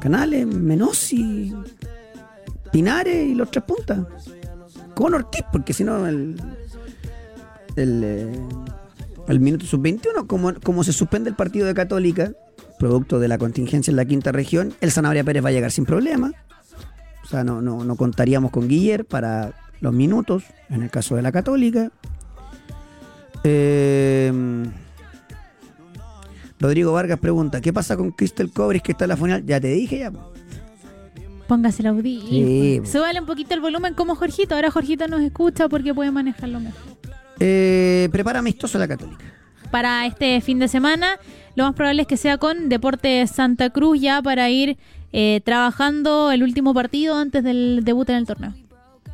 Canales, 0.00 0.46
Menossi, 0.46 1.54
Pinares 2.72 3.28
y 3.28 3.34
los 3.34 3.50
tres 3.50 3.64
puntas. 3.64 3.98
Con 4.94 5.14
Ortiz, 5.14 5.42
porque 5.52 5.72
si 5.72 5.84
no 5.84 6.06
el, 6.06 6.40
el, 7.76 8.02
eh, 8.04 8.40
el 9.28 9.40
minuto 9.40 9.64
sub-21, 9.66 10.26
como, 10.26 10.54
como 10.60 10.84
se 10.84 10.92
suspende 10.92 11.30
el 11.30 11.36
partido 11.36 11.66
de 11.66 11.74
Católica, 11.74 12.32
producto 12.82 13.20
de 13.20 13.28
la 13.28 13.38
contingencia 13.38 13.92
en 13.92 13.96
la 13.96 14.04
quinta 14.04 14.32
región, 14.32 14.74
el 14.80 14.90
Sanabria 14.90 15.22
Pérez 15.22 15.44
va 15.44 15.50
a 15.50 15.52
llegar 15.52 15.70
sin 15.70 15.84
problema. 15.84 16.32
O 17.22 17.26
sea, 17.28 17.44
no, 17.44 17.62
no, 17.62 17.84
no 17.84 17.94
contaríamos 17.94 18.50
con 18.50 18.66
Guiller 18.66 19.04
para 19.04 19.52
los 19.80 19.92
minutos, 19.92 20.42
en 20.68 20.82
el 20.82 20.90
caso 20.90 21.14
de 21.14 21.22
la 21.22 21.30
Católica. 21.30 21.92
Eh, 23.44 24.32
Rodrigo 26.58 26.92
Vargas 26.92 27.20
pregunta, 27.20 27.60
¿qué 27.60 27.72
pasa 27.72 27.96
con 27.96 28.10
Crystal 28.10 28.50
Cobris 28.50 28.82
que 28.82 28.90
está 28.90 29.04
en 29.04 29.10
la 29.10 29.16
final? 29.16 29.46
Ya 29.46 29.60
te 29.60 29.68
dije 29.68 30.00
ya. 30.00 30.12
Póngase 31.46 31.82
el 31.82 31.86
audífono. 31.86 32.30
Sí. 32.30 32.82
Súbale 32.84 33.20
un 33.20 33.26
poquito 33.26 33.54
el 33.54 33.60
volumen 33.60 33.94
como 33.94 34.16
Jorgito. 34.16 34.56
Ahora 34.56 34.72
Jorgito 34.72 35.06
nos 35.06 35.20
escucha 35.20 35.68
porque 35.68 35.94
puede 35.94 36.10
manejarlo 36.10 36.58
mejor. 36.58 36.82
Eh, 37.38 38.08
prepara 38.10 38.40
amistoso 38.40 38.76
la 38.76 38.88
Católica. 38.88 39.41
Para 39.72 40.06
este 40.06 40.40
fin 40.42 40.58
de 40.60 40.68
semana, 40.68 41.18
lo 41.56 41.64
más 41.64 41.74
probable 41.74 42.02
es 42.02 42.08
que 42.08 42.16
sea 42.16 42.38
con 42.38 42.68
Deportes 42.68 43.30
Santa 43.30 43.70
Cruz 43.70 44.00
ya 44.00 44.22
para 44.22 44.48
ir 44.50 44.76
eh, 45.12 45.40
trabajando 45.44 46.30
el 46.30 46.42
último 46.42 46.72
partido 46.74 47.16
antes 47.16 47.42
del 47.42 47.80
debut 47.82 48.08
en 48.10 48.16
el 48.16 48.26
torneo. 48.26 48.52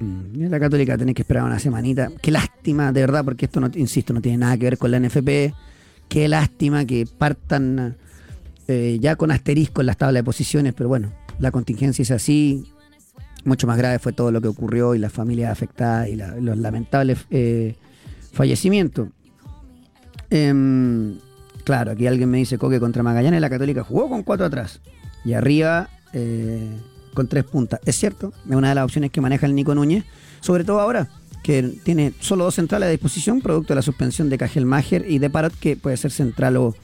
Mm, 0.00 0.48
La 0.50 0.60
Católica 0.60 0.98
tenés 0.98 1.14
que 1.14 1.22
esperar 1.22 1.44
una 1.44 1.58
semanita. 1.58 2.10
Qué 2.20 2.30
lástima, 2.30 2.92
de 2.92 3.00
verdad, 3.00 3.24
porque 3.24 3.46
esto, 3.46 3.60
no, 3.60 3.70
insisto, 3.74 4.12
no 4.12 4.20
tiene 4.20 4.38
nada 4.38 4.56
que 4.58 4.64
ver 4.64 4.78
con 4.78 4.90
la 4.90 4.98
NFP. 5.00 5.54
Qué 6.08 6.26
lástima 6.28 6.84
que 6.84 7.06
partan 7.06 7.96
eh, 8.66 8.98
ya 9.00 9.14
con 9.16 9.30
asterisco 9.30 9.80
en 9.80 9.86
las 9.86 9.96
tablas 9.96 10.20
de 10.20 10.24
posiciones, 10.24 10.74
pero 10.74 10.88
bueno, 10.88 11.12
la 11.38 11.50
contingencia 11.52 12.02
es 12.02 12.10
así. 12.10 12.64
Mucho 13.44 13.66
más 13.68 13.78
grave 13.78 13.98
fue 14.00 14.12
todo 14.12 14.32
lo 14.32 14.40
que 14.40 14.48
ocurrió 14.48 14.94
y 14.96 14.98
las 14.98 15.12
familias 15.12 15.52
afectadas 15.52 16.08
y 16.08 16.16
la- 16.16 16.34
los 16.36 16.58
lamentables 16.58 17.18
eh, 17.30 17.76
fallecimientos. 18.32 19.08
Em, 20.30 21.18
claro, 21.64 21.92
aquí 21.92 22.06
alguien 22.06 22.30
me 22.30 22.38
dice 22.38 22.58
Coque 22.58 22.80
contra 22.80 23.02
Magallanes, 23.02 23.40
la 23.40 23.50
Católica 23.50 23.82
jugó 23.82 24.08
con 24.08 24.22
cuatro 24.22 24.46
atrás 24.46 24.80
y 25.24 25.32
arriba 25.32 25.88
eh, 26.12 26.68
con 27.14 27.28
tres 27.28 27.44
puntas. 27.44 27.80
Es 27.84 27.96
cierto, 27.96 28.32
es 28.48 28.54
una 28.54 28.70
de 28.70 28.74
las 28.74 28.84
opciones 28.84 29.10
que 29.10 29.20
maneja 29.20 29.46
el 29.46 29.54
Nico 29.54 29.74
Núñez, 29.74 30.04
sobre 30.40 30.64
todo 30.64 30.80
ahora 30.80 31.08
que 31.42 31.62
tiene 31.82 32.12
solo 32.20 32.44
dos 32.44 32.56
centrales 32.56 32.88
a 32.88 32.90
disposición, 32.90 33.40
producto 33.40 33.72
de 33.72 33.76
la 33.76 33.82
suspensión 33.82 34.28
de 34.28 34.36
Cajelmacher 34.38 35.10
y 35.10 35.18
de 35.18 35.30
Parot, 35.30 35.54
que 35.58 35.76
puede 35.76 35.96
ser 35.96 36.10
central 36.10 36.56
o, 36.58 36.74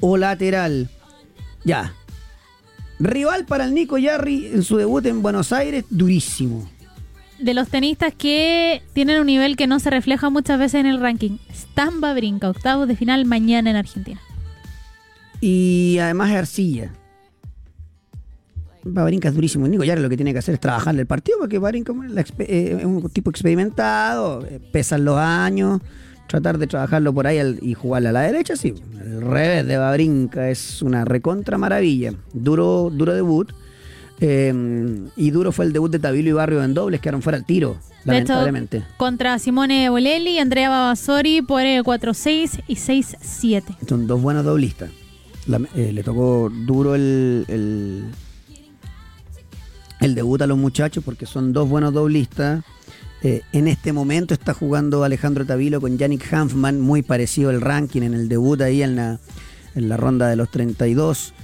o 0.00 0.16
lateral. 0.16 0.90
Ya. 1.64 1.94
Rival 2.98 3.46
para 3.46 3.64
el 3.64 3.74
Nico 3.74 3.96
Yarri 3.96 4.46
en 4.46 4.62
su 4.62 4.76
debut 4.76 5.06
en 5.06 5.22
Buenos 5.22 5.52
Aires, 5.52 5.84
durísimo. 5.88 6.68
De 7.38 7.54
los 7.54 7.68
tenistas 7.68 8.12
que 8.14 8.82
tienen 8.92 9.20
un 9.20 9.26
nivel 9.26 9.56
que 9.56 9.66
no 9.66 9.78
se 9.78 9.90
refleja 9.90 10.28
muchas 10.30 10.58
veces 10.58 10.80
en 10.80 10.86
el 10.86 11.00
ranking. 11.00 11.38
Stan 11.50 12.00
Brinca, 12.00 12.50
octavos 12.50 12.88
de 12.88 12.96
final 12.96 13.24
mañana 13.24 13.70
en 13.70 13.76
Argentina. 13.76 14.20
Y 15.40 15.98
además 16.00 16.32
arcilla. 16.32 16.92
Babrinca 18.82 19.28
es 19.28 19.34
durísimo. 19.34 19.68
Nico 19.68 19.84
Yarri 19.84 20.02
lo 20.02 20.08
que 20.08 20.16
tiene 20.16 20.32
que 20.32 20.38
hacer 20.38 20.54
es 20.54 20.60
trabajarle 20.60 21.02
el 21.02 21.06
partido 21.06 21.38
porque 21.38 21.58
Babrinca 21.58 21.92
es 22.16 22.32
eh, 22.38 22.82
un 22.84 23.08
tipo 23.10 23.30
experimentado, 23.30 24.44
eh, 24.46 24.60
pesan 24.72 25.04
los 25.04 25.18
años, 25.18 25.80
tratar 26.26 26.58
de 26.58 26.66
trabajarlo 26.66 27.12
por 27.12 27.26
ahí 27.26 27.58
y 27.62 27.74
jugarle 27.74 28.08
a 28.08 28.12
la 28.12 28.20
derecha, 28.22 28.56
sí. 28.56 28.74
El 29.00 29.22
revés 29.22 29.66
de 29.66 29.76
Babrinca 29.76 30.48
es 30.48 30.82
una 30.82 31.04
recontra 31.04 31.58
maravilla. 31.58 32.14
Duro, 32.32 32.90
duro 32.90 33.14
debut. 33.14 33.52
Eh, 34.20 35.08
y 35.16 35.30
duro 35.30 35.52
fue 35.52 35.64
el 35.64 35.72
debut 35.72 35.90
de 35.90 35.98
Tabilo 35.98 36.28
y 36.30 36.32
Barrio 36.32 36.62
en 36.62 36.74
dobles, 36.74 37.00
quedaron 37.00 37.22
fuera 37.22 37.38
al 37.38 37.44
tiro, 37.44 37.74
De 38.04 38.18
hecho, 38.18 38.32
lamentablemente. 38.34 38.84
contra 38.96 39.38
Simone 39.38 39.88
Bolelli 39.90 40.30
y 40.32 40.38
Andrea 40.38 40.68
Babasori 40.70 41.42
por 41.42 41.62
el 41.62 41.82
4-6 41.84 42.62
y 42.66 42.74
6-7. 42.76 43.62
Son 43.88 44.06
dos 44.06 44.20
buenos 44.20 44.44
doblistas. 44.44 44.90
La- 45.46 45.60
eh, 45.76 45.92
le 45.92 46.02
tocó 46.02 46.50
duro 46.66 46.94
el, 46.94 47.44
el, 47.48 48.04
el 50.00 50.14
debut 50.14 50.40
a 50.42 50.46
los 50.46 50.58
muchachos 50.58 51.02
porque 51.04 51.26
son 51.26 51.52
dos 51.52 51.68
buenos 51.68 51.92
doblistas. 51.92 52.64
Eh, 53.22 53.42
en 53.52 53.66
este 53.66 53.92
momento 53.92 54.32
está 54.32 54.54
jugando 54.54 55.02
Alejandro 55.02 55.44
Tavilo 55.44 55.80
con 55.80 55.98
Yannick 55.98 56.32
Hanfman, 56.32 56.80
muy 56.80 57.02
parecido 57.02 57.50
el 57.50 57.60
ranking 57.60 58.02
en 58.02 58.14
el 58.14 58.28
debut 58.28 58.60
ahí 58.60 58.82
en 58.82 58.94
la, 58.94 59.18
en 59.74 59.88
la 59.88 59.96
ronda 59.96 60.28
de 60.28 60.36
los 60.36 60.50
32. 60.50 61.34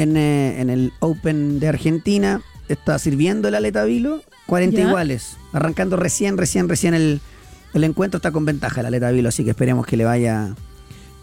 En, 0.00 0.16
eh, 0.16 0.60
en 0.60 0.70
el 0.70 0.92
Open 1.00 1.60
de 1.60 1.68
Argentina 1.68 2.40
está 2.68 2.98
sirviendo 2.98 3.48
el 3.48 3.54
Ale 3.54 3.70
Tavilo, 3.72 4.22
40 4.46 4.78
Ya. 4.80 4.88
iguales, 4.88 5.36
arrancando 5.52 5.96
recién, 5.96 6.38
recién, 6.38 6.68
recién 6.68 6.94
el, 6.94 7.20
el 7.74 7.84
encuentro 7.84 8.16
está 8.18 8.30
con 8.32 8.44
ventaja 8.44 8.80
el 8.80 8.86
Ale 8.86 9.00
Tavilo, 9.00 9.28
así 9.28 9.44
que 9.44 9.50
esperemos 9.50 9.86
que 9.86 9.96
le 9.96 10.04
vaya 10.04 10.54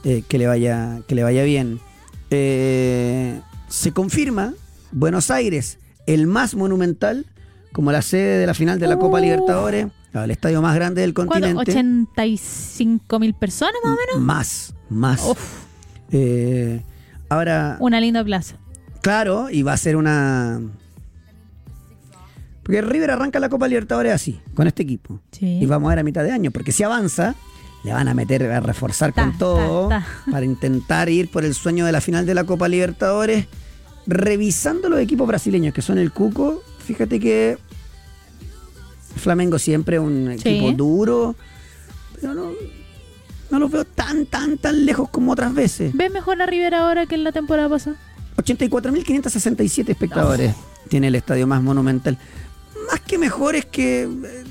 eh, 0.04 0.24
que 0.28 0.38
le 0.38 0.46
vaya 0.48 1.00
que 1.08 1.16
le 1.16 1.24
vaya 1.24 1.44
bien. 1.44 1.80
Eh, 2.30 3.40
se 3.68 3.92
confirma 3.94 4.54
Buenos 4.92 5.32
Aires 5.32 5.80
el 6.06 6.28
más 6.28 6.54
monumental 6.56 7.26
como 7.74 7.92
la 7.92 8.02
sede 8.02 8.38
de 8.40 8.46
la 8.48 8.54
final 8.54 8.80
de 8.80 8.88
la 8.88 8.98
Copa 8.98 9.18
Uh. 9.18 9.22
Libertadores, 9.22 9.88
el 10.14 10.32
estadio 10.32 10.62
más 10.62 10.76
grande 10.76 11.02
del 11.02 11.14
continente. 11.14 11.74
¿85 11.74 13.20
mil 13.20 13.34
personas 13.34 13.74
más 13.84 13.94
o 13.94 13.98
menos? 14.08 14.22
Más, 14.26 14.74
más. 14.90 15.24
Uf, 15.26 15.40
Eh, 16.12 16.82
ahora, 17.30 17.78
una 17.80 18.00
linda 18.00 18.24
plaza. 18.24 18.56
Claro, 19.08 19.50
y 19.50 19.64
va 19.64 19.72
a 19.74 19.78
ser 19.78 19.96
una. 19.96 20.60
Porque 22.64 22.82
River 22.82 23.12
arranca 23.12 23.40
la 23.40 23.48
Copa 23.48 23.68
Libertadores 23.70 24.12
así, 24.14 24.42
con 24.54 24.68
este 24.68 24.84
equipo. 24.84 25.22
Sí. 25.32 25.60
Y 25.62 25.66
vamos 25.66 25.88
a 25.88 25.92
ver 25.92 26.00
a 26.00 26.04
mitad 26.04 26.24
de 26.26 26.32
año, 26.32 26.52
porque 26.52 26.74
si 26.74 26.84
avanza, 26.84 27.34
le 27.86 27.94
van 27.94 28.10
a 28.10 28.14
meter, 28.14 28.44
a 28.52 28.60
reforzar 28.60 29.14
Ta, 29.14 29.22
con 29.24 29.38
todo 29.38 29.88
ta, 29.88 30.00
ta. 30.26 30.32
para 30.32 30.46
intentar 30.46 31.08
ir 31.08 31.32
por 31.32 31.46
el 31.46 31.54
sueño 31.54 31.86
de 31.86 31.94
la 31.94 32.02
final 32.02 32.26
de 32.26 32.34
la 32.34 32.44
Copa 32.44 32.68
Libertadores. 32.68 33.48
Revisando 34.06 34.90
los 34.90 35.00
equipos 35.00 35.26
brasileños 35.28 35.74
que 35.74 35.82
son 35.82 35.98
el 35.98 36.12
Cuco, 36.12 36.62
fíjate 36.86 37.20
que 37.22 37.58
Flamengo 39.16 39.58
siempre 39.60 40.00
un 40.00 40.36
Sí. 40.38 40.50
equipo 40.50 40.72
duro, 40.74 41.36
pero 42.20 42.34
no, 42.34 42.52
no 43.52 43.60
los 43.60 43.72
veo 43.72 43.86
tan, 43.86 44.26
tan, 44.26 44.58
tan 44.58 44.86
lejos 44.86 45.10
como 45.10 45.32
otras 45.32 45.54
veces. 45.54 45.92
¿Ves 45.96 46.12
mejor 46.12 46.42
a 46.42 46.46
Rivera 46.46 46.82
ahora 46.88 47.06
que 47.06 47.16
en 47.16 47.24
la 47.24 47.32
temporada 47.32 47.70
pasada? 47.70 47.96
84.567 48.38 49.90
espectadores 49.90 50.56
tiene 50.88 51.08
el 51.08 51.16
estadio 51.16 51.48
más 51.48 51.62
monumental. 51.62 52.18
Más 52.90 53.02
que 53.02 53.18
mejor 53.18 53.56
es 53.56 53.66
que 53.66 54.04
eh, 54.04 54.44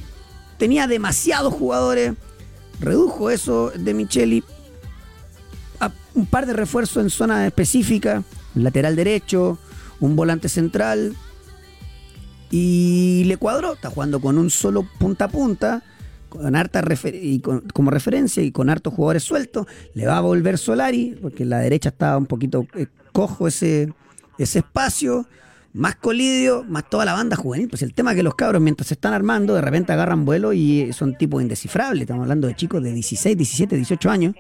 tenía 0.59 0.87
demasiados 0.87 1.55
jugadores. 1.55 2.15
Redujo 2.81 3.31
eso 3.31 3.71
de 3.75 3.95
Micheli 3.95 4.45
a 5.81 5.91
un 6.15 6.27
par 6.27 6.47
de 6.47 6.53
refuerzos 6.53 7.03
en 7.03 7.11
zonas 7.11 7.47
específicas. 7.47 8.23
Un 8.55 8.65
lateral 8.65 8.97
derecho, 8.97 9.59
un 10.01 10.17
volante 10.17 10.49
central. 10.49 11.17
Y 12.51 13.25
le 13.27 13.37
cuadró. 13.37 13.75
Está 13.75 13.91
jugando 13.91 14.21
con 14.21 14.37
un 14.37 14.51
solo 14.51 14.87
punta 14.99 15.27
a 15.27 15.29
punta. 15.29 15.83
Con 16.37 16.57
harta 16.57 16.83
refer- 16.83 17.19
y 17.21 17.41
con- 17.41 17.61
como 17.73 17.91
referencia 17.91 18.43
y 18.43 18.51
con 18.53 18.69
hartos 18.71 18.95
jugadores 18.95 19.23
sueltos. 19.23 19.67
Le 19.95 20.07
va 20.07 20.19
a 20.19 20.21
volver 20.21 20.59
Solari, 20.59 21.17
porque 21.21 21.45
la 21.45 21.59
derecha 21.59 21.89
estaba 21.91 22.17
un 22.19 22.27
poquito 22.27 22.67
eh, 22.75 22.87
cojo 23.13 23.49
ese, 23.49 23.93
ese 24.39 24.59
espacio. 24.61 25.27
Más 25.73 25.97
Colidio, 25.97 26.65
más 26.67 26.89
toda 26.89 27.05
la 27.05 27.13
banda 27.13 27.37
juvenil. 27.37 27.69
Pues 27.69 27.83
el 27.83 27.93
tema 27.93 28.13
es 28.13 28.17
que 28.17 28.23
los 28.23 28.35
cabros, 28.35 28.63
mientras 28.63 28.87
se 28.89 28.95
están 28.95 29.13
armando, 29.13 29.55
de 29.55 29.61
repente 29.61 29.93
agarran 29.93 30.25
vuelo 30.25 30.55
y 30.55 30.91
son 30.95 31.19
tipos 31.19 31.43
indescifrables. 31.43 32.01
Estamos 32.03 32.23
hablando 32.23 32.47
de 32.49 32.55
chicos 32.57 32.83
de 32.83 32.93
16, 32.95 33.37
17, 33.37 33.77
18 33.77 34.09
años. 34.11 34.35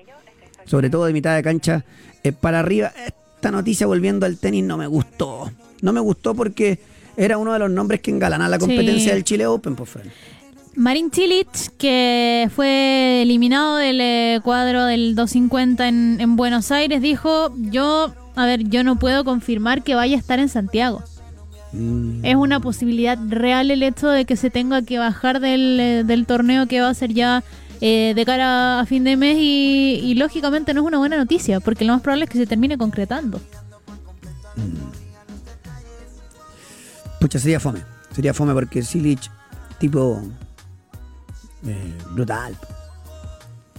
Sobre 0.64 0.88
todo 0.88 1.04
de 1.04 1.12
mitad 1.12 1.36
de 1.36 1.42
cancha 1.42 1.84
eh, 2.24 2.32
para 2.32 2.60
arriba. 2.60 2.90
Esta 3.06 3.50
noticia, 3.50 3.86
volviendo 3.86 4.24
al 4.24 4.38
tenis, 4.38 4.64
no 4.64 4.78
me 4.78 4.86
gustó. 4.86 5.50
No 5.82 5.92
me 5.92 6.00
gustó 6.00 6.34
porque 6.34 6.78
era 7.18 7.36
uno 7.36 7.52
de 7.52 7.58
los 7.58 7.70
nombres 7.70 8.00
que 8.00 8.10
engalana 8.10 8.48
la 8.48 8.56
Sí. 8.56 8.60
competencia 8.60 9.12
del 9.12 9.22
Chile 9.22 9.46
Open, 9.46 9.76
por 9.76 9.86
favor. 9.86 10.08
Marin 10.76 11.10
Cilic, 11.10 11.48
que 11.78 12.50
fue 12.54 13.22
eliminado 13.22 13.76
del 13.76 14.00
eh, 14.00 14.40
cuadro 14.44 14.84
del 14.84 15.14
250 15.14 15.88
en, 15.88 16.20
en 16.20 16.36
Buenos 16.36 16.70
Aires, 16.70 17.00
dijo, 17.00 17.54
yo, 17.56 18.14
a 18.36 18.46
ver, 18.46 18.68
yo 18.68 18.84
no 18.84 18.96
puedo 18.96 19.24
confirmar 19.24 19.82
que 19.82 19.94
vaya 19.94 20.16
a 20.16 20.18
estar 20.18 20.38
en 20.38 20.48
Santiago. 20.48 21.02
Mm. 21.72 22.24
Es 22.24 22.36
una 22.36 22.60
posibilidad 22.60 23.18
real 23.28 23.70
el 23.70 23.82
hecho 23.82 24.08
de 24.08 24.24
que 24.24 24.36
se 24.36 24.50
tenga 24.50 24.82
que 24.82 24.98
bajar 24.98 25.40
del, 25.40 25.80
eh, 25.80 26.04
del 26.04 26.26
torneo 26.26 26.66
que 26.66 26.80
va 26.80 26.90
a 26.90 26.94
ser 26.94 27.12
ya 27.12 27.42
eh, 27.80 28.12
de 28.14 28.24
cara 28.24 28.80
a 28.80 28.86
fin 28.86 29.04
de 29.04 29.16
mes 29.16 29.36
y, 29.38 30.00
y 30.02 30.14
lógicamente 30.14 30.72
no 30.72 30.82
es 30.82 30.86
una 30.86 30.98
buena 30.98 31.16
noticia 31.16 31.60
porque 31.60 31.84
lo 31.84 31.92
más 31.92 32.02
probable 32.02 32.24
es 32.24 32.30
que 32.30 32.38
se 32.38 32.46
termine 32.46 32.78
concretando. 32.78 33.40
Pucha, 37.20 37.38
sería 37.38 37.60
fome. 37.60 37.80
Sería 38.14 38.32
fome 38.32 38.54
porque 38.54 38.82
Silich, 38.82 39.30
tipo. 39.78 40.22
Eh, 41.64 41.94
brutal. 42.12 42.56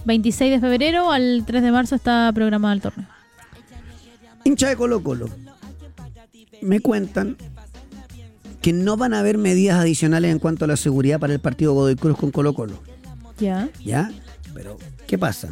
26 0.04 0.52
de 0.52 0.60
febrero 0.60 1.12
al 1.12 1.44
3 1.46 1.62
de 1.62 1.72
marzo 1.72 1.94
está 1.94 2.30
programado 2.34 2.74
el 2.74 2.80
torneo. 2.80 3.06
Hincha 4.44 4.68
de 4.68 4.76
Colo 4.76 5.02
Colo. 5.02 5.28
Me 6.62 6.80
cuentan 6.80 7.36
que 8.62 8.72
no 8.72 8.96
van 8.96 9.14
a 9.14 9.20
haber 9.20 9.38
medidas 9.38 9.78
adicionales 9.78 10.32
en 10.32 10.38
cuanto 10.38 10.64
a 10.64 10.68
la 10.68 10.76
seguridad 10.76 11.20
para 11.20 11.32
el 11.32 11.40
partido 11.40 11.74
Godoy 11.74 11.96
Cruz 11.96 12.16
con 12.16 12.30
Colo 12.30 12.54
Colo. 12.54 12.78
Ya. 13.38 13.68
¿Ya? 13.84 14.10
Pero, 14.54 14.78
¿qué 15.06 15.18
pasa? 15.18 15.48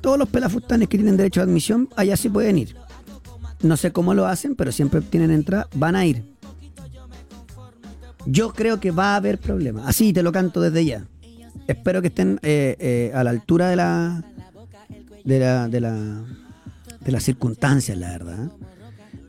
Todos 0.00 0.18
los 0.18 0.28
pelafustanes 0.28 0.88
que 0.88 0.98
tienen 0.98 1.16
derecho 1.16 1.40
a 1.40 1.44
admisión, 1.44 1.88
allá 1.96 2.16
sí 2.16 2.28
pueden 2.28 2.58
ir. 2.58 2.76
No 3.62 3.76
sé 3.78 3.92
cómo 3.92 4.12
lo 4.12 4.26
hacen, 4.26 4.56
pero 4.56 4.72
siempre 4.72 5.00
tienen 5.00 5.30
entrada, 5.30 5.68
van 5.74 5.96
a 5.96 6.04
ir. 6.04 6.24
Yo 8.26 8.52
creo 8.52 8.80
que 8.80 8.90
va 8.90 9.14
a 9.14 9.16
haber 9.16 9.38
problemas. 9.38 9.86
Así 9.86 10.12
te 10.12 10.22
lo 10.22 10.32
canto 10.32 10.60
desde 10.60 10.84
ya. 10.84 11.06
Espero 11.66 12.02
que 12.02 12.08
estén 12.08 12.38
eh, 12.42 12.76
eh, 12.78 13.12
a 13.14 13.24
la 13.24 13.30
altura 13.30 13.68
de 13.68 13.76
la 13.76 14.24
de 15.24 15.38
la 15.38 15.68
de 15.68 15.80
la 15.80 16.24
de 17.00 17.12
las 17.12 17.22
circunstancias, 17.22 17.96
la 17.96 18.10
verdad. 18.10 18.52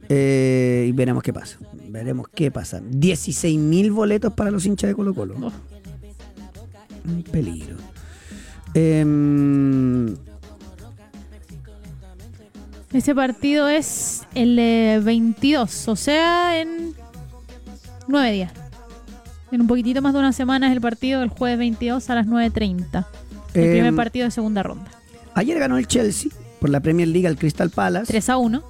Eh, 0.10 0.86
y 0.90 0.92
veremos 0.92 1.24
qué 1.24 1.34
pasa. 1.34 1.58
Veremos 1.90 2.28
qué 2.34 2.52
pasa. 2.52 2.82
16.000 2.82 3.92
boletos 3.92 4.34
para 4.34 4.52
los 4.52 4.66
hinchas 4.66 4.90
de 4.90 4.96
Colo 4.96 5.14
Colo. 5.14 5.36
Un 7.06 7.24
peligro. 7.24 7.78
Em, 8.74 10.16
Ese 12.96 13.14
partido 13.14 13.68
es 13.68 14.24
el 14.36 14.58
eh, 14.58 15.02
22, 15.04 15.90
o 15.90 15.96
sea, 15.98 16.62
en 16.62 16.94
nueve 18.08 18.32
días. 18.32 18.65
En 19.56 19.62
un 19.62 19.68
poquitito 19.68 20.02
más 20.02 20.12
de 20.12 20.20
una 20.20 20.34
semana 20.34 20.68
es 20.68 20.74
el 20.74 20.82
partido 20.82 21.24
el 21.24 21.30
jueves 21.30 21.58
22 21.58 22.10
a 22.10 22.16
las 22.16 22.28
9.30. 22.28 23.06
El 23.54 23.64
Em, 23.64 23.72
primer 23.72 23.96
partido 23.96 24.26
de 24.26 24.32
segunda 24.32 24.62
ronda. 24.64 24.92
ayer 25.34 25.58
ganó 25.58 25.78
el 25.78 25.88
Chelsea 25.88 26.30
por 26.60 26.70
la 26.70 26.82
Premier 26.82 27.08
League 27.08 27.26
al 27.26 27.38
Crystal 27.38 27.70
Palace. 27.70 28.08
3 28.08 28.30
a 28.32 28.36
1. 28.38 28.62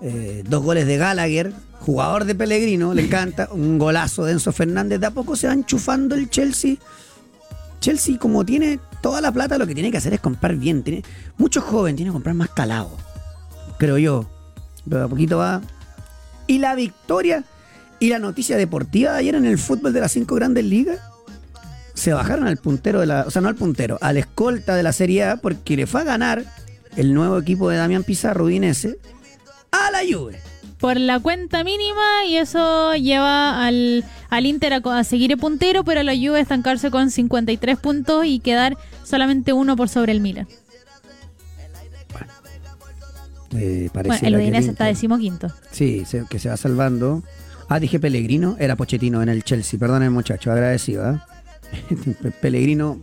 Eh, 0.00 0.42
dos 0.48 0.62
goles 0.62 0.86
de 0.86 0.96
Gallagher, 0.96 1.52
jugador 1.80 2.24
de 2.24 2.34
Pellegrino, 2.34 2.94
le 2.94 3.04
encanta. 3.04 3.48
Un 3.52 3.76
golazo 3.78 4.24
de 4.24 4.32
Enzo 4.32 4.52
Fernández. 4.52 5.00
De 5.00 5.06
a 5.06 5.10
poco 5.10 5.36
se 5.36 5.48
va 5.48 5.52
enchufando 5.52 6.14
el 6.14 6.30
Chelsea. 6.30 6.76
Chelsea, 7.80 8.18
como 8.18 8.42
tiene 8.46 8.80
toda 9.02 9.20
la 9.20 9.30
plata, 9.30 9.58
lo 9.58 9.66
que 9.66 9.74
tiene 9.74 9.90
que 9.90 9.98
hacer 9.98 10.14
es 10.14 10.20
comprar 10.20 10.56
bien. 10.56 10.82
Tiene 10.82 11.04
mucho 11.36 11.60
joven, 11.60 11.94
tiene 11.94 12.08
que 12.08 12.14
comprar 12.14 12.34
más 12.34 12.48
calado. 12.48 12.96
Creo 13.78 13.98
yo. 13.98 14.24
Pero 14.88 15.00
de 15.00 15.04
a 15.04 15.08
poquito 15.08 15.36
va. 15.36 15.60
Y 16.46 16.56
la 16.56 16.74
victoria 16.74 17.44
y 17.98 18.08
la 18.08 18.18
noticia 18.18 18.56
deportiva 18.56 19.12
de 19.12 19.18
ayer 19.18 19.34
en 19.34 19.46
el 19.46 19.58
fútbol 19.58 19.92
de 19.92 20.00
las 20.00 20.12
cinco 20.12 20.34
grandes 20.34 20.64
ligas. 20.64 21.00
Se 21.94 22.12
bajaron 22.12 22.46
al 22.46 22.58
puntero 22.58 23.00
de 23.00 23.06
la. 23.06 23.24
O 23.26 23.30
sea, 23.30 23.40
no 23.40 23.48
al 23.48 23.54
puntero, 23.54 23.98
al 24.02 24.18
escolta 24.18 24.74
de 24.74 24.82
la 24.82 24.92
Serie 24.92 25.24
A 25.24 25.36
porque 25.38 25.76
le 25.76 25.86
fue 25.86 26.02
a 26.02 26.04
ganar 26.04 26.44
el 26.96 27.14
nuevo 27.14 27.38
equipo 27.38 27.70
de 27.70 27.76
Damián 27.76 28.04
Pizarro, 28.04 28.44
Udinese, 28.44 28.98
a 29.70 29.90
la 29.90 30.00
Juve. 30.00 30.38
Por 30.78 30.98
la 30.98 31.20
cuenta 31.20 31.64
mínima 31.64 32.24
y 32.28 32.36
eso 32.36 32.94
lleva 32.96 33.64
al, 33.64 34.04
al 34.28 34.46
Inter 34.46 34.74
a, 34.74 35.04
seguir 35.04 35.32
el 35.32 35.38
puntero, 35.38 35.84
pero 35.84 36.00
a 36.00 36.02
la 36.02 36.14
Juve 36.14 36.38
a 36.38 36.42
estancarse 36.42 36.90
con 36.90 37.10
53 37.10 37.78
puntos 37.78 38.26
y 38.26 38.40
quedar 38.40 38.76
solamente 39.02 39.54
uno 39.54 39.74
por 39.74 39.88
sobre 39.88 40.12
el 40.12 40.20
Milan. 40.20 40.46
Eh, 43.58 43.88
Bueno, 43.92 43.92
pareciera 43.92 44.28
el 44.28 44.34
que 44.34 44.42
Udinese 44.42 44.70
está 44.70 44.84
decimoquinto. 44.84 45.48
Sí, 45.70 46.04
que 46.28 46.38
se 46.38 46.50
va 46.50 46.58
salvando. 46.58 47.22
Ah, 47.68 47.80
dije 47.80 47.98
Pellegrino, 47.98 48.56
era 48.60 48.76
Pochettino 48.76 49.22
en 49.22 49.28
el 49.28 49.42
Chelsea, 49.42 49.78
perdón 49.78 50.02
el 50.04 50.10
muchacho, 50.10 50.52
agradecido. 50.52 51.04
¿ah? 51.04 51.26
Pellegrino 52.40 53.00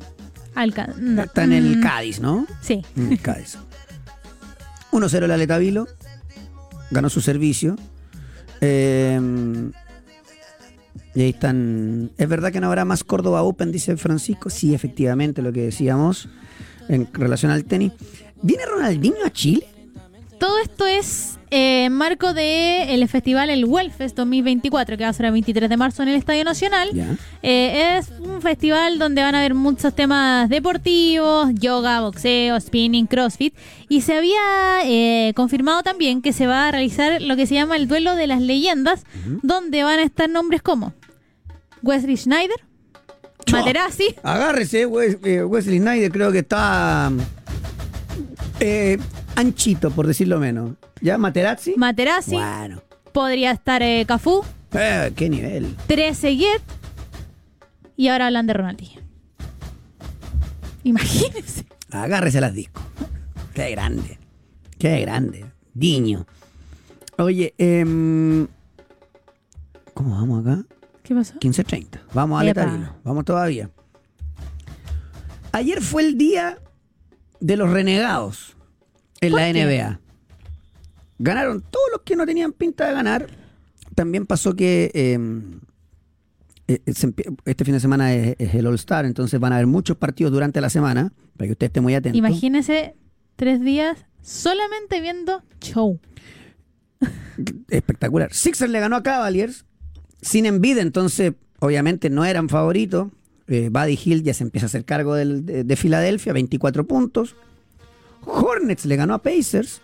Alca- 0.55 0.93
no, 0.97 1.23
está 1.23 1.43
en 1.43 1.53
el 1.53 1.77
mm, 1.77 1.81
Cádiz, 1.81 2.19
¿no? 2.19 2.47
Sí. 2.61 2.81
En 2.95 3.11
el 3.11 3.19
Cádiz. 3.19 3.57
1-0 4.91 5.23
el 5.23 5.31
Aletavilo, 5.31 5.87
ganó 6.91 7.09
su 7.09 7.19
servicio. 7.21 7.75
Eh, 8.61 9.19
y 11.15 11.21
ahí 11.21 11.29
están. 11.29 12.11
¿Es 12.17 12.27
verdad 12.29 12.51
que 12.51 12.59
no 12.61 12.67
habrá 12.67 12.85
más 12.85 13.03
Córdoba 13.03 13.43
Open? 13.43 13.71
Dice 13.71 13.97
Francisco. 13.97 14.49
Sí, 14.49 14.73
efectivamente, 14.73 15.41
lo 15.41 15.51
que 15.51 15.61
decíamos 15.63 16.29
en 16.87 17.07
relación 17.13 17.51
al 17.51 17.65
tenis. 17.65 17.91
¿Viene 18.41 18.65
Ronaldinho 18.65 19.25
a 19.25 19.29
Chile? 19.31 19.67
Todo 20.39 20.57
esto 20.59 20.85
es 20.87 21.37
eh, 21.53 21.85
en 21.85 21.93
marco 21.93 22.33
de 22.33 22.93
el 22.93 23.07
festival 23.07 23.49
El 23.49 23.65
Wellfest 23.65 24.15
2024, 24.17 24.97
que 24.97 25.03
va 25.03 25.09
a 25.09 25.13
ser 25.13 25.27
el 25.27 25.31
23 25.33 25.69
de 25.69 25.77
marzo 25.77 26.01
en 26.03 26.09
el 26.09 26.15
Estadio 26.15 26.43
Nacional. 26.43 26.89
Eh, 27.43 27.97
es 27.99 28.09
un 28.19 28.41
festival 28.41 28.97
donde 28.99 29.21
van 29.21 29.35
a 29.35 29.39
haber 29.39 29.53
muchos 29.53 29.93
temas 29.95 30.49
deportivos, 30.49 31.49
yoga, 31.53 32.01
boxeo, 32.01 32.59
spinning, 32.59 33.05
crossfit. 33.07 33.53
Y 33.89 34.01
se 34.01 34.17
había 34.17 34.39
eh, 34.85 35.33
confirmado 35.35 35.83
también 35.83 36.21
que 36.21 36.33
se 36.33 36.47
va 36.47 36.67
a 36.67 36.71
realizar 36.71 37.21
lo 37.21 37.35
que 37.35 37.45
se 37.47 37.53
llama 37.55 37.75
el 37.75 37.87
duelo 37.87 38.15
de 38.15 38.27
las 38.27 38.41
leyendas, 38.41 39.03
donde 39.43 39.83
van 39.83 39.99
a 39.99 40.03
estar 40.03 40.29
nombres 40.29 40.61
como 40.61 40.93
Wesley 41.83 42.17
Schneider, 42.17 42.57
Chua. 43.45 43.59
Materazzi, 43.59 44.15
Agárrese, 44.23 44.85
Wes- 44.87 45.19
eh, 45.25 45.43
Wesley 45.43 45.79
Snyder 45.79 46.11
creo 46.11 46.31
que 46.31 46.39
está 46.39 47.11
eh, 48.59 48.97
anchito, 49.35 49.91
por 49.91 50.07
decirlo 50.07 50.39
menos. 50.39 50.71
¿Ya? 51.01 51.17
Materazzi. 51.17 51.73
Materazzi, 51.77 52.35
Bueno. 52.35 52.81
podría 53.11 53.51
estar 53.51 53.81
eh, 53.83 54.05
Cafú, 54.07 54.43
Eh, 54.73 55.11
qué 55.15 55.29
nivel. 55.29 55.75
Trezeguet 55.87 56.61
y 57.95 58.07
ahora 58.07 58.27
hablan 58.27 58.47
de 58.47 58.53
Ronaldinho. 58.53 59.01
Imagínense. 60.83 61.65
Agárrese 61.91 62.41
las 62.41 62.53
discos. 62.53 62.83
Qué 63.53 63.69
grande. 63.71 64.19
Qué 64.79 64.99
grande. 65.01 65.45
Diño. 65.73 66.25
Oye, 67.17 67.53
em, 67.57 68.47
¿cómo 69.93 70.15
vamos 70.17 70.45
acá? 70.45 70.65
¿Qué 71.03 71.13
pasó? 71.13 71.35
15.30. 71.35 72.01
Vamos 72.13 72.41
a. 72.41 72.43
Letarilo. 72.43 72.95
Vamos 73.03 73.25
todavía. 73.25 73.69
Ayer 75.51 75.81
fue 75.81 76.01
el 76.03 76.17
día 76.17 76.57
de 77.39 77.57
los 77.57 77.69
renegados 77.69 78.52
en 79.27 79.31
¿Por 79.31 79.39
la 79.41 79.51
qué? 79.53 79.65
NBA. 79.65 79.99
Ganaron 81.19 81.61
todos 81.61 81.85
los 81.91 82.01
que 82.01 82.15
no 82.15 82.25
tenían 82.25 82.51
pinta 82.51 82.87
de 82.87 82.93
ganar. 82.93 83.27
También 83.95 84.25
pasó 84.25 84.55
que 84.55 84.91
eh, 84.93 85.17
eh, 86.67 86.79
empie- 86.85 87.35
este 87.45 87.63
fin 87.65 87.73
de 87.75 87.79
semana 87.79 88.13
es, 88.13 88.35
es 88.39 88.53
el 88.55 88.65
All 88.67 88.75
Star, 88.75 89.05
entonces 89.05 89.39
van 89.39 89.51
a 89.53 89.55
haber 89.57 89.67
muchos 89.67 89.97
partidos 89.97 90.31
durante 90.33 90.59
la 90.61 90.69
semana, 90.69 91.13
para 91.37 91.47
que 91.47 91.51
usted 91.53 91.67
esté 91.67 91.81
muy 91.81 91.93
atento. 91.95 92.17
Imagínese 92.17 92.95
tres 93.35 93.61
días 93.61 94.05
solamente 94.21 94.99
viendo 95.01 95.43
show. 95.61 95.99
espectacular. 97.69 98.33
Sixers 98.33 98.71
le 98.71 98.79
ganó 98.79 98.95
a 98.97 99.03
Cavaliers 99.03 99.65
sin 100.21 100.45
envidia, 100.45 100.81
entonces 100.81 101.33
obviamente 101.59 102.09
no 102.09 102.25
eran 102.25 102.49
favoritos. 102.49 103.09
Eh, 103.47 103.69
Buddy 103.71 103.99
Hill 104.03 104.23
ya 104.23 104.33
se 104.33 104.43
empieza 104.43 104.65
a 104.65 104.67
hacer 104.67 104.85
cargo 104.85 105.15
del- 105.15 105.45
de, 105.45 105.63
de 105.63 105.75
Filadelfia, 105.75 106.33
24 106.33 106.87
puntos. 106.87 107.35
Hornets 108.25 108.85
le 108.85 108.95
ganó 108.95 109.13
a 109.13 109.17
Pacers 109.21 109.81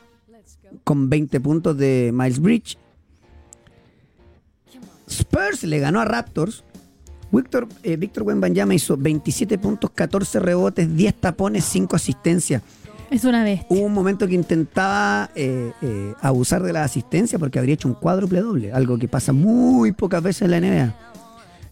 con 0.84 1.10
20 1.10 1.40
puntos 1.40 1.78
de 1.78 2.12
Miles 2.14 2.40
Bridge. 2.40 2.78
Spurs 5.10 5.64
le 5.64 5.80
ganó 5.80 6.00
a 6.00 6.06
Raptors. 6.06 6.64
Víctor, 7.32 7.68
eh, 7.84 7.96
Víctor 7.96 8.24
Wembanyama 8.24 8.74
hizo 8.74 8.98
27 8.98 9.58
puntos, 9.60 9.92
14 9.92 10.40
rebotes, 10.40 10.96
10 10.96 11.14
tapones, 11.16 11.64
5 11.66 11.96
asistencias. 11.96 12.64
Es 13.12 13.24
una 13.24 13.44
vez. 13.44 13.62
Hubo 13.70 13.82
un 13.82 13.94
momento 13.94 14.28
que 14.28 14.34
intentaba 14.36 15.30
eh, 15.36 15.72
eh, 15.82 16.14
abusar 16.22 16.62
de 16.64 16.74
la 16.74 16.84
asistencia 16.84 17.38
porque 17.40 17.58
habría 17.60 17.74
hecho 17.76 17.88
un 17.88 17.96
cuádruple 17.96 18.42
doble, 18.42 18.72
algo 18.72 18.98
que 18.98 19.08
pasa 19.08 19.32
muy 19.34 19.92
pocas 19.92 20.22
veces 20.24 20.44
en 20.44 20.52
la 20.52 20.58
NBA. 20.60 20.96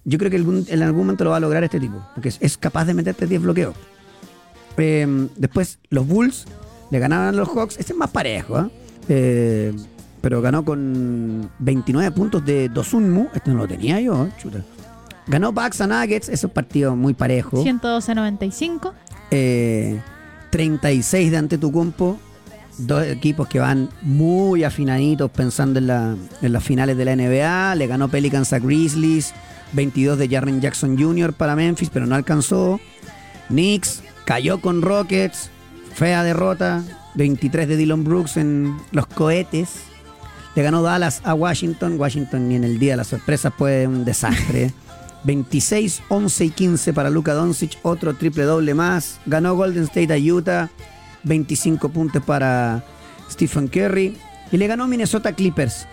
Yo 0.06 0.18
creo 0.18 0.30
que 0.32 0.38
algún- 0.38 0.66
en 0.68 0.82
algún 0.84 1.02
momento 1.02 1.24
lo 1.24 1.32
va 1.32 1.38
a 1.38 1.40
lograr 1.40 1.64
este 1.64 1.80
tipo, 1.80 2.04
porque 2.14 2.30
es, 2.30 2.38
es 2.40 2.58
capaz 2.58 2.86
de 2.86 2.94
meterte 2.94 3.26
10 3.28 3.42
bloqueos. 3.42 3.76
Eh, 4.78 5.28
después, 5.36 5.80
los 5.90 6.08
Bulls 6.08 6.46
le 6.92 7.00
ganaban 7.00 7.28
a 7.30 7.32
los 7.32 7.50
Hawks, 7.50 7.78
este 7.80 7.94
es 7.94 7.98
más 8.00 8.10
parejo, 8.12 8.56
¿ah? 8.58 8.70
Eh, 9.10 9.74
pero 10.22 10.42
ganó 10.42 10.64
con 10.66 11.50
29 11.60 12.12
puntos 12.12 12.46
de 12.46 12.70
Dosunmu, 12.70 13.28
este 13.34 13.52
no 13.52 13.58
lo 13.58 13.68
tenía 13.68 14.00
yo, 14.02 14.26
¿eh? 14.26 14.32
chuta. 14.42 14.60
Ganó 15.28 15.52
Bucks 15.52 15.82
a 15.82 15.88
Nuggets, 15.88 16.28
ese 16.30 16.34
es 16.36 16.44
un 16.46 16.52
partido 16.52 16.96
muy 16.96 17.14
parejo. 17.14 17.62
112 17.62 18.16
95. 18.16 18.94
Eh, 19.32 20.00
36 20.52 21.32
de 21.32 21.38
Antetokounmpo 21.38 22.18
dos 22.80 23.04
equipos 23.08 23.48
que 23.48 23.60
van 23.60 23.90
muy 24.04 24.64
afinaditos 24.64 25.32
pensando 25.32 25.80
en, 25.80 25.88
la- 25.88 26.16
en 26.44 26.54
las 26.54 26.64
finales 26.64 26.96
de 26.96 27.06
la 27.06 27.16
NBA. 27.16 27.74
Le 27.76 27.88
ganó 27.88 28.08
Pelicans 28.08 28.54
a 28.54 28.60
Grizzlies, 28.60 29.34
22 29.74 30.18
de 30.20 30.30
Jaren 30.30 30.62
Jackson 30.62 30.96
Jr. 30.98 31.34
para 31.34 31.56
Memphis, 31.56 31.90
pero 31.92 32.06
no 32.06 32.14
alcanzó. 32.16 32.80
Knicks 33.48 34.04
cayó 34.28 34.60
con 34.60 34.82
Rockets, 34.82 35.50
fea 35.96 36.22
derrota, 36.22 36.84
23 37.16 37.66
de 37.66 37.78
Dylan 37.78 38.04
Brooks 38.04 38.36
en 38.36 38.78
los 38.92 39.08
cohetes. 39.08 39.84
Le 40.54 40.64
ganó 40.64 40.84
Dallas 40.84 41.22
a 41.24 41.34
Washington. 41.34 41.98
Washington 41.98 42.50
ni 42.50 42.56
en 42.56 42.66
el 42.66 42.78
día 42.78 42.92
de 42.92 42.98
las 42.98 43.08
sorpresas 43.08 43.54
fue 43.58 43.88
un 43.88 44.04
desastre. 44.04 44.74
26, 45.24 46.04
11 46.10 46.46
y 46.46 46.50
15 46.50 46.94
para 46.94 47.10
Luka 47.10 47.34
Doncic, 47.34 47.80
otro 47.84 48.16
triple 48.16 48.44
doble 48.44 48.74
más. 48.74 49.20
Ganó 49.26 49.56
Golden 49.56 49.84
State 49.84 50.14
a 50.14 50.18
Utah, 50.18 50.70
25 51.24 51.90
puntos 51.90 52.22
para 52.24 52.84
Stephen 53.32 53.70
Curry. 53.70 54.18
Y 54.52 54.58
le 54.58 54.68
ganó 54.68 54.88
Minnesota 54.88 55.34
Clippers, 55.34 55.88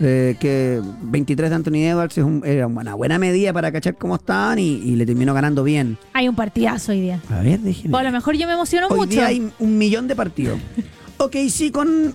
eh, 0.00 0.36
que 0.38 0.80
23 1.02 1.50
de 1.50 1.56
Anthony 1.56 1.76
Edwards 1.76 2.18
es 2.18 2.24
un- 2.24 2.42
era 2.44 2.66
una 2.66 2.94
buena 2.94 3.18
medida 3.18 3.52
para 3.52 3.72
cachar 3.72 3.96
cómo 3.96 4.16
estaban 4.16 4.58
y, 4.58 4.64
y 4.74 4.96
le 4.96 5.06
terminó 5.06 5.32
ganando 5.34 5.62
bien. 5.64 5.96
Hay 6.12 6.28
un 6.28 6.34
partidazo 6.36 6.92
hoy 6.92 7.00
día. 7.00 7.20
A 7.30 7.40
ver, 7.40 7.60
déjeme. 7.60 7.94
O 7.94 7.98
a 7.98 8.02
lo 8.02 8.12
mejor 8.12 8.36
yo 8.36 8.46
me 8.46 8.52
emociono 8.54 8.88
Hoy 8.88 8.98
mucho. 8.98 9.10
día 9.12 9.26
hay 9.26 9.50
un 9.58 9.78
millón 9.78 10.06
de 10.08 10.16
partidos. 10.16 10.58
ok, 11.18 11.36
sí, 11.48 11.70
con 11.70 12.14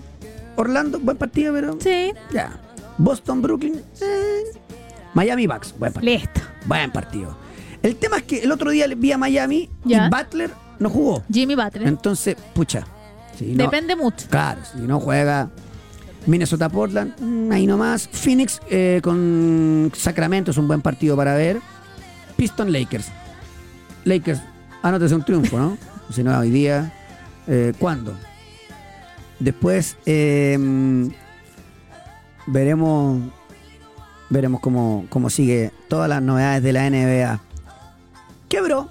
Orlando, 0.56 0.98
buen 1.00 1.16
partido, 1.16 1.52
pero. 1.54 1.76
Sí, 1.80 2.12
Ya. 2.32 2.58
Boston, 2.98 3.42
Brooklyn. 3.42 3.80
eh. 4.00 4.42
Miami 5.14 5.46
Bucks, 5.46 5.74
buen 5.78 5.92
partido. 5.92 6.12
listo. 6.14 6.40
Buen 6.66 6.90
partido. 6.92 7.36
El 7.82 7.96
tema 7.96 8.18
es 8.18 8.22
que 8.22 8.38
el 8.40 8.52
otro 8.52 8.70
día 8.70 8.86
vi 8.96 9.12
a 9.12 9.18
Miami 9.18 9.68
Ya. 9.84 10.06
y 10.06 10.10
Butler 10.10 10.50
no 10.78 10.88
jugó. 10.88 11.22
Jimmy 11.32 11.54
Butler. 11.56 11.86
Entonces, 11.88 12.36
pucha. 12.54 12.86
si 13.36 13.54
no- 13.54 13.64
Depende 13.64 13.96
mucho. 13.96 14.26
Claro, 14.30 14.60
si 14.72 14.80
no 14.82 15.00
juega 15.00 15.50
Minnesota 16.26 16.68
Portland, 16.68 17.14
mm, 17.20 17.50
ahí 17.52 17.66
nomás. 17.66 18.08
Phoenix 18.08 18.60
eh, 18.70 19.00
con 19.02 19.90
Sacramento 19.94 20.50
es 20.50 20.56
un 20.56 20.68
buen 20.68 20.80
partido 20.80 21.16
para 21.16 21.34
ver. 21.34 21.60
Piston 22.36 22.72
Lakers. 22.72 23.08
Lakers, 24.04 24.40
anótese 24.82 25.14
un 25.14 25.24
triunfo, 25.24 25.58
¿no? 25.58 25.78
si 26.10 26.22
no, 26.22 26.38
hoy 26.38 26.50
día. 26.50 26.92
eh, 27.46 27.72
¿Cuándo? 27.78 28.16
Después 29.38 29.96
eh, 30.06 30.58
veremos 32.46 33.20
veremos 34.30 34.60
cómo, 34.60 35.04
cómo 35.10 35.28
sigue 35.30 35.72
todas 35.88 36.08
las 36.08 36.22
novedades 36.22 36.62
de 36.62 36.72
la 36.72 36.88
NBA. 36.88 37.40
Quebró. 38.48 38.88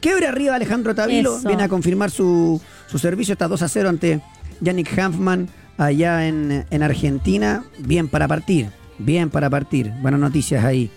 Quebra 0.00 0.28
arriba 0.28 0.54
Alejandro 0.54 0.94
Tavilo. 0.94 1.38
Eso. 1.38 1.48
Viene 1.48 1.64
a 1.64 1.68
confirmar 1.68 2.10
su, 2.10 2.60
su 2.86 2.98
servicio. 2.98 3.32
Está 3.32 3.48
2 3.48 3.62
a 3.62 3.68
0 3.68 3.88
ante 3.88 4.20
Yannick 4.60 4.96
Hanfman 4.96 5.48
allá 5.78 6.26
en, 6.26 6.66
en 6.70 6.82
Argentina. 6.82 7.64
Bien 7.78 8.08
para 8.08 8.28
partir. 8.28 8.68
Bien 8.98 9.30
para 9.30 9.48
partir. 9.48 9.90
Buenas 10.02 10.20
noticias 10.20 10.64
ahí. 10.64 10.90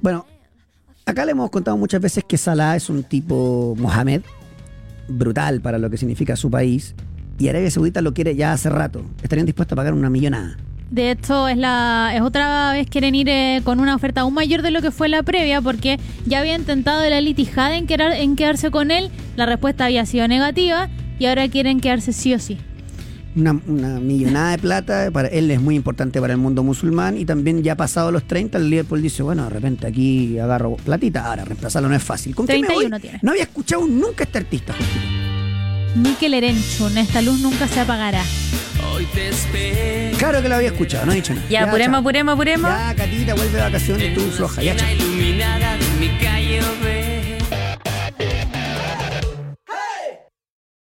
Bueno, 0.00 0.26
acá 1.06 1.24
le 1.24 1.32
hemos 1.32 1.50
contado 1.50 1.76
muchas 1.76 2.00
veces 2.00 2.24
que 2.26 2.36
Salah 2.38 2.74
es 2.76 2.90
un 2.90 3.04
tipo 3.04 3.76
Mohamed. 3.78 4.22
Brutal 5.08 5.60
para 5.60 5.78
lo 5.78 5.90
que 5.90 5.96
significa 5.96 6.36
su 6.36 6.50
país. 6.50 6.94
Y 7.38 7.48
Arabia 7.48 7.70
Saudita 7.70 8.00
lo 8.00 8.12
quiere 8.14 8.36
ya 8.36 8.52
hace 8.52 8.68
rato. 8.70 9.02
Estarían 9.22 9.46
dispuestos 9.46 9.72
a 9.74 9.76
pagar 9.76 9.94
una 9.94 10.10
millonada. 10.10 10.56
De 10.90 11.12
hecho, 11.12 11.46
es 11.46 11.56
la 11.56 12.10
es 12.14 12.20
otra 12.20 12.72
vez 12.72 12.88
quieren 12.90 13.14
ir 13.14 13.28
eh, 13.28 13.60
con 13.62 13.78
una 13.78 13.94
oferta 13.94 14.22
aún 14.22 14.34
mayor 14.34 14.62
de 14.62 14.72
lo 14.72 14.82
que 14.82 14.90
fue 14.90 15.08
la 15.08 15.22
previa, 15.22 15.60
porque 15.60 16.00
ya 16.26 16.40
había 16.40 16.56
intentado 16.56 17.02
el 17.04 17.12
Ali 17.12 17.30
en, 17.30 17.86
quedar- 17.86 18.16
en 18.16 18.34
quedarse 18.34 18.72
con 18.72 18.90
él, 18.90 19.08
la 19.36 19.46
respuesta 19.46 19.84
había 19.84 20.04
sido 20.04 20.26
negativa 20.26 20.88
y 21.20 21.26
ahora 21.26 21.46
quieren 21.48 21.80
quedarse 21.80 22.12
sí 22.12 22.34
o 22.34 22.40
sí. 22.40 22.58
Una, 23.36 23.58
una 23.66 24.00
millonada 24.00 24.52
de 24.52 24.58
plata, 24.58 25.10
para 25.12 25.28
él 25.28 25.50
es 25.50 25.60
muy 25.60 25.76
importante 25.76 26.20
para 26.20 26.32
el 26.32 26.38
mundo 26.38 26.62
musulmán 26.62 27.16
y 27.16 27.24
también 27.24 27.62
ya 27.62 27.76
pasado 27.76 28.10
los 28.10 28.24
30 28.24 28.58
el 28.58 28.70
Liverpool 28.70 29.02
dice, 29.02 29.22
bueno, 29.22 29.44
de 29.44 29.50
repente 29.50 29.86
aquí 29.86 30.38
agarro 30.38 30.76
platita, 30.76 31.26
ahora 31.26 31.44
reemplazarlo 31.44 31.88
no 31.88 31.94
es 31.94 32.02
fácil. 32.02 32.34
¿Con 32.34 32.46
qué 32.46 32.58
me 32.58 32.66
31 32.66 32.90
voy? 32.90 33.00
tiene. 33.00 33.18
No 33.22 33.30
había 33.32 33.44
escuchado 33.44 33.86
nunca 33.86 34.24
a 34.24 34.26
este 34.26 34.38
artista. 34.38 34.74
Mikel 35.96 36.34
Erenchun, 36.34 36.98
esta 36.98 37.20
luz 37.20 37.40
nunca 37.40 37.66
se 37.66 37.80
apagará. 37.80 38.22
Claro 40.18 40.42
que 40.42 40.48
lo 40.48 40.56
había 40.56 40.68
escuchado, 40.68 41.06
no 41.06 41.12
he 41.12 41.16
dicho 41.16 41.34
nada. 41.34 41.46
Ya, 41.48 41.64
apuremos, 41.64 42.00
apuremos, 42.00 42.34
apuremos. 42.34 42.70
Ya, 42.70 42.94
Catita, 42.94 43.34
vuelve 43.34 43.56
de 43.56 43.62
vacaciones, 43.62 44.14
tú 44.14 44.20
floja, 44.30 44.62
ya, 44.62 44.76
chao. 44.76 44.88